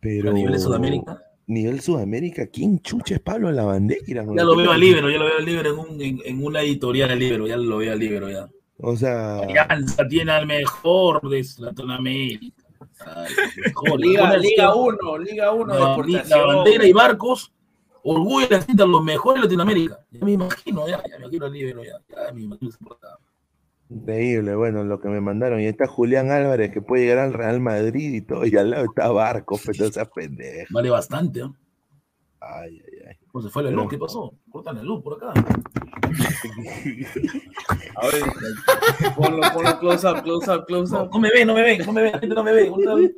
Pero 0.00 0.30
A 0.30 0.34
nivel 0.34 0.52
de 0.52 0.58
Sudamérica. 0.58 1.22
Nivel 1.48 1.80
Sudamérica, 1.80 2.46
¿quién 2.46 2.80
chucha 2.80 3.14
es 3.14 3.20
Pablo 3.20 3.50
Lavandera? 3.50 4.02
Ya 4.06 4.44
lo 4.44 4.56
veo 4.56 4.70
al 4.70 4.80
libro, 4.80 5.10
ya 5.10 5.18
lo 5.18 5.24
veo 5.24 5.38
al 5.38 5.44
libro 5.44 5.70
en, 5.70 5.78
un, 5.78 6.00
en, 6.00 6.20
en 6.24 6.44
una 6.44 6.60
editorial 6.62 7.10
al 7.10 7.18
libro, 7.18 7.46
ya 7.46 7.56
lo 7.56 7.78
veo 7.78 7.92
al 7.92 7.98
libro 7.98 8.30
ya. 8.30 8.48
O 8.80 8.94
sea, 8.94 9.40
Alianza 9.40 10.06
tiene 10.06 10.30
al 10.30 10.46
mejor 10.46 11.28
de 11.28 11.44
Latinoamérica. 11.58 12.54
Ay, 13.00 13.32
mejor. 13.64 14.00
Liga, 14.00 14.36
Liga 14.36 14.72
cielo. 14.72 14.76
1, 14.76 15.18
Liga 15.18 15.52
1 15.52 15.74
de 15.74 15.80
La, 15.80 16.24
la 16.24 16.46
bandera 16.46 16.86
y 16.86 16.92
barcos 16.92 17.52
Orgullo 18.02 18.46
de 18.46 18.56
la 18.56 18.62
cinta, 18.62 18.86
los 18.86 19.02
mejores 19.02 19.42
de 19.42 19.46
Latinoamérica. 19.46 19.98
Ya 20.10 20.24
me 20.24 20.32
imagino, 20.32 20.88
ya, 20.88 21.02
ya 21.02 21.18
me 21.18 21.24
imagino 21.24 21.46
el 21.46 21.52
libro, 21.52 21.84
ya, 21.84 22.00
ya 22.08 22.32
me 22.32 22.42
imagino. 22.42 22.70
Increíble, 23.90 24.54
bueno, 24.54 24.84
lo 24.84 25.00
que 25.00 25.08
me 25.08 25.20
mandaron. 25.20 25.60
Y 25.60 25.66
está 25.66 25.86
Julián 25.86 26.30
Álvarez 26.30 26.70
que 26.72 26.82
puede 26.82 27.04
llegar 27.04 27.18
al 27.20 27.32
Real 27.32 27.58
Madrid 27.60 28.12
y 28.14 28.20
todo. 28.20 28.44
Y 28.44 28.54
al 28.56 28.70
lado 28.70 28.84
está 28.84 29.10
Barco, 29.10 29.58
pero 29.64 29.86
no 29.86 29.92
seas 29.92 30.08
pendejo. 30.14 30.66
Vale 30.70 30.90
bastante, 30.90 31.40
¿no? 31.40 31.56
Ay, 32.40 32.82
ay, 32.86 32.98
ay. 33.08 33.16
¿Cómo 33.32 33.42
se 33.42 33.48
fue 33.50 33.62
la 33.62 33.70
luz? 33.70 33.88
¿Qué 33.88 33.96
pasó? 33.98 34.34
Cortan 34.50 34.76
la 34.76 34.82
luz 34.82 35.02
por 35.02 35.14
acá. 35.16 35.32
A 37.96 38.06
ver, 38.06 38.22
ponlo, 39.16 39.42
ponlo 39.52 39.78
close 39.80 40.06
up, 40.06 40.22
close 40.22 40.50
up, 40.50 40.64
close 40.66 40.92
No, 40.92 41.02
up. 41.02 41.10
no 41.12 41.18
me 41.20 41.30
ven, 41.30 41.46
no 41.46 41.54
me 41.54 41.62
ven, 41.62 41.78
no 41.84 41.92
me 41.92 42.02
ven, 42.02 42.12
la 42.12 42.18
gente 42.20 42.34
no 42.34 42.44
me 42.44 42.52
ve. 42.52 42.70
No 42.70 42.76
me 42.76 42.84
ven. 42.94 43.14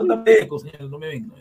no 0.91 0.99
me 0.99 1.07
ven. 1.09 1.33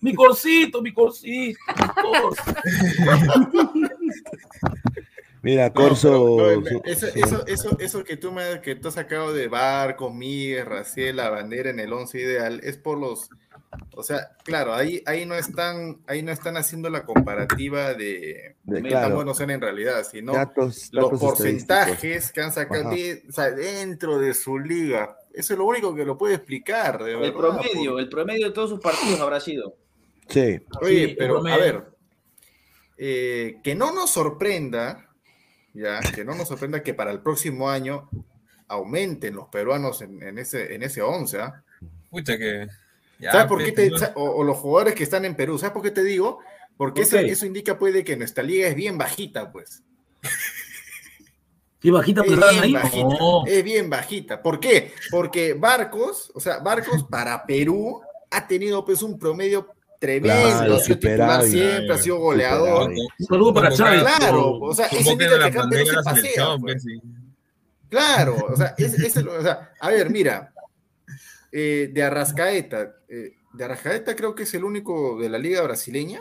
Mi 0.00 0.14
corcito, 0.14 0.80
mi 0.82 0.92
corcito, 0.92 1.58
mi 1.76 1.86
corso. 2.02 2.42
Mira, 5.46 5.68
No, 5.68 5.74
Corso. 5.74 6.10
no, 6.10 6.66
su- 6.68 6.80
eso, 6.84 7.06
eso, 7.14 7.46
eso, 7.46 7.76
eso 7.78 8.02
que 8.02 8.16
tú 8.16 8.32
me 8.32 8.60
que 8.62 8.74
tú 8.74 8.88
has 8.88 8.94
sacado 8.94 9.32
de 9.32 9.46
Barcos, 9.46 10.12
Miguel, 10.12 10.66
Raciel, 10.66 11.14
la 11.14 11.30
bandera 11.30 11.70
en 11.70 11.78
el 11.78 11.92
11 11.92 12.18
ideal, 12.18 12.60
es 12.64 12.76
por 12.78 12.98
los, 12.98 13.30
o 13.94 14.02
sea, 14.02 14.30
claro, 14.42 14.74
ahí, 14.74 15.04
ahí 15.06 15.24
no 15.24 15.36
están, 15.36 15.98
ahí 16.08 16.20
no 16.24 16.32
están 16.32 16.56
haciendo 16.56 16.90
la 16.90 17.04
comparativa 17.04 17.94
de, 17.94 18.56
de- 18.64 18.82
claro, 18.82 19.06
tan 19.06 19.14
buenos 19.14 19.38
son 19.38 19.50
en 19.52 19.60
realidad, 19.60 20.04
sino 20.10 20.32
datos, 20.32 20.88
los 20.90 21.04
datos 21.12 21.20
porcentajes 21.20 22.32
que 22.32 22.40
han 22.40 22.50
sacado 22.52 22.90
de- 22.90 23.22
o 23.28 23.32
sea, 23.32 23.52
dentro 23.52 24.18
de 24.18 24.34
su 24.34 24.58
liga. 24.58 25.16
Eso 25.32 25.52
es 25.52 25.58
lo 25.60 25.64
único 25.66 25.94
que 25.94 26.04
lo 26.04 26.18
puede 26.18 26.34
explicar, 26.34 27.04
de 27.04 27.12
El 27.12 27.18
verdad, 27.20 27.36
promedio, 27.38 27.92
por- 27.92 28.00
el 28.00 28.08
promedio 28.08 28.46
de 28.48 28.52
todos 28.52 28.70
sus 28.70 28.80
partidos 28.80 29.20
habrá 29.20 29.38
sido. 29.38 29.76
Sí, 30.28 30.58
Oye, 30.82 31.06
Sí, 31.10 31.14
pero 31.16 31.38
a 31.46 31.56
ver, 31.56 31.84
eh, 32.98 33.60
que 33.62 33.76
no 33.76 33.92
nos 33.92 34.10
sorprenda, 34.10 35.05
ya, 35.76 36.00
que 36.00 36.24
no 36.24 36.34
nos 36.34 36.48
sorprenda 36.48 36.82
que 36.82 36.94
para 36.94 37.10
el 37.12 37.20
próximo 37.20 37.68
año 37.68 38.08
aumenten 38.68 39.34
los 39.34 39.48
peruanos 39.48 40.02
en, 40.02 40.22
en 40.22 40.38
ese, 40.38 40.74
en 40.74 40.82
ese 40.82 41.02
11, 41.02 41.40
¿ah? 41.40 41.62
Pucha 42.10 42.36
que. 42.38 42.66
ya, 43.18 43.32
¿Sabes 43.32 43.46
por 43.46 43.58
qué 43.64 43.72
pues, 43.72 43.74
te, 43.86 43.90
no- 43.90 43.98
sa- 43.98 44.12
o, 44.16 44.24
o 44.24 44.44
los 44.44 44.56
jugadores 44.56 44.94
que 44.94 45.04
están 45.04 45.24
en 45.24 45.34
Perú, 45.36 45.58
¿sabes 45.58 45.72
por 45.72 45.82
qué 45.82 45.90
te 45.90 46.02
digo? 46.02 46.40
Porque 46.76 47.02
¿Por 47.02 47.08
eso, 47.08 47.16
qué? 47.18 47.30
eso 47.32 47.46
indica 47.46 47.78
puede 47.78 48.04
que 48.04 48.16
nuestra 48.16 48.42
liga 48.42 48.68
es 48.68 48.74
bien 48.74 48.98
bajita, 48.98 49.50
pues. 49.52 49.82
¿Qué 51.80 51.90
bajita 51.90 52.22
Es 52.22 52.28
bien 52.28 52.42
ahí? 52.42 52.72
bajita, 52.72 53.16
es 53.46 53.64
bien 53.64 53.90
bajita. 53.90 54.42
¿Por 54.42 54.58
qué? 54.60 54.92
Porque 55.10 55.54
Barcos, 55.54 56.30
o 56.34 56.40
sea, 56.40 56.58
Barcos 56.58 57.04
para 57.04 57.44
Perú 57.46 58.00
ha 58.30 58.46
tenido 58.48 58.84
pues 58.84 59.02
un 59.02 59.18
promedio 59.18 59.68
tremendo, 59.98 60.26
Claro, 60.48 60.74
ha 60.74 60.78
sido 60.80 60.98
titular 60.98 61.42
siempre, 61.44 61.92
ha 61.92 61.98
sido 61.98 62.18
goleador. 62.18 62.90
Un 62.90 63.26
saludo 63.26 63.54
para 63.54 63.70
Chávez. 63.72 64.02
Claro, 64.18 64.58
o 64.60 64.74
sea, 64.74 64.86
ese 64.86 65.16
la 65.16 65.50
que 65.50 65.58
acá 65.58 65.68
se 65.70 66.02
pasea, 66.04 66.46
pues. 66.60 66.82
sí. 66.82 67.00
Claro, 67.88 68.36
o 68.50 68.56
sea, 68.56 68.74
es, 68.76 68.94
es 68.98 69.16
el- 69.16 69.28
o 69.28 69.40
sea, 69.42 69.70
a 69.80 69.90
ver, 69.90 70.10
mira, 70.10 70.52
eh, 71.52 71.90
de 71.92 72.02
Arrascaeta, 72.02 72.96
eh, 73.08 73.34
de 73.52 73.64
Arrascaeta 73.64 74.16
creo 74.16 74.34
que 74.34 74.42
es 74.42 74.52
el 74.54 74.64
único 74.64 75.18
de 75.20 75.28
la 75.28 75.38
liga 75.38 75.62
brasileña. 75.62 76.20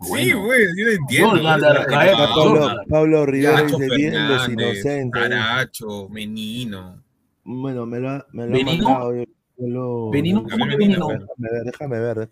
Sí, 0.00 0.08
Bueno. 0.08 0.44
güey, 0.44 0.60
yo 0.76 0.84
no 0.86 0.90
entiendo. 0.92 1.48
Ah, 1.48 2.30
Pablo. 2.34 2.76
Pablo 2.88 3.26
Rivera 3.26 3.62
dice 3.62 3.88
bien 3.96 4.28
los 4.28 4.48
inocentes. 4.48 5.22
Caracho, 5.22 6.08
Menino. 6.08 7.02
Bueno, 7.44 7.86
me 7.86 8.00
lo, 8.00 8.10
ha- 8.10 8.26
me 8.32 8.46
lo 8.46 8.56
ha 8.56 8.64
mandado. 8.64 9.12
Lo-. 9.58 10.10
Déjame 10.12 10.76
ver, 10.76 11.64
déjame 11.64 12.00
ver. 12.00 12.28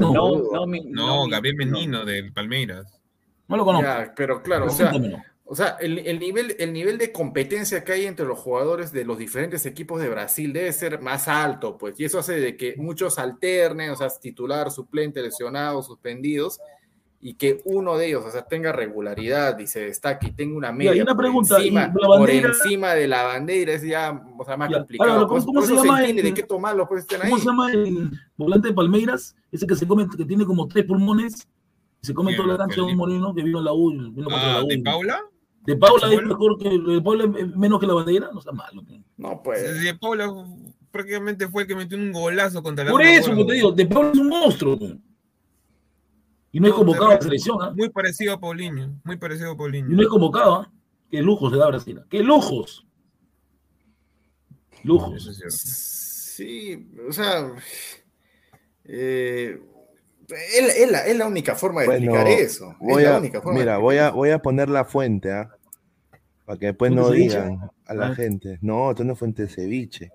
No, 0.00 0.10
no, 0.52 0.66
mi- 0.66 0.80
No, 0.90 1.24
mi- 1.26 1.30
Gabriel 1.30 1.56
no. 1.58 1.64
Menino 1.64 2.04
del 2.04 2.32
Palmeiras. 2.32 3.00
No 3.48 3.56
lo 3.56 3.64
conozco. 3.64 3.86
Ya, 3.86 4.12
pero 4.16 4.42
claro, 4.42 4.66
o 4.66 4.70
sea, 4.70 4.88
Preséntamelo. 4.90 5.22
o 5.44 5.54
sea 5.54 5.76
el, 5.80 5.98
el 6.00 6.18
nivel, 6.18 6.56
el 6.58 6.72
nivel 6.72 6.98
de 6.98 7.12
competencia 7.12 7.84
que 7.84 7.92
hay 7.92 8.06
entre 8.06 8.26
los 8.26 8.38
jugadores 8.40 8.90
de 8.90 9.04
los 9.04 9.18
diferentes 9.18 9.64
equipos 9.66 10.00
de 10.02 10.08
Brasil 10.08 10.52
debe 10.52 10.72
ser 10.72 11.00
más 11.00 11.28
alto, 11.28 11.78
pues, 11.78 11.98
y 12.00 12.04
eso 12.04 12.18
hace 12.18 12.40
de 12.40 12.56
que 12.56 12.74
muchos 12.76 13.18
alternen, 13.20 13.90
o 13.90 13.96
sea, 13.96 14.08
titular, 14.20 14.70
suplente, 14.72 15.22
lesionados, 15.22 15.86
suspendidos, 15.86 16.58
y 17.28 17.34
que 17.34 17.60
uno 17.64 17.96
de 17.98 18.06
ellos, 18.06 18.24
o 18.24 18.30
sea, 18.30 18.42
tenga 18.46 18.70
regularidad 18.72 19.58
y 19.58 19.66
se 19.66 19.80
destaque 19.80 20.28
y 20.28 20.32
tenga 20.32 20.56
una 20.56 20.70
media 20.70 20.92
hay 20.92 21.00
una 21.00 21.12
por 21.14 21.24
pregunta, 21.24 21.56
encima, 21.56 21.92
¿y 21.92 22.00
la 22.00 22.06
por 22.06 22.30
encima 22.30 22.94
de 22.94 23.08
la 23.08 23.24
bandera 23.24 23.72
es 23.72 23.82
ya, 23.82 24.24
o 24.38 24.44
sea, 24.44 24.56
más 24.56 24.70
Ya, 24.70 24.78
complicado. 24.78 25.10
ahora, 25.12 25.26
pues, 25.28 25.44
¿cómo 25.44 25.60
se 25.62 25.74
llama 25.74 26.04
el- 26.04 26.16
de 26.22 26.32
qué 26.34 26.44
tomarlo, 26.44 26.86
pues 26.88 27.00
estén 27.00 27.22
ahí. 27.22 27.30
¿Cómo 27.30 27.40
se 27.42 27.46
llama 27.48 27.72
el 27.72 28.10
volante 28.36 28.68
de 28.68 28.74
Palmeiras? 28.74 29.34
Ese 29.50 29.66
que 29.66 29.74
se 29.74 29.88
come, 29.88 30.06
que 30.16 30.24
tiene 30.24 30.44
como 30.46 30.68
tres 30.68 30.84
pulmones. 30.84 31.48
Se 32.00 32.14
come 32.14 32.30
¿Quién? 32.30 32.42
toda 32.42 32.52
la 32.52 32.58
cancha 32.58 32.76
de 32.76 32.82
un 32.82 32.90
¿El- 32.90 32.96
moreno 32.96 33.34
que 33.34 33.42
vino 33.42 33.58
a 33.58 33.62
la 33.62 33.72
U. 33.72 33.90
Vino 33.90 34.28
Ah, 34.30 34.58
la 34.58 34.64
U. 34.64 34.68
¿de 34.68 34.78
Paula? 34.78 35.20
De 35.64 35.76
Paula 35.76 36.12
es 36.14 36.22
mejor 36.22 36.58
que 36.58 36.68
de 36.68 37.02
Paula 37.02 37.24
es 37.38 37.56
menos 37.56 37.80
que 37.80 37.86
la 37.88 37.94
bandera, 37.94 38.30
no 38.32 38.38
está 38.38 38.52
malo. 38.52 38.82
tío. 38.84 39.02
No, 39.16 39.42
pues. 39.42 39.82
De 39.82 39.94
Paula 39.94 40.32
prácticamente 40.92 41.48
fue 41.48 41.62
el 41.62 41.68
que 41.68 41.74
metió 41.74 41.98
un 41.98 42.12
golazo 42.12 42.62
contra 42.62 42.84
la 42.84 42.92
Por 42.92 43.02
eso, 43.02 43.30
como 43.32 43.44
te 43.46 43.54
digo, 43.54 43.72
de 43.72 43.84
Paula 43.86 44.10
es 44.12 44.18
un 44.18 44.28
monstruo. 44.28 44.78
tío. 44.78 44.96
Y 46.56 46.60
no 46.60 46.68
es 46.68 46.72
convocado 46.74 47.08
a 47.08 47.14
la 47.16 47.20
selección, 47.20 47.58
¿ah? 47.60 47.70
Muy 47.76 47.90
parecido 47.90 48.32
a 48.32 48.40
Paulinho, 48.40 48.98
muy 49.04 49.16
parecido 49.18 49.50
a 49.52 49.56
Paulinho. 49.58 49.90
Y 49.92 49.94
no 49.94 50.00
es 50.02 50.08
convocado, 50.08 50.54
¿ah? 50.54 50.72
Qué 51.10 51.20
lujos 51.20 51.52
se 51.52 51.58
da 51.58 51.66
Brasil. 51.68 51.98
¿ah? 52.00 52.06
¡Qué 52.08 52.22
lujos! 52.22 52.86
Lujos. 54.82 55.28
Sí, 55.50 56.88
o 57.08 57.12
sea, 57.12 57.52
eh, 58.84 59.60
es, 60.28 60.76
es 60.76 60.90
la, 60.90 61.06
es 61.06 61.16
la 61.18 61.26
única 61.26 61.54
forma 61.56 61.82
de 61.82 61.86
Bueno, 61.88 62.14
explicar 62.16 62.28
eso. 62.40 62.74
es 62.80 63.04
la 63.04 63.18
única 63.18 63.40
forma 63.42 63.58
de 63.58 63.64
mira, 63.64 63.72
explicar 63.74 63.80
voy 63.82 63.96
a, 63.98 64.10
voy 64.10 64.30
a 64.30 64.38
poner 64.40 64.68
la 64.70 64.84
fuente, 64.84 65.32
¿ah? 65.32 65.50
Para 66.44 66.58
que 66.58 66.66
después 66.66 66.90
¿Fuente 66.92 67.02
no 67.08 67.08
ceviche? 67.14 67.38
digan 67.42 67.70
a 67.86 67.94
la 67.94 68.06
Ah. 68.08 68.14
gente. 68.14 68.58
No, 68.62 68.90
esto 68.90 69.04
no 69.04 69.12
es 69.14 69.18
fuente 69.18 69.42
de 69.42 69.48
ceviche. 69.48 70.10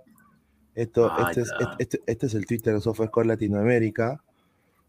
Esto, 0.73 1.07
Ah, 1.11 1.27
este, 1.29 1.41
es, 1.41 1.51
ya. 1.59 1.75
este, 1.77 1.99
este 2.07 2.25
es 2.27 2.33
el 2.33 2.45
Twitter 2.45 2.73
de 2.73 2.81
SofaScore 2.81 3.27
Latinoamérica, 3.27 4.23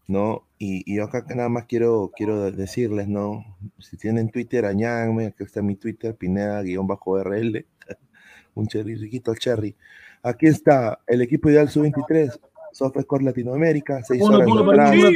¿no? 0.07 0.47
Y, 0.59 0.83
y 0.91 0.97
yo 0.97 1.03
acá 1.05 1.25
nada 1.35 1.49
más 1.49 1.65
quiero, 1.65 2.11
quiero 2.15 2.51
decirles, 2.51 3.07
¿no? 3.07 3.43
Si 3.79 3.97
tienen 3.97 4.29
Twitter, 4.29 4.65
añádenme, 4.65 5.27
aquí 5.27 5.43
está 5.43 5.61
mi 5.61 5.75
Twitter, 5.75 6.15
Pineda-RL, 6.15 7.65
un 8.55 8.67
cherry, 8.67 8.95
riquito 8.95 9.33
cherry. 9.35 9.75
Aquí 10.21 10.47
está 10.47 10.99
el 11.07 11.21
equipo 11.21 11.49
ideal 11.49 11.69
sub-23, 11.69 12.39
SofaScore 12.71 13.23
Latinoamérica, 13.25 14.01
seis 14.03 14.21
horas 14.21 14.47
atrás. 14.49 14.97
rato. 14.97 15.11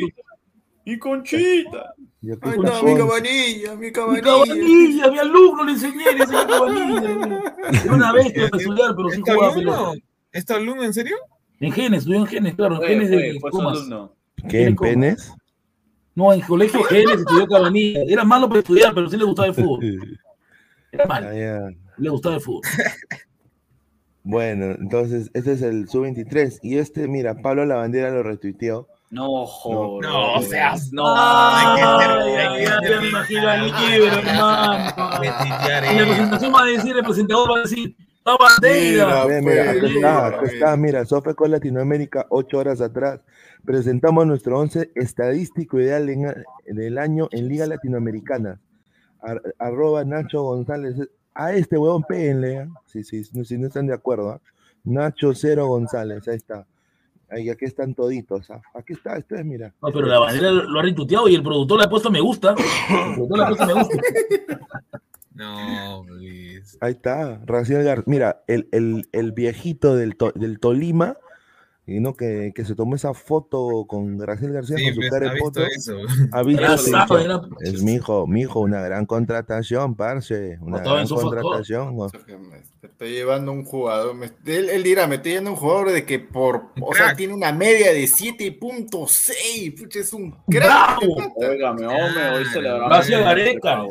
Y 0.85 0.97
Conchita. 0.99 1.93
Y 2.21 2.31
Ahí 2.31 2.37
está 2.41 2.83
mi 2.83 2.95
cabanilla, 2.95 3.75
mi 3.75 3.85
Mi 3.87 3.91
cabanilla. 3.91 4.23
cabanilla, 4.23 5.11
mi 5.11 5.19
alumno 5.19 5.63
le 5.65 5.71
enseñé, 5.73 6.03
le 6.13 6.23
enseñé 6.23 6.45
cabanilla. 6.47 7.39
Era 7.83 7.93
una 7.93 8.11
bestia 8.13 8.45
estudiar, 8.45 8.95
pero 8.95 9.09
sí 9.09 9.17
¿Está 9.19 9.33
jugaba 9.35 9.53
alumno? 9.53 9.71
pelota. 9.71 9.99
¿Está 10.31 10.55
alumno 10.55 10.83
en 10.83 10.93
serio? 10.93 11.15
En 11.59 11.71
genes, 11.71 11.99
estudió 11.99 12.19
en 12.19 12.25
genes, 12.27 12.55
claro, 12.55 12.81
en 12.83 12.87
genes 12.87 13.09
fue, 13.09 13.17
de 13.17 13.39
fue 13.39 13.51
su 13.51 13.57
Comas. 13.57 13.77
alumno. 13.77 14.13
¿Qué, 14.49 14.65
en 14.65 14.75
penes? 14.75 15.33
No, 16.15 16.33
en 16.33 16.41
colegio 16.41 16.83
genes 16.83 17.19
estudió 17.19 17.45
cabanilla. 17.47 18.01
Era 18.07 18.23
malo 18.23 18.47
para 18.47 18.59
estudiar, 18.61 18.93
pero 18.93 19.09
sí 19.09 19.17
le 19.17 19.23
gustaba 19.25 19.47
el 19.49 19.53
fútbol. 19.53 20.19
Era 20.91 21.03
Ah, 21.03 21.07
malo, 21.09 21.29
le 21.97 22.09
gustaba 22.09 22.35
el 22.35 22.41
fútbol. 22.41 22.61
Bueno, 24.29 24.75
entonces 24.77 25.31
este 25.33 25.53
es 25.53 25.61
el 25.61 25.87
sub-23 25.87 26.59
y 26.61 26.77
este, 26.79 27.07
mira, 27.07 27.35
Pablo 27.35 27.63
Lavandera 27.65 28.09
lo 28.11 28.23
retuiteó. 28.23 28.85
No, 29.09 29.45
joder. 29.45 30.09
No, 30.09 30.41
seas- 30.41 30.91
No, 30.91 31.03
Ay, 31.07 31.79
hay 31.79 31.79
que 31.79 32.41
ay, 32.41 32.65
ser- 32.65 32.73
ay, 32.83 32.89
ya 32.91 32.99
me 33.01 33.07
imagino 33.07 33.47
al 33.49 33.65
libro, 33.67 34.05
hermano. 34.17 34.73
La 34.91 36.05
presentación 36.05 36.53
va 36.53 36.61
a 36.63 36.65
decir, 36.65 36.97
el 36.97 37.03
presentador 37.05 37.51
va 37.53 37.57
a 37.59 37.61
decir, 37.61 37.95
¡La 38.27 38.35
bandera! 38.37 39.25
Mira, 39.25 39.41
mira, 39.41 39.71
acá 39.71 39.79
pues, 39.79 39.91
está, 39.95 40.27
acá 40.27 40.41
está, 40.45 40.77
mira, 40.77 41.05
Sofecol 41.05 41.51
Latinoamérica, 41.51 42.25
ocho 42.29 42.57
horas 42.57 42.81
atrás. 42.81 43.21
Presentamos 43.63 44.27
nuestro 44.27 44.59
once 44.59 44.91
estadístico 44.95 45.79
ideal 45.79 46.09
en- 46.09 46.43
del 46.65 46.97
año 46.97 47.29
en 47.31 47.47
Liga 47.47 47.65
Latinoamericana. 47.65 48.59
Ar- 49.21 49.41
arroba 49.59 50.03
Nacho 50.03 50.43
González. 50.43 50.95
A 51.33 51.53
este 51.53 51.77
huevón 51.77 52.03
péguenle, 52.03 52.59
¿ah? 52.59 52.67
si, 52.85 53.03
si, 53.03 53.23
si 53.23 53.57
no 53.57 53.67
están 53.67 53.87
de 53.87 53.93
acuerdo. 53.93 54.31
¿ah? 54.31 54.41
Nacho 54.83 55.33
Cero 55.33 55.67
González, 55.67 56.27
ahí 56.27 56.35
está. 56.35 56.65
Ahí, 57.29 57.49
aquí 57.49 57.65
están 57.65 57.93
toditos. 57.93 58.49
¿ah? 58.51 58.61
Aquí 58.73 58.93
está, 58.93 59.15
esto 59.17 59.35
es, 59.35 59.45
mira. 59.45 59.73
No, 59.81 59.89
pero 59.91 60.05
la 60.07 60.19
bandera 60.19 60.51
lo 60.51 60.79
ha 60.79 60.81
retuiteado 60.83 61.27
y 61.29 61.35
el 61.35 61.43
productor 61.43 61.79
le 61.79 61.85
ha 61.85 61.89
puesto 61.89 62.09
me 62.11 62.19
gusta. 62.21 62.55
El 62.89 63.13
productor 63.15 63.37
le 63.37 63.43
ha 63.43 63.47
puesto 63.47 63.65
me 63.67 63.73
gusta. 63.73 63.97
No, 65.37 66.03
Luis. 66.07 66.77
Ahí 66.81 66.93
está, 66.93 67.39
Raciel 67.45 67.83
Gar. 67.83 68.03
Mira, 68.07 68.43
el, 68.47 68.67
el, 68.71 69.07
el 69.11 69.31
viejito 69.31 69.95
del, 69.95 70.15
To- 70.17 70.31
del 70.33 70.59
Tolima, 70.59 71.17
y 71.89 72.01
no 72.01 72.15
que, 72.15 72.51
que 72.53 72.65
se 72.65 72.75
tomó 72.75 72.95
esa 72.95 73.13
foto 73.13 73.85
con 73.87 74.17
Graciel 74.17 74.51
García 74.51 74.75
Sí, 74.75 74.83
con 74.93 74.95
su 74.95 75.09
cara 75.09 75.27
de 75.29 75.33
visto 75.35 75.45
foto. 75.45 75.65
eso. 75.73 75.95
Ha 76.33 76.43
visto 76.43 76.61
era- 77.17 77.41
Es 77.61 77.81
mi 77.81 77.93
hijo, 77.93 78.27
mi 78.27 78.41
hijo, 78.41 78.59
una 78.59 78.81
gran 78.81 79.05
contratación, 79.05 79.95
parce. 79.95 80.57
Una 80.59 80.79
gran 80.79 81.07
contratación. 81.07 81.95
¿no? 81.95 82.07
Espérate, 82.07 82.61
estoy 82.81 83.11
llevando 83.11 83.53
un 83.53 83.63
jugador. 83.63 84.15
me- 84.15 84.31
él, 84.47 84.69
él 84.69 84.83
dirá, 84.83 85.07
me 85.07 85.15
estoy 85.15 85.31
llevando 85.31 85.51
un 85.51 85.55
jugador 85.57 85.91
de 85.91 86.05
que 86.05 86.19
por. 86.19 86.71
O 86.81 86.93
sea, 86.93 87.15
tiene 87.15 87.33
una 87.33 87.53
media 87.53 87.93
de 87.93 88.03
7.6. 88.03 89.79
Pucha, 89.79 89.99
es 89.99 90.11
un 90.11 90.31
crack. 90.49 90.99
¡Bravo! 90.99 91.33
Óigame, 91.35 91.87
hombre, 91.87 92.29
hoy 92.35 92.45
celebramos. 92.51 92.89
Gracias, 92.89 93.21
Gareca. 93.21 93.83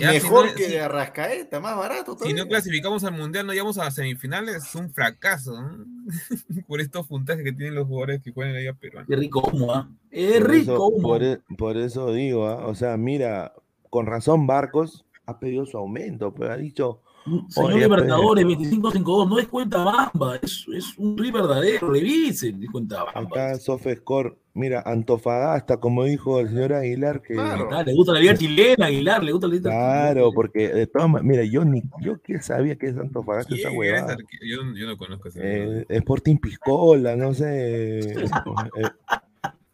Ya, 0.00 0.08
si 0.12 0.14
Mejor 0.24 0.46
no- 0.46 0.54
que 0.54 0.64
si- 0.66 0.72
de 0.72 0.80
Arrascaeta, 0.80 1.60
más 1.60 1.76
barato. 1.76 2.12
Si 2.12 2.18
todavía. 2.18 2.42
no 2.42 2.48
clasificamos 2.48 3.04
al 3.04 3.12
mundial, 3.12 3.46
no 3.46 3.52
llegamos 3.52 3.78
a 3.78 3.84
las 3.84 3.94
semifinales, 3.94 4.56
es 4.56 4.74
un 4.74 4.90
fracaso. 4.92 5.60
¿no? 5.60 5.84
Por 6.66 6.80
estos 6.80 7.06
puntajes 7.06 7.44
que 7.44 7.52
tienen 7.52 7.74
los 7.76 7.86
jugadores 7.86 8.20
que 8.22 8.32
juegan 8.32 8.56
allá 8.56 8.72
peruanos. 8.74 9.08
Qué 9.08 9.16
rico 9.16 9.40
humo, 9.52 9.72
¿ah? 9.72 9.88
Es 10.10 10.40
Por 10.40 10.50
rico 10.50 10.72
eso, 10.72 10.86
humo. 10.88 11.08
por, 11.08 11.22
e- 11.22 11.40
por 11.56 11.76
eso 11.76 12.12
digo, 12.12 12.46
¿ah? 12.48 12.66
o 12.66 12.74
sea, 12.74 12.96
mira, 12.96 13.52
con 13.88 14.06
razón 14.06 14.46
Barcos 14.46 15.04
ha 15.26 15.38
pedido 15.38 15.64
su 15.66 15.78
aumento, 15.78 16.34
pero 16.34 16.52
ha 16.52 16.56
dicho, 16.56 17.00
Señor 17.24 17.72
Oye, 17.72 17.84
Libertadores, 17.84 18.44
2552, 18.44 19.28
no 19.28 19.38
es 19.38 19.46
cuenta 19.46 19.84
bamba, 19.84 20.36
es, 20.42 20.66
es 20.74 20.98
un 20.98 21.16
RI 21.16 21.30
verdadero, 21.30 21.90
revisen, 21.90 22.62
es 22.62 22.70
cuenta 22.70 23.04
bamba. 23.04 23.20
acá 23.20 23.58
Sofescore, 23.58 24.36
mira, 24.54 24.82
Antofagasta, 24.84 25.78
como 25.78 26.04
dijo 26.04 26.40
el 26.40 26.48
señor 26.48 26.72
Aguilar, 26.72 27.22
que 27.22 27.34
Claro. 27.34 27.68
Ah, 27.70 27.84
le 27.84 27.94
gusta 27.94 28.12
la 28.12 28.20
liga 28.20 28.34
chilena, 28.34 28.86
Aguilar, 28.86 29.22
le 29.22 29.32
gusta 29.32 29.46
la 29.46 29.54
liga 29.54 29.70
claro, 29.70 30.32
porque 30.32 30.68
de 30.68 30.86
todas 30.88 31.08
maneras, 31.08 31.28
mira, 31.28 31.44
yo 31.44 31.64
ni, 31.64 31.82
yo 32.00 32.20
que 32.20 32.42
sabía 32.42 32.76
que 32.76 32.86
es 32.88 32.96
Antofagasta 32.96 33.54
esa 33.54 33.68
¿Quién 33.68 33.78
huevada. 33.78 34.16
Yo, 34.42 34.62
yo 34.74 34.86
no 34.86 34.96
conozco 34.96 35.28
ese. 35.28 35.40
Eh, 35.42 35.86
Sporting 35.90 36.38
Piscola, 36.38 37.14
no 37.14 37.34
sé. 37.34 38.00
eh, 38.00 38.90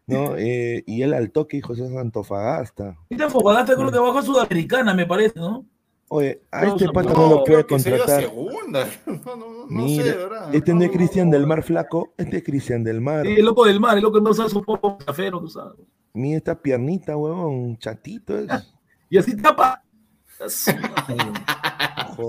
no, 0.07 0.37
eh, 0.37 0.83
y 0.87 1.03
él 1.03 1.15
al 1.15 1.31
toque 1.31 1.57
dijo, 1.59 1.73
eso 1.73 1.87
es 1.87 1.97
Antofagasta. 1.97 2.99
Fogadaste 3.31 3.75
creo 3.75 3.91
que 3.91 3.99
bajó 3.99 4.19
a 4.19 4.23
Sudamericana, 4.23 4.93
me 4.93 5.07
parece, 5.07 5.39
¿no? 5.39 5.66
Oye, 6.10 6.40
a 6.51 6.64
No, 6.64 6.72
este 6.72 6.86
no, 6.86 6.93
pata 6.93 7.12
No, 7.12 7.16
no 7.18 7.28
lo 7.36 7.44
puede 7.44 7.64
contratar. 7.64 8.20
segunda. 8.22 8.86
No, 9.06 9.14
no, 9.14 9.36
no, 9.36 9.66
no 9.66 9.66
Mira, 9.68 10.05
sé, 10.05 10.16
verdad. 10.16 10.55
Este 10.55 10.72
no 10.74 10.82
es 10.82 10.90
Cristian 10.90 11.28
no, 11.30 11.36
del 11.36 11.47
Mar 11.47 11.62
flaco, 11.62 12.14
este 12.16 12.39
es 12.39 12.43
Cristian 12.44 12.82
del 12.82 13.01
Mar. 13.02 13.26
Sí, 13.26 13.35
el 13.35 13.44
loco 13.44 13.66
del 13.66 13.78
mar, 13.80 13.97
el 13.97 14.02
loco 14.02 14.14
del 14.16 14.22
mar 14.22 14.32
usa 14.32 14.48
su 14.48 14.62
poco 14.64 14.97
café, 14.98 15.30
no 15.30 15.39
usa. 15.40 15.72
Mira 16.14 16.39
esta 16.39 16.60
piernita, 16.60 17.16
huevón, 17.16 17.76
chatito 17.78 18.39
es. 18.39 18.47
Y 19.10 19.16
así 19.16 19.35
tapa. 19.36 19.82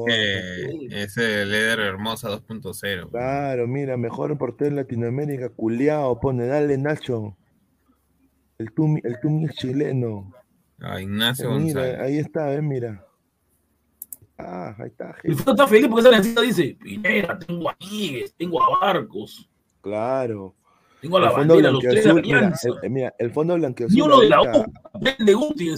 Que 0.06 1.04
es 1.04 1.18
el 1.18 1.52
líder 1.52 1.80
hermosa 1.80 2.30
2.0. 2.30 3.10
Claro, 3.10 3.68
mira, 3.68 3.98
mejor 3.98 4.38
portero 4.38 4.70
en 4.70 4.76
Latinoamérica, 4.78 5.50
culiao, 5.50 6.20
pone, 6.20 6.46
dale 6.48 6.78
Nacho. 6.78 7.36
El 8.58 8.72
Tumi, 8.74 9.02
el 9.04 9.20
Tumi 9.20 9.46
es 9.46 9.56
chileno. 9.56 10.32
Ah, 10.80 11.02
Ignacio 11.02 11.50
Mira, 11.52 11.82
González. 11.82 12.00
ahí 12.00 12.18
está, 12.18 12.46
ven, 12.46 12.68
mira. 12.68 13.06
Ah, 14.42 14.74
ahí 14.80 14.88
está. 14.88 15.16
El 15.24 15.36
foto 15.36 15.52
está 15.52 15.68
feliz 15.68 15.88
porque 15.90 16.08
esa 16.08 16.18
necesita 16.18 16.42
dice, 16.42 16.78
Pinera, 16.82 17.38
tengo 17.38 17.70
a 17.70 17.76
Miguel, 17.80 18.32
tengo 18.38 18.64
a 18.64 18.80
Barcos, 18.80 19.50
Claro. 19.82 20.56
tengo 21.02 21.18
a 21.18 21.20
la 21.22 21.28
El 21.28 21.34
fondo 21.34 21.54
bandera, 21.56 21.72
los 21.72 21.82
tres 21.82 22.04
de 22.04 22.14
la 22.14 22.22
mira, 22.22 22.38
alianza. 22.38 22.70
el, 22.82 22.90
mira, 22.90 23.14
el 23.20 23.32
fondo 23.32 23.56
blanqueazul 23.56 24.02
uno 24.02 24.20
de 24.22 24.30
la 24.30 24.42
U, 24.42 24.66
vende 25.02 25.34
Guti. 25.34 25.70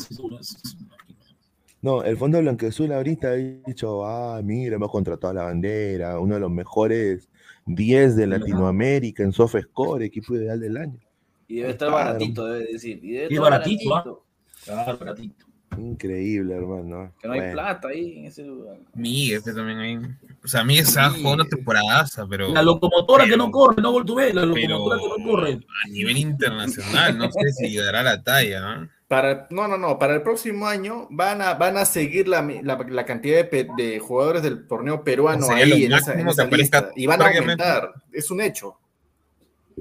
no, 1.81 2.03
el 2.03 2.17
fondo 2.17 2.39
blanqueazul 2.39 2.91
ahorita 2.91 3.29
ha 3.29 3.33
dicho, 3.33 4.05
ah, 4.05 4.39
mira, 4.43 4.75
hemos 4.75 4.91
contratado 4.91 5.31
a 5.31 5.33
la 5.35 5.43
bandera, 5.45 6.19
uno 6.19 6.35
de 6.35 6.41
los 6.41 6.51
mejores 6.51 7.29
10 7.65 8.15
de 8.15 8.27
Latinoamérica 8.27 9.23
en 9.23 9.31
SoftScore, 9.31 10.05
equipo 10.05 10.35
ideal 10.35 10.59
del 10.59 10.77
año. 10.77 10.99
Y 11.47 11.55
debe 11.57 11.71
estar 11.71 11.89
Claro. 11.89 12.05
baratito, 12.13 12.45
debe 12.45 12.71
decir. 12.73 12.99
Y 13.03 13.11
debe 13.13 13.27
Y 13.31 13.35
estar 13.35 13.41
baratito, 13.51 13.95
¿ah? 13.95 14.03
baratito, 14.03 14.25
Claro, 14.63 14.97
baratito. 14.99 15.45
Increíble, 15.77 16.55
hermano. 16.55 17.13
Que 17.21 17.27
no 17.27 17.33
hay 17.33 17.51
plata 17.51 17.87
ahí 17.87 18.19
en 18.19 18.25
ese 18.25 18.43
lugar. 18.43 18.77
Miguel 18.93 19.41
que 19.43 19.51
también 19.53 19.79
hay. 19.79 19.97
O 20.43 20.47
sea, 20.47 20.63
Miguel 20.63 20.85
se 20.85 20.99
ha 20.99 21.09
jugado 21.09 21.33
una 21.35 21.45
temporada, 21.45 22.05
pero 22.29 22.49
La 22.49 22.61
locomotora 22.61 23.25
que 23.25 23.37
no 23.37 23.49
corre, 23.51 23.81
no 23.81 23.91
Voltubé, 23.91 24.33
la 24.33 24.41
pero 24.53 24.77
locomotora 24.77 25.01
que 25.01 25.23
no 25.23 25.29
corre. 25.31 25.59
a 25.85 25.89
nivel 25.89 26.17
internacional, 26.17 27.17
no 27.17 27.31
sé 27.31 27.51
si 27.53 27.77
dará 27.77 28.03
la 28.03 28.21
talla, 28.21 28.59
¿no? 28.61 28.89
Para, 29.07 29.47
no, 29.49 29.67
no, 29.67 29.77
no. 29.77 29.99
Para 29.99 30.15
el 30.15 30.21
próximo 30.21 30.67
año 30.67 31.07
van 31.09 31.41
a, 31.41 31.53
van 31.55 31.75
a 31.77 31.83
seguir 31.85 32.27
la, 32.29 32.41
la- 32.63 32.85
la 32.89 33.05
cantidad 33.05 33.35
de, 33.37 33.43
pe- 33.43 33.67
de 33.75 33.99
jugadores 33.99 34.41
del 34.41 34.67
torneo 34.67 35.03
peruano 35.03 35.49
ahí 35.51 35.83
en 35.85 35.93
esa, 35.93 36.13
en 36.19 36.27
esa 36.29 36.45
lista. 36.45 36.91
Y 36.95 37.07
van 37.07 37.21
a 37.21 37.27
aumentar. 37.27 37.91
Es 38.13 38.31
un 38.31 38.39
hecho. 38.41 38.77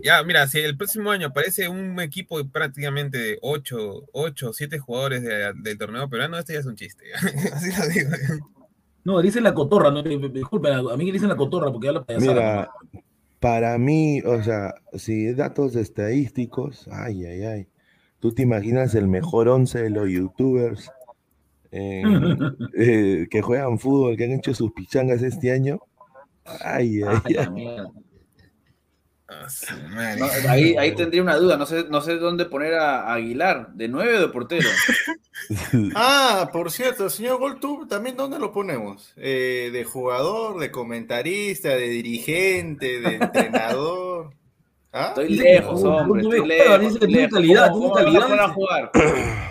Ya, 0.02 0.22
mira, 0.22 0.46
si 0.46 0.58
el 0.58 0.76
próximo 0.76 1.10
año 1.10 1.28
aparece 1.28 1.68
un 1.68 1.98
equipo 2.00 2.38
de 2.38 2.44
prácticamente 2.48 3.18
de 3.18 3.38
8 3.42 4.04
o 4.12 4.52
7 4.52 4.78
jugadores 4.78 5.22
de- 5.22 5.52
del 5.62 5.78
torneo 5.78 6.08
peruano, 6.08 6.38
este 6.38 6.54
ya 6.54 6.60
es 6.60 6.66
un 6.66 6.76
chiste. 6.76 7.04
Así 7.52 7.70
lo 7.78 7.86
digo. 7.88 8.10
No, 9.04 9.18
le 9.18 9.24
dicen 9.24 9.44
la 9.44 9.54
cotorra, 9.54 9.90
no, 9.90 10.02
disculpen, 10.02 10.72
a 10.72 10.96
mí 10.96 11.06
que 11.06 11.12
dicen 11.12 11.28
la 11.28 11.36
cotorra 11.36 11.72
porque 11.72 11.88
habla 11.88 12.04
payasada. 12.04 12.32
Mira, 12.32 12.70
para 13.40 13.78
mí, 13.78 14.20
o 14.22 14.42
sea, 14.42 14.74
si 14.94 15.32
datos 15.32 15.74
estadísticos, 15.76 16.86
ay, 16.92 17.24
ay, 17.24 17.42
ay. 17.44 17.66
¿Tú 18.18 18.32
te 18.32 18.42
imaginas 18.42 18.94
el 18.94 19.08
mejor 19.08 19.48
11 19.48 19.82
de 19.82 19.90
los 19.90 20.08
youtubers 20.10 20.90
eh, 21.72 22.02
eh, 22.74 23.26
que 23.30 23.40
juegan 23.40 23.78
fútbol, 23.78 24.16
que 24.18 24.24
han 24.24 24.32
hecho 24.32 24.52
sus 24.54 24.72
pichangas 24.72 25.22
este 25.22 25.50
año? 25.50 25.80
Ay, 26.62 27.00
ay, 27.02 27.36
ay. 27.38 27.50
mierda. 27.50 27.86
Ah, 27.86 27.88
su 27.88 27.96
madre. 27.96 27.98
No, 30.18 30.26
ahí, 30.48 30.74
ahí 30.76 30.94
tendría 30.96 31.22
una 31.22 31.36
duda, 31.36 31.56
no 31.56 31.64
sé, 31.66 31.84
no 31.88 32.00
sé 32.00 32.16
dónde 32.16 32.46
poner 32.46 32.74
a 32.74 33.12
Aguilar, 33.12 33.68
¿de 33.74 33.86
nueve 33.88 34.16
o 34.16 34.20
de 34.20 34.28
portero? 34.28 34.68
Ah, 35.94 36.50
por 36.52 36.70
cierto, 36.70 37.04
el 37.06 37.10
señor 37.10 37.38
Goltub, 37.38 37.88
también 37.88 38.14
¿dónde 38.16 38.38
lo 38.38 38.52
ponemos? 38.52 39.12
Eh, 39.16 39.70
de 39.72 39.84
jugador, 39.84 40.58
de 40.60 40.70
comentarista, 40.70 41.70
de 41.70 41.88
dirigente, 41.88 43.00
de 43.00 43.14
entrenador. 43.14 44.34
¿Ah? 44.92 45.06
Estoy 45.08 45.28
Dice 45.28 45.44
lejos, 45.44 45.82
hombre, 45.84 46.22
estoy 46.22 46.46
lejos. 46.46 46.82
estoy 46.94 46.98
calidad, 47.00 47.22
lejos. 47.22 47.40
tiene 47.40 47.70
¿Cómo- 47.70 47.92
calidad, 47.94 48.20
cómo 48.20 48.28
me 48.28 48.36
van 48.36 48.50
a 48.50 48.52
jugar? 48.52 48.90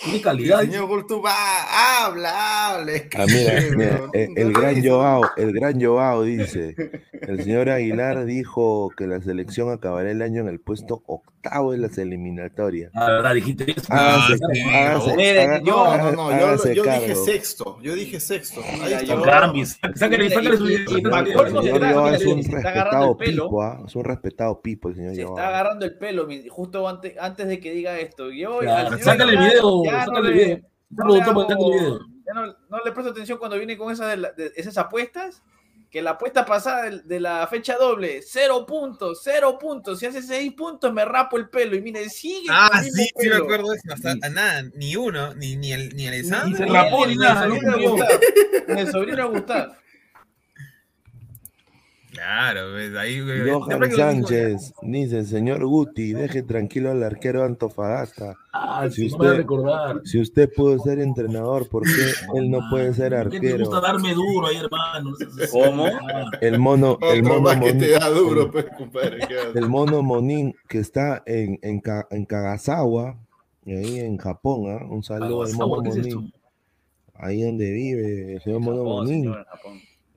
Tiene 0.00 0.16
El 0.16 0.22
calidad. 0.22 0.60
señor 0.62 0.86
Goltub, 0.86 1.22
ah, 1.26 2.04
habla, 2.06 2.70
habla. 2.74 2.92
Ah, 3.14 3.26
mira, 3.28 3.60
mira, 3.76 4.00
eh, 4.14 4.28
no 4.30 4.40
el 4.42 4.52
gran. 4.52 4.82
Joao, 4.84 5.22
el 5.36 5.52
gran 5.52 5.80
Joao 5.80 6.22
dice, 6.22 6.74
el 7.20 7.42
señor 7.44 7.68
Aguilar 7.68 8.24
dijo 8.24 8.90
que 8.96 9.06
la 9.06 9.20
selección 9.20 9.70
acabará 9.70 10.10
el 10.10 10.22
año 10.22 10.40
en 10.40 10.48
el 10.48 10.60
puesto 10.60 11.02
octavo 11.06 11.72
de 11.72 11.78
las 11.78 11.98
eliminatorias. 11.98 12.90
La 12.94 13.06
verdad, 13.10 13.34
dijiste 13.34 13.70
eso. 13.70 13.92
Mire, 15.14 15.42
haga- 15.42 15.60
yo- 15.62 15.72
No, 15.96 15.96
no, 15.98 16.12
no, 16.30 16.56
yo, 16.56 16.72
yo 16.72 16.82
dije 16.84 17.14
sexto, 17.14 17.78
yo 17.82 17.94
dije 17.94 18.18
sexto. 18.18 18.62
Ahí 18.82 18.94
está. 18.94 19.06
su 19.06 19.56
Y- 19.56 19.60
y- 19.60 19.62
El 19.82 19.94
señor, 19.98 20.22
el 20.22 20.30
señor 20.30 20.56
se 20.56 21.92
Joao 21.92 22.08
es 22.08 22.22
se 22.22 22.28
un 22.28 22.42
respetado 22.42 23.10
el 23.10 23.16
pelo. 23.18 23.44
pipo, 23.44 23.62
¿ah? 23.62 23.82
es 23.86 23.94
un 23.96 24.04
respetado 24.04 24.60
pipo 24.62 24.88
el 24.88 24.94
señor 24.96 25.14
Se 25.14 25.22
Joao. 25.24 25.36
está 25.36 25.48
agarrando 25.48 25.84
el 25.84 25.98
pelo, 25.98 26.28
justo 26.48 26.88
antes, 26.88 27.14
antes 27.20 27.46
de 27.48 27.60
que 27.60 27.72
diga 27.72 27.98
esto. 27.98 28.30
Señor 28.30 28.64
sácale 29.02 29.32
el 29.32 29.38
ya- 29.38 29.44
ya 29.84 30.06
no 30.06 30.20
le- 30.20 30.32
video. 30.32 30.56
le 31.14 31.22
hago- 31.22 31.46
video. 31.46 32.00
ya 32.26 32.34
no, 32.34 32.44
le 32.84 32.92
presto 32.92 33.10
atención 33.12 33.38
cuando 33.38 33.56
viene 33.56 33.76
con 33.76 33.92
esas, 33.92 34.08
de 34.10 34.16
la- 34.16 34.32
de 34.32 34.52
esas 34.56 34.76
apuestas. 34.78 35.42
Que 35.90 36.00
la 36.00 36.12
apuesta 36.12 36.46
pasada 36.46 36.84
de, 36.88 37.02
de 37.02 37.20
la 37.20 37.46
fecha 37.48 37.76
doble, 37.76 38.22
cero 38.26 38.64
puntos, 38.64 39.20
cero 39.22 39.58
puntos. 39.60 39.98
Si 39.98 40.06
hace 40.06 40.22
seis 40.22 40.50
puntos, 40.54 40.90
me 40.90 41.04
rapo 41.04 41.36
el 41.36 41.50
pelo. 41.50 41.76
Y 41.76 41.82
mire, 41.82 42.08
sigue. 42.08 42.46
Ah, 42.50 42.80
sí, 42.82 42.90
sí 43.14 43.28
me 43.28 43.34
acuerdo 43.34 43.72
de 43.72 43.76
eso. 43.76 43.92
Hasta, 43.92 44.30
nada, 44.30 44.62
ni 44.74 44.96
uno, 44.96 45.34
ni, 45.34 45.54
ni, 45.56 45.70
el, 45.74 45.94
ni 45.94 46.06
Alessandro. 46.08 46.48
Ni 46.48 46.56
se 46.56 46.64
rapó 46.64 47.04
ni 47.06 47.12
el 47.12 47.18
nada. 47.18 47.46
Ni 47.46 48.80
el 48.80 48.90
sobrino 48.90 49.30
Gustavo. 49.30 49.74
Claro, 52.12 52.72
ves, 52.74 52.94
ahí. 52.94 53.22
güey, 53.22 53.48
Johan 53.50 53.90
Sánchez 53.90 54.74
dice, 54.82 55.24
señor 55.24 55.64
Guti, 55.64 56.12
deje 56.12 56.42
tranquilo 56.42 56.90
al 56.90 57.02
arquero 57.02 57.42
Antofagasta. 57.42 58.36
Ah, 58.52 58.86
Si 58.90 59.04
a 59.04 59.06
usted- 59.06 59.36
recordar. 59.36 60.00
Si 60.04 60.20
usted 60.20 60.50
pudo 60.54 60.78
ser 60.78 60.98
entrenador, 60.98 61.68
¿por 61.70 61.84
qué 61.84 62.12
él 62.38 62.50
no 62.50 62.60
puede 62.70 62.92
ser 62.92 63.14
¿Por 63.14 63.30
qué 63.30 63.40
te 63.40 63.56
gusta 63.58 63.78
arquero? 63.78 63.80
darme 63.80 64.14
duro 64.14 64.46
ahí, 64.46 64.56
hermano? 64.56 65.12
¿Cómo? 65.50 65.86
El 66.42 66.58
mono, 66.58 66.98
el 67.00 67.22
mono, 67.22 67.40
más 67.40 67.56
que 67.60 67.72
te 67.72 67.90
da 67.92 68.10
duro, 68.10 68.42
el- 68.54 68.90
pues, 68.90 69.10
el 69.54 69.68
mono 69.70 70.02
Monín 70.02 70.54
que 70.68 70.78
está 70.80 71.22
en, 71.24 71.58
en, 71.62 71.80
Ka- 71.80 72.06
en 72.10 72.26
Kagasawa, 72.26 73.16
ahí 73.66 74.00
en 74.00 74.18
Japón, 74.18 74.64
¿ah? 74.68 74.84
un 74.86 75.02
saludo 75.02 75.44
al 75.44 75.54
mono 75.54 75.82
¿qué 75.82 75.88
es 75.88 75.96
Monín, 76.14 76.32
ahí 77.14 77.42
donde 77.42 77.70
vive 77.72 78.34
el 78.34 78.42
señor 78.42 78.60
mono 78.60 78.78
Japón, 78.78 78.92
Monín, 79.06 79.22
señor, 79.22 79.46
Japón. 79.46 79.72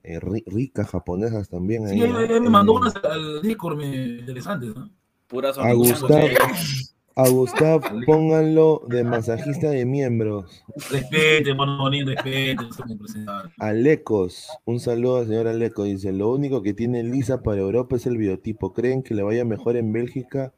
Eh, 0.06 0.20
ri- 0.20 0.44
ricas 0.46 0.88
japonesas 0.88 1.48
también 1.48 1.86
ahí. 1.86 1.98
Sí, 1.98 2.04
él, 2.04 2.16
¿ah? 2.16 2.22
él 2.22 2.40
me 2.40 2.50
mandó 2.50 2.74
unas 2.74 2.94
al 2.96 3.42
Discord 3.42 3.82
interesantes, 3.82 4.74
¿no? 4.74 4.88
Pura 5.26 5.50
A. 5.50 5.72
Gustav, 5.72 6.28
a 7.16 7.28
Gustav, 7.28 7.82
pónganlo 8.06 8.82
de 8.88 9.02
masajista 9.02 9.70
de 9.70 9.84
miembros. 9.84 10.62
Respete, 10.88 11.50
hermano 11.50 11.78
Bonín, 11.78 12.06
respete. 12.06 12.56
Alecos, 13.58 14.48
un 14.64 14.78
saludo 14.78 15.18
al 15.18 15.26
señor 15.26 15.48
Aleco. 15.48 15.82
Dice: 15.84 16.12
Lo 16.12 16.30
único 16.30 16.62
que 16.62 16.74
tiene 16.74 17.02
Lisa 17.02 17.42
para 17.42 17.60
Europa 17.60 17.96
es 17.96 18.06
el 18.06 18.18
biotipo. 18.18 18.72
¿Creen 18.72 19.02
que 19.02 19.14
le 19.14 19.22
vaya 19.22 19.44
mejor 19.44 19.76
en 19.76 19.92
Bélgica 19.92 20.52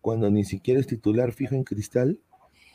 cuando 0.00 0.30
ni 0.30 0.44
siquiera 0.44 0.80
es 0.80 0.86
titular 0.86 1.32
fijo 1.32 1.54
en 1.54 1.62
cristal? 1.62 2.18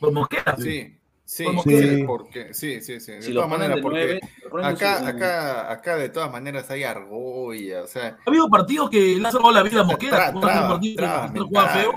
Por 0.00 0.12
Mosquera, 0.12 0.56
sí. 0.56 0.96
Sí, 1.26 1.44
Sí, 1.64 2.04
porque, 2.06 2.52
sí, 2.52 2.80
sí, 2.82 3.00
sí. 3.00 3.12
De 3.12 3.22
Si 3.22 3.32
todas 3.32 3.48
maneras, 3.48 3.76
de 3.76 3.82
porque 3.82 4.20
acá, 4.62 4.98
su- 4.98 5.06
acá, 5.06 5.72
acá 5.72 5.96
de 5.96 6.08
todas 6.10 6.30
maneras 6.30 6.70
hay 6.70 6.84
argolla, 6.84 7.82
o 7.82 7.86
sea, 7.86 8.18
Ha 8.26 8.30
habido 8.30 8.48
partidos 8.48 8.90
que 8.90 9.00
le 9.16 9.26
han 9.26 9.32
salvado 9.32 9.52
la 9.52 9.62
vida 9.62 9.80
a 9.80 9.84
Mosquera. 9.84 10.30
un 10.34 10.40
partido 10.40 11.32
que 11.32 11.40
jugaba 11.40 11.68
feo. 11.70 11.92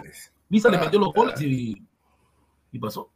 Misa 0.49 0.69
le 0.69 0.77
metió 0.77 0.99
los 0.99 1.13
goles 1.13 1.41
y, 1.41 1.75
y 2.71 2.79
pasó. 2.79 3.11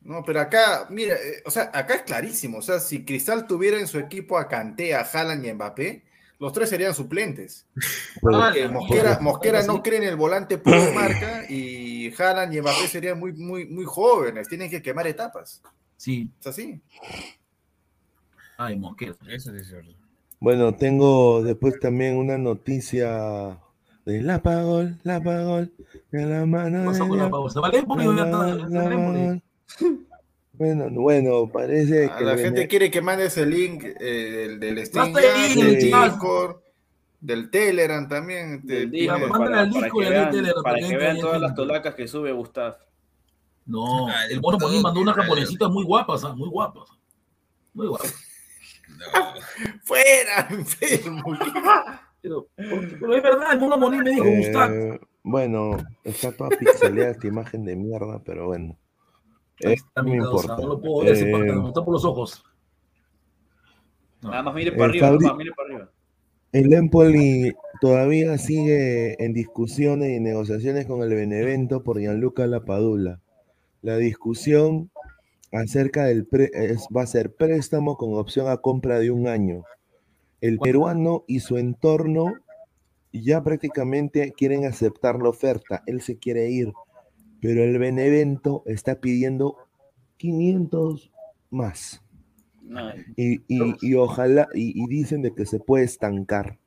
No, 0.00 0.22
pero 0.24 0.40
acá, 0.40 0.86
mira, 0.90 1.14
eh, 1.16 1.42
o 1.44 1.50
sea, 1.50 1.70
acá 1.74 1.94
es 1.96 2.02
clarísimo, 2.02 2.58
o 2.58 2.62
sea, 2.62 2.78
si 2.78 3.04
Cristal 3.04 3.46
tuviera 3.46 3.78
en 3.80 3.88
su 3.88 3.98
equipo 3.98 4.38
a 4.38 4.46
Kanté, 4.48 4.94
a 4.94 5.00
Haaland 5.00 5.44
y 5.44 5.48
a 5.50 5.54
Mbappé, 5.54 6.04
los 6.38 6.52
tres 6.52 6.68
serían 6.68 6.94
suplentes. 6.94 7.66
Mosquera, 8.22 9.62
no 9.62 9.82
cree 9.82 9.98
en 9.98 10.04
el 10.04 10.16
volante 10.16 10.56
de 10.58 10.92
marca 10.92 11.44
y 11.48 12.12
Haaland 12.14 12.54
y 12.54 12.60
Mbappé 12.60 12.88
serían 12.88 13.18
muy, 13.18 13.32
muy, 13.32 13.66
muy 13.66 13.84
jóvenes, 13.84 14.48
tienen 14.48 14.70
que 14.70 14.82
quemar 14.82 15.06
etapas. 15.06 15.62
Sí. 15.96 16.30
Es 16.40 16.46
así. 16.46 16.80
Ay, 18.58 18.76
Mosquera. 18.76 19.14
Eso 19.28 19.50
sí 19.50 19.58
es 19.58 19.68
cierto. 19.68 19.92
Bueno, 20.40 20.74
tengo 20.74 21.42
después 21.42 21.80
también 21.80 22.16
una 22.16 22.36
noticia 22.36 23.58
de 24.04 24.22
la 24.22 24.42
Pagol, 24.42 24.98
la 25.02 25.22
Pagol, 25.22 25.72
de 26.12 26.26
la 26.26 26.46
mano 26.46 26.92
de 26.92 26.98
la 26.98 27.06
la 27.06 27.20
la. 27.24 28.90
Pagol. 28.90 29.42
Bueno, 30.58 30.88
bueno, 30.90 31.50
parece 31.52 32.06
A 32.06 32.16
que 32.16 32.24
la 32.24 32.38
gente 32.38 32.66
quiere 32.66 32.90
que 32.90 33.02
mandes 33.02 33.36
el 33.36 33.50
link 33.50 33.84
eh, 33.84 34.48
del, 34.58 34.60
del 34.60 34.86
Steam, 34.86 35.14
ahí, 35.14 35.22
Jazz, 35.22 35.54
del 35.56 35.80
sí. 35.80 35.92
Discord, 35.92 36.56
del 37.20 37.50
Telegram 37.50 38.08
también. 38.08 38.64
te 38.66 38.86
del 38.86 39.06
Mándale 39.06 39.28
para, 39.28 39.44
para 39.44 39.64
disco 39.66 40.00
que 40.00 40.08
vean, 40.08 40.30
Telegram 40.30 40.62
para 40.62 40.78
que 40.78 40.96
vean 40.96 41.18
todas 41.18 41.40
las 41.40 41.54
tolacas 41.54 41.94
que 41.94 42.08
sube 42.08 42.32
Gustav. 42.32 42.78
No, 43.66 44.08
Ah, 44.08 44.26
el 44.30 44.40
mono 44.40 44.58
Molín 44.58 44.80
mandó 44.80 45.00
unas 45.00 45.16
japonesitas 45.16 45.68
muy 45.70 45.84
guapas, 45.84 46.24
¿ah? 46.24 46.34
muy 46.34 46.48
guapas. 46.48 46.88
Muy 47.74 47.88
guapas. 47.88 48.14
No. 48.96 49.34
¡Fuera, 49.82 50.48
enfermo! 50.50 51.36
Pero, 52.22 52.48
pero 52.56 53.14
es 53.14 53.22
verdad, 53.22 53.52
el 53.52 53.60
mono 53.60 53.76
Molín 53.76 54.04
me 54.04 54.10
dijo, 54.10 54.24
Gustav. 54.24 54.72
Eh, 54.72 55.00
bueno, 55.22 55.76
está 56.02 56.32
toda 56.32 56.48
pixeleada 56.50 57.10
esta 57.10 57.26
imagen 57.26 57.64
de 57.66 57.76
mierda, 57.76 58.22
pero 58.24 58.46
bueno. 58.46 58.78
Está 59.60 60.02
no 60.02 60.08
mi 60.10 60.16
me 60.16 60.22
causa, 60.22 60.42
importa. 60.52 60.62
No 60.62 60.68
lo 60.68 60.80
puedo 60.80 61.04
ver, 61.04 61.12
ese 61.14 61.30
Eh, 61.30 61.34
me 61.34 61.68
está 61.68 61.84
por 61.84 61.92
los 61.94 62.04
ojos. 62.04 62.44
No. 64.22 64.30
Nada 64.30 64.42
más 64.42 64.54
mire 64.54 64.70
Eh, 64.70 64.72
para 64.72 64.84
arriba, 64.90 65.08
Fabri- 65.10 65.36
mire 65.36 65.50
para 65.56 65.68
arriba. 65.68 65.90
El 66.52 66.72
Empoli 66.72 67.52
todavía 67.80 68.38
sigue 68.38 69.22
en 69.22 69.32
discusiones 69.34 70.16
y 70.16 70.20
negociaciones 70.20 70.86
con 70.86 71.02
el 71.02 71.10
Benevento 71.14 71.82
por 71.82 71.98
Gianluca 71.98 72.46
Lapadula. 72.46 73.20
La 73.82 73.96
discusión 73.98 74.90
acerca 75.52 76.04
del 76.04 76.26
pre- 76.26 76.50
es- 76.52 76.86
va 76.94 77.02
a 77.02 77.06
ser 77.06 77.34
préstamo 77.34 77.96
con 77.96 78.14
opción 78.14 78.48
a 78.48 78.56
compra 78.58 78.98
de 79.00 79.10
un 79.10 79.26
año. 79.28 79.64
El 80.40 80.58
peruano 80.58 81.24
y 81.26 81.40
su 81.40 81.58
entorno 81.58 82.34
ya 83.12 83.42
prácticamente 83.42 84.32
quieren 84.36 84.64
aceptar 84.66 85.16
la 85.20 85.28
oferta. 85.30 85.82
Él 85.86 86.00
se 86.00 86.18
quiere 86.18 86.50
ir, 86.50 86.72
pero 87.40 87.62
el 87.62 87.78
Benevento 87.78 88.62
está 88.66 89.00
pidiendo 89.00 89.56
500 90.16 91.10
más. 91.50 92.02
Y, 93.16 93.34
y- 93.46 93.74
y 93.80 93.94
ojalá, 93.94 94.48
y, 94.54 94.82
y 94.82 94.86
dicen 94.88 95.22
de 95.22 95.32
que 95.34 95.46
se 95.46 95.60
puede 95.60 95.84
estancar 95.84 96.58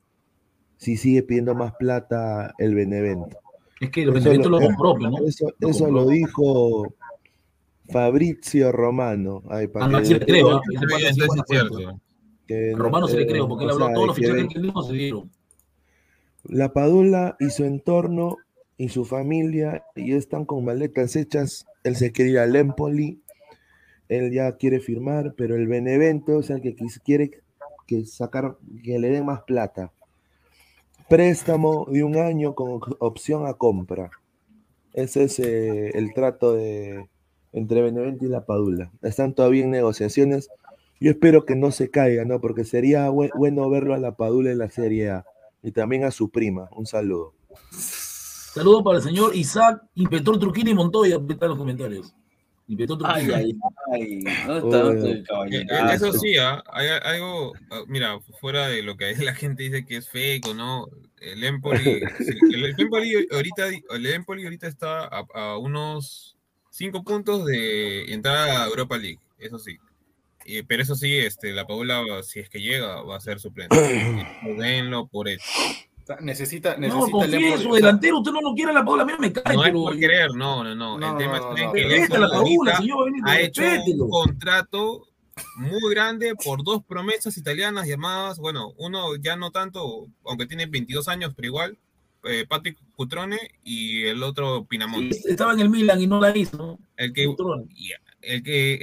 si 0.77 0.95
sigue 0.95 1.23
pidiendo 1.23 1.55
más 1.55 1.73
plata 1.77 2.53
el 2.57 2.73
Benevento. 2.75 3.37
Es 3.81 3.89
que 3.89 4.03
el 4.03 4.11
Benevento 4.11 4.49
lo- 4.49 4.59
lo 4.59 4.65
compró, 4.67 4.97
¿no? 4.97 5.25
Eso, 5.27 5.53
Lo 5.59 5.69
eso 5.69 5.85
compró. 5.85 6.03
lo 6.03 6.09
dijo 6.09 6.95
Fabrizio 7.89 8.71
Romano. 8.71 9.43
Ay, 9.49 9.67
para 9.67 9.85
Ah, 9.85 9.89
no, 9.89 9.99
que- 9.99 10.05
sí 10.05 10.13
le 10.13 10.19
creo, 10.25 10.45
buena 10.45 10.61
es 11.07 11.15
cierto. 11.49 11.77
que 12.47 12.71
no- 12.71 12.77
Romano 12.83 13.07
sí 13.07 13.17
le 13.17 13.27
creo, 13.27 13.47
porque 13.47 13.65
él 13.65 13.71
habló 13.71 13.85
sea, 13.87 13.93
todos 13.95 14.07
los 14.07 14.15
que 14.15 14.21
fichajes 14.23 14.47
que 14.47 14.57
él 14.57 14.63
dijo 14.63 14.83
se 14.83 14.93
dieron. 14.93 15.31
La 16.45 16.71
Padula 16.73 17.35
y 17.39 17.49
su 17.49 17.65
entorno 17.65 18.37
y 18.79 18.87
su 18.89 19.03
familia 19.03 19.83
ya 19.95 20.15
están 20.15 20.45
con 20.45 20.63
maletas 20.63 21.15
hechas. 21.17 21.67
Él 21.83 21.97
se 21.97 22.13
quiere 22.13 22.31
ir 22.31 22.39
al. 22.39 22.55
Él 22.55 24.31
ya 24.31 24.55
quiere 24.55 24.79
firmar, 24.79 25.35
pero 25.37 25.55
el 25.57 25.67
Benevento, 25.67 26.37
o 26.37 26.41
sea, 26.41 26.61
que 26.61 26.75
quiere 27.03 27.41
que 27.85 28.05
sacar, 28.05 28.55
que 28.81 28.97
le 28.97 29.09
den 29.09 29.25
más 29.25 29.43
plata. 29.43 29.91
Préstamo 31.09 31.87
de 31.91 32.03
un 32.05 32.15
año 32.15 32.55
con 32.55 32.79
opción 32.99 33.45
a 33.47 33.53
compra. 33.55 34.11
Ese 34.93 35.23
es 35.25 35.39
eh, 35.39 35.89
el 35.97 36.13
trato 36.13 36.53
de 36.53 37.07
entre 37.51 37.81
Benevento 37.81 38.25
y 38.25 38.29
la 38.29 38.45
Padula. 38.45 38.91
Están 39.01 39.33
todavía 39.33 39.65
en 39.65 39.71
negociaciones. 39.71 40.49
Yo 41.01 41.11
espero 41.11 41.45
que 41.45 41.55
no 41.57 41.71
se 41.71 41.89
caiga, 41.89 42.23
¿no? 42.23 42.39
Porque 42.39 42.63
sería 42.63 43.09
bue- 43.09 43.31
bueno 43.35 43.69
verlo 43.69 43.93
a 43.93 43.97
la 43.97 44.15
Padula 44.15 44.51
en 44.51 44.57
la 44.59 44.69
Serie 44.69 45.09
A. 45.09 45.25
Y 45.61 45.71
también 45.71 46.05
a 46.05 46.11
su 46.11 46.29
prima. 46.29 46.69
Un 46.75 46.85
saludo. 46.85 47.33
Saludos 48.53 48.83
para 48.83 48.97
el 48.97 49.03
señor 49.03 49.35
Isaac, 49.35 49.81
Inspector 49.95 50.39
Truquini 50.39 50.73
Montoya, 50.73 51.19
está 51.29 51.45
en 51.45 51.49
los 51.49 51.57
comentarios. 51.57 52.13
Inspector 52.67 52.99
Ay, 53.05 53.25
Truquini. 53.25 53.59
ay, 53.91 53.93
ay. 53.93 54.23
¿Dónde 54.45 54.57
está, 54.57 54.77
dónde 54.83 54.97
está 54.97 55.07
el 55.09 55.17
Eh, 55.17 55.23
caballero? 55.27 55.63
eh, 55.63 55.67
Ah, 55.81 55.93
Eso 55.93 56.13
sí. 56.13 56.37
ah, 56.37 56.63
hay 56.71 56.87
algo, 56.87 57.53
ah, 57.71 57.81
mira, 57.87 58.19
fuera 58.39 58.67
de 58.67 58.83
lo 58.83 58.95
que 58.97 59.13
la 59.31 59.35
gente 59.35 59.63
dice 59.63 59.85
que 59.85 59.97
es 59.97 60.09
fake 60.09 60.45
o 60.47 60.53
no, 60.53 60.87
el 61.21 61.43
Empoli, 61.43 61.79
el, 62.53 62.65
el 62.65 62.75
Empoli 62.79 63.27
ahorita, 63.31 63.67
el 63.67 64.05
Empoli 64.05 64.43
ahorita 64.43 64.67
está 64.67 65.05
a, 65.05 65.25
a 65.33 65.57
unos 65.57 66.37
5 66.71 67.03
puntos 67.03 67.45
de 67.45 68.13
entrar 68.13 68.49
a 68.49 68.65
Europa 68.67 68.97
League, 68.97 69.19
eso 69.39 69.57
sí. 69.59 69.77
Eh, 70.45 70.63
pero 70.67 70.81
eso 70.81 70.95
sí, 70.95 71.15
este, 71.17 71.51
la 71.53 71.67
Paula, 71.67 72.01
si 72.23 72.39
es 72.39 72.49
que 72.49 72.59
llega, 72.59 73.01
va 73.03 73.17
a 73.17 73.21
ser 73.21 73.39
suplente. 73.39 73.75
Denlo 74.57 75.05
por 75.07 75.27
hecho. 75.27 75.43
Necesita, 76.21 76.75
No, 76.75 76.79
necesita 76.81 77.05
el 77.05 77.11
confíe 77.31 77.53
en 77.53 77.59
su 77.59 77.73
delantero, 77.73 78.17
usted 78.19 78.31
no 78.31 78.41
lo 78.41 78.53
quiere 78.53 78.71
a 78.71 78.73
la 78.73 78.85
Paula, 78.85 79.03
a 79.03 79.05
mí 79.05 79.11
no 79.13 79.19
me 79.19 79.31
cae, 79.31 79.53
No 79.55 79.63
es 79.63 79.69
pero... 79.69 79.83
por 79.83 79.99
querer, 79.99 80.31
no, 80.35 80.63
no, 80.63 80.75
no. 80.75 80.97
No, 80.97 81.11
El 81.11 81.17
tema 81.17 81.39
no, 81.39 81.55
es 81.55 81.63
no, 81.63 81.71
que 81.73 81.85
no. 81.85 81.95
el 82.15 82.21
la 82.21 82.29
Paula, 82.29 82.77
señor 82.77 83.09
ha 83.25 83.39
hecho 83.39 83.61
respételo. 83.61 84.05
un 84.05 84.09
contrato 84.09 85.07
muy 85.55 85.93
grande 85.93 86.33
por 86.35 86.63
dos 86.63 86.83
promesas 86.83 87.37
italianas 87.37 87.87
llamadas, 87.87 88.39
bueno, 88.39 88.73
uno 88.77 89.15
ya 89.15 89.35
no 89.35 89.51
tanto, 89.51 90.07
aunque 90.25 90.45
tiene 90.47 90.65
22 90.65 91.07
años, 91.07 91.33
pero 91.35 91.47
igual, 91.47 91.77
eh, 92.23 92.45
Patrick 92.47 92.77
Cutrone 92.95 93.37
y 93.63 94.03
el 94.03 94.21
otro 94.23 94.65
Pinamonte. 94.65 95.17
Estaba 95.25 95.53
en 95.53 95.61
el 95.61 95.69
Milan 95.69 96.01
y 96.01 96.07
no 96.07 96.19
la 96.19 96.35
hizo. 96.37 96.57
¿no? 96.57 96.79
El 96.97 97.13
que. 97.13 97.33
El 98.21 98.43
que 98.43 98.77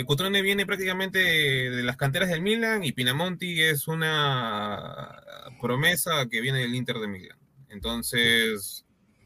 eh, 0.00 0.04
Cutrone 0.06 0.40
viene 0.42 0.66
prácticamente 0.66 1.18
de 1.18 1.82
las 1.82 1.96
canteras 1.96 2.28
del 2.28 2.42
Milan 2.42 2.84
y 2.84 2.92
Pinamonti 2.92 3.60
es 3.62 3.88
una 3.88 5.20
promesa 5.60 6.26
que 6.30 6.40
viene 6.40 6.60
del 6.60 6.74
Inter 6.74 6.98
de 6.98 7.08
Milán. 7.08 7.38
Entonces, 7.68 8.84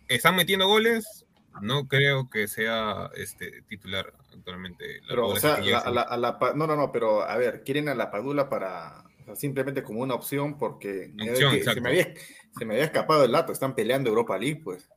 están 0.08 0.36
metiendo 0.36 0.66
goles. 0.66 1.26
No 1.60 1.86
creo 1.86 2.30
que 2.30 2.48
sea 2.48 3.10
este 3.14 3.62
titular 3.68 4.14
actualmente. 4.34 5.00
La 5.02 5.08
Pero, 5.08 5.28
o 5.28 5.36
sea, 5.36 5.58
la- 5.58 5.90
la- 5.90 6.16
la 6.16 6.38
no, 6.54 6.66
no, 6.66 6.76
no, 6.76 6.90
pero 6.92 7.22
a 7.22 7.36
ver, 7.36 7.62
quieren 7.62 7.88
a 7.90 7.94
la 7.94 8.10
Padula 8.10 8.48
para 8.48 9.04
o 9.20 9.24
sea, 9.26 9.36
simplemente 9.36 9.82
como 9.82 10.00
una 10.00 10.14
opción 10.14 10.56
porque 10.58 11.10
me- 11.14 11.30
Opción, 11.30 11.54
que- 11.54 11.62
se, 11.64 11.80
me 11.80 11.90
había, 11.90 12.14
se 12.58 12.64
me 12.64 12.74
había 12.74 12.86
escapado 12.86 13.24
el 13.24 13.32
dato, 13.32 13.52
están 13.52 13.74
peleando 13.74 14.08
Europa 14.08 14.38
League, 14.38 14.60
pues. 14.64 14.88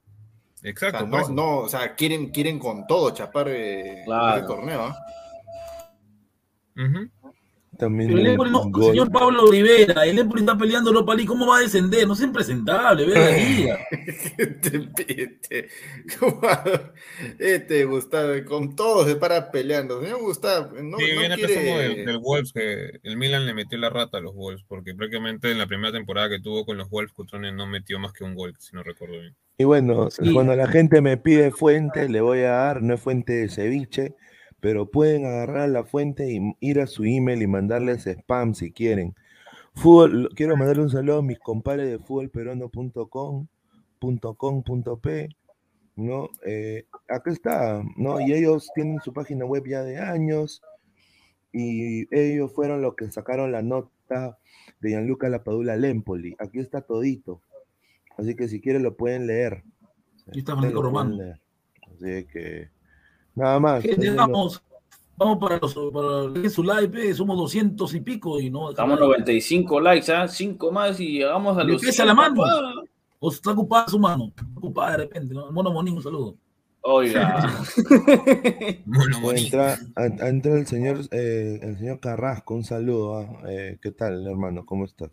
O 0.74 0.78
sea, 0.78 0.90
Exacto. 0.90 1.06
no, 1.08 1.28
no, 1.30 1.58
o 1.60 1.70
sea, 1.70 1.94
quieren, 1.96 2.30
quieren 2.32 2.58
con 2.58 2.88
todo 2.88 3.12
chapar 3.12 3.48
eh, 3.50 4.02
Claro. 4.06 4.38
ese 4.38 4.48
torneo. 4.48 4.82
¿ah? 4.84 4.98
Ujú. 6.76 7.10
También 7.78 8.10
Pero 8.10 8.20
el 8.22 8.28
Empoli 8.28 8.52
no, 8.52 8.70
gol. 8.70 8.92
señor 8.92 9.12
Pablo 9.12 9.52
Rivera, 9.52 10.06
el 10.06 10.18
Empoli 10.20 10.42
está 10.42 10.58
peleando 10.58 10.90
Europa 10.92 11.14
League, 11.14 11.28
¿cómo 11.28 11.48
va 11.48 11.58
a 11.58 11.62
descender? 11.62 12.08
No 12.08 12.14
es 12.14 12.22
impresentable, 12.22 13.06
ve 13.06 13.14
la 13.14 13.32
liga. 13.38 13.80
este, 14.38 14.90
este, 15.24 15.68
este 17.40 17.86
Gustavo, 17.86 18.34
con 18.48 18.76
todo 18.76 19.06
se 19.08 19.16
para 19.16 19.52
peleando. 19.52 20.02
Señor 20.02 20.22
Gustavo, 20.22 20.72
no, 20.82 20.98
Sí, 20.98 21.06
no 21.14 21.20
viene 21.20 21.36
quiere- 21.36 21.56
del, 21.96 22.06
del 22.06 22.18
Wolves 22.20 22.52
que 22.54 23.00
el 23.04 23.18
Milan 23.18 23.46
le 23.46 23.54
metió 23.54 23.78
la 23.78 23.90
rata 23.90 24.18
a 24.18 24.22
los 24.22 24.34
Wolves, 24.36 24.64
porque 24.68 24.94
prácticamente 24.96 25.52
en 25.52 25.58
la 25.58 25.68
primera 25.68 25.92
temporada 25.92 26.30
que 26.30 26.40
tuvo 26.40 26.66
con 26.66 26.78
los 26.78 26.90
Wolves, 26.90 27.12
Cutrone 27.14 27.52
no 27.52 27.68
metió 27.68 28.00
más 28.00 28.14
que 28.14 28.24
un 28.24 28.36
gol, 28.36 28.54
si 28.60 28.76
no 28.76 28.84
recuerdo 28.84 29.20
bien. 29.20 29.36
Y 29.58 29.64
bueno, 29.64 30.10
Sí. 30.12 30.34
cuando 30.34 30.56
la 30.56 30.68
gente 30.68 31.02
me 31.02 31.18
pide 31.18 31.52
fuente, 31.52 32.10
le 32.10 32.22
voy 32.22 32.40
a 32.40 32.52
dar, 32.52 32.82
no 32.82 32.94
es 32.94 33.02
fuente 33.02 33.34
de 33.34 33.50
ceviche, 33.50 34.16
pero 34.66 34.90
pueden 34.90 35.28
agarrar 35.28 35.70
la 35.70 35.84
fuente 35.84 36.34
y 36.34 36.56
ir 36.60 36.80
a 36.80 36.88
su 36.88 37.04
email 37.04 37.40
y 37.40 37.46
mandarles 37.46 38.08
spam 38.08 38.56
si 38.56 38.72
quieren. 38.72 39.14
Fútbol, 39.76 40.32
quiero 40.36 40.58
mandarle 40.58 40.82
un 40.82 40.90
saludo 40.90 41.20
a 41.20 41.22
mis 41.22 41.38
compadres 41.38 41.88
de 41.88 42.00
fútbolperuano.com, 42.00 43.46
.com, 44.36 44.64
.p, 45.04 45.30
¿no? 45.98 46.30
Eh, 46.48 46.88
acá 47.08 47.30
está, 47.30 47.84
¿no? 47.96 48.20
Y 48.20 48.34
ellos 48.34 48.72
tienen 48.74 49.00
su 49.02 49.14
página 49.14 49.46
web 49.46 49.68
ya 49.68 49.84
de 49.84 50.00
años 50.00 50.64
y 51.54 52.08
ellos 52.10 52.52
fueron 52.52 52.82
los 52.82 52.96
que 52.96 53.12
sacaron 53.12 53.52
la 53.52 53.62
nota 53.62 54.40
de 54.80 54.90
Gianluca 54.90 55.30
Lapadula 55.30 55.78
Lempoli. 55.78 56.36
Aquí 56.40 56.58
está 56.58 56.82
todito. 56.82 57.40
Así 58.18 58.34
que 58.34 58.48
si 58.48 58.60
quieren 58.60 58.82
lo 58.82 58.98
pueden 58.98 59.28
leer. 59.28 59.64
Aquí 60.28 60.40
está 60.40 60.58
Francisco 60.58 61.04
leer. 61.04 61.40
Así 61.84 62.26
que 62.34 62.75
Nada 63.36 63.60
más. 63.60 63.84
Gente, 63.84 64.10
vamos, 64.12 64.64
vamos 65.18 65.38
para, 65.40 65.58
los, 65.58 65.74
para 65.74 66.50
su 66.50 66.64
like, 66.64 67.10
eh, 67.10 67.14
somos 67.14 67.38
200 67.38 67.94
y 67.94 68.00
pico 68.00 68.40
y 68.40 68.50
no. 68.50 68.70
Estamos 68.70 69.00
95 69.00 69.82
likes, 69.82 70.12
¿ah? 70.12 70.28
5 70.28 70.72
más 70.72 71.00
y 71.00 71.20
llegamos 71.20 71.58
a 71.58 71.64
los. 71.64 71.82
100, 71.82 72.08
la 72.08 72.14
mano. 72.14 72.44
O 73.20 73.30
está 73.30 73.52
ocupada 73.52 73.88
su 73.88 74.00
mano. 74.00 74.28
Está 74.28 74.46
ocupada 74.56 74.92
de 74.92 74.98
repente, 74.98 75.34
¿no? 75.34 75.52
Mono 75.52 75.72
Monín, 75.72 75.96
un 75.96 76.04
saludo. 76.04 76.36
Oiga. 76.88 77.50
Entra, 79.36 79.78
entra 79.96 80.54
el 80.54 80.68
señor, 80.68 81.00
eh, 81.12 81.60
el 81.64 81.78
señor 81.80 82.00
Carrasco, 82.00 82.54
un 82.54 82.64
saludo. 82.64 83.18
ah, 83.18 83.42
eh, 83.50 83.80
¿Qué 83.82 83.92
tal, 83.92 84.26
hermano? 84.28 84.66
¿Cómo 84.66 84.86
estás? 84.86 85.10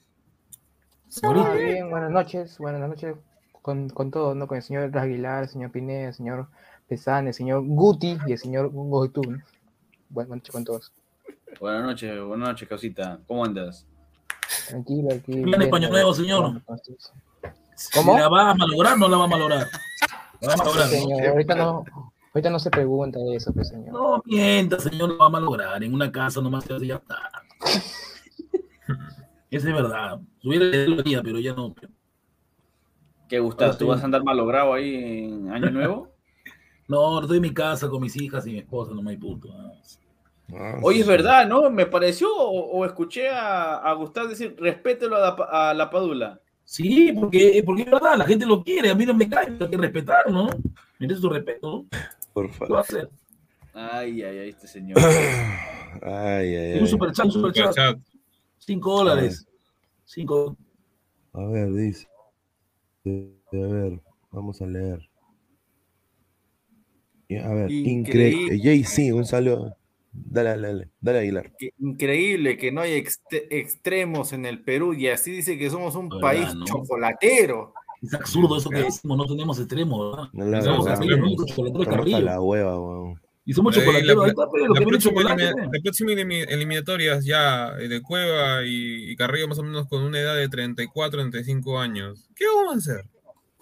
Muy 1.23 1.65
bien, 1.65 1.89
buenas 1.91 2.11
noches, 2.11 2.59
buenas 2.59 2.87
noches 2.87 3.17
con, 3.63 3.89
con 3.89 4.11
todos, 4.11 4.37
¿no? 4.37 4.47
Con 4.47 4.57
el 4.57 4.63
señor 4.63 4.97
Aguilar, 4.97 5.45
el 5.45 5.49
señor 5.49 5.71
Pineda, 5.71 6.09
el 6.09 6.15
señor 6.15 6.49
Pesán, 6.93 7.27
el 7.27 7.33
señor 7.33 7.63
Guti 7.65 8.19
y 8.27 8.33
el 8.33 8.39
señor 8.39 8.69
Goitú. 8.71 9.23
¿no? 9.23 9.39
Buenas 10.11 10.37
noches 10.37 10.53
con 10.53 10.63
todos. 10.63 10.93
Buenas 11.59 11.85
noches, 11.85 12.23
buenas 12.23 12.51
noches, 12.51 12.69
causita. 12.69 13.19
¿Cómo 13.27 13.47
andas? 13.47 13.87
Tranquilo, 14.69 15.09
aquí. 15.15 15.41
Plan 15.41 15.63
español 15.63 15.91
nuevo, 15.91 16.13
señor. 16.13 16.61
¿Cómo? 17.95 18.19
¿La 18.19 18.29
va 18.29 18.51
a 18.51 18.55
malograr 18.55 18.93
o 18.93 18.97
no 18.99 19.09
la 19.09 19.17
va 19.17 19.25
a 19.25 19.27
malograr? 19.27 19.67
La 20.43 20.49
va 20.49 20.53
a 20.53 20.57
malograr, 20.59 20.85
¿no? 20.85 20.93
Señor, 20.93 21.27
ahorita 21.29 21.55
no, 21.55 21.85
ahorita 22.35 22.51
no 22.51 22.59
se 22.59 22.69
pregunta 22.71 23.19
eso, 23.35 23.55
pues, 23.55 23.69
señor. 23.69 23.95
No 23.95 24.23
mienta, 24.27 24.79
señor, 24.79 25.09
lo 25.09 25.17
va 25.17 25.25
a 25.25 25.31
malograr. 25.31 25.83
En 25.83 25.95
una 25.95 26.13
casa 26.13 26.43
nomás 26.43 26.65
se 26.65 26.75
hace 26.75 26.85
y 26.85 26.89
ya 26.89 26.97
está. 26.97 27.17
Esa 29.51 29.67
es 29.67 29.75
verdad. 29.75 30.21
Si 30.43 30.49
hubiera 30.49 30.67
lo 30.89 31.23
pero 31.23 31.39
ya 31.39 31.55
no. 31.55 31.75
¿Qué 33.31 33.39
gustas? 33.39 33.79
¿Tú 33.79 33.87
sí. 33.87 33.89
vas 33.89 34.03
a 34.03 34.05
andar 34.05 34.23
malogrado 34.25 34.75
ahí 34.75 35.25
en 35.25 35.51
Año 35.51 35.71
Nuevo? 35.71 36.12
No, 36.93 37.21
estoy 37.23 37.37
en 37.39 37.43
mi 37.43 37.55
casa 37.55 37.89
con 37.89 38.01
mis 38.03 38.17
hijas 38.17 38.47
y 38.47 38.53
mi 38.53 38.59
esposa, 38.59 38.93
no 38.95 39.03
me 39.03 39.13
hay 39.13 39.17
punto. 39.17 39.49
nada 39.49 39.69
más. 39.75 40.01
Ah, 40.53 40.81
Oye, 40.81 41.01
sí, 41.01 41.01
es 41.01 41.07
sí. 41.07 41.09
verdad, 41.09 41.47
¿no? 41.49 41.71
Me 41.71 41.87
pareció 41.87 42.29
o, 42.37 42.51
o 42.79 42.85
escuché 42.87 43.29
a, 43.31 43.77
a 43.79 43.93
Gustavo 43.95 44.29
decir, 44.29 44.57
respételo 44.59 45.17
a 45.17 45.21
la, 45.21 45.29
a 45.71 45.75
la 45.75 45.91
Padula. 45.91 46.41
Sí, 46.65 47.13
porque, 47.13 47.63
porque 47.65 47.83
es 47.83 47.91
verdad, 47.91 48.17
la 48.17 48.25
gente 48.25 48.47
lo 48.47 48.63
quiere, 48.63 48.91
a 48.91 48.95
mí 48.95 49.05
no 49.05 49.15
me 49.15 49.29
cae, 49.29 49.49
hay 49.61 49.69
que 49.71 49.77
respetarlo, 49.77 50.33
¿no? 50.33 50.63
Merece 50.99 51.21
su 51.21 51.29
respeto, 51.29 51.71
¿no? 51.71 51.87
Por 52.33 52.51
¿Qué 52.65 52.73
va 52.73 52.81
a 52.81 52.85
favor. 52.85 52.85
hacer? 52.85 53.11
Ay, 53.75 54.23
ay, 54.23 54.39
ay, 54.39 54.49
este 54.51 54.67
señor. 54.69 55.09
Ay, 56.03 56.57
ay, 56.57 56.79
Un 56.79 56.87
ay. 56.87 56.87
super 56.87 57.13
chat, 57.13 57.27
un 57.27 57.33
super 57.33 57.53
chat. 57.53 57.77
Superchat. 57.77 57.99
Cinco 58.59 58.97
dólares. 58.99 59.47
Cinco. 60.05 60.57
A 61.35 61.45
ver, 61.45 61.71
dice. 61.75 62.09
Eh, 63.05 63.37
A 63.53 63.57
ver, 63.57 64.01
vamos 64.33 64.63
a 64.63 64.67
leer. 64.67 65.01
A 67.45 67.49
ver, 67.55 67.71
increíble. 67.71 68.31
Increíble. 68.51 68.83
JC, 68.83 69.13
un 69.15 69.25
saludo. 69.25 69.77
Dale, 70.13 70.51
dale, 70.51 70.69
dale, 70.69 70.89
dale, 71.01 71.19
Aguilar. 71.21 71.53
Que 71.59 71.71
increíble 71.79 72.59
que 72.59 72.71
no 72.71 72.83
haya 72.83 72.97
exte- 72.97 73.47
extremos 73.51 74.33
en 74.35 74.45
el 74.45 74.63
Perú 74.63 74.93
y 74.93 75.09
así 75.09 75.31
dice 75.31 75.57
que 75.57 75.71
somos 75.71 75.95
un 75.97 76.09
Verdad, 76.11 76.21
país 76.21 76.55
¿no? 76.55 76.65
chocolatero. 76.67 77.73
Es 78.03 78.13
absurdo 78.15 78.59
eso 78.59 78.69
que 78.69 78.79
decimos, 78.83 79.17
no 79.17 79.25
tenemos 79.27 79.59
extremos, 79.59 80.11
¿verdad? 80.17 80.29
No 80.33 80.45
la 80.45 80.61
verdad, 80.61 81.01
no. 81.01 81.47
chocolatero 81.47 82.21
la 82.21 82.41
hueva, 82.41 82.79
weón. 82.79 83.21
Y 83.45 83.55
somos 83.55 83.75
chocolateros, 83.75 84.27
la- 84.29 84.35
próxima, 84.85 86.13
eliminatorias 86.13 87.25
ya 87.25 87.73
eh, 87.81 87.89
de 87.89 88.01
Cueva 88.03 88.65
y, 88.65 89.11
y 89.11 89.17
Carrillo 89.17 89.49
más 89.49 89.59
o 89.59 89.63
menos 89.65 89.89
con 89.89 90.03
una 90.05 90.21
edad 90.21 90.37
de 90.37 90.49
34, 90.49 91.21
35 91.21 91.79
años. 91.79 92.29
¿Qué 92.37 92.45
vamos 92.47 92.75
a 92.75 92.79
hacer? 92.79 93.05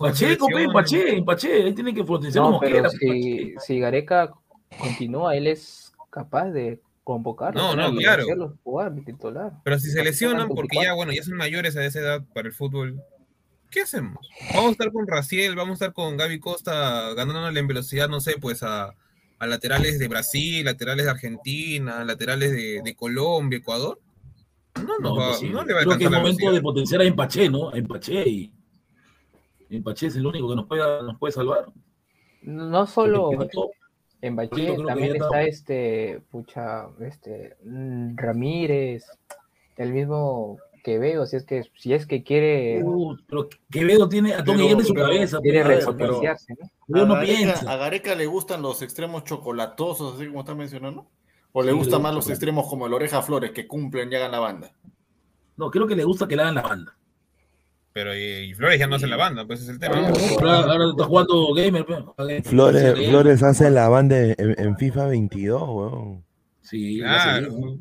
Pacheco, 0.08 0.46
pe, 0.46 0.52
Selección. 0.54 0.72
Pache, 0.72 1.22
Pache, 1.24 1.62
ahí 1.64 1.72
tiene 1.74 1.94
que 1.94 2.04
potenciar 2.04 2.42
No, 2.42 2.48
como 2.50 2.60
pero 2.60 2.72
quiera. 2.72 2.90
si, 2.90 3.54
si 3.58 3.78
Gareca 3.80 4.32
continúa, 4.78 5.36
él 5.36 5.46
es 5.46 5.92
capaz 6.10 6.46
de 6.50 6.80
convocarlo. 7.04 7.60
No, 7.60 7.76
no, 7.92 7.96
claro. 7.98 8.24
jugar 8.62 8.94
titular. 9.04 9.52
Pero 9.64 9.78
si 9.78 9.90
se 9.90 10.02
lesionan 10.04 10.48
porque 10.48 10.78
ya, 10.82 10.94
bueno, 10.94 11.12
ya 11.12 11.22
son 11.22 11.36
mayores 11.36 11.76
a 11.76 11.84
esa 11.84 12.00
edad 12.00 12.22
para 12.34 12.48
el 12.48 12.54
fútbol, 12.54 13.02
¿qué 13.70 13.82
hacemos? 13.82 14.28
Vamos 14.54 14.68
a 14.68 14.72
estar 14.72 14.92
con 14.92 15.06
Raciel, 15.06 15.54
vamos 15.56 15.72
a 15.80 15.84
estar 15.86 15.92
con 15.92 16.16
Gaby 16.16 16.40
Costa 16.40 17.12
ganándole 17.14 17.60
en 17.60 17.66
velocidad, 17.66 18.08
no 18.08 18.20
sé, 18.20 18.34
pues 18.40 18.62
a, 18.62 18.94
a 19.38 19.46
laterales 19.46 19.98
de 19.98 20.08
Brasil, 20.08 20.64
laterales 20.64 21.04
de 21.06 21.10
Argentina, 21.10 22.04
laterales 22.04 22.52
de, 22.52 22.80
de 22.82 22.94
Colombia, 22.94 23.58
Ecuador. 23.58 23.98
No, 24.76 24.82
no, 24.84 24.98
No, 25.00 25.16
va, 25.16 25.24
imposible. 25.26 25.54
no 25.54 25.64
le 25.64 25.74
va 25.74 25.80
a 25.80 25.84
Creo 25.84 25.98
que 25.98 26.04
es 26.04 26.10
momento 26.10 26.52
de 26.52 26.60
potenciar 26.62 27.00
a 27.00 27.04
Empaché, 27.04 27.48
¿no? 27.50 27.70
A 27.70 27.76
Empaché 27.78 28.28
y 28.28 28.52
Empaché 29.70 30.08
es 30.08 30.16
el 30.16 30.26
único 30.26 30.48
que 30.48 30.56
nos 30.56 30.66
puede, 30.66 31.02
nos 31.02 31.18
puede 31.18 31.32
salvar. 31.32 31.66
No 32.42 32.86
solo 32.86 33.30
en 34.22 34.36
que 34.48 34.76
también 34.86 35.12
está 35.16 35.26
está- 35.26 35.42
este, 35.42 36.22
pucha, 36.30 36.88
este, 37.00 37.56
mm, 37.64 38.16
Ramírez, 38.16 39.04
el 39.76 39.92
mismo 39.92 40.58
Quevedo, 40.82 41.26
si 41.26 41.36
es 41.36 41.44
que, 41.44 41.62
si 41.76 41.92
es 41.92 42.06
que 42.06 42.22
quiere, 42.22 42.82
Uh, 42.82 43.14
pero 43.28 43.48
Quevedo 43.70 44.08
tiene 44.08 44.34
a 44.34 44.42
Miguel 44.42 44.78
en 44.80 44.84
su 44.84 44.94
cabeza. 44.94 45.38
quiere 45.40 45.62
pues, 45.62 45.78
repotenciarse, 45.86 46.54
¿no? 46.58 46.70
Quevedo 46.86 47.06
no 47.06 47.14
a, 47.14 47.16
Gareca, 47.18 47.36
piensa. 47.36 47.72
a 47.72 47.76
Gareca 47.76 48.14
le 48.14 48.26
gustan 48.26 48.62
los 48.62 48.80
extremos 48.82 49.24
chocolatosos, 49.24 50.14
así 50.16 50.26
como 50.26 50.40
está 50.40 50.54
mencionando. 50.54 51.06
¿O 51.52 51.62
le 51.62 51.72
Sí, 51.72 51.76
gustan 51.76 51.98
gusta, 51.98 51.98
más 51.98 52.14
los 52.14 52.24
claro. 52.24 52.34
extremos 52.34 52.66
como 52.68 52.86
el 52.86 52.94
Oreja 52.94 53.20
Flores 53.22 53.50
que 53.50 53.66
cumplen 53.66 54.10
y 54.10 54.14
hagan 54.16 54.32
la 54.32 54.38
banda? 54.38 54.72
No, 55.56 55.70
creo 55.70 55.86
que 55.86 55.96
le 55.96 56.04
gusta 56.04 56.26
que 56.26 56.36
le 56.36 56.42
hagan 56.42 56.54
la 56.54 56.62
banda. 56.62 56.96
Pero 57.92 58.14
y, 58.16 58.20
y 58.50 58.54
Flores 58.54 58.78
ya 58.78 58.86
no 58.86 58.96
hace 58.96 59.08
la 59.08 59.16
banda, 59.16 59.44
pues 59.46 59.60
ese 59.62 59.72
es 59.72 59.74
el 59.74 59.80
tema. 59.80 60.08
Ahora, 60.08 60.72
ahora 60.72 60.90
está 60.90 61.04
jugando 61.04 61.52
gamer. 61.54 61.84
pe. 61.84 62.42
Flores, 62.44 63.08
Flores 63.08 63.42
hace 63.42 63.70
la 63.70 63.88
banda 63.88 64.16
en, 64.20 64.36
en 64.38 64.76
FIFA 64.76 65.06
22, 65.06 65.62
weón. 65.68 66.24
Sí, 66.60 66.98
Claro. 67.00 67.78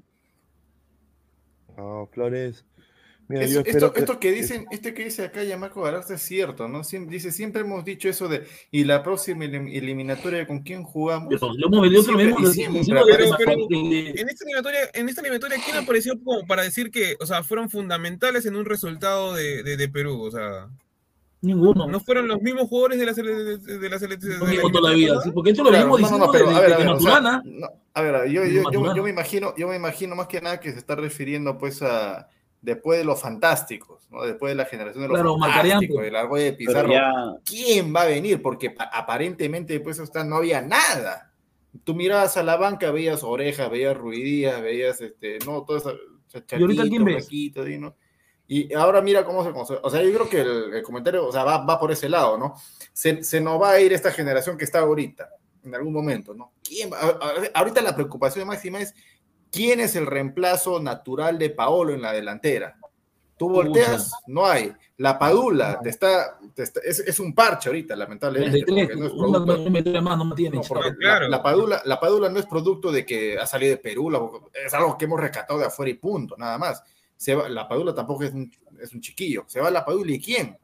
No, 1.78 2.10
Flores. 2.12 2.66
Mira, 3.32 3.44
Es- 3.46 3.52
yo 3.52 3.60
esto, 3.64 3.94
que- 3.94 4.00
esto 4.00 4.20
que 4.20 4.32
dicen, 4.32 4.66
este 4.72 4.94
que 4.96 5.06
dice 5.06 5.24
acá 5.24 5.44
Yamaco 5.44 5.84
Galarza 5.84 6.16
es 6.16 6.22
cierto, 6.24 6.68
¿no? 6.68 6.80
Siem- 6.84 7.08
dice, 7.08 7.32
siempre 7.32 7.62
hemos 7.62 7.86
dicho 7.86 8.10
eso 8.10 8.28
de, 8.28 8.44
y 8.72 8.86
la 8.86 9.04
próxima 9.04 9.46
elim- 9.46 9.70
eliminatoria 9.72 10.48
con 10.48 10.62
quién 10.64 10.82
jugamos. 10.84 11.28
Pero 11.30 11.54
lo 11.54 11.68
hemos 11.68 11.82
venido 11.84 12.02
Siempre- 12.02 12.26
mismo 12.26 12.48
de- 12.48 12.54
siempre 12.54 12.82
Pero, 12.88 13.06
de- 13.06 13.34
pero, 13.38 13.52
de- 13.70 14.10
en 14.20 14.30
esta 14.30 14.44
eliminatoria, 14.44 14.80
en 14.96 15.10
esta 15.10 15.22
eliminatoria, 15.22 15.58
¿quién 15.64 15.78
apareció 15.78 16.14
como 16.24 16.48
para 16.48 16.64
decir 16.64 16.90
que, 16.90 17.18
o 17.20 17.26
sea, 17.28 17.44
fueron 17.44 17.70
fundamentales 17.70 18.48
en 18.48 18.56
un 18.56 18.66
resultado 18.66 19.36
de, 19.36 19.62
de, 19.62 19.78
de 19.78 19.90
Perú? 19.90 20.24
O 20.24 20.32
sea, 20.32 20.68
Ninguno. 21.42 21.88
¿no 21.88 22.00
fueron 22.02 22.28
los 22.28 22.42
mismos 22.42 22.68
jugadores 22.68 23.00
de 23.00 23.06
la 23.06 23.14
selección 23.14 23.64
de, 23.64 23.78
de 23.78 23.90
la 23.90 24.00
selección? 24.00 24.40
Lo 24.40 24.46
mismo 24.48 24.72
toda 24.72 24.90
la 24.90 24.96
vida. 24.96 25.22
sí, 25.22 25.30
porque 25.32 25.52
esto 25.52 25.64
lo 25.64 25.70
Claro, 25.70 25.86
venimos 25.94 26.02
no, 26.12 26.18
no, 26.18 26.26
diciendo 26.26 26.26
no, 26.26 26.32
pero 26.34 26.58
a 26.58 26.62
ver, 26.62 26.74
a 26.74 26.78
ver, 26.80 26.88
o 26.90 27.00
sea, 27.00 27.22
no, 27.22 27.70
a 27.94 28.02
ver, 28.02 28.30
yo, 28.32 28.44
yo, 28.46 28.72
yo, 28.72 28.96
yo 28.96 29.04
me 29.04 29.10
imagino, 29.12 29.54
yo 29.56 29.68
me 29.70 29.76
imagino 29.76 30.16
más 30.16 30.28
que 30.28 30.42
nada 30.42 30.60
que 30.60 30.72
se 30.74 30.80
está 30.80 30.96
refiriendo 30.96 31.58
pues 31.60 31.82
a 31.84 32.28
después 32.62 33.00
de 33.00 33.06
los 33.06 33.22
fantásticos, 33.22 34.08
¿no? 34.10 34.24
Después 34.24 34.52
de 34.52 34.56
la 34.56 34.66
generación 34.66 35.04
de 35.04 35.08
los 35.10 35.16
Claro, 35.18 35.38
fantásticos, 35.40 35.96
pues. 35.96 36.06
de 36.06 36.12
la 36.12 36.24
de 36.28 36.28
Pero 36.52 36.58
Pizarro. 36.58 36.92
ya, 36.92 37.12
¿Quién 37.46 37.96
va 37.96 38.02
a 38.02 38.06
venir? 38.06 38.42
Porque 38.42 38.70
pa- 38.72 38.90
aparentemente 38.94 39.74
después 39.74 39.98
de 39.98 40.04
estar 40.04 40.26
no 40.26 40.38
había 40.38 40.62
nada. 40.62 41.32
Tú 41.84 41.94
mirabas 41.96 42.36
a 42.38 42.44
la 42.44 42.58
banca, 42.58 42.92
veías 42.92 43.24
orejas, 43.24 43.70
veías 43.70 43.96
ruidías, 43.96 44.62
veías 44.62 45.00
este, 45.02 45.40
no, 45.46 45.64
todo 45.64 45.78
eso. 45.78 45.94
¿Y 46.52 46.62
ahorita 46.62 46.84
quién 46.84 47.06
ves? 47.06 47.26
Flaquito, 47.26 47.66
¿sí, 47.66 47.78
no? 47.78 47.96
Y 48.48 48.74
ahora 48.74 49.02
mira 49.02 49.24
cómo 49.24 49.44
se 49.46 49.52
conoce. 49.52 49.76
O 49.84 49.90
sea, 49.90 50.02
yo 50.04 50.12
creo 50.12 50.28
que 50.30 50.42
el, 50.42 50.74
el 50.74 50.84
comentario, 50.84 51.26
o 51.28 51.32
sea, 51.32 51.44
va, 51.44 51.60
va 51.64 51.80
por 51.80 51.92
ese 51.92 52.10
lado, 52.10 52.38
¿no? 52.38 52.56
Se, 52.94 53.24
se 53.24 53.40
nos 53.40 53.62
va 53.62 53.72
a 53.72 53.80
ir 53.80 53.94
esta 53.94 54.12
generación 54.12 54.58
que 54.58 54.66
está 54.66 54.80
ahorita, 54.80 55.30
en 55.64 55.76
algún 55.76 55.94
momento, 55.94 56.34
¿no? 56.34 56.54
¿Quién 56.64 56.92
va? 56.92 56.98
a- 57.00 57.06
a- 57.10 57.52
ahorita 57.60 57.82
la 57.84 57.94
preocupación 57.96 58.48
máxima 58.48 58.82
es 58.82 58.94
quién 59.52 59.80
es 59.80 59.96
el 59.96 60.06
reemplazo 60.06 60.80
natural 60.80 61.38
de 61.38 61.50
Paolo 61.50 61.94
en 61.94 62.02
la 62.02 62.12
delantera. 62.14 62.76
Tú 63.38 63.50
volteas, 63.50 64.12
no 64.28 64.46
hay. 64.46 64.74
La 64.98 65.18
Padula 65.18 65.80
te 65.82 65.88
está, 65.90 66.38
te 66.54 66.64
está- 66.64 66.82
es, 66.84 67.00
es 67.00 67.20
un 67.22 67.34
parche 67.34 67.70
ahorita, 67.70 67.96
lamentablemente. 67.96 68.64
33, 68.66 68.88
porque 68.88 69.00
no 69.00 69.08
es 69.08 69.14
una 69.14 69.40
producto- 69.46 69.62
una 69.62 69.70
media 69.72 70.02
más 70.02 70.18
no 70.18 70.26
me 70.26 70.36
tiene. 70.36 70.58
no, 70.58 70.62
chico. 70.62 70.74
porque 70.76 70.92
No, 70.92 70.98
claro. 70.98 71.28
la, 71.30 71.38
la 71.38 71.44
Padula, 71.44 71.82
la 71.86 72.00
Padula 72.02 72.30
no 72.30 72.38
es 72.38 72.46
producto 72.46 72.92
de 72.92 73.06
que 73.06 73.38
ha 73.40 73.46
salido 73.48 73.72
de 73.72 73.78
Perú, 73.78 74.10
la- 74.10 74.22
es 74.66 74.74
algo 74.74 74.98
que 74.98 75.06
hemos 75.06 75.22
rescatado 75.22 75.58
de 75.58 75.68
afuera 75.68 75.90
y 75.90 75.94
punto, 75.94 76.36
nada 76.38 76.58
más. 76.58 76.84
Se 77.16 77.34
va- 77.34 77.48
la 77.48 77.66
Padula 77.66 77.96
tampoco 77.96 78.24
es 78.26 78.34
un, 78.34 78.52
es 78.82 78.94
un 78.94 79.00
chiquillo. 79.00 79.46
Se 79.48 79.62
va 79.62 79.72
la 79.72 79.86
Padula 79.86 80.12
y 80.12 80.20
¿quién? 80.20 80.58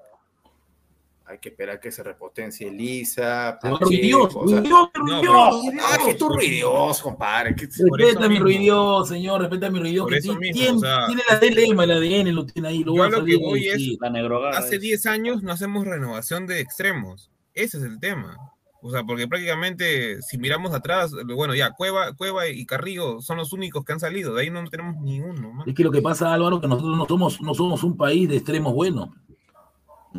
Hay 1.27 1.39
que 1.39 1.49
esperar 1.49 1.79
que 1.79 1.91
se 1.91 2.03
repotencie 2.03 2.69
Lisa, 2.69 3.57
Pacheco, 3.59 3.85
Ruidios, 3.85 4.35
o 4.35 4.47
sea, 4.47 4.57
Ruidios, 4.59 4.71
no, 4.71 4.91
Ruidios, 4.93 5.83
Ah, 5.83 5.97
que 6.05 6.13
tú 6.13 6.29
ruidios, 6.29 7.01
compadre. 7.01 7.55
que- 7.55 7.65
Respeta 7.65 8.19
a 8.25 8.27
mi 8.27 8.35
mismo. 8.35 8.43
ruidios, 8.45 9.07
señor, 9.07 9.41
respeta 9.41 9.65
a 9.67 9.69
mi 9.71 9.79
ruidios. 9.79 10.03
Por 10.05 10.13
Que 10.13 10.21
mismo, 10.21 10.39
tiene, 10.39 10.69
o 10.71 10.79
sea, 10.79 11.07
tiene 11.07 11.23
la 11.27 11.39
DLM, 11.39 11.83
el 11.83 11.91
ADN, 11.91 12.31
lo 12.31 12.45
tiene 12.45 12.67
ahí. 12.67 12.83
Lo 12.83 12.93
yo 12.93 12.99
va 12.99 13.05
a 13.05 13.07
a 13.07 13.11
lo 13.11 13.25
que 13.25 13.37
voy 13.37 13.67
es- 13.67 13.97
la 13.99 14.09
negrogada. 14.11 14.57
Hace 14.59 14.75
es- 14.75 14.81
10 14.81 15.05
años 15.07 15.41
no 15.41 15.51
hacemos 15.51 15.85
renovación 15.85 16.45
de 16.45 16.59
extremos. 16.59 17.31
Ese 17.55 17.77
es 17.77 17.83
el 17.83 17.99
tema. 17.99 18.37
O 18.83 18.91
sea, 18.91 19.03
porque 19.03 19.27
prácticamente 19.27 20.21
si 20.21 20.37
miramos 20.37 20.75
atrás, 20.75 21.11
bueno, 21.35 21.55
ya 21.55 21.71
Cueva, 21.71 22.13
Cueva 22.13 22.47
y 22.47 22.67
Carrillo 22.67 23.19
son 23.19 23.37
los 23.37 23.51
únicos 23.51 23.83
que 23.83 23.93
han 23.93 23.99
salido. 23.99 24.35
De 24.35 24.43
ahí 24.43 24.51
no 24.51 24.63
tenemos 24.69 25.01
ni 25.01 25.19
uno. 25.21 25.53
man. 25.53 25.67
Es 25.67 25.73
que 25.73 25.83
lo 25.83 25.89
que 25.89 26.03
pasa, 26.03 26.31
Álvaro, 26.31 26.61
que 26.61 26.67
nosotros 26.67 26.95
no 26.95 27.05
somos, 27.07 27.41
no 27.41 27.55
somos 27.55 27.83
un 27.83 27.97
país 27.97 28.29
de 28.29 28.35
extremos 28.35 28.75
buenos. 28.75 29.09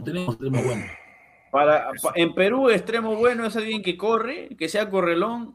Tenemos 0.05 0.35
extremos 0.35 0.65
buenos. 0.65 0.87
Para, 1.51 1.89
pa- 2.03 2.13
en 2.17 2.35
Perú, 2.35 2.69
extremo 2.71 3.17
bueno 3.17 3.47
es 3.47 3.57
alguien 3.57 3.83
que 3.83 3.97
corre, 3.97 4.49
que 4.59 4.69
sea 4.69 4.91
correlón 4.91 5.55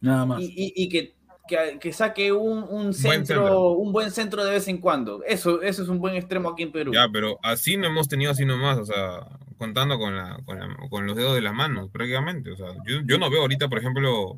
Nada 0.00 0.24
más. 0.24 0.40
Y, 0.40 0.44
y- 0.56 0.72
y 0.84 0.88
que, 0.88 1.16
que, 1.48 1.78
que 1.80 1.92
saque 1.92 2.30
un, 2.32 2.62
un 2.62 2.94
centro, 2.94 3.24
centro. 3.42 3.70
un 3.72 3.92
buen 3.92 4.10
centro 4.12 4.44
de 4.44 4.52
vez 4.52 4.68
en 4.68 4.78
cuando. 4.78 5.22
Eso, 5.24 5.60
eso 5.62 5.82
es 5.82 5.88
un 5.88 5.98
buen 5.98 6.14
extremo 6.14 6.50
aquí 6.50 6.62
en 6.62 6.70
Perú. 6.72 6.92
Ya, 6.94 7.08
pero 7.12 7.38
así 7.42 7.76
no 7.76 7.86
hemos 7.88 8.06
tenido 8.08 8.30
así 8.30 8.44
nomás, 8.44 8.78
o 8.78 8.84
sea, 8.84 9.26
contando 9.58 9.98
con, 9.98 10.16
la, 10.16 10.38
con, 10.44 10.60
la- 10.60 10.76
con 10.88 11.04
los 11.06 11.16
dedos 11.16 11.34
de 11.34 11.40
las 11.42 11.52
manos, 11.52 11.90
prácticamente. 11.90 12.52
O 12.52 12.56
sea, 12.56 12.68
yo, 12.86 13.00
yo 13.04 13.18
no 13.18 13.28
veo 13.28 13.40
ahorita, 13.40 13.68
por 13.68 13.78
ejemplo, 13.78 14.36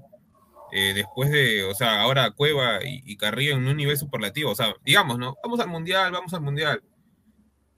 eh, 0.72 0.92
después 0.94 1.30
de, 1.30 1.64
o 1.64 1.74
sea, 1.74 2.00
ahora 2.00 2.30
Cueva 2.30 2.78
y, 2.82 3.02
y 3.04 3.16
Carrillo 3.18 3.52
en 3.52 3.68
un 3.68 3.76
nivel 3.76 3.98
superlativo. 3.98 4.50
O 4.50 4.54
sea, 4.54 4.74
digamos, 4.84 5.18
¿no? 5.18 5.36
Vamos 5.42 5.60
al 5.60 5.68
Mundial, 5.68 6.10
vamos 6.10 6.32
al 6.32 6.40
Mundial. 6.40 6.82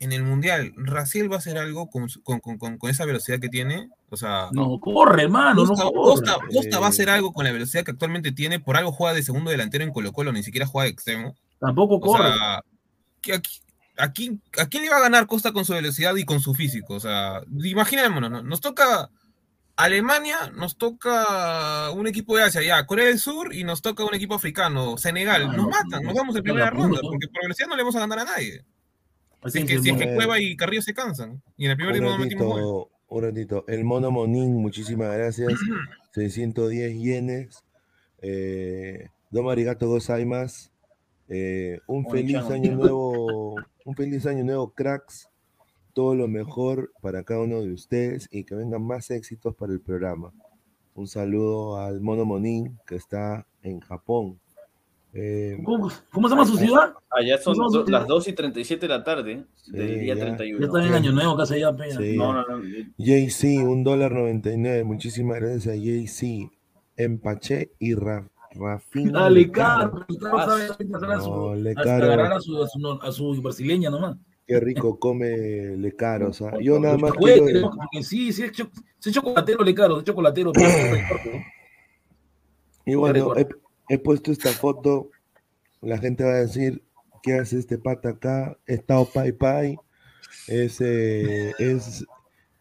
En 0.03 0.13
el 0.13 0.25
Mundial, 0.25 0.73
¿Raciel 0.77 1.31
va 1.31 1.37
a 1.37 1.39
hacer 1.39 1.59
algo 1.59 1.89
con, 1.89 2.09
con, 2.25 2.41
con- 2.41 2.59
con- 2.59 2.77
con 2.79 2.91
esa 2.91 3.05
velocidad 3.05 3.39
que 3.39 3.49
tiene? 3.49 3.89
O 4.11 4.17
sea, 4.17 4.49
No, 4.53 4.79
corre, 4.81 5.23
hermano, 5.23 5.63
no 5.63 5.69
Costa, 5.69 5.85
corre. 5.85 5.95
Costa- 5.95 6.37
Costa 6.53 6.79
va 6.81 6.87
a 6.87 6.89
hacer 6.89 7.09
algo 7.09 7.33
con 7.33 7.45
la 7.45 7.53
velocidad 7.53 7.85
que 7.85 7.93
actualmente 7.93 8.33
tiene. 8.33 8.59
Por 8.59 8.77
algo 8.77 8.91
juega 8.93 9.15
de 9.15 9.23
segundo 9.23 9.51
delantero 9.51 9.85
en 9.85 9.93
Colo 9.93 10.13
Colo, 10.13 10.33
ni 10.33 10.43
siquiera 10.43 10.67
juega 10.67 10.85
de 10.87 10.91
extremo. 10.91 11.37
Tampoco 11.61 11.97
O 11.97 12.01
corre. 12.01 12.25
sea, 12.33 12.57
aquí, 13.19 13.33
aquí, 13.97 14.41
¿a 14.59 14.67
quién 14.67 14.83
le 14.83 14.91
va 14.91 14.97
a 14.97 15.03
ganar 15.03 15.27
Costa 15.29 15.53
con 15.53 15.65
su 15.65 15.73
velocidad 15.73 16.17
y 16.17 16.25
con 16.25 16.41
su 16.41 16.53
físico? 16.55 16.95
O 16.95 17.01
sea, 17.01 17.41
imaginémonos, 17.63 18.29
¿no? 18.31 18.43
nos 18.43 18.61
toca 18.61 19.09
Alemania, 19.77 20.37
nos 20.57 20.77
toca 20.77 21.91
un 21.93 22.07
equipo 22.07 22.37
de 22.37 22.43
Asia, 22.43 22.63
ya, 22.63 22.85
Corea 22.87 23.07
del 23.07 23.19
Sur, 23.19 23.55
y 23.55 23.65
nos 23.65 23.81
toca 23.83 24.05
un 24.05 24.15
equipo 24.15 24.35
africano, 24.35 24.99
Senegal. 24.99 25.47
Nos 25.47 25.57
no, 25.57 25.69
matan, 25.69 26.03
no, 26.03 26.09
nos 26.09 26.15
vamos 26.15 26.37
en 26.37 26.43
primera 26.43 26.71
ronda, 26.71 27.01
porque 27.03 27.29
por 27.29 27.43
velocidad 27.43 27.69
no 27.69 27.77
le 27.77 27.83
vamos 27.83 27.97
a 27.97 28.01
ganar 28.01 28.19
a 28.19 28.25
nadie. 28.25 28.65
Así 29.43 29.59
Si 29.59 29.65
es 29.65 29.71
que, 29.71 29.79
si 29.83 29.91
es 29.91 29.97
que. 29.97 30.15
Cueva 30.15 30.41
y 30.41 30.57
Carrillo 30.57 30.83
se 30.83 30.95
cansan, 30.95 31.43
y 31.57 31.65
en 31.65 31.73
el 31.73 31.77
primer 31.77 31.95
Un 31.95 32.01
tiempo 32.01 32.17
no 32.17 32.25
metimos 32.25 32.47
gol. 32.47 32.61
ratito, 32.61 32.91
un 33.09 33.23
ratito. 33.23 33.65
El 33.69 33.85
mono 33.85 34.11
Monín, 34.11 34.55
muchísimas 34.57 35.15
gracias. 35.17 35.53
610 36.15 36.95
yenes. 36.99 37.65
Eh, 38.21 39.09
Domo 39.31 39.51
arigato 39.51 39.89
gozaimasu. 39.89 40.71
Eh, 41.29 41.81
un 41.87 42.09
feliz 42.11 42.43
año 42.51 42.73
nuevo, 42.77 43.55
un 43.85 43.95
feliz 43.97 44.27
año 44.27 44.45
nuevo, 44.45 44.73
cracks. 44.73 45.29
Todo 45.95 46.15
lo 46.15 46.29
mejor 46.29 46.93
para 47.01 47.23
cada 47.23 47.41
uno 47.41 47.61
de 47.61 47.73
ustedes 47.73 48.29
y 48.31 48.45
que 48.45 48.55
vengan 48.55 48.83
más 48.83 49.11
éxitos 49.11 49.55
para 49.55 49.73
el 49.73 49.81
programa. 49.81 50.33
Un 50.95 51.07
saludo 51.07 51.79
al 51.79 52.01
mono 52.01 52.25
Monín 52.25 52.79
que 52.87 52.97
está 52.97 53.47
en 53.63 53.81
Japón. 53.81 54.39
Eh, 55.15 55.59
¿Cómo, 55.65 55.91
cómo 56.11 56.29
se 56.29 56.35
llama 56.35 56.47
su 56.47 56.57
ciudad? 56.57 56.95
Allá 57.11 57.37
son 57.39 57.55
do- 57.59 57.85
sí. 57.85 57.93
las 57.93 58.07
2 58.07 58.29
y 58.29 58.33
37 58.33 58.87
de 58.87 58.89
la 58.89 59.05
tarde 59.05 59.45
del 59.67 59.89
Sí, 59.89 59.95
día 60.01 60.15
ya. 60.15 60.21
Ya 60.21 60.25
31. 60.37 60.67
está 60.67 60.79
en 60.81 60.89
el 60.89 60.95
año 60.95 61.13
nuevo, 61.13 61.37
casi 61.37 61.61
ya 61.61 61.73
pena. 61.77 61.99
Sí. 61.99 62.17
No, 62.17 62.33
no, 62.33 62.45
no. 62.47 62.63
JC, 62.97 63.59
un 63.63 63.85
dólar 63.85 64.13
99. 64.13 64.85
Muchísimas 64.85 65.39
gracias 65.41 65.67
a 65.67 65.77
JC. 65.77 66.51
Empaché 66.97 67.73
y 67.79 67.95
Ra- 67.95 68.27
Rafina. 68.55 69.21
Dale. 69.21 69.51
Caro. 69.51 70.07
Caro 70.21 70.39
Ah, 70.39 71.95
agarrar 71.97 72.33
a 72.35 72.41
su, 72.41 72.63
a 72.63 72.69
su, 72.69 72.99
a 73.03 73.13
su 73.13 73.43
brasileña 73.43 73.91
nomás. 73.91 74.17
Qué 74.47 74.59
rico 74.61 74.99
come 74.99 75.77
Lecaro. 75.77 76.31
O 76.31 76.33
sea, 76.33 76.53
yo 76.61 76.79
nada 76.81 76.97
más 76.97 77.13
quiero. 77.13 77.71
Porque 77.71 78.03
sí, 78.03 78.33
sí, 78.33 78.45
es, 78.45 79.13
chocolatero, 79.13 79.63
le 79.63 79.75
caro, 79.75 79.99
es 79.99 80.05
chocolatero. 80.05 80.53
pero. 80.53 80.69
Y 82.85 82.95
bueno, 82.97 83.33
he, 83.95 83.99
puesto 83.99 84.33
esta 84.33 84.51
foto. 84.51 85.11
La 85.81 85.99
gente 85.99 86.25
va 86.25 86.31
a 86.33 86.41
decir: 86.41 86.83
¿Qué 87.23 87.35
hace 87.35 87.59
este 87.59 87.79
pata 87.79 88.11
acá? 88.11 88.57
Estado 88.67 89.05
Pai 89.13 89.33
Pai. 89.33 89.77
Es, 90.49 90.81
eh, 90.81 91.53
es, 91.59 92.05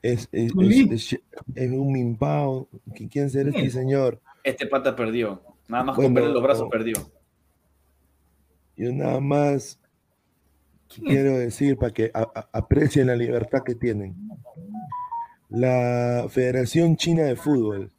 es, 0.02 0.28
es, 0.32 0.52
es- 0.58 0.92
es- 0.92 1.20
es 1.56 1.72
un 1.72 1.92
mimpao. 1.94 2.68
¿Qui- 2.88 3.10
¿Quién 3.10 3.30
será 3.30 3.50
este 3.50 3.70
señor? 3.70 4.20
Este 4.44 4.66
pata 4.68 4.96
perdió. 4.96 5.42
Nada 5.68 5.84
más 5.86 5.96
Bueno, 5.96 6.08
con 6.08 6.14
verle 6.16 6.34
los 6.34 6.44
brazos 6.44 6.64
oh. 6.68 6.70
perdió. 6.70 6.96
Yo 8.76 8.92
nada 8.92 9.20
más 9.20 9.80
quiero 10.88 11.38
decir 11.38 11.78
para 11.78 11.94
que 11.94 12.12
a- 12.14 12.22
a- 12.34 12.50
aprecien 12.52 13.08
la 13.08 13.16
libertad 13.16 13.60
que 13.64 13.76
tienen. 13.76 14.16
La 15.50 16.26
Federación 16.30 16.96
China 16.96 17.24
de 17.24 17.36
Fútbol 17.36 17.92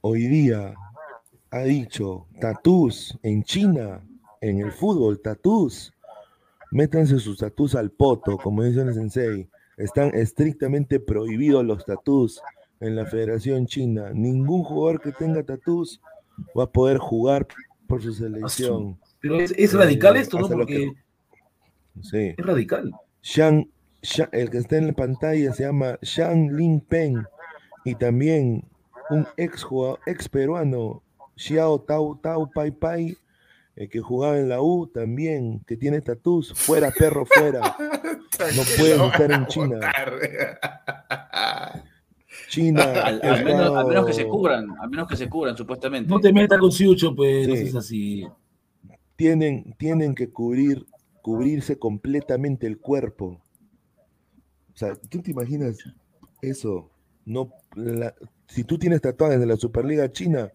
hoy 0.00 0.26
día 0.26 0.74
ha 1.50 1.60
dicho 1.60 2.26
tatús 2.40 3.18
en 3.22 3.42
China, 3.42 4.02
en 4.40 4.60
el 4.60 4.72
fútbol, 4.72 5.20
tatús. 5.20 5.92
Métanse 6.70 7.18
sus 7.18 7.38
tatús 7.38 7.74
al 7.74 7.90
poto, 7.90 8.36
como 8.36 8.62
dice 8.62 8.82
el 8.82 8.92
sensei. 8.94 9.48
Están 9.76 10.14
estrictamente 10.14 11.00
prohibidos 11.00 11.64
los 11.64 11.84
tatús 11.84 12.40
en 12.80 12.94
la 12.96 13.06
Federación 13.06 13.66
China. 13.66 14.10
Ningún 14.12 14.62
jugador 14.64 15.00
que 15.00 15.12
tenga 15.12 15.42
tatús 15.42 16.00
va 16.56 16.64
a 16.64 16.70
poder 16.70 16.98
jugar 16.98 17.46
por 17.86 18.02
su 18.02 18.12
selección. 18.12 18.98
Pero 19.20 19.40
es, 19.40 19.52
es 19.56 19.72
radical 19.74 20.16
Eh, 20.16 20.20
esto, 20.20 20.38
¿no? 20.38 20.48
Porque 20.48 20.92
Sí. 22.02 22.34
es 22.36 22.46
radical. 22.46 22.92
Shang, 23.22 23.68
Shang- 24.02 24.28
el 24.32 24.50
que 24.50 24.58
está 24.58 24.76
en 24.76 24.88
la 24.88 24.92
pantalla 24.92 25.52
se 25.52 25.64
llama 25.64 25.98
Shang 26.02 26.52
Lin 26.54 26.80
Peng 26.80 27.24
y 27.84 27.94
también 27.96 28.64
un 29.10 29.26
ex 29.36 29.62
jugador, 29.64 29.98
ex 30.06 30.28
peruano, 30.28 31.02
Xiao 31.38 31.80
Tau 31.80 32.16
Tau 32.20 32.50
Pai 32.50 32.70
Pai, 32.72 33.16
eh, 33.76 33.88
que 33.88 34.00
jugaba 34.00 34.38
en 34.38 34.48
la 34.48 34.60
U 34.60 34.88
también, 34.92 35.60
que 35.66 35.76
tiene 35.76 36.00
tatús, 36.00 36.52
fuera 36.54 36.90
perro, 36.90 37.24
fuera. 37.24 37.76
No 38.38 38.62
puedes 38.76 39.00
estar 39.00 39.32
en 39.32 39.46
China. 39.46 39.80
China. 42.48 42.82
Al, 43.04 43.44
menos, 43.44 43.76
al 43.76 43.86
menos 43.88 44.06
que 44.06 44.12
se 44.12 44.26
cubran, 44.28 44.66
al 44.80 44.90
menos 44.90 45.08
que 45.08 45.16
se 45.16 45.28
cubran, 45.28 45.56
supuestamente. 45.56 46.08
No 46.08 46.20
te 46.20 46.32
metas 46.32 46.58
con 46.58 46.70
Siucho, 46.72 47.14
pues, 47.14 47.48
no 47.48 47.54
Sí. 47.56 47.62
es 47.62 47.74
así. 47.74 48.28
tienen, 49.16 49.74
tienen 49.76 50.14
que 50.14 50.30
cubrir, 50.30 50.86
cubrirse 51.22 51.76
completamente 51.78 52.66
el 52.68 52.78
cuerpo. 52.78 53.40
O 54.72 54.76
sea, 54.76 54.94
¿tú 54.94 55.20
te 55.20 55.32
imaginas 55.32 55.76
eso? 56.40 56.88
No, 57.24 57.50
la- 57.74 58.14
si 58.46 58.62
tú 58.62 58.78
tienes 58.78 59.00
tatuajes 59.00 59.40
de 59.40 59.46
la 59.46 59.56
Superliga 59.56 60.10
China, 60.12 60.52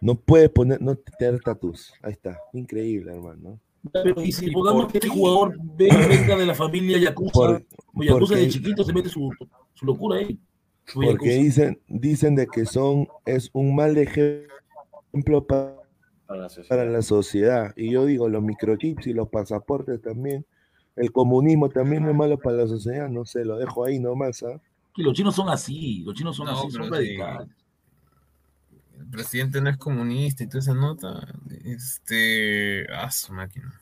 no 0.00 0.14
puedes 0.14 0.50
poner, 0.50 0.80
no 0.80 0.96
tener 0.96 1.40
tatuajes. 1.40 1.92
Ahí 2.02 2.12
está, 2.12 2.38
increíble, 2.52 3.12
hermano. 3.12 3.58
Pero 3.92 4.20
y 4.22 4.32
si 4.32 4.46
¿Y 4.46 4.50
pongamos 4.50 4.90
que 4.90 4.98
este 4.98 5.08
jugador 5.08 5.56
venga, 5.76 6.36
de 6.36 6.46
la 6.46 6.54
familia 6.54 6.98
Yakuza, 6.98 7.32
Por- 7.32 7.66
o 7.94 8.02
Yakuza 8.02 8.18
porque- 8.34 8.36
de 8.36 8.48
chiquito 8.48 8.84
se 8.84 8.92
mete 8.92 9.08
su, 9.08 9.30
su 9.74 9.86
locura 9.86 10.18
ahí. 10.18 10.38
Su 10.84 11.00
Porque 11.00 11.12
Yakuza. 11.12 11.30
dicen, 11.42 11.80
dicen 11.88 12.34
de 12.34 12.46
que 12.48 12.66
son, 12.66 13.06
es 13.24 13.50
un 13.52 13.74
mal 13.74 13.96
ejemplo 13.96 15.46
pa- 15.46 15.74
Para 16.26 16.42
la 16.42 16.48
sociedad. 16.48 16.68
para 16.68 16.84
la 16.90 17.02
sociedad. 17.02 17.72
Y 17.76 17.90
yo 17.90 18.04
digo, 18.04 18.28
los 18.28 18.42
microchips 18.42 19.06
y 19.06 19.12
los 19.12 19.28
pasaportes 19.28 20.00
también. 20.02 20.44
El 20.96 21.12
comunismo 21.12 21.68
también 21.68 22.08
es 22.08 22.14
malo 22.14 22.38
para 22.38 22.56
la 22.56 22.66
sociedad, 22.66 23.08
no 23.08 23.24
sé, 23.24 23.44
lo 23.44 23.56
dejo 23.56 23.84
ahí 23.84 24.00
nomás, 24.00 24.42
¿ah? 24.42 24.60
Que 24.94 25.02
los 25.04 25.14
chinos 25.14 25.36
son 25.36 25.48
así, 25.48 26.02
los 26.04 26.14
chinos 26.14 26.34
son 26.36 26.46
No, 26.46 26.52
así, 26.58 26.70
son 26.72 26.84
sí. 26.86 27.16
Presidente 29.10 29.60
no 29.60 29.70
es 29.70 29.76
comunista 29.76 30.44
y 30.44 30.48
toda 30.48 30.60
esa 30.60 30.74
nota. 30.74 31.26
Este. 31.64 32.86
Ah, 32.92 33.10
su 33.10 33.32
máquina. 33.32 33.72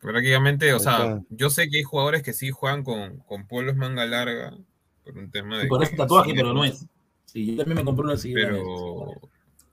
Prácticamente, 0.00 0.74
o 0.74 0.78
sea, 0.78 1.22
yo 1.30 1.48
sé 1.48 1.68
que 1.70 1.78
hay 1.78 1.82
jugadores 1.82 2.22
que 2.22 2.34
sí 2.34 2.50
juegan 2.50 2.84
con, 2.84 3.18
con 3.20 3.46
polos 3.46 3.74
manga 3.74 4.04
larga 4.04 4.54
por 5.02 5.16
un 5.16 5.30
tema 5.30 5.58
de. 5.58 5.66
Por 5.66 5.80
que 5.80 5.86
ese 5.86 5.96
tatuaje, 5.96 6.30
sí, 6.30 6.36
pero 6.36 6.52
no 6.52 6.64
es. 6.64 6.86
Sí, 7.24 7.46
yo 7.46 7.56
también 7.56 7.78
me 7.78 7.84
compré 7.84 8.04
una 8.04 8.14
vez. 8.14 8.26
Pero. 8.34 9.20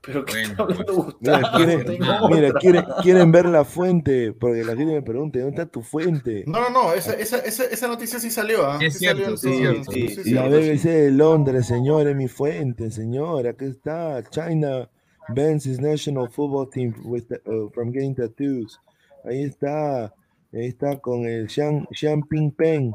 Pero 0.03 0.25
que 0.25 0.33
Bueno, 0.33 0.49
está 0.49 0.63
hablando 0.63 0.85
pues. 0.95 1.15
Mira, 1.19 1.37
Gustavo, 1.37 1.57
quieren, 1.57 1.85
tengo 1.85 2.29
mira, 2.29 2.47
otra. 2.47 2.59
quieren, 2.59 2.85
quieren 3.03 3.31
ver 3.31 3.45
la 3.45 3.63
fuente, 3.65 4.33
porque 4.33 4.63
la 4.63 4.75
gente 4.75 4.93
me 4.93 5.01
pregunta, 5.03 5.39
¿dónde 5.39 5.61
está 5.61 5.71
tu 5.71 5.81
fuente? 5.83 6.43
No, 6.47 6.59
no, 6.59 6.69
no, 6.71 6.93
esa, 6.93 7.13
esa, 7.13 7.37
esa, 7.39 7.65
esa 7.65 7.87
noticia 7.87 8.19
sí 8.19 8.31
salió, 8.31 8.65
¿ah? 8.65 8.79
Sí 8.79 8.89
sí, 8.89 9.07
sí, 9.37 9.83
sí, 9.91 10.23
sí, 10.23 10.31
La. 10.33 10.47
BBC 10.47 10.83
de 10.89 11.11
Londres, 11.11 11.67
señor, 11.67 12.07
es 12.07 12.15
mi 12.15 12.27
fuente, 12.27 12.89
señor, 12.89 13.45
aquí 13.47 13.65
está. 13.65 14.23
China 14.29 14.89
bans 15.29 15.67
national 15.79 16.29
football 16.29 16.67
team 16.69 16.93
with 17.05 17.25
the- 17.27 17.41
uh, 17.49 17.69
from 17.69 17.91
getting 17.91 18.15
tattoos. 18.15 18.79
Ahí 19.23 19.43
está, 19.43 20.05
ahí 20.51 20.65
está 20.65 20.97
con 20.99 21.25
el 21.25 21.47
Xiang, 21.47 21.87
Xiang 21.91 22.23
Ping 22.27 22.49
Peng. 22.51 22.91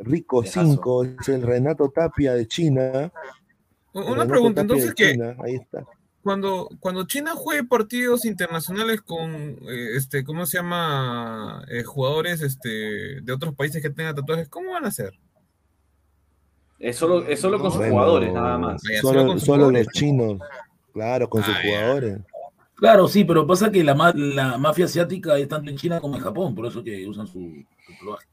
Rico 0.00 0.42
Viejazo. 0.42 0.66
5, 0.72 1.04
es 1.20 1.28
el 1.30 1.42
Renato 1.42 1.88
Tapia 1.90 2.34
de 2.34 2.46
China. 2.46 3.12
Una 3.94 4.04
Renato 4.04 4.28
pregunta, 4.28 4.62
Tapia 4.62 4.76
entonces, 4.84 4.94
China, 4.94 5.36
ahí 5.44 5.54
está. 5.54 5.84
Cuando, 6.22 6.68
cuando 6.80 7.06
China 7.06 7.32
juegue 7.34 7.64
partidos 7.64 8.24
internacionales 8.24 9.00
con, 9.02 9.30
eh, 9.68 9.96
este, 9.96 10.24
¿cómo 10.24 10.46
se 10.46 10.58
llama? 10.58 11.64
Eh, 11.68 11.82
jugadores 11.82 12.40
este, 12.42 13.20
de 13.20 13.32
otros 13.32 13.54
países 13.54 13.82
que 13.82 13.90
tengan 13.90 14.14
tatuajes, 14.14 14.48
¿cómo 14.48 14.72
van 14.72 14.84
a 14.84 14.88
hacer? 14.88 15.12
Es 16.78 16.96
solo, 16.96 17.24
es 17.26 17.40
solo 17.40 17.58
con 17.60 17.70
sus 17.70 17.78
Bueno, 17.78 17.94
jugadores, 17.94 18.32
nada 18.32 18.58
más. 18.58 18.82
Solo 19.00 19.38
Solo, 19.38 19.70
sus 19.70 19.72
los 19.72 19.86
chinos, 19.88 20.38
claro, 20.92 21.28
con 21.28 21.42
sus 21.42 21.54
Ah, 21.54 21.60
ya. 21.62 21.68
jugadores. 21.68 22.18
Claro, 22.74 23.06
sí, 23.06 23.24
pero 23.24 23.46
pasa 23.46 23.70
que 23.70 23.84
la, 23.84 23.94
ma- 23.94 24.12
la 24.12 24.58
mafia 24.58 24.86
asiática 24.86 25.38
es 25.38 25.46
tanto 25.46 25.70
en 25.70 25.76
China 25.76 26.00
como 26.00 26.16
en 26.16 26.22
Japón, 26.22 26.54
por 26.54 26.66
eso 26.66 26.82
que 26.82 27.06
usan 27.06 27.26
su, 27.28 27.64
su 27.86 27.92
tatuaje. 27.92 28.26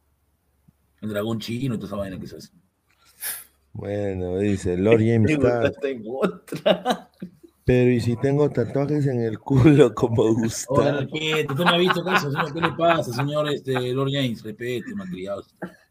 El 1.01 1.09
dragón 1.09 1.39
chino 1.39 1.75
y 1.75 1.77
toda 1.77 1.87
esa 1.87 1.95
vaina 1.97 2.19
que 2.19 2.25
se 2.27 2.37
hace. 2.37 2.49
Bueno, 3.71 4.37
dice 4.39 4.75
Lord 4.75 4.99
James 5.01 5.39
Tengo 5.81 6.21
Pero 7.69 7.91
y 7.91 8.01
si 8.01 8.15
tengo 8.15 8.49
tatuajes 8.49 9.05
en 9.05 9.21
el 9.21 9.37
culo 9.37 9.93
como 9.93 10.23
Ahora, 10.23 10.33
Gustavo. 10.41 10.81
repete, 11.01 11.45
usted 11.51 11.63
me 11.65 11.69
ha 11.69 11.77
visto 11.77 12.01
eso, 12.09 12.31
señor, 12.31 12.51
¿qué 12.51 12.61
le 12.61 12.71
pasa, 12.71 13.13
señor 13.13 13.47
este, 13.47 13.93
Lord 13.93 14.09
James? 14.11 14.41
Repete, 14.41 14.95
malcriado. 14.95 15.43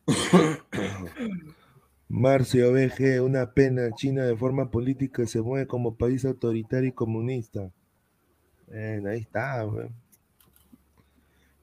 Marcio 2.09 2.72
BG, 2.72 3.22
una 3.22 3.52
pena. 3.52 3.92
China 3.94 4.24
de 4.24 4.36
forma 4.36 4.72
política 4.72 5.24
se 5.24 5.40
mueve 5.40 5.68
como 5.68 5.94
país 5.96 6.24
autoritario 6.24 6.88
y 6.88 6.92
comunista. 6.92 7.70
Ahí 8.72 9.20
está, 9.20 9.64
weón. 9.64 9.94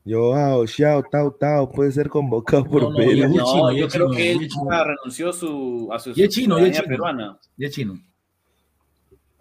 Joao, 0.07 0.65
Xiao, 0.65 1.03
Tao, 1.11 1.31
Tao, 1.33 1.69
puede 1.69 1.91
ser 1.91 2.07
convocado 2.07 2.63
por 2.63 2.83
No, 2.83 2.89
no, 2.91 2.95
Perú. 2.95 3.11
y 3.11 3.19
No, 3.19 3.27
chino, 3.27 3.71
y 3.73 3.79
yo 3.79 3.87
creo 3.89 4.05
chino, 4.05 4.11
que 4.11 4.23
y 4.23 4.27
él 4.29 4.49
renunció 4.85 5.33
su, 5.33 5.89
a 5.91 5.99
su 5.99 6.13
Y 6.15 6.23
es 6.23 6.29
chino, 6.29 6.57
y 6.57 6.69
es 6.69 6.77
ciudadanía 6.77 6.79
chino. 6.79 6.87
peruana. 6.87 7.39
Ya 7.57 7.67
es 7.67 7.73
chino. 7.73 7.99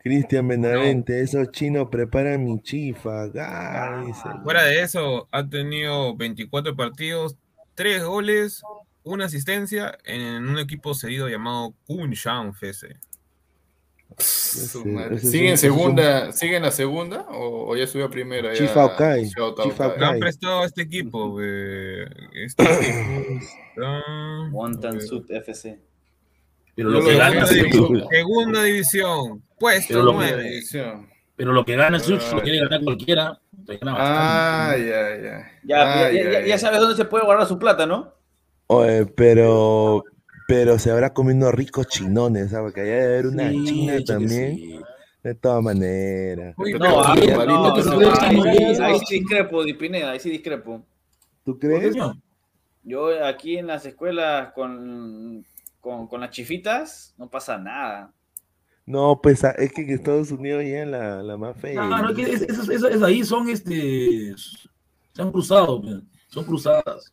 Cristian 0.09 0.47
Benavente, 0.47 1.23
esos 1.23 1.51
chinos 1.51 1.89
preparan 1.91 2.45
mi 2.45 2.61
chifa. 2.61 3.25
Ah. 3.41 4.05
Fuera 4.45 4.65
de 4.65 4.83
eso, 4.83 5.29
ha 5.33 5.49
tenido 5.49 6.15
24 6.15 6.77
partidos, 6.77 7.37
3 7.75 8.05
goles, 8.05 8.63
una 9.03 9.25
asistencia 9.25 9.97
en 10.05 10.47
un 10.47 10.59
equipo 10.59 10.93
cedido 10.95 11.27
llamado 11.31 11.73
Kunshan 11.87 12.51
FC. 12.51 12.97
Su 14.19 14.81
Ese- 14.81 14.89
madre. 14.91 15.17
ese 15.17 15.27
es 15.27 15.33
¿Sigue 15.33 15.49
en 15.49 15.55
es 15.55 15.65
un- 15.65 15.71
segunda? 15.71 16.33
¿Sigue 16.33 16.57
en 16.59 16.63
la 16.65 16.71
segunda? 16.71 17.23
¿O, 17.31 17.71
o 17.73 17.77
ya 17.77 17.87
subió 17.87 18.05
a 18.05 18.11
primera? 18.11 18.53
Chifa 18.53 18.85
Okai? 18.85 19.31
Lo 19.37 19.57
han 20.07 20.19
prestado 20.21 20.61
a 20.61 20.67
este 20.67 20.83
equipo. 20.83 21.41
Este 21.41 22.63
equipo 22.63 23.41
está- 23.75 24.51
Wonton 24.53 25.01
Sud 25.01 25.25
FC. 25.31 25.81
Pero 26.77 26.91
lo 26.91 27.05
que 27.05 27.17
gana, 27.17 27.47
segunda. 27.47 28.63
División, 28.63 29.43
puesto 29.59 29.95
Pero 29.95 30.03
lo 30.05 30.11
que- 30.13 30.17
9. 30.17 30.43
División. 30.45 31.09
pero 31.37 31.53
lo 31.53 31.65
que 31.65 31.77
gana 31.77 31.99
Sucho 31.99 32.37
lo 32.37 32.43
quiere 32.43 32.59
ganar 32.61 32.83
cualquiera. 32.83 33.41
Te 33.67 33.77
gana 33.79 33.95
Ah, 33.97 34.67
bastante. 34.69 34.89
ya, 34.89 35.17
ya. 35.17 35.51
Ya, 35.65 35.83
Ah, 35.83 36.11
ya, 36.13 36.23
ya- 36.23 36.41
ya 36.41 36.47
ya. 36.47 36.59
sabes 36.59 36.81
dónde 36.81 36.97
se 36.97 37.05
puede 37.05 37.25
guardar 37.25 37.47
su 37.47 37.59
plata, 37.59 37.87
¿no? 37.87 38.13
Oye, 38.67 39.07
pero, 39.07 40.05
pero 40.49 40.79
se 40.79 40.91
habrá 40.91 41.13
comiendo 41.15 41.51
ricos 41.53 41.89
chinones, 41.89 42.51
¿sabes? 42.51 42.73
Que 42.75 42.81
allá 42.83 42.93
debe 42.93 43.05
haber 43.07 43.27
una 43.27 43.51
Sí, 43.51 43.65
china 43.65 43.95
también. 44.07 44.57
sí. 44.57 44.81
De 45.23 45.35
todas 45.35 45.63
maneras. 45.63 46.55
Uy, 46.59 46.75
No, 46.75 47.01
a 47.03 47.15
Sí, 47.15 47.21
ver, 47.27 47.37
Marito, 47.39 47.83
no, 47.83 48.85
ahí, 48.85 48.99
sí 49.07 49.19
discrepo, 49.21 49.65
Di 49.65 49.73
Pineda, 49.73 50.11
ahí 50.11 50.21
sí 50.21 50.29
discrepo. 50.29 50.85
¿Tú 51.45 51.53
¿Por 51.59 51.61
qué 51.61 51.79
crees? 51.79 51.97
Yo 52.83 53.25
aquí 53.25 53.57
en 53.57 53.67
las 53.69 53.87
escuelas 53.87 54.53
con, 54.53 55.45
con, 55.85 56.07
con 56.09 56.21
las 56.23 56.31
chifitas 56.31 57.15
no 57.19 57.29
pasa 57.29 57.59
nada. 57.59 58.11
No, 58.87 59.21
pues 59.23 59.45
a- 59.45 59.51
es 59.51 59.71
que 59.73 59.83
en 59.83 59.91
Estados 59.91 60.31
Unidos 60.31 60.65
ya 60.67 60.87
la, 60.87 61.23
la 61.23 61.37
más 61.37 61.57
fea. 61.59 61.75
No, 61.85 62.03
no, 62.03 62.09
es 62.11 62.17
que 62.17 62.23
es- 62.23 62.43
esas- 62.43 62.69
esas 62.71 63.03
ahí 63.03 63.23
son 63.23 63.51
este. 63.51 64.35
Se 65.13 65.23
han 65.23 65.31
cruzado, 65.31 65.81
pe. 65.83 66.01
son 66.29 66.45
cruzadas. 66.45 67.13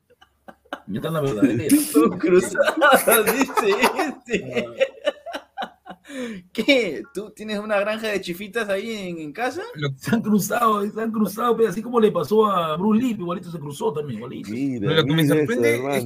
Ya 0.88 0.96
están 1.00 1.14
la 1.14 1.22
verdadera. 1.22 1.66
Son 1.92 2.18
cruzadas, 2.18 3.06
dice 3.38 3.76
este. 4.08 4.66
¿Qué? 6.54 7.04
¿Tú 7.14 7.32
tienes 7.32 7.60
una 7.60 7.80
granja 7.80 8.08
de 8.08 8.20
chifitas 8.22 8.68
ahí 8.70 8.92
en, 9.10 9.20
en 9.20 9.32
casa? 9.34 9.62
Se 9.98 10.16
han 10.16 10.22
cruzado, 10.22 10.90
se 10.90 11.02
han 11.02 11.12
cruzado, 11.12 11.56
pe, 11.58 11.68
así 11.68 11.82
como 11.82 12.00
le 12.00 12.12
pasó 12.12 12.46
a 12.48 12.76
Bruce 12.78 13.02
Lee, 13.02 13.12
igualito 13.12 13.52
se 13.52 13.60
cruzó 13.60 13.94
también, 13.94 14.18
igualito. 14.20 14.50
Mira, 14.50 14.94
Lo 14.94 15.04
que 15.06 15.14
me 15.14 15.24
mira 15.24 15.36
eso, 15.36 15.46
sorprende 15.46 15.98
es-. 15.98 16.06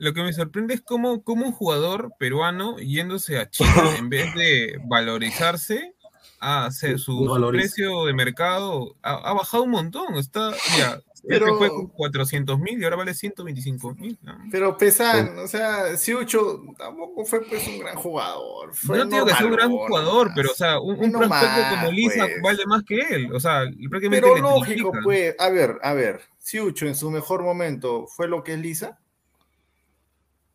Lo 0.00 0.12
que 0.14 0.22
me 0.22 0.32
sorprende 0.32 0.74
es 0.74 0.80
cómo, 0.80 1.22
cómo 1.22 1.46
un 1.46 1.52
jugador 1.52 2.12
peruano 2.18 2.78
yéndose 2.78 3.38
a 3.38 3.48
China 3.50 3.70
en 3.98 4.08
vez 4.08 4.34
de 4.34 4.80
valorizarse, 4.86 5.94
a 6.40 6.64
hacer 6.66 6.98
su, 6.98 7.12
su 7.26 7.48
precio 7.50 8.06
de 8.06 8.14
mercado 8.14 8.96
ha, 9.02 9.12
ha 9.12 9.32
bajado 9.34 9.64
un 9.64 9.70
montón. 9.72 10.14
Está, 10.16 10.52
ya, 10.78 10.98
Pero- 11.28 11.46
este 11.48 11.58
fue 11.58 11.68
con 11.68 11.88
400 11.88 12.58
mil 12.58 12.80
y 12.80 12.84
ahora 12.84 12.96
vale 12.96 13.12
125 13.12 13.94
mil. 13.96 14.18
Pero 14.50 14.74
Pesan, 14.78 15.38
o 15.38 15.46
sea, 15.46 15.94
Siucho 15.98 16.62
tampoco 16.78 17.26
fue 17.26 17.42
pues 17.44 17.66
un 17.68 17.80
gran 17.80 17.94
jugador. 17.96 18.74
Fue 18.74 18.96
No 18.96 19.04
digo 19.04 19.26
que 19.26 19.34
sea 19.34 19.46
un 19.46 19.52
gran 19.52 19.70
jugador, 19.70 20.28
nomás. 20.28 20.32
pero 20.34 20.50
o 20.50 20.54
sea, 20.54 20.80
un, 20.80 20.98
un 20.98 21.12
no 21.12 21.18
prospecto 21.18 21.28
más, 21.28 21.74
como 21.74 21.92
Lisa 21.92 22.24
pues. 22.24 22.42
vale 22.42 22.64
más 22.66 22.82
que 22.84 23.00
él. 23.00 23.34
O 23.34 23.38
sea, 23.40 23.64
prácticamente 23.90 24.20
Pero 24.22 24.36
lógico, 24.38 24.92
pues. 25.04 25.34
A 25.38 25.50
ver, 25.50 25.78
a 25.82 25.92
ver. 25.92 26.22
Siucho 26.38 26.86
en 26.86 26.94
su 26.94 27.10
mejor 27.10 27.42
momento 27.42 28.06
fue 28.06 28.26
lo 28.28 28.42
que 28.42 28.54
es 28.54 28.58
Lisa. 28.60 28.98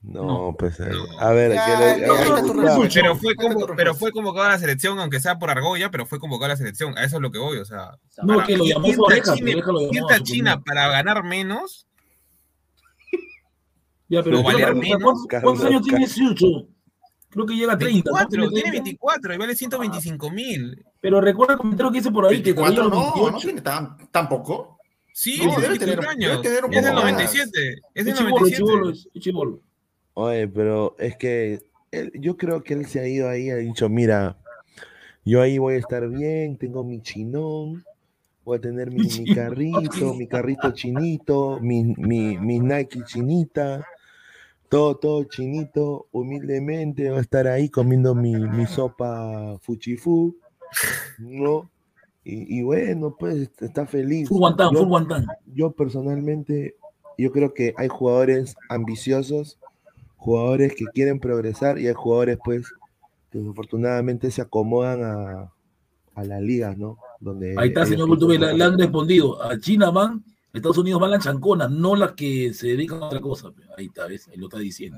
No, 0.07 0.55
pues 0.57 0.79
a- 0.79 0.87
No. 0.89 1.19
a 1.19 1.31
ver, 1.31 1.53
Ya, 1.53 1.65
que 1.65 1.71
le- 2.01 2.07
no, 2.07 2.13
a- 2.13 2.17
no, 2.17 2.29
no, 2.29 2.53
Gustavo, 2.53 2.83
no, 2.83 2.89
Pero 2.93 3.15
fue, 3.15 3.35
como, 3.35 3.75
pero 3.75 3.95
convocado 4.11 4.45
a 4.45 4.49
la 4.51 4.59
selección, 4.59 4.99
aunque 4.99 5.19
sea 5.19 5.39
por 5.39 5.49
Argolla, 5.49 5.89
pero 5.89 6.05
fue 6.05 6.19
convocado 6.19 6.45
a 6.45 6.49
la 6.49 6.57
selección. 6.57 6.97
A 6.97 7.03
eso 7.03 7.15
es 7.15 7.21
lo 7.21 7.31
que 7.31 7.39
voy, 7.39 7.57
o 7.57 7.65
sea. 7.65 7.91
No, 8.23 8.35
para- 8.35 8.47
que 8.47 8.57
lo 8.57 8.65
llamó 8.65 8.83
¿quién 8.83 8.95
su 8.97 9.03
está 9.03 9.13
oreja, 9.15 9.35
China- 9.35 9.63
lo 9.65 9.91
llamó 9.91 10.09
a 10.09 10.19
China 10.19 10.61
para 10.63 10.87
ganar 10.89 11.23
menos? 11.23 11.87
Ya, 14.07 14.21
pero 14.21 14.37
No 14.37 14.43
valer 14.43 14.65
¿cuántos- 14.73 14.83
menos, 14.83 15.25
¿cuántos, 15.41 15.65
años 15.65 15.81
tiene 15.81 16.07
Siucho? 16.07 16.45
Creo 17.29 17.45
que 17.47 17.55
llega 17.55 17.73
a 17.73 17.77
30. 17.77 18.11
¿no? 18.11 18.15
24, 18.17 18.49
tiene 18.49 18.69
30. 18.69 18.71
24 18.71 19.33
y 19.33 19.37
vale 19.37 19.55
125 19.55 20.29
mil. 20.29 20.85
Pero 21.01 21.19
recuerda 21.19 21.53
el 21.53 21.59
comentario 21.59 21.91
que 21.91 21.97
hice 21.97 22.11
por 22.11 22.25
ahí, 22.27 22.37
que 22.43 22.53
24 22.53 22.75
todavía 22.89 22.99
no, 23.09 23.15
no 23.15 23.23
28. 23.23 23.37
tiene 23.47 23.61
tan, 23.61 23.97
tampoco. 24.11 24.77
Sí, 25.11 25.39
No, 25.43 25.59
debe 25.59 25.79
tener- 25.79 25.97
24 25.99 26.11
debe 26.19 26.31
años. 26.31 26.41
tener 26.43 26.65
un 26.65 26.73
es 26.73 26.83
del 26.83 26.93
poco 26.93 27.03
más. 27.03 27.11
97. 27.13 27.69
Es 27.71 27.79
Es 27.95 28.05
del 28.05 28.13
chibolo, 28.15 28.39
97. 28.39 29.59
Oye, 30.15 30.47
pero 30.47 30.95
es 30.97 31.15
que 31.17 31.61
él- 31.91 32.11
yo 32.15 32.37
creo 32.37 32.63
que 32.63 32.73
él 32.73 32.85
se 32.87 32.99
ha 33.01 33.07
ido 33.07 33.29
ahí, 33.29 33.49
ha 33.49 33.57
dicho, 33.57 33.89
mira, 33.89 34.37
yo 35.25 35.41
ahí 35.41 35.57
voy 35.57 35.75
a 35.75 35.77
estar 35.77 36.07
bien, 36.09 36.57
tengo 36.57 36.83
mi 36.83 37.01
chinón, 37.01 37.83
voy 38.45 38.57
a 38.57 38.61
tener 38.61 38.91
mi, 38.91 39.25
carrito, 39.33 40.13
mi 40.13 40.27
carrito 40.27 40.71
chinito, 40.71 41.59
mi, 41.59 41.83
mi, 41.97 42.37
mi 42.37 42.59
Nike 42.59 43.03
chinita, 43.05 43.85
todo, 44.69 44.95
todo 44.95 45.23
chinito, 45.25 46.07
humildemente 46.11 47.09
voy 47.09 47.17
a 47.17 47.21
estar 47.21 47.47
ahí 47.47 47.69
comiendo 47.69 48.15
mi, 48.15 48.33
mi 48.35 48.65
sopa 48.67 49.57
fuchifú, 49.61 50.37
¿no? 51.19 51.69
Y, 52.23 52.59
y 52.59 52.61
bueno, 52.63 53.15
pues 53.19 53.49
está 53.59 53.85
feliz. 53.85 54.29
Full 54.29 54.39
guantán, 54.39 54.71
Yo- 54.71 54.79
full 54.79 54.87
guantán. 54.87 55.25
yo 55.45 55.71
personalmente, 55.71 56.75
yo 57.17 57.31
creo 57.31 57.53
que 57.53 57.73
hay 57.77 57.87
jugadores 57.89 58.55
ambiciosos, 58.69 59.59
jugadores 60.25 60.73
que 60.75 60.85
quieren 60.85 61.19
progresar 61.19 61.77
y 61.77 61.87
hay 61.87 61.93
jugadores 61.93 62.39
pues 62.43 62.65
que 63.31 63.37
desafortunadamente 63.39 64.31
se 64.31 64.41
acomodan 64.41 65.03
a, 65.03 65.53
a 66.15 66.23
las 66.23 66.41
ligas, 66.41 66.75
¿no? 66.79 66.97
Donde 67.19 67.53
Ahí 67.57 67.67
está, 67.69 67.85
señor 67.85 68.07
Cultura, 68.07 68.33
le, 68.37 68.57
le 68.57 68.63
han 68.63 68.77
respondido. 68.77 69.41
A 69.43 69.59
China 69.59 69.91
van, 69.91 70.23
a 70.51 70.57
Estados 70.57 70.79
Unidos 70.79 70.99
van 70.99 71.11
las 71.11 71.23
chanconas, 71.23 71.69
no 71.69 71.95
las 71.95 72.13
que 72.13 72.53
se 72.53 72.67
dedican 72.69 73.03
a 73.03 73.05
otra 73.05 73.21
cosa. 73.21 73.51
Ahí 73.77 73.85
está, 73.85 74.07
¿ves? 74.07 74.27
Ahí 74.29 74.37
lo 74.37 74.47
está 74.47 74.57
diciendo. 74.57 74.97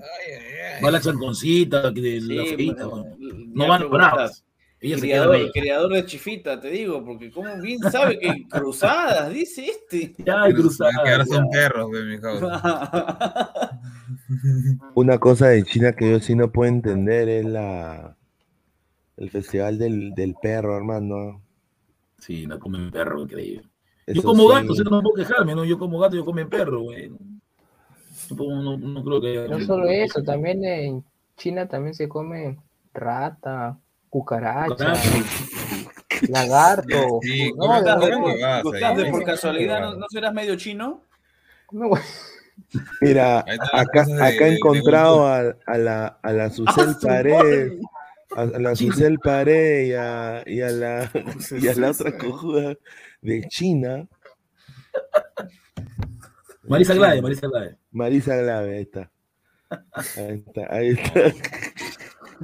Va 0.84 0.90
la 0.92 1.02
chanconcita, 1.02 1.94
que 1.94 2.02
de 2.02 2.22
la 2.22 2.46
feita, 2.56 2.86
bueno, 2.88 3.06
ya 3.20 3.34
No 3.54 3.68
van 3.68 3.80
preguntas. 3.80 3.90
bravas. 3.90 4.46
Brava. 4.80 5.36
criador 5.54 5.92
de 5.94 6.06
chifita, 6.06 6.60
te 6.60 6.70
digo, 6.70 7.04
porque 7.04 7.32
como 7.32 7.50
bien 7.62 7.80
sabe 7.92 8.20
que 8.20 8.48
cruzadas, 8.48 9.34
dice 9.34 9.66
este. 9.66 10.14
Ya, 10.24 10.44
hay 10.44 10.54
Que 10.54 10.60
cruzada. 10.62 10.92
ahora 11.00 11.26
son 11.26 11.50
perros, 11.50 11.92
de 11.92 12.04
mi. 12.04 12.18
Una 14.96 15.18
cosa 15.20 15.48
de 15.50 15.64
China 15.64 15.94
que 15.94 16.12
yo 16.12 16.20
sí 16.20 16.36
no 16.36 16.52
puedo 16.52 16.70
entender 16.70 17.30
es 17.30 17.46
la 17.46 18.16
el 19.18 19.30
festival 19.32 19.78
del, 19.80 20.14
del 20.14 20.36
perro, 20.42 20.78
hermano. 20.78 21.42
Sí, 22.20 22.46
no 22.46 22.60
comen 22.60 22.92
perro, 22.92 23.22
increíble. 23.22 23.64
Yo 24.06 24.22
como 24.24 24.48
sí. 24.50 24.56
gato, 24.56 24.74
o 24.74 24.76
sea, 24.76 24.84
no 24.90 25.02
puedo 25.02 25.16
quejarme, 25.16 25.56
¿no? 25.56 25.66
Yo 25.66 25.78
como 25.80 25.98
gato, 26.00 26.16
yo 26.16 26.24
como 26.24 26.48
perro, 26.48 26.82
güey. 26.82 27.10
No, 27.10 28.36
puedo- 28.36 28.62
no- 28.62 28.78
no 28.78 29.04
creo 29.04 29.22
que 29.22 29.28
haya- 29.30 29.48
No 29.48 29.60
solo 29.66 29.90
eso, 29.90 30.22
también 30.24 30.64
en 30.64 31.04
China 31.36 31.68
también 31.68 31.94
se 31.96 32.08
come 32.08 32.58
rata, 32.94 33.78
cucaracha, 34.10 34.94
lagarto. 36.30 37.20
Sí, 37.22 37.52
No, 37.56 37.68
por 39.12 39.24
casualidad, 39.24 39.82
¿no. 39.82 39.96
¿no 39.96 40.06
serás 40.10 40.34
medio 40.34 40.56
chino? 40.56 41.02
Mira, 43.02 43.40
acá, 43.74 44.02
acá 44.02 44.48
he 44.48 44.56
encontrado 44.56 45.28
a, 45.28 45.56
a 45.66 45.78
la, 45.78 46.08
a 46.22 46.32
la 46.34 46.50
Susel 46.52 46.94
su 46.96 47.00
Pared, 47.00 47.80
a, 48.36 48.42
a 48.42 48.46
la 48.46 48.76
Susel 48.76 49.20
Pared 49.20 49.88
y 49.88 49.94
a, 49.94 50.44
y 50.46 50.62
a 50.62 50.70
la, 50.70 51.12
y 51.52 51.68
a 51.68 51.76
la 51.76 51.92
otra 51.92 52.18
cojuda 52.18 52.76
de 53.22 53.48
China. 53.48 54.08
Marisa 56.64 56.94
Glade, 56.94 57.22
Marisa 57.22 57.48
Glade. 57.48 57.78
Marisa 57.92 58.36
Glave, 58.36 58.78
ahí 58.78 58.82
está. 58.82 59.12
Ahí 60.18 60.44
está, 60.46 60.76
ahí 60.76 60.90
está. 60.90 61.22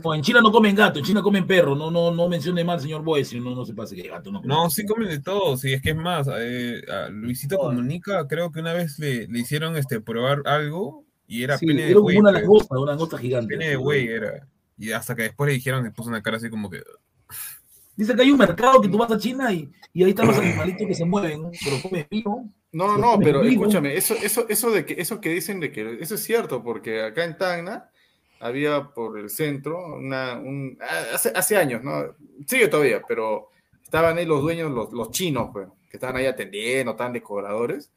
No, 0.02 0.14
en 0.14 0.22
China 0.22 0.42
no 0.42 0.52
comen 0.52 0.76
gato, 0.76 1.00
en 1.00 1.06
China 1.06 1.22
comen 1.22 1.46
perro. 1.46 1.76
No, 1.76 1.92
no, 1.92 2.12
no 2.12 2.28
mencione 2.30 2.64
mal, 2.64 2.80
señor 2.80 3.04
Boy, 3.04 3.26
si 3.26 3.40
no, 3.40 3.56
no 3.56 3.66
se 3.66 3.74
pase 3.74 3.96
que 3.96 4.08
gato 4.08 4.32
no 4.32 4.42
come. 4.42 4.54
No, 4.54 4.70
sí 4.70 4.86
comen 4.86 5.10
de 5.10 5.20
todo, 5.20 5.58
sí, 5.58 5.74
es 5.74 5.82
que 5.82 5.92
es 5.92 5.96
más, 5.96 6.28
eh, 6.38 6.82
a 6.90 7.10
Luisito 7.10 7.58
Comunica, 7.58 8.28
creo 8.28 8.52
que 8.52 8.60
una 8.60 8.74
vez 8.74 8.98
le, 9.00 9.28
le 9.28 9.40
hicieron 9.40 9.76
este 9.78 10.02
probar 10.02 10.42
algo 10.46 11.06
y 11.28 11.44
era 11.44 11.58
Sí, 11.58 11.66
pene 11.66 11.82
de 11.82 11.88
era 11.88 11.96
como 11.96 12.04
güey, 12.04 12.18
una 12.18 12.32
langosta, 12.32 12.78
una 12.78 12.92
langosta 12.92 13.18
gigante. 13.18 13.56
Pene 13.56 13.70
de 13.70 13.76
güey 13.76 14.08
era. 14.08 14.48
Y 14.78 14.92
hasta 14.92 15.16
que 15.16 15.24
después 15.24 15.48
le 15.48 15.54
dijeron, 15.56 15.84
le 15.84 15.92
puso 15.92 16.10
una 16.10 16.22
cara 16.22 16.38
así 16.38 16.50
como 16.50 16.70
que. 16.70 16.82
Dice 17.96 18.16
que 18.16 18.22
hay 18.24 18.32
un 18.32 18.40
mercado 18.40 18.82
que 18.82 18.90
tú 18.90 18.98
vas 18.98 19.12
a 19.12 19.18
China 19.18 19.54
y, 19.54 19.72
y 19.94 20.04
ahí 20.04 20.10
están 20.10 20.28
los 20.28 20.38
animalitos 20.38 20.88
que 20.88 20.96
se 20.96 21.06
mueven, 21.06 21.44
pero 21.64 21.82
comes 21.82 22.10
vivo. 22.10 22.50
No, 22.72 22.98
no, 22.98 23.20
Pero 23.20 23.44
escúchame, 23.44 23.96
eso, 23.96 24.16
eso, 24.16 24.50
eso 24.50 24.72
de 24.72 24.84
que, 24.84 24.96
eso 25.00 25.22
que 25.22 25.30
dicen 25.30 25.60
de 25.60 25.72
que, 25.72 26.00
eso 26.02 26.16
es 26.16 26.24
cierto, 26.24 26.64
porque 26.64 27.04
acá 27.04 27.24
en 27.24 27.38
Tacna 27.38 27.92
había 28.44 28.84
por 28.84 29.18
el 29.18 29.30
centro 29.30 29.96
una, 29.96 30.38
un, 30.38 30.78
ah, 30.82 31.16
hace, 31.16 31.32
hace 31.34 31.56
años, 31.56 31.82
¿no? 31.82 32.14
Sigue 32.46 32.68
todavía, 32.68 33.02
pero 33.08 33.50
estaban 33.82 34.18
ahí 34.18 34.26
los 34.26 34.42
dueños, 34.42 34.70
los, 34.72 34.92
los 34.92 35.12
chinos, 35.12 35.50
pues, 35.54 35.68
que 35.90 35.98
estaban 35.98 36.18
ahí 36.18 36.26
atendiendo, 36.26 36.92
estaban 36.92 37.14
decoradores. 37.14 37.90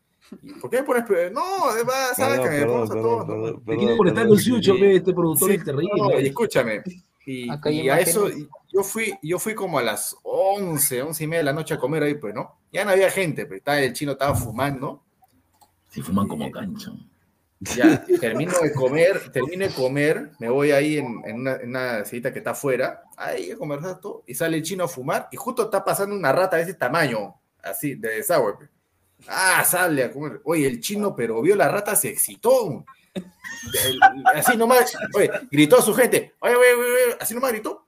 ¿Y 0.42 0.52
¿Por 0.54 0.70
qué 0.70 0.78
me 0.78 0.84
pones? 0.84 1.32
No, 1.32 1.40
va, 1.40 1.74
Perdón, 1.74 2.14
sácame, 2.16 2.58
perdón, 2.58 2.72
vamos 2.74 2.90
a 2.90 2.94
todos. 2.94 3.64
Te 3.64 3.76
molestar 3.76 3.98
perdón, 3.98 4.32
el 4.32 4.38
Sucho, 4.38 4.74
sí. 4.74 4.84
este 4.84 5.12
productor 5.12 5.48
Sí, 5.48 5.56
es 5.56 5.64
terrible. 5.64 5.92
no, 5.96 6.20
y 6.20 6.26
escúchame. 6.26 6.82
Y, 7.26 7.48
y 7.70 7.88
a 7.88 7.98
eso, 7.98 8.26
imágenes. 8.28 8.48
yo 8.72 8.82
fui, 8.84 9.14
yo 9.20 9.38
fui 9.40 9.54
como 9.54 9.80
a 9.80 9.82
las 9.82 10.16
11, 10.22 11.02
11 11.02 11.24
y 11.24 11.26
media 11.26 11.38
de 11.38 11.44
la 11.44 11.52
noche 11.52 11.74
a 11.74 11.78
comer 11.78 12.04
ahí, 12.04 12.14
pues, 12.14 12.34
¿no? 12.34 12.58
Ya 12.72 12.84
no 12.84 12.92
había 12.92 13.10
gente, 13.10 13.46
pues, 13.46 13.58
estaba, 13.58 13.80
el 13.80 13.92
chino 13.92 14.12
estaba 14.12 14.34
fumando. 14.34 15.02
Si 15.90 16.02
fuman 16.02 16.28
como 16.28 16.50
cancho. 16.52 16.96
Ya, 17.60 18.04
termino 18.20 18.52
de 18.60 18.72
comer, 18.72 19.32
termino 19.32 19.66
de 19.66 19.72
comer, 19.72 20.30
me 20.38 20.50
voy 20.50 20.72
ahí 20.72 20.98
en, 20.98 21.22
en 21.24 21.36
una, 21.36 21.54
en 21.56 21.70
una 21.70 22.04
cita 22.04 22.30
que 22.30 22.40
está 22.40 22.50
afuera, 22.50 23.02
ahí 23.16 23.50
a 23.50 23.56
conversar 23.56 23.98
todo, 23.98 24.24
y 24.26 24.34
sale 24.34 24.58
el 24.58 24.62
chino 24.62 24.84
a 24.84 24.88
fumar, 24.88 25.28
y 25.32 25.36
justo 25.36 25.64
está 25.64 25.82
pasando 25.82 26.14
una 26.14 26.32
rata 26.32 26.56
de 26.56 26.64
ese 26.64 26.74
tamaño, 26.74 27.34
así, 27.62 27.94
de 27.94 28.16
desagüe. 28.16 28.68
Ah, 29.26 29.64
sale 29.64 30.04
a 30.04 30.12
comer. 30.12 30.40
Oye, 30.44 30.66
el 30.66 30.80
chino, 30.80 31.16
pero 31.16 31.40
vio 31.40 31.56
la 31.56 31.68
rata, 31.68 31.96
se 31.96 32.10
excitó. 32.10 32.84
Así 34.34 34.56
nomás, 34.58 34.94
oye, 35.14 35.30
gritó 35.50 35.78
a 35.78 35.82
su 35.82 35.94
gente, 35.94 36.34
oye, 36.40 36.54
oye, 36.54 36.74
oye, 36.74 36.92
oye, 36.92 37.16
así 37.18 37.34
nomás 37.34 37.52
gritó, 37.52 37.86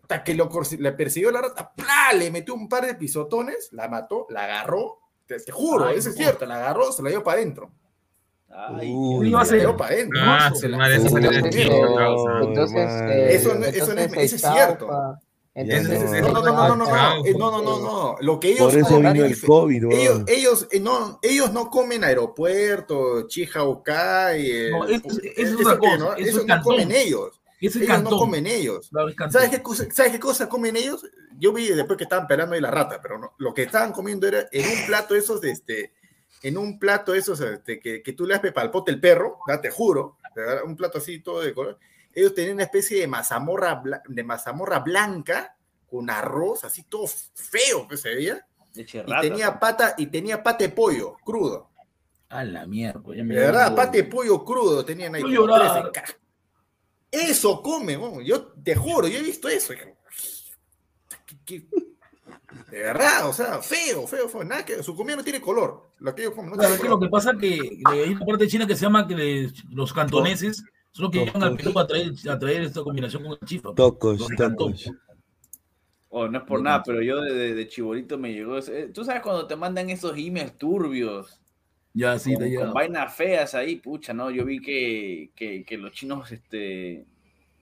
hasta 0.00 0.24
que 0.24 0.34
lo, 0.34 0.48
le 0.78 0.92
persiguió 0.92 1.30
la 1.30 1.42
rata, 1.42 1.74
¡plá! 1.74 2.14
le 2.14 2.30
metió 2.30 2.54
un 2.54 2.66
par 2.66 2.86
de 2.86 2.94
pisotones, 2.94 3.68
la 3.72 3.88
mató, 3.88 4.26
la 4.30 4.44
agarró, 4.44 5.00
te, 5.26 5.38
te 5.38 5.52
juro, 5.52 5.84
Ay, 5.84 5.98
eso 5.98 6.08
es 6.08 6.16
cierto, 6.16 6.46
la 6.46 6.56
agarró, 6.56 6.90
se 6.90 7.02
la 7.02 7.10
dio 7.10 7.22
para 7.22 7.36
adentro. 7.38 7.70
Ay, 8.54 8.92
Uy, 8.92 9.24
¿Qué 9.24 9.28
iba 9.30 9.40
a 9.40 9.44
Se 9.44 9.56
la 9.56 9.56
hacer? 9.56 9.68
dio 9.68 9.76
para. 9.76 9.94
Ah, 10.20 10.52
causa. 11.96 12.38
Entonces, 12.42 12.90
eh, 13.10 13.34
Eso 13.34 13.54
no- 13.54 13.64
eso 13.66 13.94
no 13.94 14.00
es- 14.00 14.12
eso 14.12 14.36
es 14.36 14.42
cierto. 14.42 14.88
entonces 15.54 16.22
no. 16.22 16.32
No, 16.32 16.42
no, 16.42 16.42
no, 16.42 16.52
no, 16.52 16.76
no, 16.76 16.86
no, 16.86 17.24
eh, 17.26 17.34
no, 17.38 17.50
no, 17.50 17.62
no, 17.62 17.78
no. 17.80 18.16
Lo 18.20 18.38
que 18.40 18.48
ellos 18.50 18.72
Por 18.72 18.78
eso 18.80 18.96
vino 18.98 19.24
es 19.24 19.42
el 19.42 19.46
COVID, 19.48 19.84
ellos, 19.92 20.22
ellos, 20.26 20.68
eh, 20.70 20.80
no, 20.80 21.18
ellos 21.22 21.52
no 21.52 21.70
comen 21.70 22.04
aeropuerto, 22.04 23.26
Chihaucay, 23.28 24.50
eh, 24.50 24.70
No, 24.70 24.84
es- 24.86 25.02
es- 25.04 25.18
es 25.18 25.48
eso 25.48 25.58
otra 25.60 25.72
que 25.74 25.78
cosa, 25.78 25.96
no, 25.98 26.14
eso 26.14 26.40
es 26.40 26.46
no 26.46 26.62
comen 26.62 26.92
ellos. 26.92 27.40
Es 27.60 27.76
Ellos 27.76 27.86
cantón. 27.88 28.12
no 28.14 28.18
comen 28.18 28.46
ellos. 28.48 28.90
Es. 28.92 29.32
¿Sabes 29.32 29.50
qué, 29.50 29.62
cosa, 29.62 29.84
¿Sabes 29.92 30.12
qué 30.12 30.18
cosa 30.18 30.48
comen 30.48 30.74
ellos? 30.76 31.06
Yo 31.38 31.52
vi 31.52 31.68
después 31.68 31.96
que 31.96 32.04
estaban 32.04 32.26
pelando 32.26 32.54
ahí 32.56 32.60
la 32.60 32.70
rata, 32.72 32.98
pero 33.00 33.18
no, 33.18 33.34
lo 33.38 33.54
que 33.54 33.62
estaban 33.62 33.92
comiendo 33.92 34.26
era 34.26 34.46
en 34.50 34.66
un 34.68 34.86
plato 34.86 35.14
esos 35.14 35.40
de 35.40 35.52
este, 35.52 35.92
en 36.42 36.58
un 36.58 36.78
plato 36.78 37.14
esos 37.14 37.40
este, 37.40 37.78
que, 37.78 38.02
que 38.02 38.12
tú 38.12 38.26
le 38.26 38.34
das 38.34 38.52
para 38.52 38.64
el 38.64 38.70
pote 38.70 38.90
el 38.90 39.00
perro, 39.00 39.38
ya 39.48 39.60
te 39.60 39.70
juro, 39.70 40.18
un 40.64 40.76
plato 40.76 40.98
así 40.98 41.20
todo 41.20 41.40
de 41.40 41.54
color. 41.54 41.78
Ellos 42.14 42.34
tenían 42.34 42.54
una 42.54 42.64
especie 42.64 43.00
de 43.00 43.06
mazamorra, 43.06 43.82
de 44.06 44.24
mazamorra 44.24 44.80
blanca 44.80 45.56
con 45.88 46.10
arroz, 46.10 46.64
así 46.64 46.82
todo 46.84 47.06
feo 47.06 47.86
que 47.88 47.96
se 47.96 48.14
veía, 48.14 48.46
y 48.74 49.28
tenía 49.28 49.58
pata 49.60 49.94
y 49.98 50.06
tenía 50.06 50.42
pate 50.42 50.68
de 50.68 50.74
pollo 50.74 51.16
crudo. 51.24 51.70
A 52.28 52.44
la 52.44 52.66
mierda. 52.66 53.00
ya 53.14 53.22
me 53.24 53.34
De 53.34 53.40
verdad, 53.40 53.74
pate 53.76 53.98
de 53.98 54.04
pollo 54.04 54.44
crudo 54.44 54.84
tenían 54.84 55.14
ahí. 55.14 55.22
Voy 55.22 55.34
a 55.34 55.36
como 55.36 55.48
llorar. 55.48 55.90
13 55.92 55.92
ca- 55.92 56.18
Eso 57.10 57.60
come, 57.62 57.98
yo 58.24 58.46
te 58.52 58.74
juro, 58.74 59.06
yo 59.06 59.18
he 59.18 59.22
visto 59.22 59.48
eso. 59.48 59.74
¿Qué- 61.26 61.36
qué? 61.44 61.66
De 62.70 62.78
verdad, 62.78 63.28
o 63.28 63.32
sea, 63.32 63.60
feo, 63.60 64.06
feo, 64.06 64.28
feo. 64.28 64.44
Nada 64.44 64.64
que 64.64 64.82
su 64.82 64.94
comida 64.96 65.16
no 65.16 65.24
tiene 65.24 65.40
color. 65.40 65.90
Lo 65.98 66.14
que 66.14 66.22
ellos 66.22 66.34
comen 66.34 66.50
no 66.52 66.56
Claro, 66.56 66.68
tiene 66.70 66.74
es 66.76 66.82
que 66.82 66.88
lo 66.88 66.96
color. 66.96 67.08
que 67.08 67.12
pasa 67.12 67.30
es 67.32 67.38
que 67.38 67.56
eh, 67.98 68.04
hay 68.04 68.10
una 68.14 68.24
parte 68.26 68.44
de 68.44 68.50
China 68.50 68.66
que 68.66 68.74
se 68.76 68.82
llama 68.82 69.06
que 69.06 69.14
le- 69.14 69.52
los 69.70 69.92
cantoneses 69.92 70.64
son 70.90 71.04
los 71.04 71.10
que 71.12 71.18
llegan 71.24 71.42
al 71.42 71.56
Perú 71.56 71.78
a 71.78 71.86
traer, 71.86 72.12
a 72.30 72.38
traer 72.38 72.62
esta 72.62 72.82
combinación 72.82 73.22
con 73.22 73.32
el 73.32 73.38
chifa. 73.46 73.74
Tocos, 73.74 74.18
Los 74.20 74.28
cantón. 74.30 74.72
tocos. 74.74 74.90
Oh, 76.14 76.28
no 76.28 76.38
es 76.38 76.44
por 76.44 76.60
nada, 76.60 76.82
pero 76.84 77.00
yo 77.02 77.22
de, 77.22 77.54
de, 77.54 77.68
chibolito 77.68 78.18
me 78.18 78.32
llegó. 78.32 78.58
ese- 78.58 78.80
eh, 78.82 78.86
Tú 78.88 79.04
sabes 79.04 79.22
cuando 79.22 79.46
te 79.46 79.56
mandan 79.56 79.88
esos 79.88 80.16
emails 80.16 80.58
turbios, 80.58 81.40
Ya, 81.94 82.18
sí, 82.18 82.30
te 82.30 82.36
con, 82.40 82.48
llega. 82.48 82.64
con 82.66 82.74
vainas 82.74 83.14
feas 83.14 83.54
ahí, 83.54 83.76
pucha, 83.76 84.12
¿no? 84.12 84.30
Yo 84.30 84.44
vi 84.44 84.60
que, 84.60 85.30
que, 85.34 85.64
que 85.64 85.78
los 85.78 85.92
chinos 85.92 86.30
este, 86.32 87.06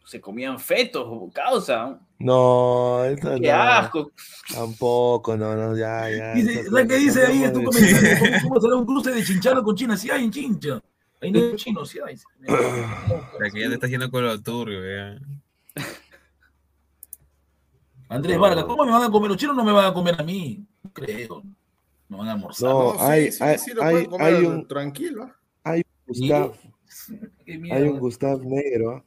se 0.04 0.20
comían 0.20 0.58
fetos, 0.58 1.06
causa. 1.32 2.00
No, 2.18 3.04
eso 3.04 3.34
¡Qué 3.40 3.48
no. 3.48 3.54
asco! 3.54 4.12
Tampoco, 4.52 5.36
no, 5.36 5.54
no, 5.56 5.76
ya, 5.76 6.10
ya. 6.10 6.34
Dice, 6.34 6.60
eso 6.60 6.70
¿sabes 6.70 6.88
qué 6.88 6.96
dice 6.96 7.26
ahí? 7.26 7.44
Esto 7.44 7.58
de- 7.60 7.64
comentario, 7.66 8.18
¿Cómo, 8.18 8.48
¿Cómo 8.48 8.60
será 8.60 8.74
un 8.76 8.86
cruce 8.86 9.10
de 9.12 9.24
chinchano 9.24 9.62
con 9.62 9.74
China? 9.76 9.96
Sí 9.96 10.10
hay 10.10 10.24
en 10.24 10.30
Chincha. 10.30 10.80
Ahí 11.22 11.32
no 11.32 11.38
hay 11.38 11.56
chino, 11.56 11.84
sí 11.84 11.98
hay. 12.04 12.16
Sea, 12.46 13.50
que 13.52 13.60
ya 13.60 13.68
te 13.68 13.74
está 13.74 13.86
haciendo 13.86 14.10
con 14.10 14.24
lo 14.24 14.40
turbio, 14.42 14.80
ya. 14.84 15.20
Andrés 18.08 18.38
Vargas, 18.38 18.64
¿cómo 18.64 18.84
me 18.84 18.90
van 18.90 19.04
a 19.04 19.10
comer? 19.10 19.28
Los 19.30 19.38
chinos 19.38 19.54
no 19.56 19.64
me 19.64 19.72
van 19.72 19.84
a 19.86 19.94
comer 19.94 20.16
a 20.18 20.24
mí. 20.24 20.66
No 20.82 20.92
creo. 20.92 21.42
No 22.08 22.18
van 22.18 22.28
a 22.28 22.32
almorzar. 22.32 22.70
No, 22.70 22.92
sí, 22.94 22.98
hay, 23.00 23.32
sí, 23.32 23.44
hay, 23.44 23.58
sí 23.58 23.72
lo 23.72 23.82
hay, 23.82 23.92
pueden 23.92 24.10
comer 24.10 24.34
hay 24.34 24.44
un, 24.44 24.66
tranquilo. 24.66 25.30
hay 25.62 25.78
un 25.78 25.84
Gustav, 26.06 26.52
hay 27.46 27.82
un 27.82 27.98
Gustav 28.00 28.40
negro. 28.44 29.04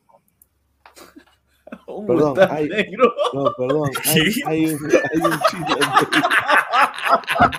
Un 1.88 2.06
Perdón, 2.08 2.36
hay- 2.50 2.70
negro. 2.70 3.14
No, 3.34 3.52
perdón, 3.58 3.90
hay, 4.06 4.34
hay 4.46 4.66
un, 4.74 4.80
hay 4.86 5.20
un 5.22 5.40
chino. 5.50 5.68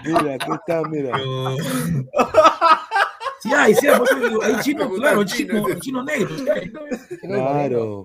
Mira, 0.05 0.35
aquí 0.35 0.51
está, 0.53 0.83
mira. 0.89 1.11
Pero- 1.13 1.57
Sí 3.41 3.51
hay, 3.55 3.75
sí 3.75 3.87
hay. 3.87 4.01
Hay 4.43 4.53
Me 4.55 4.61
chino, 4.63 4.91
claro, 4.91 5.25
chino, 5.25 5.65
chino 5.81 6.03
negro. 6.03 6.35
Sí 6.39 6.49
hay, 6.49 6.71
Claro. 7.21 8.03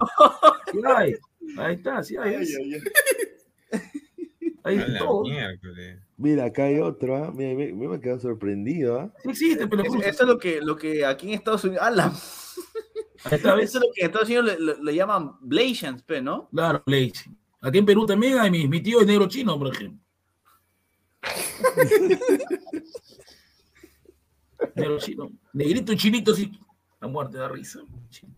sí 0.71 0.79
hay. 0.85 1.15
Ahí 1.57 1.75
está, 1.75 2.03
sí 2.03 2.17
hay. 2.17 2.35
Ahí 4.63 4.75
miércoles. 5.23 5.99
Mira, 6.17 6.43
acá 6.45 6.65
hay 6.65 6.79
otro, 6.79 7.15
¿ah? 7.15 7.31
Mira, 7.33 7.55
me, 7.55 7.71
me 7.87 7.95
he 7.95 7.99
quedado 8.01 8.19
sorprendido, 8.19 8.99
¿ah? 8.99 9.13
Sí 9.23 9.29
existe, 9.29 9.67
pero 9.67 9.83
Eso, 9.83 9.97
eso 9.99 10.23
es 10.23 10.27
lo 10.29 10.37
que, 10.37 10.59
lo 10.61 10.75
que 10.75 11.05
aquí 11.05 11.29
en 11.29 11.33
Estados 11.35 11.63
Unidos. 11.63 11.81
¡Ala! 11.85 12.11
Eso 13.25 13.57
es 13.59 13.73
lo 13.75 13.81
que 13.93 14.01
en 14.01 14.07
Estados 14.07 14.27
Unidos 14.29 14.45
le, 14.45 14.59
le- 14.59 14.83
le 14.83 14.95
llaman 14.95 15.33
Blasians, 15.41 16.01
pe, 16.03 16.21
¿no? 16.21 16.47
Claro, 16.49 16.81
Blaze. 16.85 17.29
Aquí 17.61 17.77
en 17.77 17.85
Perú 17.85 18.05
también 18.05 18.39
hay 18.39 18.49
mi, 18.49 18.67
mi 18.67 18.81
tío 18.81 19.01
es 19.01 19.07
negro 19.07 19.27
chino, 19.27 19.57
por 19.59 19.73
ejemplo. 19.73 19.99
negro 24.75 24.97
chino. 24.99 25.29
Negrito 25.53 25.93
y 25.93 25.97
chinito, 25.97 26.33
sí. 26.33 26.51
La 27.01 27.07
muerte 27.07 27.37
da 27.37 27.47
risa. 27.47 27.79
Chino, 28.09 28.33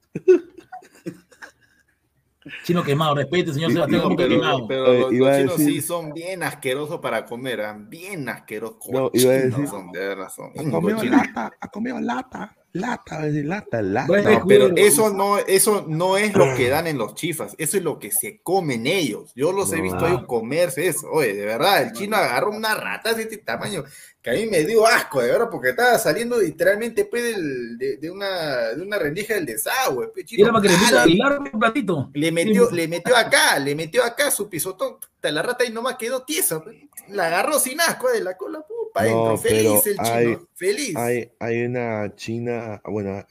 Chino 2.63 2.83
quemado, 2.83 3.15
respete, 3.15 3.53
señor 3.53 3.71
Sebastián, 3.71 4.15
pero, 4.17 4.29
quemado. 4.29 4.67
pero 4.67 5.07
Oye, 5.07 5.19
los, 5.19 5.37
chinos 5.37 5.57
decir- 5.59 5.73
sí 5.75 5.81
son 5.81 6.11
bien 6.13 6.41
asquerosos 6.41 6.99
para 6.99 7.23
comer, 7.25 7.61
¿ah? 7.61 7.77
bien 7.79 8.27
asquerosos. 8.29 8.79
No, 8.89 9.11
iba 9.13 9.33
a 9.33 9.41
cochinos 9.41 9.57
decir- 9.59 9.67
son, 9.67 9.91
de 9.91 9.99
verdad, 9.99 10.29
son 10.35 10.51
Ha 10.57 10.71
comido 10.71 11.03
lata, 11.03 11.51
ha 11.59 11.67
comido 11.69 11.99
lata, 11.99 12.55
lata, 12.73 13.19
lata, 13.25 13.81
lata. 13.81 14.07
Bueno, 14.07 14.29
No, 14.31 14.45
pero 14.47 14.75
eso 14.75 15.09
no, 15.11 15.37
eso 15.37 15.85
no 15.87 16.17
es 16.17 16.33
lo 16.33 16.55
que 16.55 16.69
dan 16.69 16.87
en 16.87 16.97
los 16.97 17.15
chifas, 17.15 17.53
eso 17.57 17.77
es 17.77 17.83
lo 17.83 17.99
que 17.99 18.11
se 18.11 18.39
comen 18.41 18.87
ellos. 18.87 19.31
Yo 19.35 19.51
los 19.51 19.71
he 19.73 19.77
No. 19.77 19.83
visto 19.83 20.07
ellos 20.07 20.25
comerse 20.25 20.87
eso. 20.87 21.07
Oye, 21.11 21.33
de 21.33 21.45
verdad, 21.45 21.83
el 21.83 21.91
chino 21.93 22.15
agarró 22.17 22.51
una 22.51 22.73
rata 22.75 23.13
de 23.13 23.23
este 23.23 23.37
tamaño 23.37 23.83
que 24.21 24.29
a 24.29 24.33
mí 24.33 24.45
me 24.45 24.63
dio 24.65 24.85
asco, 24.85 25.19
de 25.21 25.31
verdad, 25.31 25.49
porque 25.49 25.69
estaba 25.69 25.97
saliendo 25.97 26.39
literalmente 26.39 27.05
pues, 27.05 27.23
del- 27.23 27.77
de, 27.77 27.97
de 27.97 28.11
una, 28.11 28.67
de 28.69 28.81
una 28.81 28.99
rendija 28.99 29.33
del 29.33 29.47
desagüe. 29.47 30.09
pues, 30.09 30.25
chino, 30.25 30.43
Era 30.45 30.53
para 30.53 30.61
que 30.61 30.69
le 31.17 31.37
un 31.51 31.59
platito. 31.59 32.09
Le 32.13 32.31
metió, 32.31 32.69
le 32.71 32.87
metió 32.87 33.17
acá, 33.17 33.57
le 33.57 33.75
metió 33.75 34.03
acá 34.03 34.29
su 34.29 34.47
pisotón. 34.47 34.97
Puta, 34.99 35.31
La 35.31 35.41
rata 35.41 35.63
ahí 35.63 35.71
nomás 35.71 35.95
quedó 35.97 36.21
tiesa. 36.23 36.63
pues. 36.63 36.75
La 37.09 37.27
agarró 37.27 37.57
sin 37.59 37.81
asco 37.81 38.09
de 38.11 38.21
la 38.21 38.37
cola, 38.37 38.63
para 38.93 39.11
No. 39.11 39.37
Feliz 39.37 39.61
pero 39.61 39.75
el 39.75 39.81
chino, 39.81 40.03
hay- 40.03 40.37
feliz. 40.55 40.95
Hay, 40.95 41.31
hay 41.39 41.65
una 41.65 42.13
china, 42.15 42.81
bueno, 42.85 43.23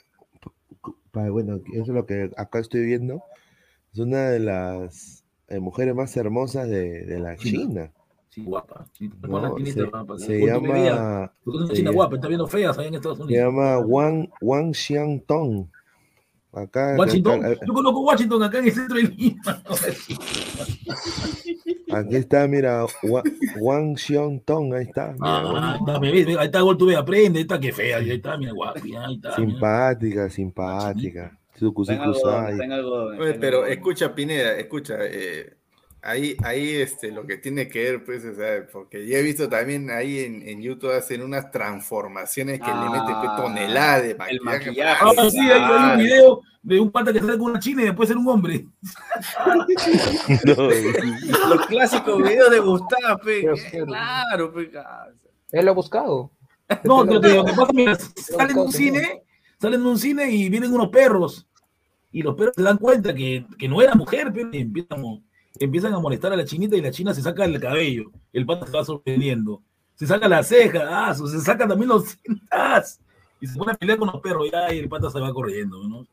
bueno, 1.12 1.60
eso 1.72 1.82
es 1.82 1.88
lo 1.88 2.06
que 2.06 2.30
acá 2.36 2.60
estoy 2.60 2.84
viendo. 2.84 3.22
Es 3.92 3.98
una 3.98 4.30
de 4.30 4.38
las 4.40 5.24
eh, 5.48 5.58
mujeres 5.58 5.94
más 5.94 6.16
hermosas 6.16 6.68
de, 6.68 7.04
de 7.04 7.18
la 7.18 7.36
China. 7.36 7.58
China. 7.66 7.92
Sí, 8.28 8.44
guapa. 8.44 8.86
Se, 8.96 9.08
guapa. 9.26 9.48
llama, 9.58 11.32
Porque 11.42 11.58
es 11.58 11.64
una 11.64 11.66
se 11.66 11.72
china 11.74 11.90
llama- 11.90 11.94
guapa, 11.96 12.14
está 12.14 12.28
viendo 12.28 12.46
feas 12.46 12.78
ahí 12.78 12.86
en 12.86 12.94
Estados 12.94 13.18
se 13.18 13.24
Unidos. 13.24 13.44
llama 13.44 13.78
Wang, 13.80 14.28
Wang 14.40 14.72
Xiangtong. 14.72 15.68
Acá, 16.52 16.94
acá, 16.94 16.98
Washington. 17.00 17.44
acá- 17.44 17.66
Yo 17.66 17.72
conozco 17.72 18.00
Washington 18.02 18.42
acá 18.44 18.58
en 18.60 18.64
el 18.66 18.72
centro 18.72 18.96
de 18.96 19.02
Lima. 19.02 19.62
aquí 21.92 22.16
está, 22.16 22.46
mira, 22.48 22.84
Wa- 23.02 23.22
Wang 23.60 23.96
Xiangtong, 23.96 24.74
ahí 24.74 24.84
está. 24.84 25.12
mira, 25.12 25.18
Ah, 25.20 25.72
ahí 26.00 26.18
está, 26.20 26.40
ahí 26.40 26.46
está, 26.46 26.60
gol, 26.60 26.76
tú 26.78 26.86
ves, 26.86 26.96
aprende, 26.96 27.38
ahí 27.38 27.42
está, 27.42 27.58
qué 27.60 27.72
fea, 27.72 27.98
ahí 27.98 28.10
está, 28.10 28.36
mira, 28.36 28.52
guapi, 28.52 28.94
ahí 28.96 29.14
está. 29.16 29.28
mira. 29.38 29.50
simpática, 29.52 30.30
simpática. 30.30 31.36
Suku, 31.58 31.82
Está 31.82 31.92
en 31.94 31.98
suku, 32.00 32.10
algodón, 32.28 32.42
sai. 32.44 32.52
está 32.52 32.64
en 32.64 32.72
algodón, 32.72 33.12
está 33.12 33.22
Oye, 33.24 33.34
en 33.34 33.40
pero 33.40 33.66
escucha, 33.66 34.14
Pineda, 34.14 34.56
escucha. 34.56 34.94
eh, 35.00 35.56
ahí, 36.02 36.36
ahí 36.44 36.76
este, 36.76 37.10
lo 37.10 37.26
que 37.26 37.36
tiene 37.36 37.68
que 37.68 37.82
ver, 37.84 38.04
pues, 38.04 38.24
o 38.24 38.34
sea, 38.34 38.66
porque 38.72 39.06
yo 39.06 39.16
he 39.16 39.22
visto 39.22 39.48
también 39.48 39.90
ahí 39.90 40.20
en, 40.20 40.46
en 40.48 40.62
YouTube 40.62 40.92
hacen 40.92 41.22
unas 41.22 41.50
transformaciones 41.50 42.60
que 42.60 42.66
le 42.68 42.74
meten 42.90 43.16
pues, 43.20 43.30
Ah, 43.30 43.36
toneladas 43.36 44.02
de 44.02 44.10
el 44.10 44.40
maquillaje. 44.40 44.66
maquillaje. 44.66 45.04
para 45.16 45.26
Ah, 45.26 45.30
sí, 45.30 45.38
hay, 45.38 45.60
hay 45.62 45.92
un 45.92 45.98
video 45.98 46.40
de 46.62 46.80
un 46.80 46.90
pata 46.90 47.12
que 47.12 47.20
sale 47.20 47.38
con 47.38 47.50
una 47.52 47.60
china 47.60 47.82
y 47.82 47.86
después 47.86 48.08
ser 48.08 48.18
un 48.18 48.28
hombre. 48.28 48.66
No, 50.44 50.68
Los 51.54 51.66
clásicos 51.66 52.22
videos 52.22 52.50
de 52.50 52.58
Gustavo, 52.60 53.18
pe. 53.24 53.46
Sí, 53.56 53.78
Claro, 53.86 54.52
pe. 54.52 54.70
ah, 54.78 55.06
Él 55.52 55.64
lo 55.64 55.70
ha 55.72 55.74
buscado. 55.74 56.30
No, 56.84 57.04
lo 57.04 57.20
que, 57.20 57.42
que 57.74 57.96
salen 58.22 58.54
de 58.56 58.60
un 58.62 58.72
cine, 58.72 59.22
salen 59.60 59.82
de 59.82 59.88
un 59.88 59.98
cine 59.98 60.30
y 60.30 60.48
vienen 60.48 60.72
unos 60.72 60.88
perros. 60.88 61.46
Y 62.12 62.22
los 62.22 62.34
perros 62.36 62.54
se 62.56 62.62
dan 62.62 62.76
cuenta 62.78 63.14
que, 63.14 63.44
que 63.58 63.68
no 63.68 63.80
era 63.82 63.94
mujer, 63.94 64.30
pero 64.32 64.50
empiezan, 64.52 65.02
empiezan 65.58 65.92
a 65.94 65.98
molestar 65.98 66.32
a 66.32 66.36
la 66.36 66.44
chinita 66.44 66.76
y 66.76 66.80
la 66.80 66.90
china 66.90 67.12
se 67.14 67.22
saca 67.22 67.44
el 67.44 67.58
cabello. 67.60 68.10
El 68.32 68.46
pata 68.46 68.66
se 68.66 68.72
va 68.72 68.84
sorprendiendo. 68.84 69.62
Se 69.94 70.06
saca 70.06 70.28
la 70.28 70.42
ceja, 70.42 71.08
ah, 71.08 71.14
se 71.14 71.40
saca 71.40 71.66
también 71.68 71.88
los 71.88 72.16
cintas. 72.24 73.00
Y 73.40 73.46
se 73.46 73.58
pone 73.58 73.72
a 73.72 73.74
pelear 73.74 73.98
con 73.98 74.08
los 74.12 74.20
perros 74.20 74.48
ya, 74.50 74.72
y 74.72 74.78
el 74.78 74.88
pata 74.88 75.10
se 75.10 75.18
va 75.20 75.32
corriendo. 75.32 75.82
¿no? 75.88 76.06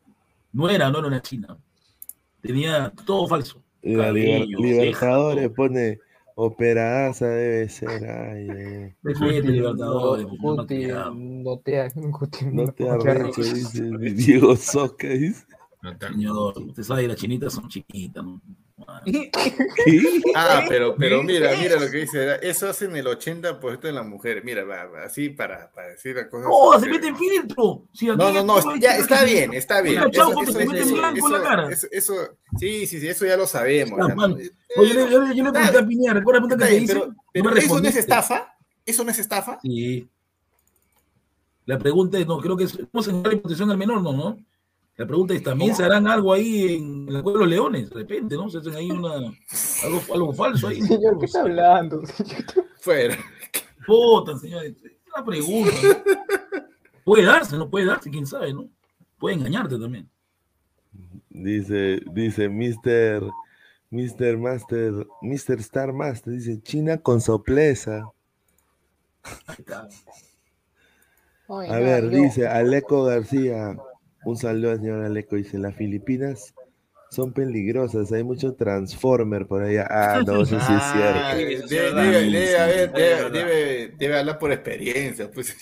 No 0.52 0.68
era, 0.68 0.90
no 0.90 0.98
era 0.98 1.08
una 1.08 1.22
china. 1.22 1.56
Tenía 2.40 2.92
todo 3.06 3.26
falso. 3.26 3.62
La 3.82 4.10
liber- 4.10 4.40
Cabello, 4.40 4.58
Libertadores 4.58 5.42
ceja, 5.44 5.54
pone 5.54 5.98
Opera 6.34 7.08
Asa 7.08 7.26
debe 7.28 7.68
ser. 7.68 7.88
Ay, 8.04 8.94
Libertadores. 9.02 10.26
no 10.40 10.54
no 10.54 10.66
te 10.66 10.92
Guti, 11.88 12.44
No 12.46 12.72
te 12.72 12.84
no 12.84 12.92
arrecho, 12.92 13.40
dice 13.42 13.82
Diego 13.98 14.54
Soca. 14.56 15.08
Dice. 15.08 15.44
No 15.82 15.96
te- 16.74 16.84
sabe, 16.84 17.08
las 17.08 17.16
chinitas 17.16 17.52
son 17.52 17.68
chiquitas. 17.68 18.24
¿no? 18.24 18.40
Ah, 20.34 20.64
pero, 20.68 20.94
pero 20.96 21.22
mira, 21.22 21.50
mira 21.56 21.78
lo 21.80 21.90
que 21.90 21.98
dice. 21.98 22.38
Eso 22.42 22.68
hacen 22.68 22.94
el 22.96 23.06
80% 23.06 23.80
de 23.80 23.92
las 23.92 24.06
mujeres. 24.06 24.44
Mira, 24.44 24.64
va, 24.64 24.84
va, 24.86 25.04
así 25.04 25.30
para, 25.30 25.70
para 25.72 25.88
decir 25.88 26.16
las 26.16 26.26
cosas. 26.26 26.48
¡No, 26.48 26.78
se 26.80 26.88
mete 26.88 27.08
en 27.08 27.16
filtro! 27.16 27.84
Si 27.92 28.06
No, 28.06 28.16
no, 28.32 28.44
no, 28.44 28.76
ya 28.76 28.96
está 28.96 29.24
bien, 29.24 29.52
está 29.52 29.80
bien. 29.80 30.02
Eso- 30.10 30.44
se 30.44 30.64
la 30.64 32.30
sí, 32.58 32.86
sí, 32.86 33.00
sí, 33.00 33.08
eso 33.08 33.26
ya 33.26 33.36
lo 33.36 33.46
sabemos. 33.46 33.98
Ah. 34.02 34.14
¿no? 34.14 34.24
Oye, 34.34 34.94
yo, 34.94 35.08
yo- 35.08 35.32
yo 35.32 35.44
le 35.44 35.52
pregunté 35.52 35.78
a 35.78 35.86
Piñera, 35.86 36.14
¿recuerdas 36.14 36.42
la 36.42 36.48
pregunta 36.48 36.56
que 36.66 36.72
te 36.76 36.80
hice? 36.82 36.92
pero, 36.94 37.14
pero 37.32 37.56
¿eso 37.56 37.80
no 37.80 37.88
es 37.88 37.96
estafa? 37.96 38.54
¿Eso 38.86 39.04
no 39.04 39.10
es 39.10 39.18
estafa? 39.18 39.58
Sí. 39.62 40.08
La 41.66 41.78
pregunta 41.78 42.18
es, 42.18 42.26
no, 42.26 42.38
creo 42.40 42.56
que 42.56 42.64
es, 42.64 42.72
estamos 42.74 43.08
en 43.08 43.22
grave 43.22 43.36
protección 43.38 43.70
al 43.70 43.76
menor, 43.76 44.00
¿no? 44.02 44.12
¿no? 44.12 44.38
La 44.98 45.06
pregunta 45.06 45.32
es, 45.32 45.44
¿también 45.44 45.76
se 45.76 45.84
harán 45.84 46.08
algo 46.08 46.32
ahí 46.32 46.74
en 46.74 47.06
la 47.12 47.22
Cueva 47.22 47.38
de 47.38 47.44
los 47.44 47.50
Leones? 47.54 47.88
De 47.88 47.94
repente, 47.94 48.34
¿no? 48.34 48.50
Se 48.50 48.58
hacen 48.58 48.74
ahí 48.74 48.90
una, 48.90 49.14
algo, 49.14 50.02
algo 50.12 50.32
falso 50.32 50.66
ahí. 50.66 50.82
Señor, 50.82 51.20
¿qué 51.20 51.26
está 51.26 51.42
hablando? 51.42 52.02
Fuera. 52.80 53.16
Puta, 53.86 54.36
señor, 54.36 54.64
es 54.64 54.74
una 55.14 55.24
pregunta. 55.24 55.72
¿no? 55.84 56.64
Puede 57.04 57.24
darse, 57.24 57.56
no 57.56 57.70
puede 57.70 57.86
darse, 57.86 58.10
quién 58.10 58.26
sabe, 58.26 58.52
¿no? 58.52 58.68
Puede 59.20 59.36
engañarte 59.36 59.78
también. 59.78 60.10
Dice, 61.30 62.02
dice 62.12 62.48
Mr. 62.48 63.30
Mr. 63.90 64.36
Master, 64.36 65.06
Mr. 65.22 65.60
Star 65.60 65.92
Master, 65.92 66.32
dice 66.32 66.60
China 66.60 66.98
con 66.98 67.20
sopleza. 67.20 68.10
Ahí 69.46 69.56
está. 69.60 69.88
Ay, 71.48 71.70
A 71.70 71.78
ver, 71.78 72.10
dice 72.10 72.48
Aleco 72.48 73.04
García. 73.04 73.78
Un 74.24 74.36
saludo 74.36 74.72
al 74.72 74.78
señor 74.78 75.04
Aleco. 75.04 75.36
Dice, 75.36 75.58
las 75.58 75.74
Filipinas 75.76 76.54
son 77.10 77.32
peligrosas. 77.32 78.12
Hay 78.12 78.24
mucho 78.24 78.54
Transformer 78.54 79.46
por 79.46 79.62
allá. 79.62 79.86
Ah, 79.90 80.22
no, 80.26 80.42
eso 80.42 80.58
sí 80.60 80.72
es 80.72 80.82
cierto. 80.92 81.68
debe, 83.30 84.18
hablar 84.18 84.38
por 84.38 84.52
experiencia. 84.52 85.30
Pues. 85.30 85.56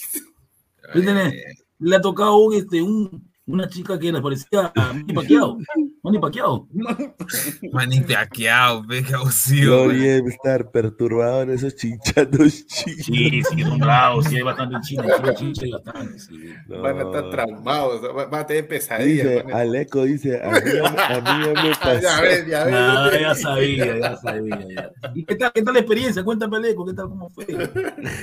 Le 1.79 1.97
ha 1.97 2.01
tocado 2.01 2.37
un, 2.39 2.55
este, 2.55 2.83
un, 2.83 3.31
una 3.47 3.69
chica 3.69 3.99
que 3.99 4.13
le 4.13 4.21
parecía 4.21 4.73
a 4.75 4.93
Manny 4.93 5.13
Pacquiao. 5.13 5.59
Manny 6.07 6.19
Pacquiao. 6.21 6.69
Manny 7.73 8.01
Pacquiao, 8.03 8.87
ve, 8.87 9.03
qué 9.03 9.15
abusivo, 9.15 9.75
Lo 9.77 9.85
güey. 9.87 9.99
debe 9.99 10.29
estar 10.31 10.71
perturbado 10.71 11.43
en 11.43 11.51
esos 11.51 11.75
chinchados 11.75 12.65
chinos. 12.67 13.05
Sí, 13.05 13.43
sí, 13.43 13.63
son 13.63 13.79
bravos, 13.79 14.25
sí, 14.27 14.37
hay 14.37 14.43
bastante 14.43 14.77
en 14.77 14.83
China. 14.83 15.05
En 15.25 15.35
China 15.35 15.53
hay 15.65 15.71
bastante, 15.73 16.19
sí. 16.21 16.55
No. 16.69 16.81
Van 16.83 16.99
a 16.99 17.03
estar 17.03 17.31
traumados, 17.31 18.03
va- 18.05 18.27
van 18.27 18.41
a 18.43 18.47
tener 18.47 18.69
pesadillas. 18.69 19.27
Dice, 19.45 19.45
a- 19.53 19.59
Aleco 19.59 20.05
dice, 20.05 20.41
a 20.41 20.51
mí, 20.51 20.57
a 20.57 21.21
mí 21.21 21.45
ya 21.45 21.63
me 21.63 21.71
pasó. 21.71 22.01
Ya 22.07 22.21
ves, 22.21 22.47
ya 22.47 22.65
ves. 22.65 22.75
Ah, 22.77 23.11
ya 23.21 23.35
sabía, 23.35 23.99
ya 23.99 24.17
sabía. 24.17 24.59
Ya. 24.69 24.91
¿Y 25.15 25.25
qué 25.25 25.35
tal, 25.35 25.53
qué 25.53 25.63
tal 25.63 25.75
la 25.75 25.81
experiencia? 25.81 26.23
Cuéntame, 26.23 26.57
Aleco, 26.59 26.87
¿qué 26.87 26.93
tal, 26.95 27.09
cómo 27.09 27.31
fue? 27.31 27.47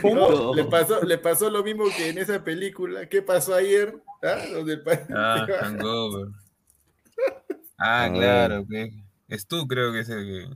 No, 0.03 0.53
le, 0.55 0.63
pasó, 0.65 1.03
le 1.03 1.17
pasó 1.17 1.49
lo 1.49 1.63
mismo 1.63 1.83
que 1.97 2.09
en 2.09 2.17
esa 2.17 2.43
película. 2.43 3.07
¿Qué 3.09 3.21
pasó 3.21 3.53
ayer? 3.55 3.95
¿Ah? 4.23 4.37
Donde 4.53 4.73
el 4.73 4.83
Ah, 5.13 5.45
Hangover. 5.61 6.27
Ah, 7.85 8.09
claro, 8.13 8.65
que 8.69 8.93
es 9.27 9.45
tú, 9.45 9.67
creo 9.67 9.91
que 9.91 9.99
es 9.99 10.09
el 10.09 10.23
que, 10.25 10.55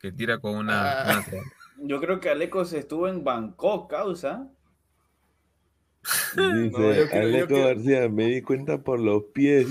que 0.00 0.12
tira 0.12 0.38
con 0.38 0.56
una. 0.56 1.02
Ah. 1.02 1.24
una- 1.30 1.42
Yo 1.88 2.00
creo 2.00 2.20
que 2.20 2.30
Alecos 2.30 2.72
estuvo 2.72 3.08
en 3.08 3.24
Bangkok, 3.24 3.90
causa. 3.90 4.48
Dice, 6.36 6.36
No, 6.36 6.68
yo 6.68 6.72
creo- 6.72 7.06
yo 7.10 7.18
Aleco 7.20 7.46
creo- 7.48 7.66
García, 7.66 8.08
me 8.08 8.26
di 8.26 8.42
cuenta 8.42 8.78
por 8.78 9.00
los 9.00 9.24
pies. 9.34 9.66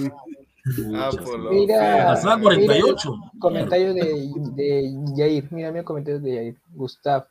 Ah, 0.95 1.09
por 1.23 1.51
Mira, 1.51 2.05
Pasaba 2.05 2.37
mira 2.37 2.53
48. 2.55 3.13
el 3.33 3.39
comentario 3.39 3.93
de, 3.95 4.29
de 4.55 4.93
Yair. 5.15 5.47
Mira, 5.51 5.69
mira 5.69 5.79
el 5.79 5.85
comentario 5.85 6.19
de 6.19 6.35
Yair. 6.35 6.55
Gustav, 6.73 7.25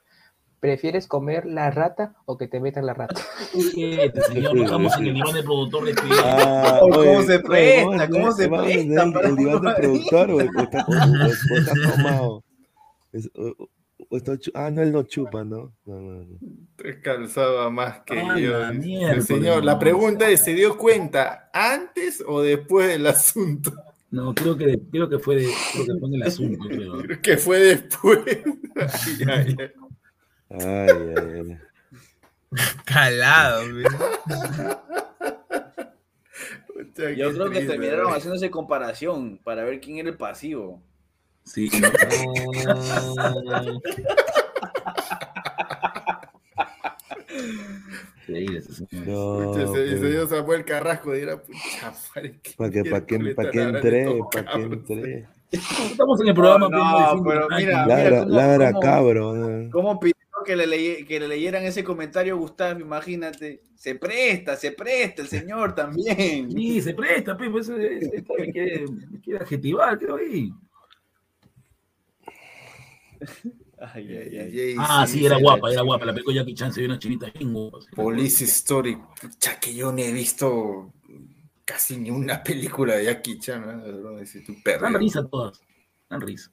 ¿prefieres 0.60 1.06
comer 1.06 1.46
la 1.46 1.70
rata 1.70 2.14
o 2.26 2.36
que 2.38 2.46
te 2.46 2.60
metan 2.60 2.86
la 2.86 2.94
rata? 2.94 3.20
Este 3.54 4.20
señor, 4.22 4.56
estamos 4.58 4.96
en 4.98 5.06
el 5.06 5.14
diván 5.14 5.34
del 5.34 5.44
productor 5.44 5.84
de 5.86 5.94
Ah, 6.22 6.78
¿Cómo 6.80 6.96
oye, 6.98 7.22
se 7.24 7.38
presta? 7.40 8.08
¿Cómo 8.08 8.28
hacer- 8.28 8.44
se 8.44 8.48
vamos 8.50 8.66
a 8.66 8.68
hacer 8.68 8.78
presta 8.78 8.80
el- 8.80 8.88
diván 8.88 9.12
del 9.12 9.60
jugar? 9.60 9.76
productor 9.76 10.30
o, 10.30 10.36
o 10.36 10.40
está, 10.40 10.84
o- 10.88 10.92
o- 10.92 11.54
o 11.54 11.56
está 11.58 11.72
tomado. 11.96 12.44
Es- 13.12 13.30
o- 13.34 13.68
o 14.12 14.16
está 14.16 14.32
ah, 14.54 14.70
no, 14.70 14.82
él 14.82 14.92
no 14.92 15.02
chupa, 15.04 15.44
¿no? 15.44 15.72
No, 15.84 16.00
no, 16.00 16.24
no. 16.24 16.38
Te 16.76 17.00
calzaba 17.00 17.70
más 17.70 18.00
que 18.00 18.18
Ah, 18.18 18.38
yo. 18.38 18.58
la 18.58 18.72
miércoles, 18.72 19.16
El 19.30 19.36
señor, 19.36 19.64
la 19.64 19.78
pregunta 19.78 20.28
es: 20.30 20.40
¿se 20.42 20.54
dio 20.54 20.76
cuenta 20.78 21.48
antes 21.52 22.22
o 22.26 22.40
después 22.42 22.88
del 22.88 23.06
asunto? 23.06 23.72
No, 24.10 24.34
creo 24.34 24.56
que, 24.56 24.80
creo 24.90 25.08
que 25.08 25.18
fue, 25.20 25.36
de, 25.36 25.48
creo 25.72 25.86
que 25.86 26.00
fue 26.00 26.08
en 26.08 26.14
el 26.16 26.22
asunto, 26.24 26.64
creo. 26.68 26.98
Creo 27.02 27.20
que 27.22 27.36
fue 27.36 27.58
después. 27.60 28.18
Ay, 28.76 29.28
ay, 29.28 29.56
ay. 30.50 30.60
Ay, 30.60 31.14
ay. 31.16 31.58
Calado, 32.84 33.62
Yo 37.16 37.32
creo 37.32 37.50
que 37.50 37.60
terminaron 37.62 38.12
haciéndose 38.12 38.50
comparación 38.50 39.38
para 39.44 39.62
ver 39.64 39.80
quién 39.80 39.98
era 39.98 40.08
el 40.10 40.16
pasivo. 40.16 40.82
Sí, 41.44 41.70
¿no? 41.80 41.88
No, 48.28 49.52
ese- 49.56 49.84
ese 49.84 49.96
pues, 49.96 50.00
señor 50.00 50.28
Samuel 50.28 50.64
Carrasco 50.64 51.12
dirá: 51.12 51.38
Pucha, 51.42 51.92
madre, 52.14 52.38
¿qué 52.42 52.52
¿Para 52.56 52.68
entré? 53.70 54.04
tocado, 54.04 54.30
¿Para 54.30 54.44
qué 54.44 54.50
cabrón? 54.52 54.72
entré? 54.72 55.28
Estamos 55.50 56.20
en 56.20 56.28
el 56.28 56.34
programa. 56.34 56.68
No, 56.68 57.14
no, 57.16 57.24
pero 57.24 57.48
mira, 57.56 57.84
cómo- 57.84 58.68
cómo- 58.72 58.80
cabro. 58.80 59.50
eh. 59.50 59.68
¿Cómo 59.72 59.98
pidió 60.00 60.14
que 60.44 60.56
le, 60.56 60.66
leye- 60.66 61.06
que 61.06 61.20
le 61.20 61.28
leyeran 61.28 61.64
ese 61.64 61.82
comentario, 61.84 62.36
Gustavo? 62.36 62.80
Imagínate. 62.80 63.62
Se 63.76 63.94
presta, 63.94 64.56
se 64.56 64.72
presta 64.72 65.22
el 65.22 65.28
señor 65.28 65.74
también. 65.74 66.50
Sí, 66.50 66.80
se 66.82 66.94
presta, 66.94 67.36
pues, 67.36 67.50
pues, 67.50 67.68
ese- 67.68 67.96
ese 67.98 68.24
me 68.38 68.52
quiere, 68.52 68.84
me 69.10 69.20
quiere 69.20 69.40
adjetivar, 69.40 69.98
creo 69.98 70.16
ahí. 70.16 70.50
Ay, 73.78 74.08
ay, 74.16 74.38
ay. 74.38 74.52
Jay, 74.52 74.74
Ah, 74.78 75.06
sí, 75.06 75.24
era 75.24 75.38
guapa, 75.38 75.70
era 75.72 75.82
guapa. 75.82 76.04
La 76.04 76.12
película 76.12 76.36
Jackie 76.36 76.54
Chan 76.54 76.72
se 76.72 76.80
ve 76.80 76.86
una 76.86 76.98
chinita 76.98 77.30
bien 77.30 77.52
guapa. 77.52 77.80
sí. 77.80 77.88
Police 77.94 78.44
Story. 78.44 78.96
Pucha, 79.20 79.58
que 79.58 79.74
yo 79.74 79.90
no 79.92 79.98
he 79.98 80.12
visto 80.12 80.92
casi 81.64 81.96
ni 81.96 82.10
una 82.10 82.42
película 82.42 82.96
de 82.96 83.04
Jackie 83.06 83.38
Chan. 83.38 83.62
¿no? 83.62 84.16
Perro. 84.62 84.82
Dan 84.82 84.94
risa 84.94 85.26
todas. 85.26 85.60
Dan 86.10 86.20
risa. 86.20 86.50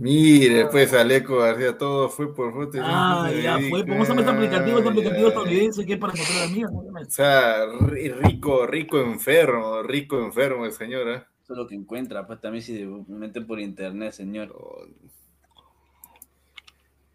Mire, 0.00 0.66
pues 0.66 0.92
Aleco 0.92 1.38
García, 1.38 1.76
todo 1.76 2.08
fue 2.08 2.32
por 2.32 2.52
foto. 2.54 2.78
Ah, 2.80 3.28
ya 3.42 3.58
fue. 3.68 3.84
¿Cómo 3.84 4.04
se 4.04 4.10
llama 4.10 4.20
este 4.20 4.30
aplicativo? 4.32 4.78
Este 4.78 4.90
aplicativo 4.90 5.28
estadounidense 5.28 5.84
que 5.86 5.92
es 5.94 5.98
para 5.98 6.12
encontrar 6.12 6.42
amigas. 6.44 6.70
¿cómo 6.70 6.82
se 6.82 6.86
llama? 6.86 7.00
O 7.00 7.10
sea, 7.10 7.66
ri- 7.66 8.14
rico, 8.14 8.66
rico 8.68 9.00
enfermo, 9.00 9.82
rico 9.82 10.20
enfermo 10.24 10.66
el 10.66 10.72
señor, 10.72 11.08
¿eh? 11.08 11.24
Eso 11.42 11.52
es 11.54 11.58
lo 11.58 11.66
que 11.66 11.74
encuentra, 11.74 12.24
pues 12.28 12.40
también 12.40 12.62
si 12.62 12.76
se 12.78 12.86
mete 13.08 13.40
por 13.40 13.58
internet, 13.58 14.12
señor. 14.12 14.54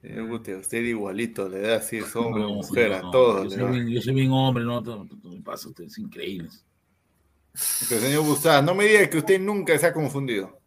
Señor 0.02 0.28
Guti, 0.28 0.52
a 0.52 0.58
usted 0.58 0.82
igualito 0.84 1.48
le 1.48 1.62
da 1.62 1.78
así, 1.78 1.98
es 2.00 2.14
hombre 2.18 2.44
o 2.44 2.50
No, 2.50 2.56
mujer, 2.56 2.84
señor, 2.88 2.94
a 2.94 3.02
no. 3.04 3.12
todos. 3.12 3.44
Yo 3.44 3.50
soy, 3.62 3.72
bien, 3.72 3.88
yo 3.90 4.02
soy 4.02 4.14
bien 4.14 4.32
hombre, 4.32 4.66
no, 4.66 4.84
todo, 4.84 5.08
todo 5.08 5.32
me 5.32 5.42
pasa, 5.42 5.70
usted 5.70 5.86
es 5.86 5.98
increíble. 5.98 6.50
Pero, 7.88 8.02
señor 8.02 8.24
Gustavo, 8.26 8.62
no 8.66 8.76
me 8.76 8.84
diga 8.86 9.10
que 9.10 9.20
usted 9.20 9.40
nunca 9.40 9.78
se 9.80 9.86
ha 9.88 9.94
confundido. 9.94 10.60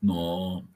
No, 0.00 0.68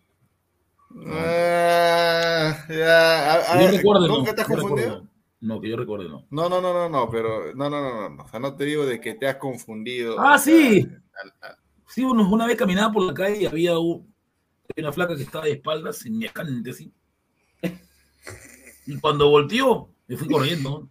Ya, 2.69 3.33
a- 3.35 3.61
yo 3.61 3.69
a- 3.69 3.71
recuerde, 3.71 4.09
no. 4.09 4.19
¿Nunca 4.19 4.35
te 4.35 4.41
has 4.43 4.47
que 4.49 4.55
yo 4.55 4.61
confundido? 4.61 4.89
recuerde, 4.89 5.05
no. 5.05 5.11
No, 5.55 5.61
que 5.61 5.69
yo 5.71 5.77
recuerde, 5.77 6.09
no. 6.09 6.27
No, 6.31 6.49
no, 6.49 6.61
no, 6.61 6.73
no, 6.75 6.89
no, 6.89 7.09
pero 7.11 7.55
no, 7.55 7.71
no, 7.71 7.81
no, 7.81 8.01
no, 8.03 8.11
no. 8.17 8.25
O 8.25 8.29
sea, 8.29 8.41
no 8.41 8.55
te 8.57 8.65
digo 8.65 8.85
de 8.85 9.01
que 9.01 9.15
te 9.15 9.27
has 9.27 9.37
confundido. 9.37 10.17
Ah, 10.21 10.39
sí. 10.39 10.87
al- 11.23 11.33
al- 11.51 11.57
Sí, 11.89 12.05
uno- 12.05 12.29
una 12.31 12.47
vez 12.47 12.57
caminaba 12.57 12.93
por 12.93 13.03
la 13.03 13.13
calle 13.15 13.43
y 13.43 13.47
había 13.47 13.79
un- 13.79 14.13
una 14.77 14.93
flaca 14.93 15.17
que 15.17 15.23
estaba 15.25 15.45
de 15.47 15.53
espaldas, 15.53 15.97
semejante 15.99 16.71
así. 16.71 16.93
Y 18.87 18.97
cuando 19.01 19.29
volteó, 19.29 19.91
me 20.07 20.17
fui 20.17 20.29
corriendo. 20.29 20.89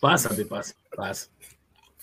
Pásate, 0.00 0.44
pasa, 0.46 0.74
pasa. 0.96 1.28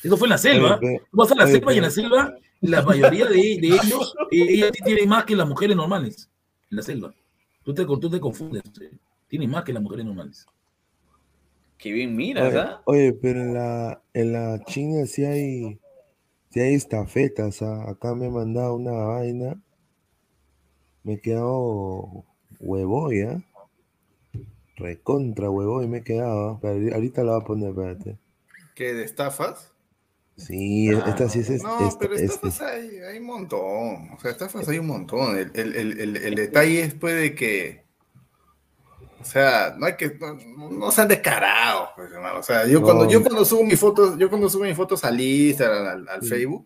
Eso 0.02 0.16
fue 0.18 0.28
en 0.28 0.32
la 0.32 0.38
selva. 0.38 0.80
Tú 0.80 0.88
vas 1.12 1.32
a 1.32 1.36
la 1.36 1.48
selva 1.48 1.74
y 1.74 1.78
en 1.78 1.84
la 1.84 1.90
selva, 1.90 2.34
la 2.62 2.82
mayoría 2.84 3.26
de, 3.26 3.36
de 3.36 3.68
ellos, 3.68 4.16
eh, 4.32 4.46
ellas 4.50 4.72
tienen 4.84 5.10
más 5.10 5.26
que 5.26 5.36
las 5.36 5.48
mujeres 5.48 5.76
normales. 5.76 6.30
En 6.70 6.78
la 6.78 6.84
selva. 6.84 7.14
Tú 7.64 7.74
te, 7.74 7.86
tú 7.86 8.10
te 8.10 8.20
confundes. 8.20 8.64
eh. 8.82 8.92
Tienen 9.28 9.50
más 9.50 9.64
que 9.64 9.74
las 9.74 9.84
mujeres 9.84 10.06
normales. 10.06 10.46
Qué 11.78 11.92
bien 11.92 12.16
miras, 12.16 12.48
Oye, 12.50 12.60
¿ah? 12.60 12.82
oye, 12.86 13.14
pero 13.14 13.42
en 13.42 13.54
la, 13.54 14.02
en 14.14 14.34
la 14.34 14.64
China 14.66 15.06
sí 15.06 15.24
hay, 15.26 15.80
sí 16.50 16.60
hay 16.60 16.74
estafetas. 16.74 17.62
¿ah? 17.62 17.90
Acá 17.90 18.16
me 18.16 18.26
han 18.28 18.34
mandado 18.34 18.76
una 18.76 18.92
vaina. 18.94 19.62
Me 21.04 21.14
he 21.14 21.22
quedado 21.22 22.26
huevoy, 22.60 23.22
¿ah? 23.22 23.44
Recontra 24.76 25.50
huevoy 25.50 25.88
me 25.88 26.00
he 26.00 26.04
quedado. 26.04 26.50
¿ah? 26.52 26.60
Pero 26.62 26.76
ahori- 26.76 26.94
ahorita 26.94 27.24
la 27.24 27.34
voy 27.34 27.42
a 27.42 27.46
poner, 27.46 27.70
espérate. 27.70 28.18
¿Qué, 28.76 28.94
de 28.94 29.04
estafas? 29.04 29.72
Sí, 30.38 30.90
esta 30.90 31.28
sí 31.30 31.40
es, 31.40 31.50
es- 31.50 31.64
No, 31.64 31.88
esta- 31.88 32.00
pero 32.00 32.14
es- 32.16 32.22
estafas 32.22 32.62
hay, 32.62 33.00
hay 33.00 33.18
un 33.18 33.26
montón. 33.26 34.12
O 34.14 34.18
sea, 34.22 34.32
estafas 34.32 34.68
hay 34.70 34.78
un 34.78 34.88
montón. 34.88 35.36
El, 35.38 35.52
el- 35.56 35.76
el- 35.76 36.00
el- 36.00 36.18
el 36.18 36.36
detalle 36.36 36.82
es 36.84 36.94
pues 36.94 37.16
de 37.16 37.34
que. 37.36 37.84
O 39.20 39.26
sea, 39.26 39.76
no 39.78 39.88
hay 39.88 39.96
que. 39.98 40.16
No, 40.56 40.70
no 40.70 40.92
sean 40.92 41.08
descarados, 41.08 41.90
pues, 41.96 42.12
hermano. 42.12 42.40
O 42.40 42.44
sea, 42.44 42.68
yo 42.68 42.82
cuando, 42.84 43.10
yo 43.10 43.22
cuando 43.24 43.44
subo 43.46 43.64
mis 43.64 43.80
fotos, 43.80 44.16
yo 44.20 44.30
cuando 44.30 44.48
subo 44.48 44.64
mis 44.64 44.76
fotos 44.78 45.04
al 45.04 45.20
Instagram, 45.20 45.88
al, 45.88 46.08
al 46.08 46.22
Sí. 46.22 46.30
Facebook, 46.30 46.66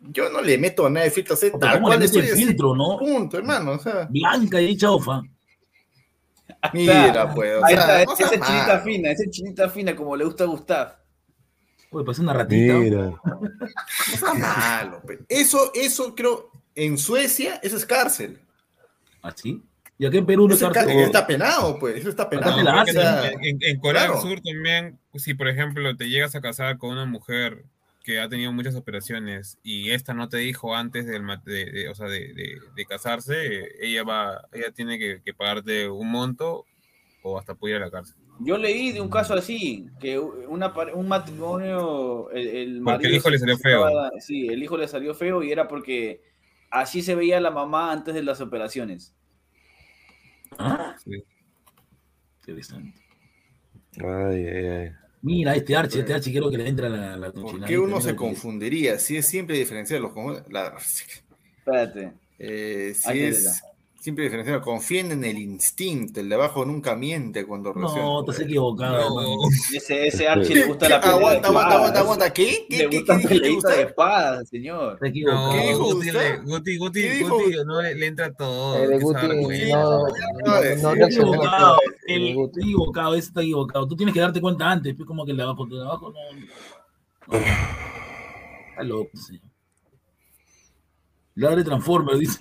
yo 0.00 0.28
no 0.28 0.40
le 0.42 0.58
meto 0.58 0.90
nada 0.90 1.04
de 1.04 1.12
filtros, 1.12 1.38
sé 1.38 1.52
tal 1.52 1.74
¿cómo 1.74 1.88
le 1.90 1.94
cual 1.94 2.02
estoy 2.02 2.22
el 2.26 2.32
así, 2.32 2.44
filtro, 2.44 2.74
no? 2.74 2.98
Punto, 2.98 3.38
hermano. 3.38 3.70
O 3.72 3.78
sea, 3.78 4.08
Blanca 4.10 4.60
y 4.60 4.76
chaufa. 4.76 5.22
mira, 6.72 7.32
pues. 7.32 7.56
O 7.56 7.64
Ahí 7.64 7.74
está, 7.74 8.04
no 8.04 8.12
esa 8.12 8.30
chinita 8.30 8.80
fina, 8.80 9.10
esa 9.12 9.22
es 9.22 9.30
chinita 9.30 9.68
fina, 9.70 9.94
como 9.96 10.16
le 10.16 10.24
gusta 10.24 10.42
a 10.44 10.48
Gustav. 10.48 10.96
Oye, 11.92 12.04
parece 12.04 12.22
una 12.22 12.32
ratita. 12.32 12.74
Mira. 12.74 13.12
Sea 14.18 14.34
malo. 14.34 15.02
pues. 15.04 15.20
Eso, 15.28 15.70
eso 15.74 16.14
creo, 16.14 16.50
en 16.74 16.98
Suecia, 16.98 17.60
eso 17.62 17.76
es 17.76 17.86
cárcel. 17.86 18.40
¿Así? 19.20 19.62
Y 19.98 20.06
aquí 20.06 20.18
en 20.18 20.26
Perú 20.26 20.48
no 20.48 20.54
es 20.54 20.60
cárcel. 20.60 20.98
está 21.00 21.26
penado, 21.26 21.78
pues. 21.78 21.96
Eso 21.96 22.08
está 22.08 22.28
penado. 22.28 22.58
En, 22.88 23.44
en- 23.44 23.58
en 23.62 23.78
Corea 23.80 24.06
claro. 24.06 24.14
del 24.14 24.22
Sur 24.22 24.40
también, 24.40 24.98
si 25.14 25.34
por 25.34 25.48
ejemplo 25.48 25.94
te 25.96 26.08
llegas 26.08 26.34
a 26.34 26.40
casar 26.40 26.78
con 26.78 26.90
una 26.90 27.04
mujer 27.04 27.64
que 28.02 28.18
ha 28.18 28.28
tenido 28.28 28.50
muchas 28.52 28.74
operaciones 28.74 29.58
y 29.62 29.90
esta 29.90 30.12
no 30.12 30.28
te 30.28 30.38
dijo 30.38 30.74
antes 30.74 31.06
del, 31.06 31.22
de, 31.44 31.66
de- 31.66 31.88
o 31.88 31.94
sea, 31.94 32.08
de, 32.08 32.32
de- 32.34 32.58
de 32.74 32.84
casarse, 32.86 33.68
ella 33.80 34.02
va, 34.02 34.48
ella 34.50 34.72
tiene 34.72 34.98
que, 34.98 35.22
que 35.24 35.34
pagarte 35.34 35.88
un 35.88 36.10
monto 36.10 36.64
o 37.22 37.38
hasta 37.38 37.54
puede 37.54 37.76
ir 37.76 37.82
a 37.82 37.84
la 37.84 37.90
cárcel. 37.92 38.16
Yo 38.40 38.56
leí 38.58 38.92
de 38.92 39.00
un 39.00 39.08
caso 39.08 39.34
así, 39.34 39.86
que 40.00 40.18
una, 40.18 40.72
un 40.94 41.06
matrimonio, 41.08 42.30
el, 42.30 42.48
el 42.48 42.82
Porque 42.82 43.06
el 43.06 43.14
hijo 43.14 43.30
le 43.30 43.36
se- 43.38 43.40
salió 43.40 43.58
feo. 43.58 43.86
sí, 44.20 44.48
el 44.48 44.62
hijo 44.62 44.76
le 44.76 44.88
salió 44.88 45.14
feo 45.14 45.42
y 45.42 45.52
era 45.52 45.68
porque 45.68 46.22
así 46.70 47.02
se 47.02 47.14
veía 47.14 47.40
la 47.40 47.50
mamá 47.50 47.92
antes 47.92 48.14
de 48.14 48.22
las 48.22 48.40
operaciones. 48.40 49.14
Ah, 50.58 50.96
Sí. 51.04 51.22
interesante. 52.40 52.98
Ay, 53.98 54.46
ay, 54.46 54.66
ay. 54.66 54.90
Mira, 55.22 55.54
este 55.54 55.76
Archie, 55.76 56.00
este 56.00 56.14
Archie 56.14 56.32
quiero 56.32 56.50
que 56.50 56.58
le 56.58 56.68
entre 56.68 56.86
a 56.86 56.90
la, 56.90 57.16
la 57.16 57.30
¿Por 57.32 57.64
qué 57.64 57.78
uno 57.78 58.00
se 58.00 58.16
confundiría? 58.16 58.98
Si 58.98 59.16
es 59.16 59.26
siempre 59.26 59.56
diferenciar 59.56 60.00
los 60.00 60.12
la- 60.50 60.76
Espérate. 61.58 62.12
eh, 62.40 62.92
si 62.96 63.18
es 63.20 63.62
siempre 64.02 64.24
diferenciar, 64.24 64.60
confíen 64.60 65.12
en 65.12 65.22
el 65.24 65.38
instinto, 65.38 66.18
el 66.18 66.28
de 66.28 66.34
abajo 66.34 66.64
nunca 66.64 66.96
miente 66.96 67.46
cuando 67.46 67.72
No, 67.72 67.86
recién. 67.86 68.04
te 68.26 68.30
has 68.32 68.40
equivocado. 68.40 69.16
Ese, 69.74 70.08
ese 70.08 70.28
Archie 70.28 70.56
le 70.56 70.64
gusta 70.66 70.88
la 70.88 71.00
pelea 71.00 71.16
Aguanta, 71.16 71.48
aguanta, 71.48 71.74
aguanta, 71.76 72.00
aguanta. 72.00 72.32
¿Qué? 72.32 72.66
¿Qué, 72.68 72.78
Le 72.78 72.90
qué, 72.90 72.96
gusta 72.98 73.18
qué 73.72 73.76
de 73.76 73.82
espadas, 73.82 74.48
señor. 74.48 74.98
Has 75.00 75.08
equivocado. 75.08 75.46
No, 75.46 75.52
¿Qué 75.52 75.68
dijo 75.68 75.84
Guti, 75.84 76.10
le- 76.10 76.36
Guti, 76.38 76.76
Guti, 76.78 77.02
no 77.64 77.80
le, 77.80 77.94
le 77.94 78.06
entra 78.06 78.32
todo. 78.34 78.76
Eh, 78.76 78.88
de 78.88 78.98
que 78.98 79.04
Guti, 79.04 79.26
no, 79.26 79.32
no, 79.32 79.98
no, 80.00 80.06
no 80.46 80.58
Está 80.62 80.92
equivocado, 81.06 81.76
el- 82.08 82.34
Guti. 82.34 82.50
está 82.50 82.60
equivocado, 82.60 83.14
ese 83.14 83.28
está 83.28 83.40
equivocado. 83.40 83.86
Tú 83.86 83.94
tienes 83.96 84.12
que 84.12 84.20
darte 84.20 84.40
cuenta 84.40 84.68
antes, 84.68 84.94
pues 84.96 85.06
como 85.06 85.24
que 85.24 85.30
el 85.30 85.36
de 85.36 85.42
abajo, 85.44 85.62
el 85.64 85.70
de 85.70 85.80
abajo 85.80 86.12
no. 86.12 87.38
no. 87.38 87.38
Está 87.38 88.82
loco, 88.82 89.10
señor. 89.16 89.42
Ladre 91.36 91.62
Transformer, 91.62 92.18
dice. 92.18 92.40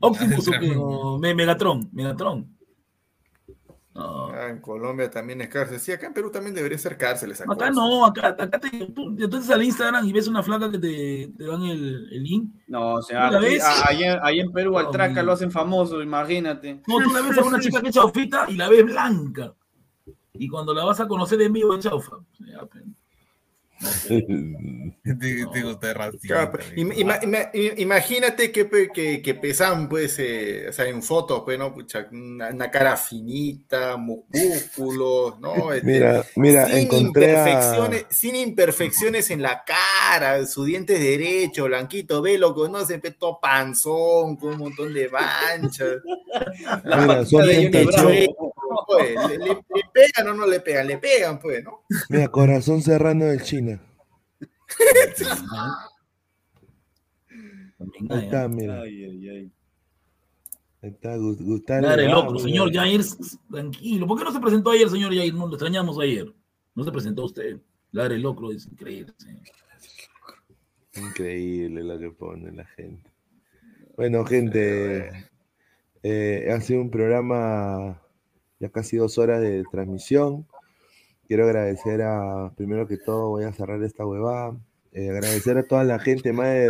Optimus 0.00 0.48
o 0.48 0.50
qué, 0.60 0.74
o 0.76 1.18
Me- 1.18 1.34
Megatron, 1.34 1.88
Megatron. 1.92 2.54
No. 3.94 4.26
Ah, 4.26 4.50
en 4.50 4.60
Colombia 4.60 5.10
también 5.10 5.40
es 5.40 5.48
cárcel. 5.48 5.80
Sí, 5.80 5.90
acá 5.90 6.06
en 6.06 6.12
Perú 6.12 6.30
también 6.30 6.54
debería 6.54 6.76
ser 6.76 6.98
cárcel 6.98 7.30
esa 7.30 7.44
Acá 7.44 7.54
cosa. 7.54 7.70
no, 7.70 8.04
acá, 8.04 8.28
acá 8.38 8.60
te, 8.60 8.68
tú, 8.88 9.16
entras 9.18 9.48
al 9.48 9.62
Instagram 9.62 10.06
y 10.06 10.12
ves 10.12 10.28
una 10.28 10.42
flaca 10.42 10.70
que 10.70 10.78
te, 10.78 11.32
te 11.34 11.44
dan 11.46 11.62
el, 11.62 12.06
el 12.12 12.22
link. 12.22 12.52
No, 12.68 12.96
o 12.96 13.02
sea, 13.02 13.28
¿Una 13.30 13.38
aquí- 13.38 13.46
vez? 13.46 13.64
a- 13.64 13.88
allá, 13.88 14.20
allá 14.22 14.42
en 14.42 14.52
Perú 14.52 14.76
al 14.76 14.84
No, 14.86 14.90
traca 14.90 15.22
lo 15.22 15.32
hacen 15.32 15.50
famoso, 15.50 16.02
imagínate. 16.02 16.82
No, 16.86 16.98
tú 17.02 17.10
la 17.10 17.22
ves 17.22 17.38
a 17.38 17.42
una 17.44 17.58
chica 17.58 17.80
que 17.80 17.88
es 17.88 17.94
chaufita 17.94 18.44
y 18.50 18.56
la 18.56 18.68
ves 18.68 18.84
blanca. 18.84 19.54
Y 20.34 20.46
cuando 20.48 20.74
la 20.74 20.84
vas 20.84 21.00
a 21.00 21.08
conocer 21.08 21.40
en 21.40 21.54
vivo 21.54 21.78
chaufa. 21.78 22.16
Racista. 25.94 26.26
Claro, 26.26 26.50
pues, 26.52 26.72
im- 26.76 26.92
ima- 26.96 27.20
ima- 27.22 27.50
imagínate 27.76 28.50
que, 28.50 28.68
que, 28.92 29.22
que 29.22 29.34
pesan, 29.34 29.88
pues, 29.88 30.16
eh, 30.18 30.66
o 30.68 30.72
sea, 30.72 30.86
en 30.86 31.02
fotos, 31.02 31.42
pues, 31.44 31.58
¿no? 31.58 31.72
Pucha, 31.74 32.06
una, 32.10 32.48
una 32.50 32.70
cara 32.70 32.96
finita, 32.96 33.96
músculos, 33.96 35.38
¿no? 35.40 35.54
Este, 35.72 35.86
Mira, 35.86 36.24
mira, 36.36 36.66
sin 36.66 36.76
encontré 36.78 37.36
a... 37.36 37.48
imperfecciones, 37.48 38.04
sin 38.10 38.36
imperfecciones 38.36 39.30
en 39.30 39.42
la 39.42 39.62
cara, 39.64 40.44
su 40.46 40.64
diente 40.64 40.98
derecho, 40.98 41.64
blanquito, 41.64 42.22
ve 42.22 42.38
loco, 42.38 42.68
no 42.68 42.84
se 42.84 42.98
ve 42.98 43.10
todo 43.12 43.38
panzón, 43.40 44.36
con 44.36 44.52
un 44.54 44.58
montón 44.58 44.92
de 44.94 45.08
manchas. 45.08 45.98
Mira, 46.84 47.20
de 47.20 47.26
Johnny 47.30 47.70
38. 47.70 48.02
Bravo. 48.02 48.45
Pues, 48.86 49.14
le, 49.28 49.38
le- 49.38 49.54
le 49.54 49.82
pegan 49.92 50.28
o 50.28 50.34
no 50.34 50.46
le 50.46 50.60
pegan, 50.60 50.86
le 50.86 50.98
pegan, 50.98 51.38
pues, 51.38 51.62
¿no? 51.64 51.82
Mira, 52.08 52.28
corazón 52.28 52.82
serrano 52.82 53.24
del 53.26 53.42
China. 53.42 53.80
Ahí 58.10 58.24
está, 58.24 58.48
mira. 58.48 58.80
Ay, 58.82 59.04
ay, 59.04 59.28
ay. 59.28 59.52
Ahí 60.82 60.90
está, 60.90 61.16
Gu- 61.16 61.36
Gustavo. 61.42 61.80
Leao, 61.96 62.22
loco, 62.22 62.32
mira. 62.32 62.44
señor 62.44 62.72
Jair, 62.72 63.00
tranquilo. 63.50 64.06
¿Por 64.06 64.18
qué 64.18 64.24
no 64.24 64.32
se 64.32 64.40
presentó 64.40 64.70
ayer, 64.70 64.88
señor 64.88 65.14
Jair? 65.14 65.34
No 65.34 65.46
lo 65.46 65.54
extrañamos 65.54 65.98
ayer. 65.98 66.32
No 66.74 66.84
se 66.84 66.92
presentó 66.92 67.24
usted. 67.24 67.58
Ladre 67.92 68.18
loco, 68.18 68.50
es 68.52 68.66
increíble. 68.66 69.12
señor. 69.18 69.42
Increíble 70.96 71.82
lo 71.84 71.98
que 71.98 72.10
pone 72.10 72.52
la 72.52 72.64
gente. 72.64 73.10
Bueno, 73.96 74.24
gente, 74.24 75.10
eh, 76.02 76.48
ha 76.54 76.60
sido 76.60 76.80
un 76.82 76.90
programa 76.90 78.00
ya 78.60 78.68
casi 78.68 78.96
dos 78.96 79.18
horas 79.18 79.40
de 79.40 79.64
transmisión. 79.70 80.46
Quiero 81.26 81.44
agradecer 81.44 82.02
a, 82.02 82.52
primero 82.56 82.86
que 82.86 82.96
todo, 82.98 83.30
voy 83.30 83.44
a 83.44 83.52
cerrar 83.52 83.82
esta 83.82 84.06
huevada. 84.06 84.56
eh, 84.92 85.10
agradecer 85.10 85.58
a 85.58 85.66
toda 85.66 85.84
la 85.84 85.98
gente, 85.98 86.32
más 86.32 86.48
de, 86.48 86.68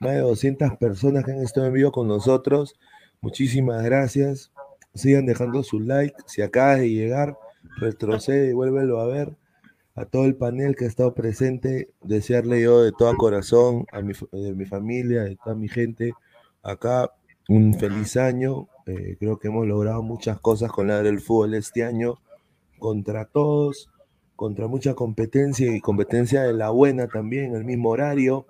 más 0.00 0.12
de 0.12 0.20
200 0.20 0.76
personas 0.78 1.24
que 1.24 1.32
han 1.32 1.42
estado 1.42 1.66
en 1.66 1.72
vivo 1.74 1.92
con 1.92 2.08
nosotros. 2.08 2.74
Muchísimas 3.20 3.84
gracias. 3.84 4.52
Sigan 4.94 5.26
dejando 5.26 5.62
su 5.62 5.80
like. 5.80 6.14
Si 6.26 6.42
acabas 6.42 6.78
de 6.80 6.90
llegar, 6.90 7.36
retrocede 7.80 8.50
y 8.50 8.52
vuélvelo 8.52 9.00
a 9.00 9.06
ver 9.06 9.36
a 9.98 10.04
todo 10.04 10.26
el 10.26 10.36
panel 10.36 10.76
que 10.76 10.84
ha 10.84 10.88
estado 10.88 11.12
presente, 11.12 11.90
desearle 12.02 12.62
yo 12.62 12.82
de 12.82 12.92
todo 12.92 13.16
corazón 13.16 13.84
a 13.90 14.00
mi, 14.00 14.12
de 14.30 14.54
mi 14.54 14.64
familia, 14.64 15.24
de 15.24 15.36
toda 15.36 15.56
mi 15.56 15.68
gente 15.68 16.12
acá, 16.62 17.10
un 17.48 17.74
feliz 17.74 18.16
año. 18.16 18.68
Eh, 18.88 19.16
creo 19.20 19.38
que 19.38 19.48
hemos 19.48 19.66
logrado 19.66 20.02
muchas 20.02 20.40
cosas 20.40 20.72
con 20.72 20.88
la 20.88 21.02
del 21.02 21.20
fútbol 21.20 21.54
este 21.54 21.84
año, 21.84 22.18
contra 22.78 23.26
todos, 23.26 23.90
contra 24.34 24.66
mucha 24.66 24.94
competencia 24.94 25.74
y 25.74 25.80
competencia 25.80 26.42
de 26.42 26.54
la 26.54 26.70
buena 26.70 27.06
también, 27.06 27.54
el 27.54 27.64
mismo 27.64 27.90
horario. 27.90 28.46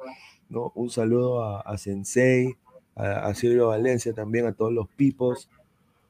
¿no? 0.48 0.72
Un 0.74 0.90
saludo 0.90 1.42
a, 1.42 1.76
Sensei, 1.76 2.56
a, 2.94 3.26
a 3.26 3.34
Silvio 3.34 3.68
Valencia 3.68 4.12
también, 4.12 4.46
a 4.46 4.52
todos 4.52 4.72
los 4.72 4.88
pipos, 4.88 5.50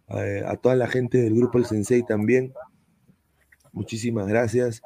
a, 0.08 0.20
a 0.50 0.56
toda 0.56 0.76
la 0.76 0.88
gente 0.88 1.18
del 1.18 1.34
grupo 1.34 1.58
El 1.58 1.64
Sensei 1.64 2.02
también. 2.04 2.52
Muchísimas 3.72 4.26
gracias. 4.26 4.82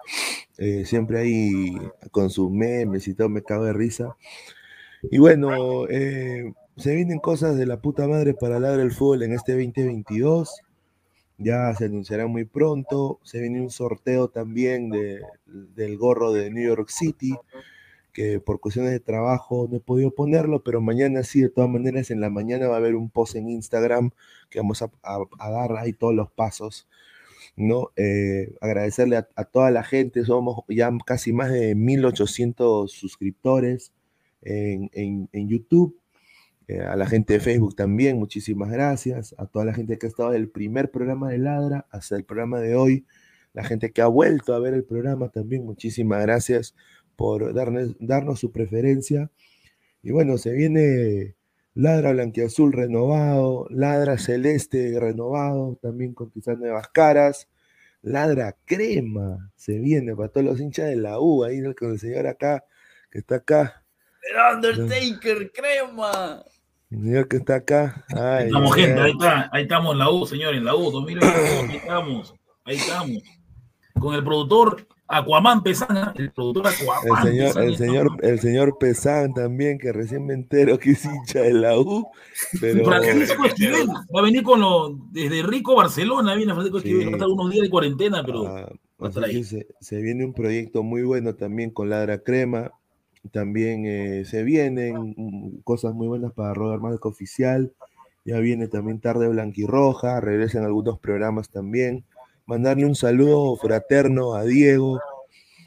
Eh, 0.59 0.85
siempre 0.85 1.19
ahí 1.19 1.73
con 2.11 2.31
sus 2.31 2.51
memes 2.51 3.09
y 3.09 3.15
todo, 3.15 3.29
me 3.29 3.43
cago 3.43 3.65
de 3.65 3.73
risa. 3.73 4.17
Y 5.11 5.19
bueno, 5.19 5.89
eh, 5.89 6.53
se 6.77 6.95
vienen 6.95 7.19
cosas 7.19 7.57
de 7.57 7.67
la 7.67 7.81
puta 7.81 8.09
madre 8.09 8.35
para 8.35 8.57
hablar 8.57 8.77
del 8.77 8.93
fútbol 8.93 9.23
en 9.23 9.33
este 9.33 9.53
2022. 9.53 10.61
ya 11.39 11.75
se 11.75 11.87
anunciará 11.87 12.27
muy 12.27 12.45
pronto. 12.45 13.19
Se 13.25 13.41
viene 13.41 13.61
un 13.61 13.71
sorteo 13.71 14.29
también 14.29 14.91
de, 14.91 15.23
del 15.47 15.97
gorro 15.99 16.33
de 16.33 16.51
New 16.51 16.65
York 16.67 16.89
City, 16.89 17.35
que 18.13 18.41
por 18.41 18.61
cuestiones 18.61 18.93
de 18.93 19.01
trabajo 19.01 19.69
no 19.71 19.79
he 19.79 19.81
podido 19.81 20.13
ponerlo, 20.15 20.63
pero 20.63 20.81
mañana 20.81 21.23
sí, 21.25 21.41
de 21.43 21.49
todas 21.49 21.71
maneras, 21.71 22.11
en 22.11 22.21
la 22.21 22.31
mañana 22.31 22.69
va 22.69 22.75
a 22.75 22.79
haber 22.79 22.95
un 22.95 23.11
post 23.11 23.37
en 23.37 23.49
Instagram 23.49 24.11
que 24.51 24.61
vamos 24.61 24.83
a, 24.83 24.91
dar 25.39 25.73
ahí 25.79 25.93
todos 25.93 26.15
los 26.15 26.31
pasos. 26.31 26.89
¿no? 27.57 27.91
Eh, 27.97 28.55
agradecerle 28.61 29.17
a, 29.17 29.45
toda 29.45 29.71
la 29.71 29.83
gente, 29.85 30.25
somos 30.25 30.65
ya 30.69 30.91
casi 31.05 31.33
más 31.33 31.51
de 31.53 31.75
1800 31.75 32.91
suscriptores 32.93 33.93
en- 34.43 34.91
en 35.33 35.49
YouTube, 35.49 35.97
eh, 36.73 36.81
a 36.81 36.97
la 36.97 37.07
gente 37.07 37.35
de 37.35 37.41
Facebook 37.41 37.77
también, 37.77 38.19
muchísimas 38.19 38.71
gracias, 38.71 39.35
a 39.37 39.47
toda 39.47 39.67
la 39.67 39.75
gente 39.75 39.99
que 39.99 40.07
ha 40.07 40.09
estado 40.09 40.31
del 40.31 40.49
primer 40.49 40.91
programa 40.91 41.29
de 41.31 41.39
Ladra 41.39 41.87
hasta 41.91 42.17
el 42.17 42.25
programa 42.25 42.61
de 42.61 42.75
hoy, 42.75 43.05
la 43.53 43.63
gente 43.63 43.93
que 43.93 44.01
ha 44.01 44.07
vuelto 44.07 44.55
a 44.55 44.59
ver 44.59 44.73
el 44.73 44.85
programa 44.85 45.29
también, 45.29 45.65
muchísimas 45.67 46.23
gracias 46.23 46.75
por 47.15 47.53
darnos, 47.53 47.95
darnos 48.01 48.41
su 48.41 48.53
preferencia. 48.53 49.31
Y 50.03 50.13
bueno, 50.13 50.39
se 50.39 50.53
viene 50.53 51.37
Ladra 51.75 52.13
Blanquiazul 52.13 52.73
renovado, 52.73 53.67
Ladra 53.69 54.17
Celeste 54.17 54.99
renovado, 54.99 55.79
también 55.83 56.15
con 56.15 56.31
quizás 56.31 56.59
nuevas 56.59 56.89
caras. 56.89 57.49
Ladra 58.01 58.57
Crema 58.65 59.53
se 59.57 59.79
viene 59.79 60.17
para 60.17 60.31
todos 60.31 60.47
los 60.47 60.61
hinchas 60.61 60.87
de 60.89 60.97
la 60.97 61.21
U, 61.21 61.45
ahí 61.45 61.63
con 61.75 61.93
el 61.93 61.99
señor 61.99 62.27
acá, 62.27 62.65
que 63.11 63.19
está 63.19 63.37
acá, 63.37 63.85
El 64.23 64.57
Undertaker, 64.57 65.53
crema. 65.53 66.43
El 66.93 67.03
señor 67.03 67.29
que 67.29 67.37
está 67.39 67.57
acá. 67.57 68.05
Ay, 68.11 68.47
Estamos, 68.47 68.75
gente, 68.75 69.01
ahí 69.01 69.13
está, 69.13 69.49
ahí 69.53 69.63
estamos 69.63 69.93
en 69.93 69.99
la 69.99 70.11
U, 70.11 70.27
señor, 70.27 70.55
en 70.55 70.65
la 70.65 70.75
U, 70.75 70.91
2022, 70.91 71.71
ahí 71.71 71.77
estamos, 71.77 72.35
ahí 72.65 72.77
estamos. 72.77 73.23
Con 73.99 74.15
el 74.15 74.25
productor 74.25 74.87
Aquaman 75.07 75.63
Pesana, 75.63 76.15
el 76.17 76.31
productor 76.33 76.67
El 76.67 76.73
Aquaman 76.73 77.23
señor, 77.25 77.47
Pesana, 77.55 77.67
el 77.67 77.77
señor, 77.77 78.09
el 78.23 78.41
señor 78.41 78.79
Pesán 78.79 79.35
también, 79.35 79.79
que 79.79 79.93
recién 79.93 80.25
me 80.27 80.33
entero 80.35 80.79
que 80.79 80.93
es 80.93 81.05
hincha 81.05 81.41
de 81.41 81.53
la 81.55 81.79
U, 81.79 82.07
pero 82.61 82.85
Francisco 82.85 83.45
Esquivel 83.45 83.89
va 83.89 84.21
a 84.21 84.23
venir 84.23 84.43
con 84.43 84.61
lo, 84.61 84.97
desde 85.11 85.43
Rico 85.43 85.77
Barcelona, 85.77 86.35
viene 86.35 86.53
Francisco 86.55 86.79
Esquivel, 86.79 87.01
Sí. 87.01 87.07
va 87.07 87.13
a 87.13 87.17
estar 87.17 87.29
unos 87.29 87.51
días 87.51 87.63
de 87.65 87.71
cuarentena, 87.71 88.23
pero 88.25 88.47
Ah, 88.47 88.53
va 88.53 89.07
a 89.07 89.09
así 89.09 89.19
estar 89.19 89.25
ahí. 89.25 89.35
que 89.37 89.45
se, 89.45 89.67
se 89.81 90.01
viene 90.01 90.25
un 90.25 90.33
proyecto 90.33 90.83
muy 90.83 91.03
bueno 91.03 91.35
también 91.35 91.71
con 91.71 91.91
Ladra 91.91 92.19
Crema. 92.19 92.71
También 93.31 93.87
eh, 93.87 94.25
se 94.25 94.43
vienen 94.43 95.15
mm, 95.17 95.61
cosas 95.63 95.95
muy 95.95 96.09
buenas 96.09 96.33
para 96.33 96.55
Robert 96.55 96.83
Marco 96.83 97.09
Oficial. 97.09 97.73
Ya 98.25 98.39
viene 98.39 98.69
también 98.69 99.01
Tarde 99.01 99.29
Blanquirroja, 99.29 100.21
regresan 100.21 100.65
algunos 100.65 100.99
programas 100.99 101.51
también. 101.51 102.05
Mandarle 102.47 102.87
un 102.87 102.95
saludo 102.95 103.57
fraterno 103.57 104.35
a 104.35 104.45
Diego, 104.45 105.01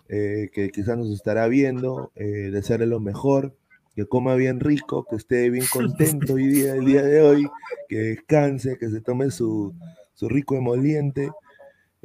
eh, 0.09 0.49
que 0.53 0.69
quizás 0.69 0.97
nos 0.97 1.11
estará 1.11 1.47
viendo, 1.47 2.11
eh, 2.15 2.49
desearle 2.51 2.85
lo 2.85 2.99
mejor, 2.99 3.55
que 3.95 4.05
coma 4.05 4.35
bien 4.35 4.59
rico, 4.59 5.05
que 5.09 5.15
esté 5.15 5.49
bien 5.49 5.65
contento 5.71 6.33
hoy 6.33 6.47
día, 6.47 6.75
el 6.75 6.85
día 6.85 7.01
de 7.03 7.21
hoy, 7.21 7.47
que 7.87 7.97
descanse, 7.97 8.77
que 8.77 8.89
se 8.89 9.01
tome 9.01 9.31
su, 9.31 9.73
su 10.13 10.27
rico 10.27 10.55
emoliente. 10.55 11.31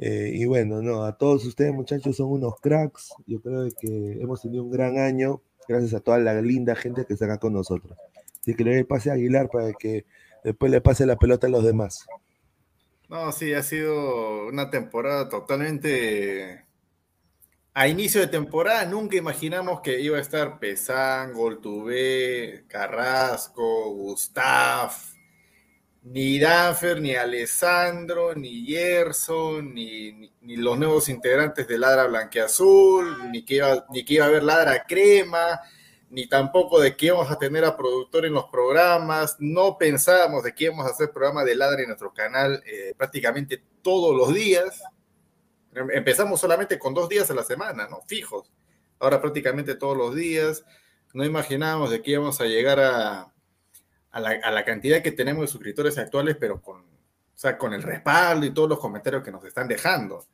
Eh, 0.03 0.31
y 0.33 0.45
bueno, 0.45 0.81
no, 0.81 1.03
a 1.03 1.15
todos 1.15 1.45
ustedes 1.45 1.71
muchachos 1.73 2.17
son 2.17 2.31
unos 2.31 2.59
cracks. 2.59 3.13
Yo 3.27 3.39
creo 3.39 3.67
que 3.79 4.17
hemos 4.19 4.41
tenido 4.41 4.63
un 4.63 4.71
gran 4.71 4.97
año 4.97 5.43
gracias 5.67 5.93
a 5.93 5.99
toda 5.99 6.17
la 6.17 6.41
linda 6.41 6.75
gente 6.75 7.05
que 7.05 7.13
está 7.13 7.25
acá 7.25 7.37
con 7.37 7.53
nosotros. 7.53 7.95
Así 8.41 8.55
que 8.55 8.63
le 8.63 8.83
pase 8.83 9.11
a 9.11 9.13
Aguilar 9.13 9.47
para 9.49 9.71
que 9.73 10.05
después 10.43 10.71
le 10.71 10.81
pase 10.81 11.05
la 11.05 11.17
pelota 11.17 11.45
a 11.45 11.51
los 11.51 11.63
demás. 11.63 12.07
No, 13.09 13.31
sí, 13.31 13.53
ha 13.53 13.61
sido 13.61 14.47
una 14.47 14.69
temporada 14.69 15.29
totalmente... 15.29 16.65
A 17.73 17.87
inicio 17.87 18.19
de 18.19 18.27
temporada 18.27 18.83
nunca 18.85 19.15
imaginamos 19.15 19.79
que 19.81 20.01
iba 20.01 20.17
a 20.17 20.21
estar 20.21 20.59
Pesán, 20.59 21.33
Goltubé, 21.33 22.65
Carrasco, 22.67 23.93
Gustav, 23.93 24.91
ni 26.03 26.39
Danfer, 26.39 26.99
ni 26.99 27.15
Alessandro, 27.15 28.33
ni 28.33 28.65
Gerson, 28.65 29.73
ni, 29.73 30.31
los 30.41 30.77
nuevos 30.77 31.09
integrantes 31.09 31.67
de 31.67 31.77
Ladra 31.77 32.07
Blanqueazul, 32.07 33.31
ni 33.31 33.45
que, 33.45 33.55
iba, 33.55 33.85
ni 33.89 34.17
a 34.17 34.25
haber 34.25 34.43
Ladra 34.43 34.83
Crema, 34.87 35.61
ni 36.09 36.27
tampoco 36.27 36.79
de 36.79 36.95
que 36.95 37.07
íbamos 37.07 37.29
a 37.29 37.37
tener 37.37 37.63
a 37.63 37.77
productor 37.77 38.25
en 38.25 38.33
los 38.33 38.45
programas. 38.45 39.37
No 39.39 39.77
pensábamos 39.77 40.43
de 40.43 40.53
que 40.53 40.65
íbamos 40.65 40.87
a 40.87 40.89
hacer 40.89 41.11
programa 41.11 41.43
de 41.43 41.55
Ladra 41.55 41.81
en 41.81 41.87
nuestro 41.87 42.13
canal 42.13 42.63
eh, 42.65 42.93
prácticamente 42.97 43.63
todos 43.81 44.15
los 44.15 44.33
días. 44.33 44.81
Em- 45.73 45.91
Empezamos 45.91 46.41
solamente 46.41 46.79
con 46.79 46.93
dos 46.93 47.07
días 47.09 47.29
a 47.29 47.35
la 47.35 47.43
semana, 47.43 47.87
¿no? 47.87 48.01
Fijos. 48.07 48.51
Ahora 48.99 49.21
prácticamente 49.21 49.75
todos 49.75 49.95
los 49.95 50.15
días. 50.15 50.65
No 51.13 51.23
imaginábamos 51.23 51.91
de 51.91 52.01
que 52.01 52.11
íbamos 52.11 52.41
a 52.41 52.45
llegar 52.45 52.79
a, 52.79 53.31
a 54.11 54.19
la, 54.19 54.65
cantidad 54.65 55.01
que 55.01 55.11
tenemos 55.11 55.41
de 55.41 55.47
suscriptores 55.47 55.97
actuales, 55.97 56.35
pero 56.39 56.61
con, 56.61 56.81
o 56.81 56.85
sea, 57.33 57.57
con 57.57 57.73
el 57.73 57.81
respaldo 57.81 58.45
y 58.45 58.53
todos 58.53 58.69
los 58.69 58.79
comentarios 58.79 59.23
que 59.23 59.31
nos 59.31 59.43
están 59.45 59.67
dejando. 59.67 60.25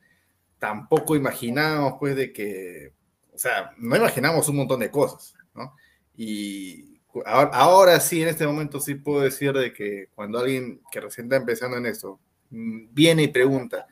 Tampoco 0.58 1.14
imaginábamos, 1.14 1.94
pues, 1.98 2.16
de 2.16 2.32
que, 2.32 2.92
o 3.32 3.38
sea, 3.38 3.72
no 3.78 3.96
imaginamos 3.96 4.48
un 4.48 4.56
montón 4.56 4.80
de 4.80 4.90
cosas, 4.90 5.34
¿no? 5.54 5.74
Y 6.16 7.00
ahora, 7.24 7.50
ahora 7.52 8.00
sí, 8.00 8.22
en 8.22 8.28
este 8.28 8.46
momento 8.46 8.80
sí 8.80 8.96
puedo 8.96 9.20
decir 9.20 9.52
de 9.52 9.72
que 9.72 10.08
cuando 10.14 10.40
alguien 10.40 10.80
que 10.90 11.00
recién 11.00 11.26
está 11.26 11.36
empezando 11.36 11.76
en 11.76 11.86
esto 11.86 12.18
mm, 12.50 12.88
viene 12.92 13.22
y 13.24 13.28
pregunta, 13.28 13.86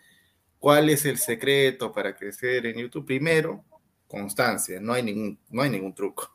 ¿cuál 0.59 0.91
es 0.91 1.05
el 1.05 1.19
secreto 1.19 1.93
para 1.93 2.17
crecer 2.17 2.67
en 2.67 2.79
YouTube? 2.79 3.07
Primero, 3.07 3.65
constancia, 4.09 4.81
no 4.81 4.93
hay 4.93 5.05
ningún, 5.05 5.39
no 5.51 5.63
hay 5.63 5.71
ningún 5.71 5.95
truco. 5.95 6.35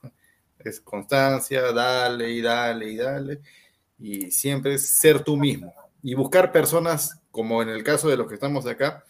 Es 0.64 0.80
constancia, 0.80 1.72
dale 1.72 2.32
y 2.32 2.42
dale 2.42 2.90
y 2.90 2.98
dale. 2.98 3.42
Y 4.00 4.32
siempre 4.32 4.76
es 4.76 5.00
ser 5.00 5.24
tú 5.24 5.38
mismo. 5.38 5.74
Y 6.04 6.14
buscar 6.14 6.52
personas, 6.52 7.20
como 7.30 7.62
en 7.62 7.70
el 7.70 7.84
caso 7.84 8.10
de 8.10 8.18
los 8.18 8.28
que 8.28 8.36
estamos 8.36 8.66
acá, 8.66 9.04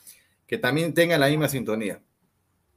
que 0.46 0.58
también 0.58 0.94
tengan 0.94 1.20
la 1.20 1.30
misma 1.30 1.48
sintonía. 1.48 2.02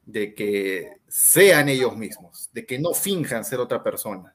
De 0.05 0.35
que 0.35 0.99
sean 1.09 1.69
ellos 1.69 1.97
mismos, 1.97 2.51
de 2.53 2.67
que 2.67 2.79
no 2.79 2.93
finjan 2.93 3.45
ser 3.45 3.61
otra 3.61 3.83
persona. 3.83 4.35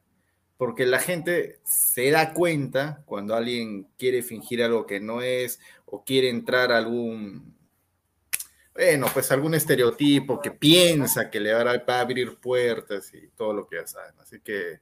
Porque 0.57 0.85
la 0.85 0.99
gente 0.99 1.59
se 1.63 2.11
da 2.11 2.33
cuenta 2.33 3.03
cuando 3.05 3.35
alguien 3.35 3.87
quiere 3.97 4.23
fingir 4.23 4.63
algo 4.63 4.85
que 4.85 4.99
no 4.99 5.21
es 5.21 5.59
o 5.85 6.03
quiere 6.03 6.29
entrar 6.29 6.71
a 6.71 6.77
algún, 6.77 7.55
bueno, 8.73 9.07
pues 9.13 9.31
algún 9.31 9.55
estereotipo 9.55 10.39
que 10.39 10.51
piensa 10.51 11.29
que 11.29 11.39
le 11.39 11.53
va 11.53 11.71
a, 11.71 11.99
abrir 11.99 12.37
puertas 12.39 13.13
y 13.13 13.27
todo 13.29 13.53
lo 13.53 13.67
que 13.67 13.77
ya 13.77 13.87
saben. 13.87 14.15
Así 14.19 14.39
que 14.39 14.79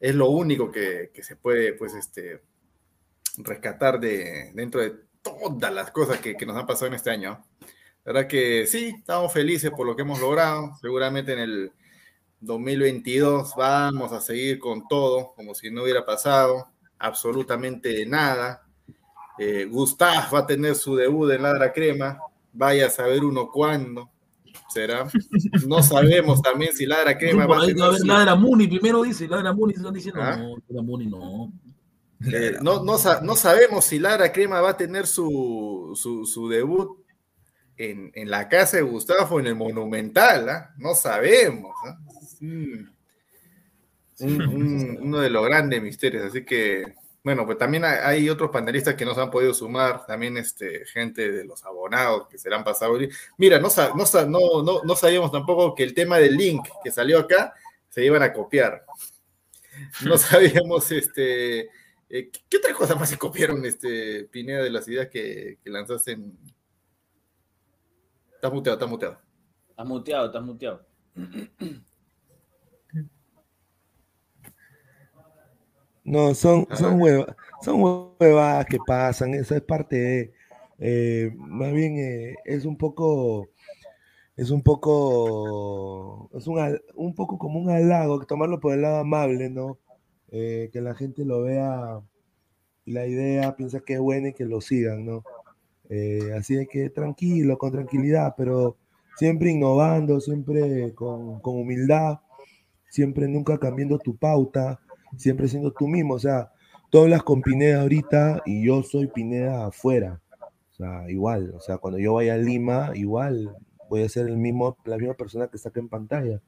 es 0.00 0.14
lo 0.14 0.30
único 0.30 0.70
que, 0.70 1.10
que 1.12 1.22
se 1.22 1.36
puede, 1.36 1.74
pues, 1.74 1.94
este, 1.94 2.42
rescatar 3.38 4.00
de 4.00 4.52
dentro 4.54 4.80
de 4.80 4.94
todas 5.22 5.72
las 5.72 5.90
cosas 5.90 6.18
que, 6.20 6.36
que 6.36 6.46
nos 6.46 6.56
han 6.56 6.66
pasado 6.66 6.86
en 6.86 6.94
este 6.94 7.10
año. 7.10 7.44
La 8.04 8.12
verdad 8.12 8.28
que 8.28 8.66
sí, 8.66 8.94
estamos 8.98 9.32
felices 9.32 9.70
por 9.70 9.86
lo 9.86 9.96
que 9.96 10.02
hemos 10.02 10.20
logrado. 10.20 10.72
Seguramente 10.80 11.32
en 11.32 11.40
el 11.40 11.72
2022 12.40 13.54
vamos 13.56 14.12
a 14.12 14.20
seguir 14.20 14.58
con 14.58 14.86
todo, 14.86 15.32
como 15.34 15.54
si 15.54 15.70
no 15.70 15.82
hubiera 15.82 16.04
pasado 16.04 16.68
absolutamente 16.98 18.06
nada. 18.06 18.62
Eh, 19.38 19.66
Gustav 19.70 20.32
va 20.32 20.40
a 20.40 20.46
tener 20.46 20.74
su 20.74 20.96
debut 20.96 21.30
en 21.32 21.42
Ladra 21.42 21.72
Crema. 21.72 22.18
Vaya 22.56 22.86
a 22.86 22.90
saber 22.90 23.24
uno 23.24 23.50
cuándo 23.50 24.10
será. 24.72 25.06
No 25.66 25.82
sabemos 25.82 26.40
también 26.42 26.72
si 26.74 26.86
Ladra 26.86 27.16
Crema 27.18 27.46
va 27.46 27.58
a 27.58 27.62
a 27.62 27.96
su- 27.98 28.06
Ladra 28.06 28.34
Muni, 28.34 28.66
primero 28.66 29.02
dice, 29.02 29.28
Ladra 29.28 29.52
Muni, 29.52 29.74
se 29.74 29.80
están 29.80 29.94
diciendo, 29.94 30.20
¿Ah? 30.22 30.36
no, 30.36 30.56
Ladra 30.68 30.82
Muni 30.82 31.06
no. 31.06 31.52
Eh, 32.32 32.56
no, 32.62 32.82
no, 32.82 32.96
no 33.22 33.36
sabemos 33.36 33.84
si 33.84 33.98
Lara 33.98 34.32
Crema 34.32 34.60
va 34.62 34.70
a 34.70 34.76
tener 34.76 35.06
su, 35.06 35.92
su, 35.94 36.24
su 36.24 36.48
debut 36.48 36.98
en, 37.76 38.10
en 38.14 38.30
la 38.30 38.48
casa 38.48 38.78
de 38.78 38.82
Gustavo 38.84 39.38
en 39.38 39.46
el 39.48 39.54
Monumental, 39.54 40.48
¿ah? 40.48 40.74
No 40.78 40.94
sabemos. 40.94 41.74
¿ah? 41.86 41.98
Mm. 42.40 42.88
Un- 44.20 44.42
un- 44.42 44.98
uno 45.02 45.18
de 45.20 45.28
los 45.28 45.44
grandes 45.44 45.82
misterios. 45.82 46.24
Así 46.24 46.42
que, 46.44 46.94
bueno, 47.26 47.44
pues 47.44 47.58
también 47.58 47.84
hay, 47.84 48.30
otros 48.30 48.52
panelistas 48.52 48.94
que 48.94 49.04
nos 49.04 49.18
han 49.18 49.32
podido 49.32 49.52
sumar, 49.52 50.06
también 50.06 50.36
este, 50.36 50.84
gente 50.84 51.32
de 51.32 51.44
los 51.44 51.64
abonados 51.64 52.28
que 52.28 52.38
se 52.38 52.48
la 52.48 52.54
han 52.54 52.62
pasado. 52.62 52.96
Mira, 53.36 53.58
no, 53.58 53.68
sa- 53.68 53.92
no, 53.96 54.06
sa- 54.06 54.26
no, 54.26 54.62
no, 54.62 54.84
no 54.84 54.94
sabíamos 54.94 55.32
tampoco 55.32 55.74
que 55.74 55.82
el 55.82 55.92
tema 55.92 56.18
del 56.18 56.36
link 56.36 56.68
que 56.84 56.92
salió 56.92 57.18
acá 57.18 57.52
se 57.88 58.04
iban 58.04 58.22
a 58.22 58.32
copiar. 58.32 58.86
No 60.04 60.16
sabíamos 60.18 60.92
este 60.92 61.62
eh, 62.08 62.30
¿qué, 62.48 62.58
otras 62.58 62.74
cosas 62.74 62.96
más 62.96 63.10
se 63.10 63.18
copiaron, 63.18 63.64
este, 63.66 64.28
Pineda, 64.30 64.62
de 64.62 64.70
las 64.70 64.86
ideas 64.86 65.08
que, 65.08 65.58
que 65.64 65.68
lanzaste 65.68 66.12
en... 66.12 66.38
Estás 68.36 68.52
muteado, 68.52 68.76
estás 68.76 68.88
muteado. 68.88 69.18
Estás 69.70 69.86
muteado, 69.86 70.26
estás 70.26 70.42
muteado. 70.44 70.86
No, 76.06 76.34
son, 76.34 76.66
son, 76.76 77.00
hueva- 77.00 77.36
son 77.62 77.82
huevadas 78.20 78.66
que 78.66 78.78
pasan, 78.86 79.34
eso 79.34 79.54
es 79.56 79.62
parte 79.62 79.96
de... 79.96 80.32
Eh, 80.78 81.32
más 81.36 81.72
bien 81.72 81.96
eh, 81.98 82.34
es 82.44 82.64
un 82.64 82.76
poco, 82.76 83.48
es 84.36 84.50
un 84.50 84.62
poco, 84.62 86.30
es 86.34 86.46
un, 86.46 86.58
un 86.96 87.14
poco 87.14 87.38
como 87.38 87.58
un 87.58 87.70
halago, 87.70 88.24
tomarlo 88.26 88.60
por 88.60 88.74
el 88.74 88.82
lado 88.82 88.98
amable, 88.98 89.50
¿no? 89.50 89.78
Eh, 90.30 90.70
que 90.72 90.80
la 90.80 90.94
gente 90.94 91.24
lo 91.24 91.42
vea, 91.42 92.00
la 92.84 93.06
idea, 93.06 93.56
piensa 93.56 93.80
que 93.80 93.94
es 93.94 94.00
buena 94.00 94.28
y 94.28 94.32
que 94.34 94.44
lo 94.44 94.60
sigan, 94.60 95.06
¿no? 95.06 95.24
Así 96.36 96.54
de 96.56 96.66
que 96.66 96.90
tranquilo, 96.90 97.58
con 97.58 97.72
tranquilidad, 97.72 98.34
pero 98.36 98.76
siempre 99.16 99.50
innovando, 99.50 100.20
siempre 100.20 100.94
con, 100.94 101.40
con 101.40 101.56
humildad, 101.56 102.20
siempre 102.90 103.28
nunca 103.28 103.58
cambiando 103.58 103.98
tu 103.98 104.16
pauta, 104.16 104.80
siempre 105.16 105.48
siendo 105.48 105.72
tú 105.72 105.88
mismo. 105.88 106.14
O 106.14 106.18
sea, 106.18 106.52
tú 106.90 107.00
hablas 107.00 107.22
con 107.22 107.42
Pineda 107.42 107.82
ahorita 107.82 108.42
y 108.46 108.64
yo 108.64 108.82
soy 108.82 109.06
Pineda 109.08 109.66
afuera. 109.66 110.20
O 110.72 110.74
sea, 110.74 111.10
igual, 111.10 111.52
o 111.56 111.60
sea, 111.60 111.78
cuando 111.78 111.98
yo 111.98 112.14
vaya 112.14 112.34
a 112.34 112.38
Lima, 112.38 112.90
igual 112.94 113.56
voy 113.88 114.02
a 114.02 114.08
ser 114.08 114.26
el 114.26 114.36
mismo, 114.36 114.76
la 114.84 114.98
misma 114.98 115.14
persona 115.14 115.48
que 115.48 115.56
acá 115.56 115.80
en 115.80 115.88
pantalla. 115.88 116.42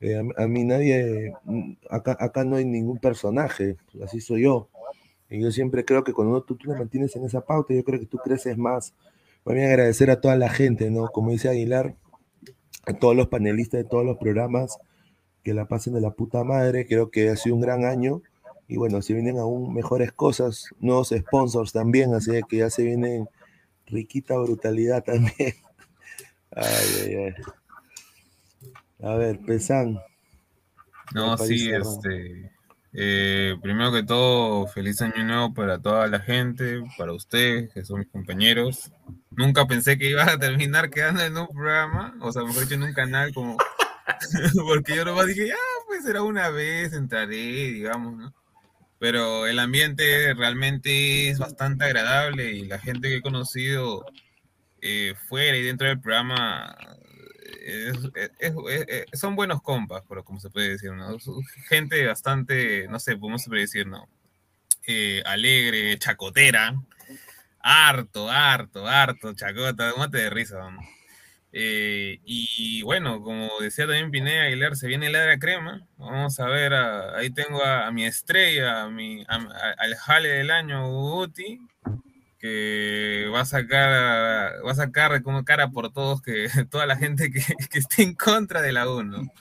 Eh, 0.00 0.16
a, 0.16 0.44
a 0.44 0.46
mí 0.46 0.64
nadie, 0.64 1.34
mm, 1.44 1.72
acá, 1.90 2.16
acá 2.18 2.44
no 2.44 2.56
hay 2.56 2.64
ningún 2.64 2.98
personaje, 2.98 3.76
así 4.02 4.20
soy 4.20 4.42
yo. 4.42 4.68
Y 5.28 5.40
yo 5.40 5.50
siempre 5.50 5.84
creo 5.84 6.04
que 6.04 6.12
cuando 6.12 6.42
tú, 6.42 6.56
tú 6.56 6.68
te 6.70 6.78
mantienes 6.78 7.14
en 7.16 7.24
esa 7.24 7.42
pauta, 7.42 7.74
yo 7.74 7.84
creo 7.84 8.00
que 8.00 8.06
tú 8.06 8.18
creces 8.18 8.56
más. 8.56 8.94
Voy 9.44 9.60
a 9.60 9.66
agradecer 9.66 10.10
a 10.10 10.20
toda 10.20 10.36
la 10.36 10.48
gente, 10.48 10.90
¿no? 10.90 11.08
Como 11.08 11.30
dice 11.30 11.48
Aguilar, 11.48 11.94
a 12.86 12.94
todos 12.94 13.14
los 13.14 13.28
panelistas 13.28 13.82
de 13.82 13.88
todos 13.88 14.04
los 14.04 14.16
programas, 14.16 14.78
que 15.44 15.54
la 15.54 15.66
pasen 15.66 15.94
de 15.94 16.00
la 16.00 16.10
puta 16.10 16.44
madre. 16.44 16.86
Creo 16.86 17.10
que 17.10 17.30
ha 17.30 17.36
sido 17.36 17.54
un 17.56 17.62
gran 17.62 17.84
año. 17.84 18.22
Y 18.68 18.76
bueno, 18.76 19.00
se 19.00 19.14
vienen 19.14 19.38
aún 19.38 19.72
mejores 19.72 20.12
cosas, 20.12 20.68
nuevos 20.78 21.08
sponsors 21.16 21.72
también, 21.72 22.12
así 22.14 22.32
que 22.50 22.58
ya 22.58 22.68
se 22.68 22.82
viene 22.82 23.26
riquita 23.86 24.36
brutalidad 24.36 25.02
también. 25.04 25.54
Ay, 26.50 26.64
ay, 27.04 27.14
ay. 27.16 27.34
A 29.02 29.14
ver, 29.14 29.38
Pesan. 29.40 30.00
No, 31.14 31.36
sí, 31.38 31.70
este. 31.70 32.50
eh, 32.92 33.54
primero 33.62 33.92
que 33.92 34.02
todo, 34.02 34.66
feliz 34.66 35.00
año 35.02 35.24
nuevo 35.24 35.54
para 35.54 35.78
toda 35.78 36.06
la 36.08 36.20
gente, 36.20 36.80
para 36.96 37.12
ustedes, 37.12 37.72
que 37.72 37.84
son 37.84 38.00
mis 38.00 38.08
compañeros. 38.08 38.90
Nunca 39.30 39.66
pensé 39.66 39.98
que 39.98 40.10
iba 40.10 40.24
a 40.24 40.38
terminar 40.38 40.90
quedando 40.90 41.22
en 41.22 41.36
un 41.36 41.48
programa, 41.48 42.14
o 42.20 42.32
sea, 42.32 42.42
mejor 42.42 42.62
dicho, 42.62 42.74
en 42.74 42.82
un 42.82 42.92
canal 42.94 43.32
como. 43.32 43.56
Porque 44.66 44.96
yo 44.96 45.04
nomás 45.04 45.26
dije, 45.26 45.52
ah, 45.52 45.82
pues 45.86 46.04
será 46.04 46.22
una 46.22 46.48
vez, 46.50 46.92
entraré, 46.92 47.36
digamos, 47.36 48.16
¿no? 48.16 48.34
Pero 48.98 49.46
el 49.46 49.58
ambiente 49.60 50.34
realmente 50.34 51.30
es 51.30 51.38
bastante 51.38 51.84
agradable 51.84 52.52
y 52.52 52.66
la 52.66 52.78
gente 52.78 53.08
que 53.08 53.16
he 53.16 53.22
conocido 53.22 54.04
eh, 54.82 55.14
fuera 55.28 55.56
y 55.56 55.62
dentro 55.62 55.88
del 55.88 56.00
programa 56.00 56.76
es- 57.62 57.96
es- 58.40 58.54
es- 58.88 59.20
son 59.20 59.36
buenos 59.36 59.62
compas, 59.62 60.02
pero 60.08 60.24
como 60.24 60.40
se 60.40 60.50
puede 60.50 60.70
decir, 60.70 60.92
¿no? 60.92 61.16
Gente 61.68 62.06
bastante, 62.06 62.86
no 62.88 63.00
sé, 63.00 63.18
¿cómo 63.18 63.38
se 63.38 63.48
puede 63.48 63.62
decir, 63.62 63.86
no? 63.86 64.08
Eh, 64.86 65.22
alegre, 65.26 65.98
chacotera, 65.98 66.74
harto, 67.60 68.30
harto, 68.30 68.86
harto, 68.86 69.34
chacota, 69.34 69.94
mate 69.98 70.18
de 70.18 70.30
risa, 70.30 70.70
¿no? 70.70 70.80
Eh, 71.52 72.20
y 72.24 72.82
bueno, 72.82 73.22
como 73.22 73.48
decía 73.60 73.86
también 73.86 74.10
Pineda 74.10 74.44
Aguilar, 74.44 74.76
se 74.76 74.86
viene 74.86 75.10
la 75.10 75.20
de 75.22 75.38
crema. 75.38 75.86
Vamos 75.96 76.38
a 76.40 76.46
ver, 76.46 76.74
a- 76.74 77.16
ahí 77.16 77.30
tengo 77.30 77.64
a, 77.64 77.86
a 77.86 77.90
mi 77.90 78.04
estrella, 78.04 78.82
a 78.82 78.90
mi, 78.90 79.22
a- 79.28 79.36
a- 79.36 79.74
al 79.78 79.94
jale 79.96 80.28
del 80.28 80.50
año, 80.50 80.86
Guti, 80.90 81.58
que 82.38 83.28
va 83.34 83.40
a 83.40 83.44
sacar, 83.44 84.52
va 84.64 84.70
a 84.72 84.74
sacar 84.74 85.22
como 85.22 85.44
cara 85.44 85.70
por 85.70 85.90
todos, 85.92 86.20
que 86.22 86.48
toda 86.70 86.86
la 86.86 86.96
gente 86.96 87.30
que, 87.32 87.40
que 87.70 87.78
esté 87.78 88.02
en 88.02 88.14
contra 88.14 88.60
de 88.62 88.72
la 88.72 88.88
1. 88.90 89.32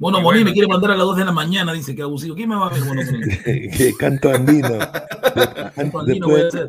Bueno, 0.00 0.20
Moni 0.20 0.44
me 0.44 0.52
quiere 0.52 0.68
mandar 0.68 0.92
a 0.92 0.96
las 0.96 1.04
2 1.06 1.16
de 1.16 1.24
la 1.24 1.32
mañana, 1.32 1.72
dice 1.72 1.96
que 1.96 2.02
abusivo. 2.02 2.36
¿Quién 2.36 2.50
me 2.50 2.54
va 2.54 2.68
a 2.68 2.70
ver? 2.70 2.82
Que 3.76 3.92
canto 3.98 4.30
andino. 4.30 4.78
Canto 5.74 6.00
andino 6.00 6.28
voy 6.28 6.42
a 6.42 6.46
hacer. 6.46 6.68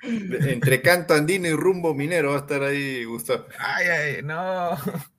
Entre 0.02 0.82
canto 0.82 1.14
andino 1.14 1.48
y 1.48 1.52
rumbo 1.52 1.94
minero 1.94 2.30
va 2.30 2.36
a 2.36 2.40
estar 2.40 2.62
ahí 2.62 3.04
Gustavo. 3.04 3.46
Ay, 3.58 3.86
ay, 3.86 4.22
no. 4.22 4.76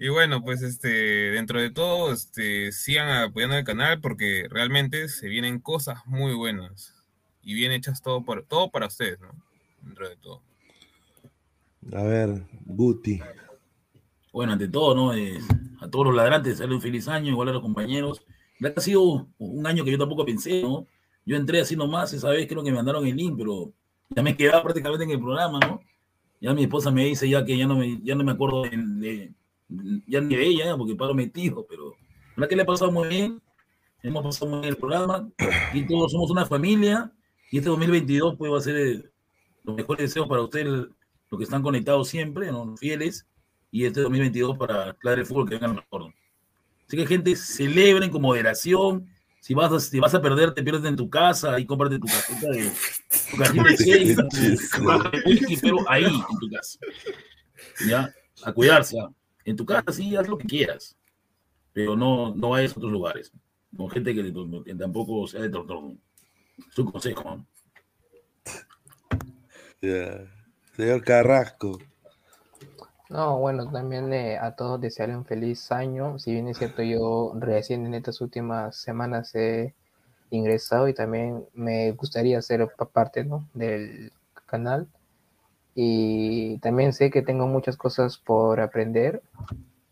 Y 0.00 0.10
bueno, 0.10 0.44
pues 0.44 0.62
este, 0.62 0.88
dentro 1.32 1.60
de 1.60 1.70
todo, 1.70 2.12
este, 2.12 2.70
sigan 2.70 3.08
apoyando 3.08 3.56
el 3.56 3.64
canal 3.64 4.00
porque 4.00 4.46
realmente 4.48 5.08
se 5.08 5.26
vienen 5.26 5.58
cosas 5.58 6.06
muy 6.06 6.34
buenas 6.34 6.94
y 7.42 7.54
bien 7.54 7.72
hechas 7.72 8.00
todo 8.00 8.24
por, 8.24 8.44
todo 8.44 8.70
para 8.70 8.86
ustedes, 8.86 9.18
¿no? 9.18 9.32
Dentro 9.82 10.08
de 10.08 10.14
todo. 10.14 10.42
A 11.92 12.02
ver, 12.04 12.44
Guti. 12.64 13.20
Bueno, 14.32 14.52
ante 14.52 14.68
todo, 14.68 14.94
¿no? 14.94 15.14
Eh, 15.14 15.40
a 15.80 15.88
todos 15.88 16.06
los 16.06 16.14
ladrantes, 16.14 16.58
darle 16.58 16.76
un 16.76 16.80
feliz 16.80 17.08
año, 17.08 17.32
igual 17.32 17.48
a 17.48 17.52
los 17.52 17.62
compañeros. 17.62 18.22
Ha 18.76 18.80
sido 18.80 19.28
un 19.38 19.66
año 19.66 19.84
que 19.84 19.90
yo 19.90 19.98
tampoco 19.98 20.24
pensé, 20.24 20.62
¿no? 20.62 20.86
Yo 21.28 21.36
entré 21.36 21.60
así 21.60 21.76
nomás, 21.76 22.10
esa 22.14 22.30
vez 22.30 22.46
creo 22.48 22.64
que 22.64 22.70
me 22.70 22.76
mandaron 22.76 23.06
el 23.06 23.14
link, 23.14 23.34
pero 23.36 23.70
ya 24.08 24.22
me 24.22 24.34
quedaba 24.34 24.62
prácticamente 24.62 25.04
en 25.04 25.10
el 25.10 25.20
programa, 25.20 25.60
¿no? 25.60 25.80
Ya 26.40 26.54
mi 26.54 26.62
esposa 26.62 26.90
me 26.90 27.04
dice 27.04 27.28
ya 27.28 27.44
que 27.44 27.54
ya 27.54 27.66
no 27.66 27.76
me, 27.76 28.00
ya 28.02 28.14
no 28.14 28.24
me 28.24 28.32
acuerdo 28.32 28.62
de, 28.62 28.70
de- 28.70 29.32
ya 30.06 30.22
ni 30.22 30.36
de 30.36 30.46
ella, 30.46 30.74
porque 30.78 30.94
paro 30.94 31.12
metido, 31.14 31.66
pero 31.68 31.92
la 32.36 32.48
que 32.48 32.56
le 32.56 32.62
ha 32.62 32.66
pasado 32.66 32.90
muy 32.90 33.08
bien, 33.08 33.42
hemos 34.02 34.22
pasado 34.22 34.50
muy 34.50 34.60
bien 34.60 34.70
el 34.70 34.76
programa, 34.78 35.28
y 35.74 35.86
todos 35.86 36.12
somos 36.12 36.30
una 36.30 36.46
familia, 36.46 37.12
y 37.50 37.58
este 37.58 37.68
2022 37.68 38.36
pues 38.38 38.50
va 38.50 38.56
a 38.56 38.62
ser 38.62 39.12
los 39.64 39.76
mejores 39.76 40.04
deseos 40.08 40.26
para 40.28 40.40
ustedes, 40.40 40.66
los 40.66 41.38
que 41.38 41.44
están 41.44 41.62
conectados 41.62 42.08
siempre, 42.08 42.50
¿no? 42.50 42.74
Fieles, 42.78 43.26
y 43.70 43.84
este 43.84 44.00
2022 44.00 44.56
para 44.56 44.94
Claro 44.94 45.26
Fútbol 45.26 45.46
que 45.46 45.56
vengan 45.56 45.74
mejor. 45.74 46.14
Así 46.86 46.96
que 46.96 47.06
gente, 47.06 47.36
celebren 47.36 48.08
con 48.10 48.22
moderación. 48.22 49.06
Si 49.40 49.54
vas, 49.54 49.72
a, 49.72 49.80
si 49.80 49.98
vas 49.98 50.14
a 50.14 50.20
perder, 50.20 50.52
te 50.52 50.62
pierdes 50.62 50.84
en 50.84 50.96
tu 50.96 51.08
casa, 51.08 51.54
ahí 51.54 51.64
cómprate 51.64 51.98
tu 51.98 52.06
cajita 52.06 52.48
de 52.50 52.70
tu 53.30 53.36
cajita 53.38 53.62
de 53.62 53.76
seis, 53.76 54.16
tu, 54.16 55.60
pero 55.62 55.90
ahí, 55.90 56.04
en 56.04 56.38
tu 56.38 56.50
casa. 56.50 56.78
Ya, 57.88 58.12
a 58.44 58.52
cuidarse. 58.52 58.98
¿ah? 59.00 59.10
En 59.44 59.56
tu 59.56 59.64
casa 59.64 59.92
sí, 59.92 60.16
haz 60.16 60.28
lo 60.28 60.36
que 60.36 60.46
quieras, 60.46 60.96
pero 61.72 61.96
no, 61.96 62.34
no 62.34 62.50
vayas 62.50 62.72
a 62.72 62.78
otros 62.78 62.92
lugares. 62.92 63.32
Con 63.76 63.88
gente 63.90 64.14
que, 64.14 64.32
que 64.64 64.74
tampoco 64.74 65.26
sea 65.26 65.42
de 65.42 65.50
trastorno. 65.50 65.96
Es 66.70 66.78
un 66.78 66.90
consejo. 66.90 67.22
¿no? 67.24 67.46
Ya. 69.80 70.26
Señor 70.76 71.02
Carrasco. 71.02 71.78
No, 73.10 73.38
bueno, 73.38 73.70
también 73.70 74.12
eh, 74.12 74.36
a 74.38 74.54
todos 74.54 74.80
desearle 74.80 75.16
un 75.16 75.24
feliz 75.24 75.72
año. 75.72 76.18
Si 76.18 76.32
bien 76.32 76.48
es 76.48 76.58
cierto, 76.58 76.82
yo 76.82 77.32
recién 77.38 77.86
en 77.86 77.94
estas 77.94 78.20
últimas 78.20 78.76
semanas 78.76 79.34
he 79.34 79.74
ingresado 80.30 80.88
y 80.88 80.94
también 80.94 81.44
me 81.54 81.92
gustaría 81.92 82.40
ser 82.42 82.68
pa- 82.76 82.84
parte, 82.88 83.24
¿no? 83.24 83.48
del 83.54 84.12
canal. 84.46 84.86
Y 85.74 86.58
también 86.58 86.92
sé 86.92 87.10
que 87.10 87.22
tengo 87.22 87.46
muchas 87.46 87.76
cosas 87.76 88.18
por 88.18 88.60
aprender. 88.60 89.22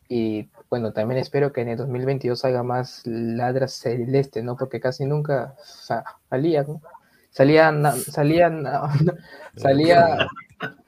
Y 0.09 0.49
bueno, 0.71 0.93
también 0.93 1.19
espero 1.21 1.53
que 1.53 1.63
en 1.63 1.69
el 1.71 1.79
2022 1.79 2.41
salga 2.41 2.63
más 2.63 3.03
Ladra 3.07 3.69
Celeste, 3.69 4.43
¿no? 4.43 4.57
Porque 4.57 4.81
casi 4.81 5.07
nunca 5.07 5.55
sa- 5.65 6.05
salía, 6.29 6.65
¿no? 6.65 6.83
Salía, 7.31 7.73
na- 7.73 7.93
salía, 7.93 8.51
na- 8.51 8.91
salía 9.57 10.29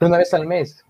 una 0.01 0.19
vez 0.19 0.35
al 0.35 0.47
mes. 0.47 0.85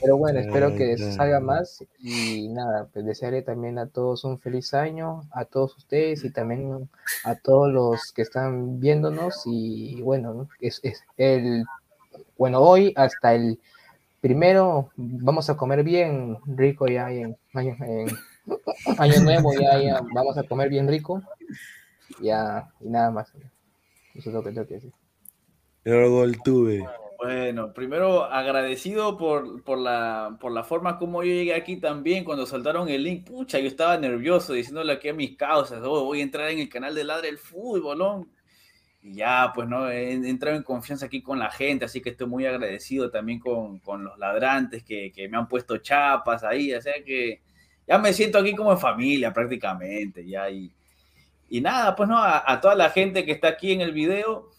Pero 0.00 0.16
bueno, 0.16 0.38
espero 0.40 0.74
que 0.74 0.96
Ya, 0.96 1.04
ya. 1.06 1.12
salga 1.12 1.40
más 1.40 1.84
y 1.98 2.48
nada, 2.48 2.88
pues 2.92 3.04
desearé 3.04 3.42
también 3.42 3.78
a 3.78 3.86
todos 3.86 4.24
un 4.24 4.38
feliz 4.38 4.72
año, 4.74 5.22
a 5.32 5.44
todos 5.44 5.76
ustedes 5.76 6.24
y 6.24 6.30
también 6.30 6.88
a 7.24 7.34
todos 7.34 7.70
los 7.72 8.12
que 8.12 8.22
están 8.22 8.80
viéndonos 8.80 9.42
y 9.46 10.00
bueno, 10.02 10.32
¿no? 10.34 10.48
es, 10.60 10.80
es 10.82 11.04
el, 11.18 11.64
bueno, 12.38 12.60
hoy 12.60 12.92
hasta 12.96 13.34
el 13.34 13.58
primero 14.20 14.90
vamos 14.96 15.50
a 15.50 15.56
comer 15.56 15.82
bien 15.84 16.38
rico 16.46 16.86
ya 16.86 17.10
en 17.10 17.36
año, 17.52 17.76
en 17.80 18.08
año 18.98 19.20
nuevo, 19.22 19.52
ya, 19.54 19.80
ya 19.82 20.00
vamos 20.14 20.38
a 20.38 20.44
comer 20.44 20.68
bien 20.70 20.88
rico, 20.88 21.22
ya, 22.22 22.70
y 22.80 22.88
nada 22.88 23.10
más. 23.10 23.32
Eso 24.14 24.28
es 24.28 24.34
lo 24.34 24.42
que 24.42 24.50
tengo 24.52 24.66
que 24.66 24.74
decir. 24.74 24.92
Goltube. 25.84 26.86
Bueno, 27.22 27.72
primero 27.72 28.24
agradecido 28.24 29.16
por, 29.16 29.62
por, 29.62 29.78
la, 29.78 30.36
por 30.40 30.50
la 30.50 30.64
forma 30.64 30.98
como 30.98 31.22
yo 31.22 31.32
llegué 31.32 31.54
aquí 31.54 31.76
también 31.76 32.24
cuando 32.24 32.46
saltaron 32.46 32.88
el 32.88 33.04
link. 33.04 33.24
Pucha, 33.24 33.60
yo 33.60 33.68
estaba 33.68 33.96
nervioso 33.96 34.54
diciéndole 34.54 34.92
aquí 34.94 35.08
a 35.08 35.14
mis 35.14 35.36
causas, 35.36 35.82
oh, 35.84 36.04
voy 36.04 36.18
a 36.18 36.24
entrar 36.24 36.50
en 36.50 36.58
el 36.58 36.68
canal 36.68 36.96
de 36.96 37.04
Ladre 37.04 37.28
el 37.28 37.38
Fútbol, 37.38 37.96
¿no? 37.98 38.26
Y 39.02 39.14
ya, 39.16 39.52
pues, 39.54 39.68
¿no? 39.68 39.88
He 39.90 40.10
he 40.12 40.28
entrado 40.30 40.56
en 40.56 40.64
confianza 40.64 41.06
aquí 41.06 41.22
con 41.22 41.38
la 41.38 41.50
gente, 41.50 41.84
así 41.84 42.00
que 42.02 42.10
estoy 42.10 42.26
muy 42.26 42.46
agradecido 42.46 43.10
también 43.10 43.38
con, 43.40 43.78
con 43.80 44.04
los 44.04 44.18
ladrantes 44.18 44.82
que, 44.84 45.12
que 45.12 45.28
me 45.28 45.36
han 45.38 45.48
puesto 45.48 45.78
chapas 45.78 46.44
ahí, 46.44 46.74
o 46.74 46.80
sea 46.82 46.94
que 47.04 47.40
ya 47.86 47.98
me 47.98 48.12
siento 48.12 48.38
aquí 48.38 48.54
como 48.56 48.72
en 48.72 48.78
familia 48.78 49.32
prácticamente, 49.32 50.26
ya, 50.26 50.50
y, 50.50 50.72
y 51.50 51.60
nada, 51.60 51.94
pues, 51.96 52.08
¿no? 52.08 52.18
A, 52.18 52.50
a 52.52 52.60
toda 52.60 52.74
la 52.74 52.90
gente 52.90 53.24
que 53.24 53.32
está 53.32 53.48
aquí 53.48 53.72
en 53.72 53.80
el 53.80 53.92
video, 53.92 54.50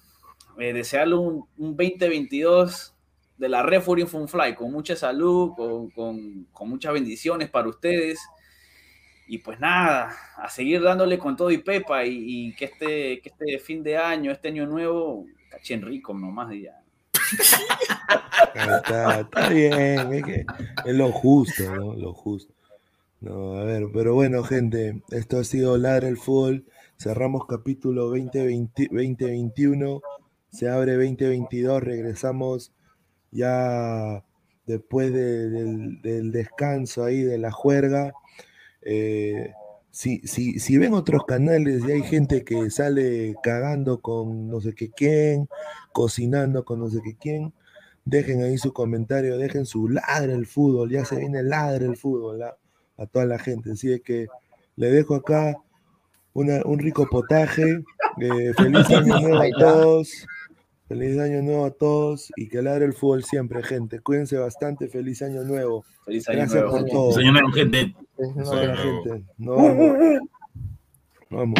eh, 0.60 0.74
un, 1.20 1.46
un 1.58 1.76
2022 1.78 2.96
de 3.38 3.50
la 3.50 3.64
Refuring 3.64 4.08
Funfly 4.08 4.56
con 4.56 4.72
mucha 4.72 4.96
salud, 4.96 5.52
con, 5.56 5.90
con- 5.92 6.48
muchas 6.70 6.94
bendiciones 6.94 7.50
para 7.50 7.70
ustedes. 7.70 8.20
Y 9.28 9.38
pues 9.38 9.60
nada, 9.60 10.14
a 10.36 10.50
seguir 10.50 10.82
dándole 10.82 11.18
con 11.18 11.36
todo 11.36 11.50
y 11.50 11.58
pepa 11.60 12.06
y, 12.06 12.54
que, 12.56 12.66
este, 12.66 13.22
que 13.22 13.30
este 13.30 13.60
fin 13.60 13.82
de 13.82 13.98
año, 13.98 14.32
este 14.32 14.50
año 14.50 14.66
nuevo, 14.66 15.26
cachen 15.50 15.82
rico 15.82 16.14
nomás 16.14 16.54
ya. 16.54 16.82
Está, 18.54 19.22
está 19.22 19.50
bien, 19.50 20.14
es, 20.14 20.24
que 20.24 20.46
es 20.86 20.96
lo 20.96 21.12
justo, 21.12 21.64
¿no? 21.76 21.94
Lo 21.96 22.14
justo. 22.14 22.54
No, 23.22 23.58
a 23.58 23.64
ver, 23.64 23.86
pero 23.94 24.14
bueno, 24.14 24.44
gente, 24.44 25.02
esto 25.10 25.38
ha 25.40 25.44
sido 25.44 25.78
Ladra 25.78 26.10
el 26.10 26.18
Fútbol. 26.18 26.66
Cerramos 26.98 27.46
capítulo 27.48 28.04
2020 28.10 28.90
2021. 28.92 30.02
Se 30.54 30.70
abre 30.70 30.94
2022. 30.94 31.84
Regresamos 31.84 32.72
ya 33.32 34.24
después 34.66 35.12
de- 35.12 35.50
del, 35.50 36.02
del 36.02 36.32
descanso 36.32 37.04
ahí 37.04 37.24
de 37.24 37.38
la 37.38 37.52
juerga. 37.52 38.14
Eh, 38.82 39.52
si, 39.92 40.20
si, 40.28 40.60
si 40.60 40.78
ven 40.78 40.94
otros 40.94 41.26
canales 41.26 41.84
y 41.88 41.92
hay 41.92 42.04
gente 42.04 42.44
que 42.44 42.70
sale 42.70 43.36
cagando 43.44 44.00
con 44.02 44.48
no 44.48 44.60
sé 44.62 44.74
qué 44.74 44.90
quién, 44.90 45.48
cocinando 45.92 46.66
con 46.66 46.80
no 46.80 46.90
sé 46.90 47.00
qué 47.04 47.16
quién, 47.16 47.54
dejen 48.06 48.42
ahí 48.44 48.58
su 48.58 48.74
comentario, 48.74 49.38
dejen 49.38 49.66
su 49.66 49.88
ladre 49.90 50.34
el 50.34 50.46
fútbol, 50.48 50.90
ya 50.90 51.06
se 51.06 51.18
viene 51.18 51.44
ladre 51.44 51.86
el 51.86 51.96
fútbol 51.98 52.42
¿ah? 52.44 52.58
a 52.98 53.06
toda 53.06 53.26
la 53.26 53.38
gente. 53.40 53.72
Así 53.74 53.92
es 53.94 54.02
que 54.02 54.28
le 54.76 54.90
dejo 54.92 55.16
acá 55.16 55.58
una- 56.34 56.64
un 56.66 56.80
rico 56.80 57.08
potaje. 57.10 57.84
eh, 58.20 58.54
feliz 58.58 58.88
año 58.90 59.20
nuevo 59.20 59.38
a 59.42 59.50
todos. 59.60 60.26
Feliz 60.88 61.18
año 61.18 61.42
nuevo 61.42 61.66
a 61.66 61.72
todos 61.72 62.32
y 62.36 62.50
que 62.50 62.62
ladre 62.62 62.86
el 62.86 62.94
fútbol 62.94 63.24
siempre, 63.24 63.64
gente. 63.64 64.00
Cuídense 64.00 64.38
bastante. 64.38 64.88
Feliz 64.90 65.22
año 65.22 65.44
nuevo. 65.44 65.86
Feliz 66.06 66.28
año 66.28 66.40
Gracias 66.40 66.62
nuevo. 66.64 66.78
por 66.78 66.90
todo. 66.90 67.12
Señor 67.14 67.34
nuevo, 67.34 67.52
gente. 67.52 67.96
Nuevo. 68.18 68.76
gente. 68.76 69.24
Nos 69.38 69.58
vamos. 69.58 69.98
Nos 71.30 71.40
vamos. 71.40 71.60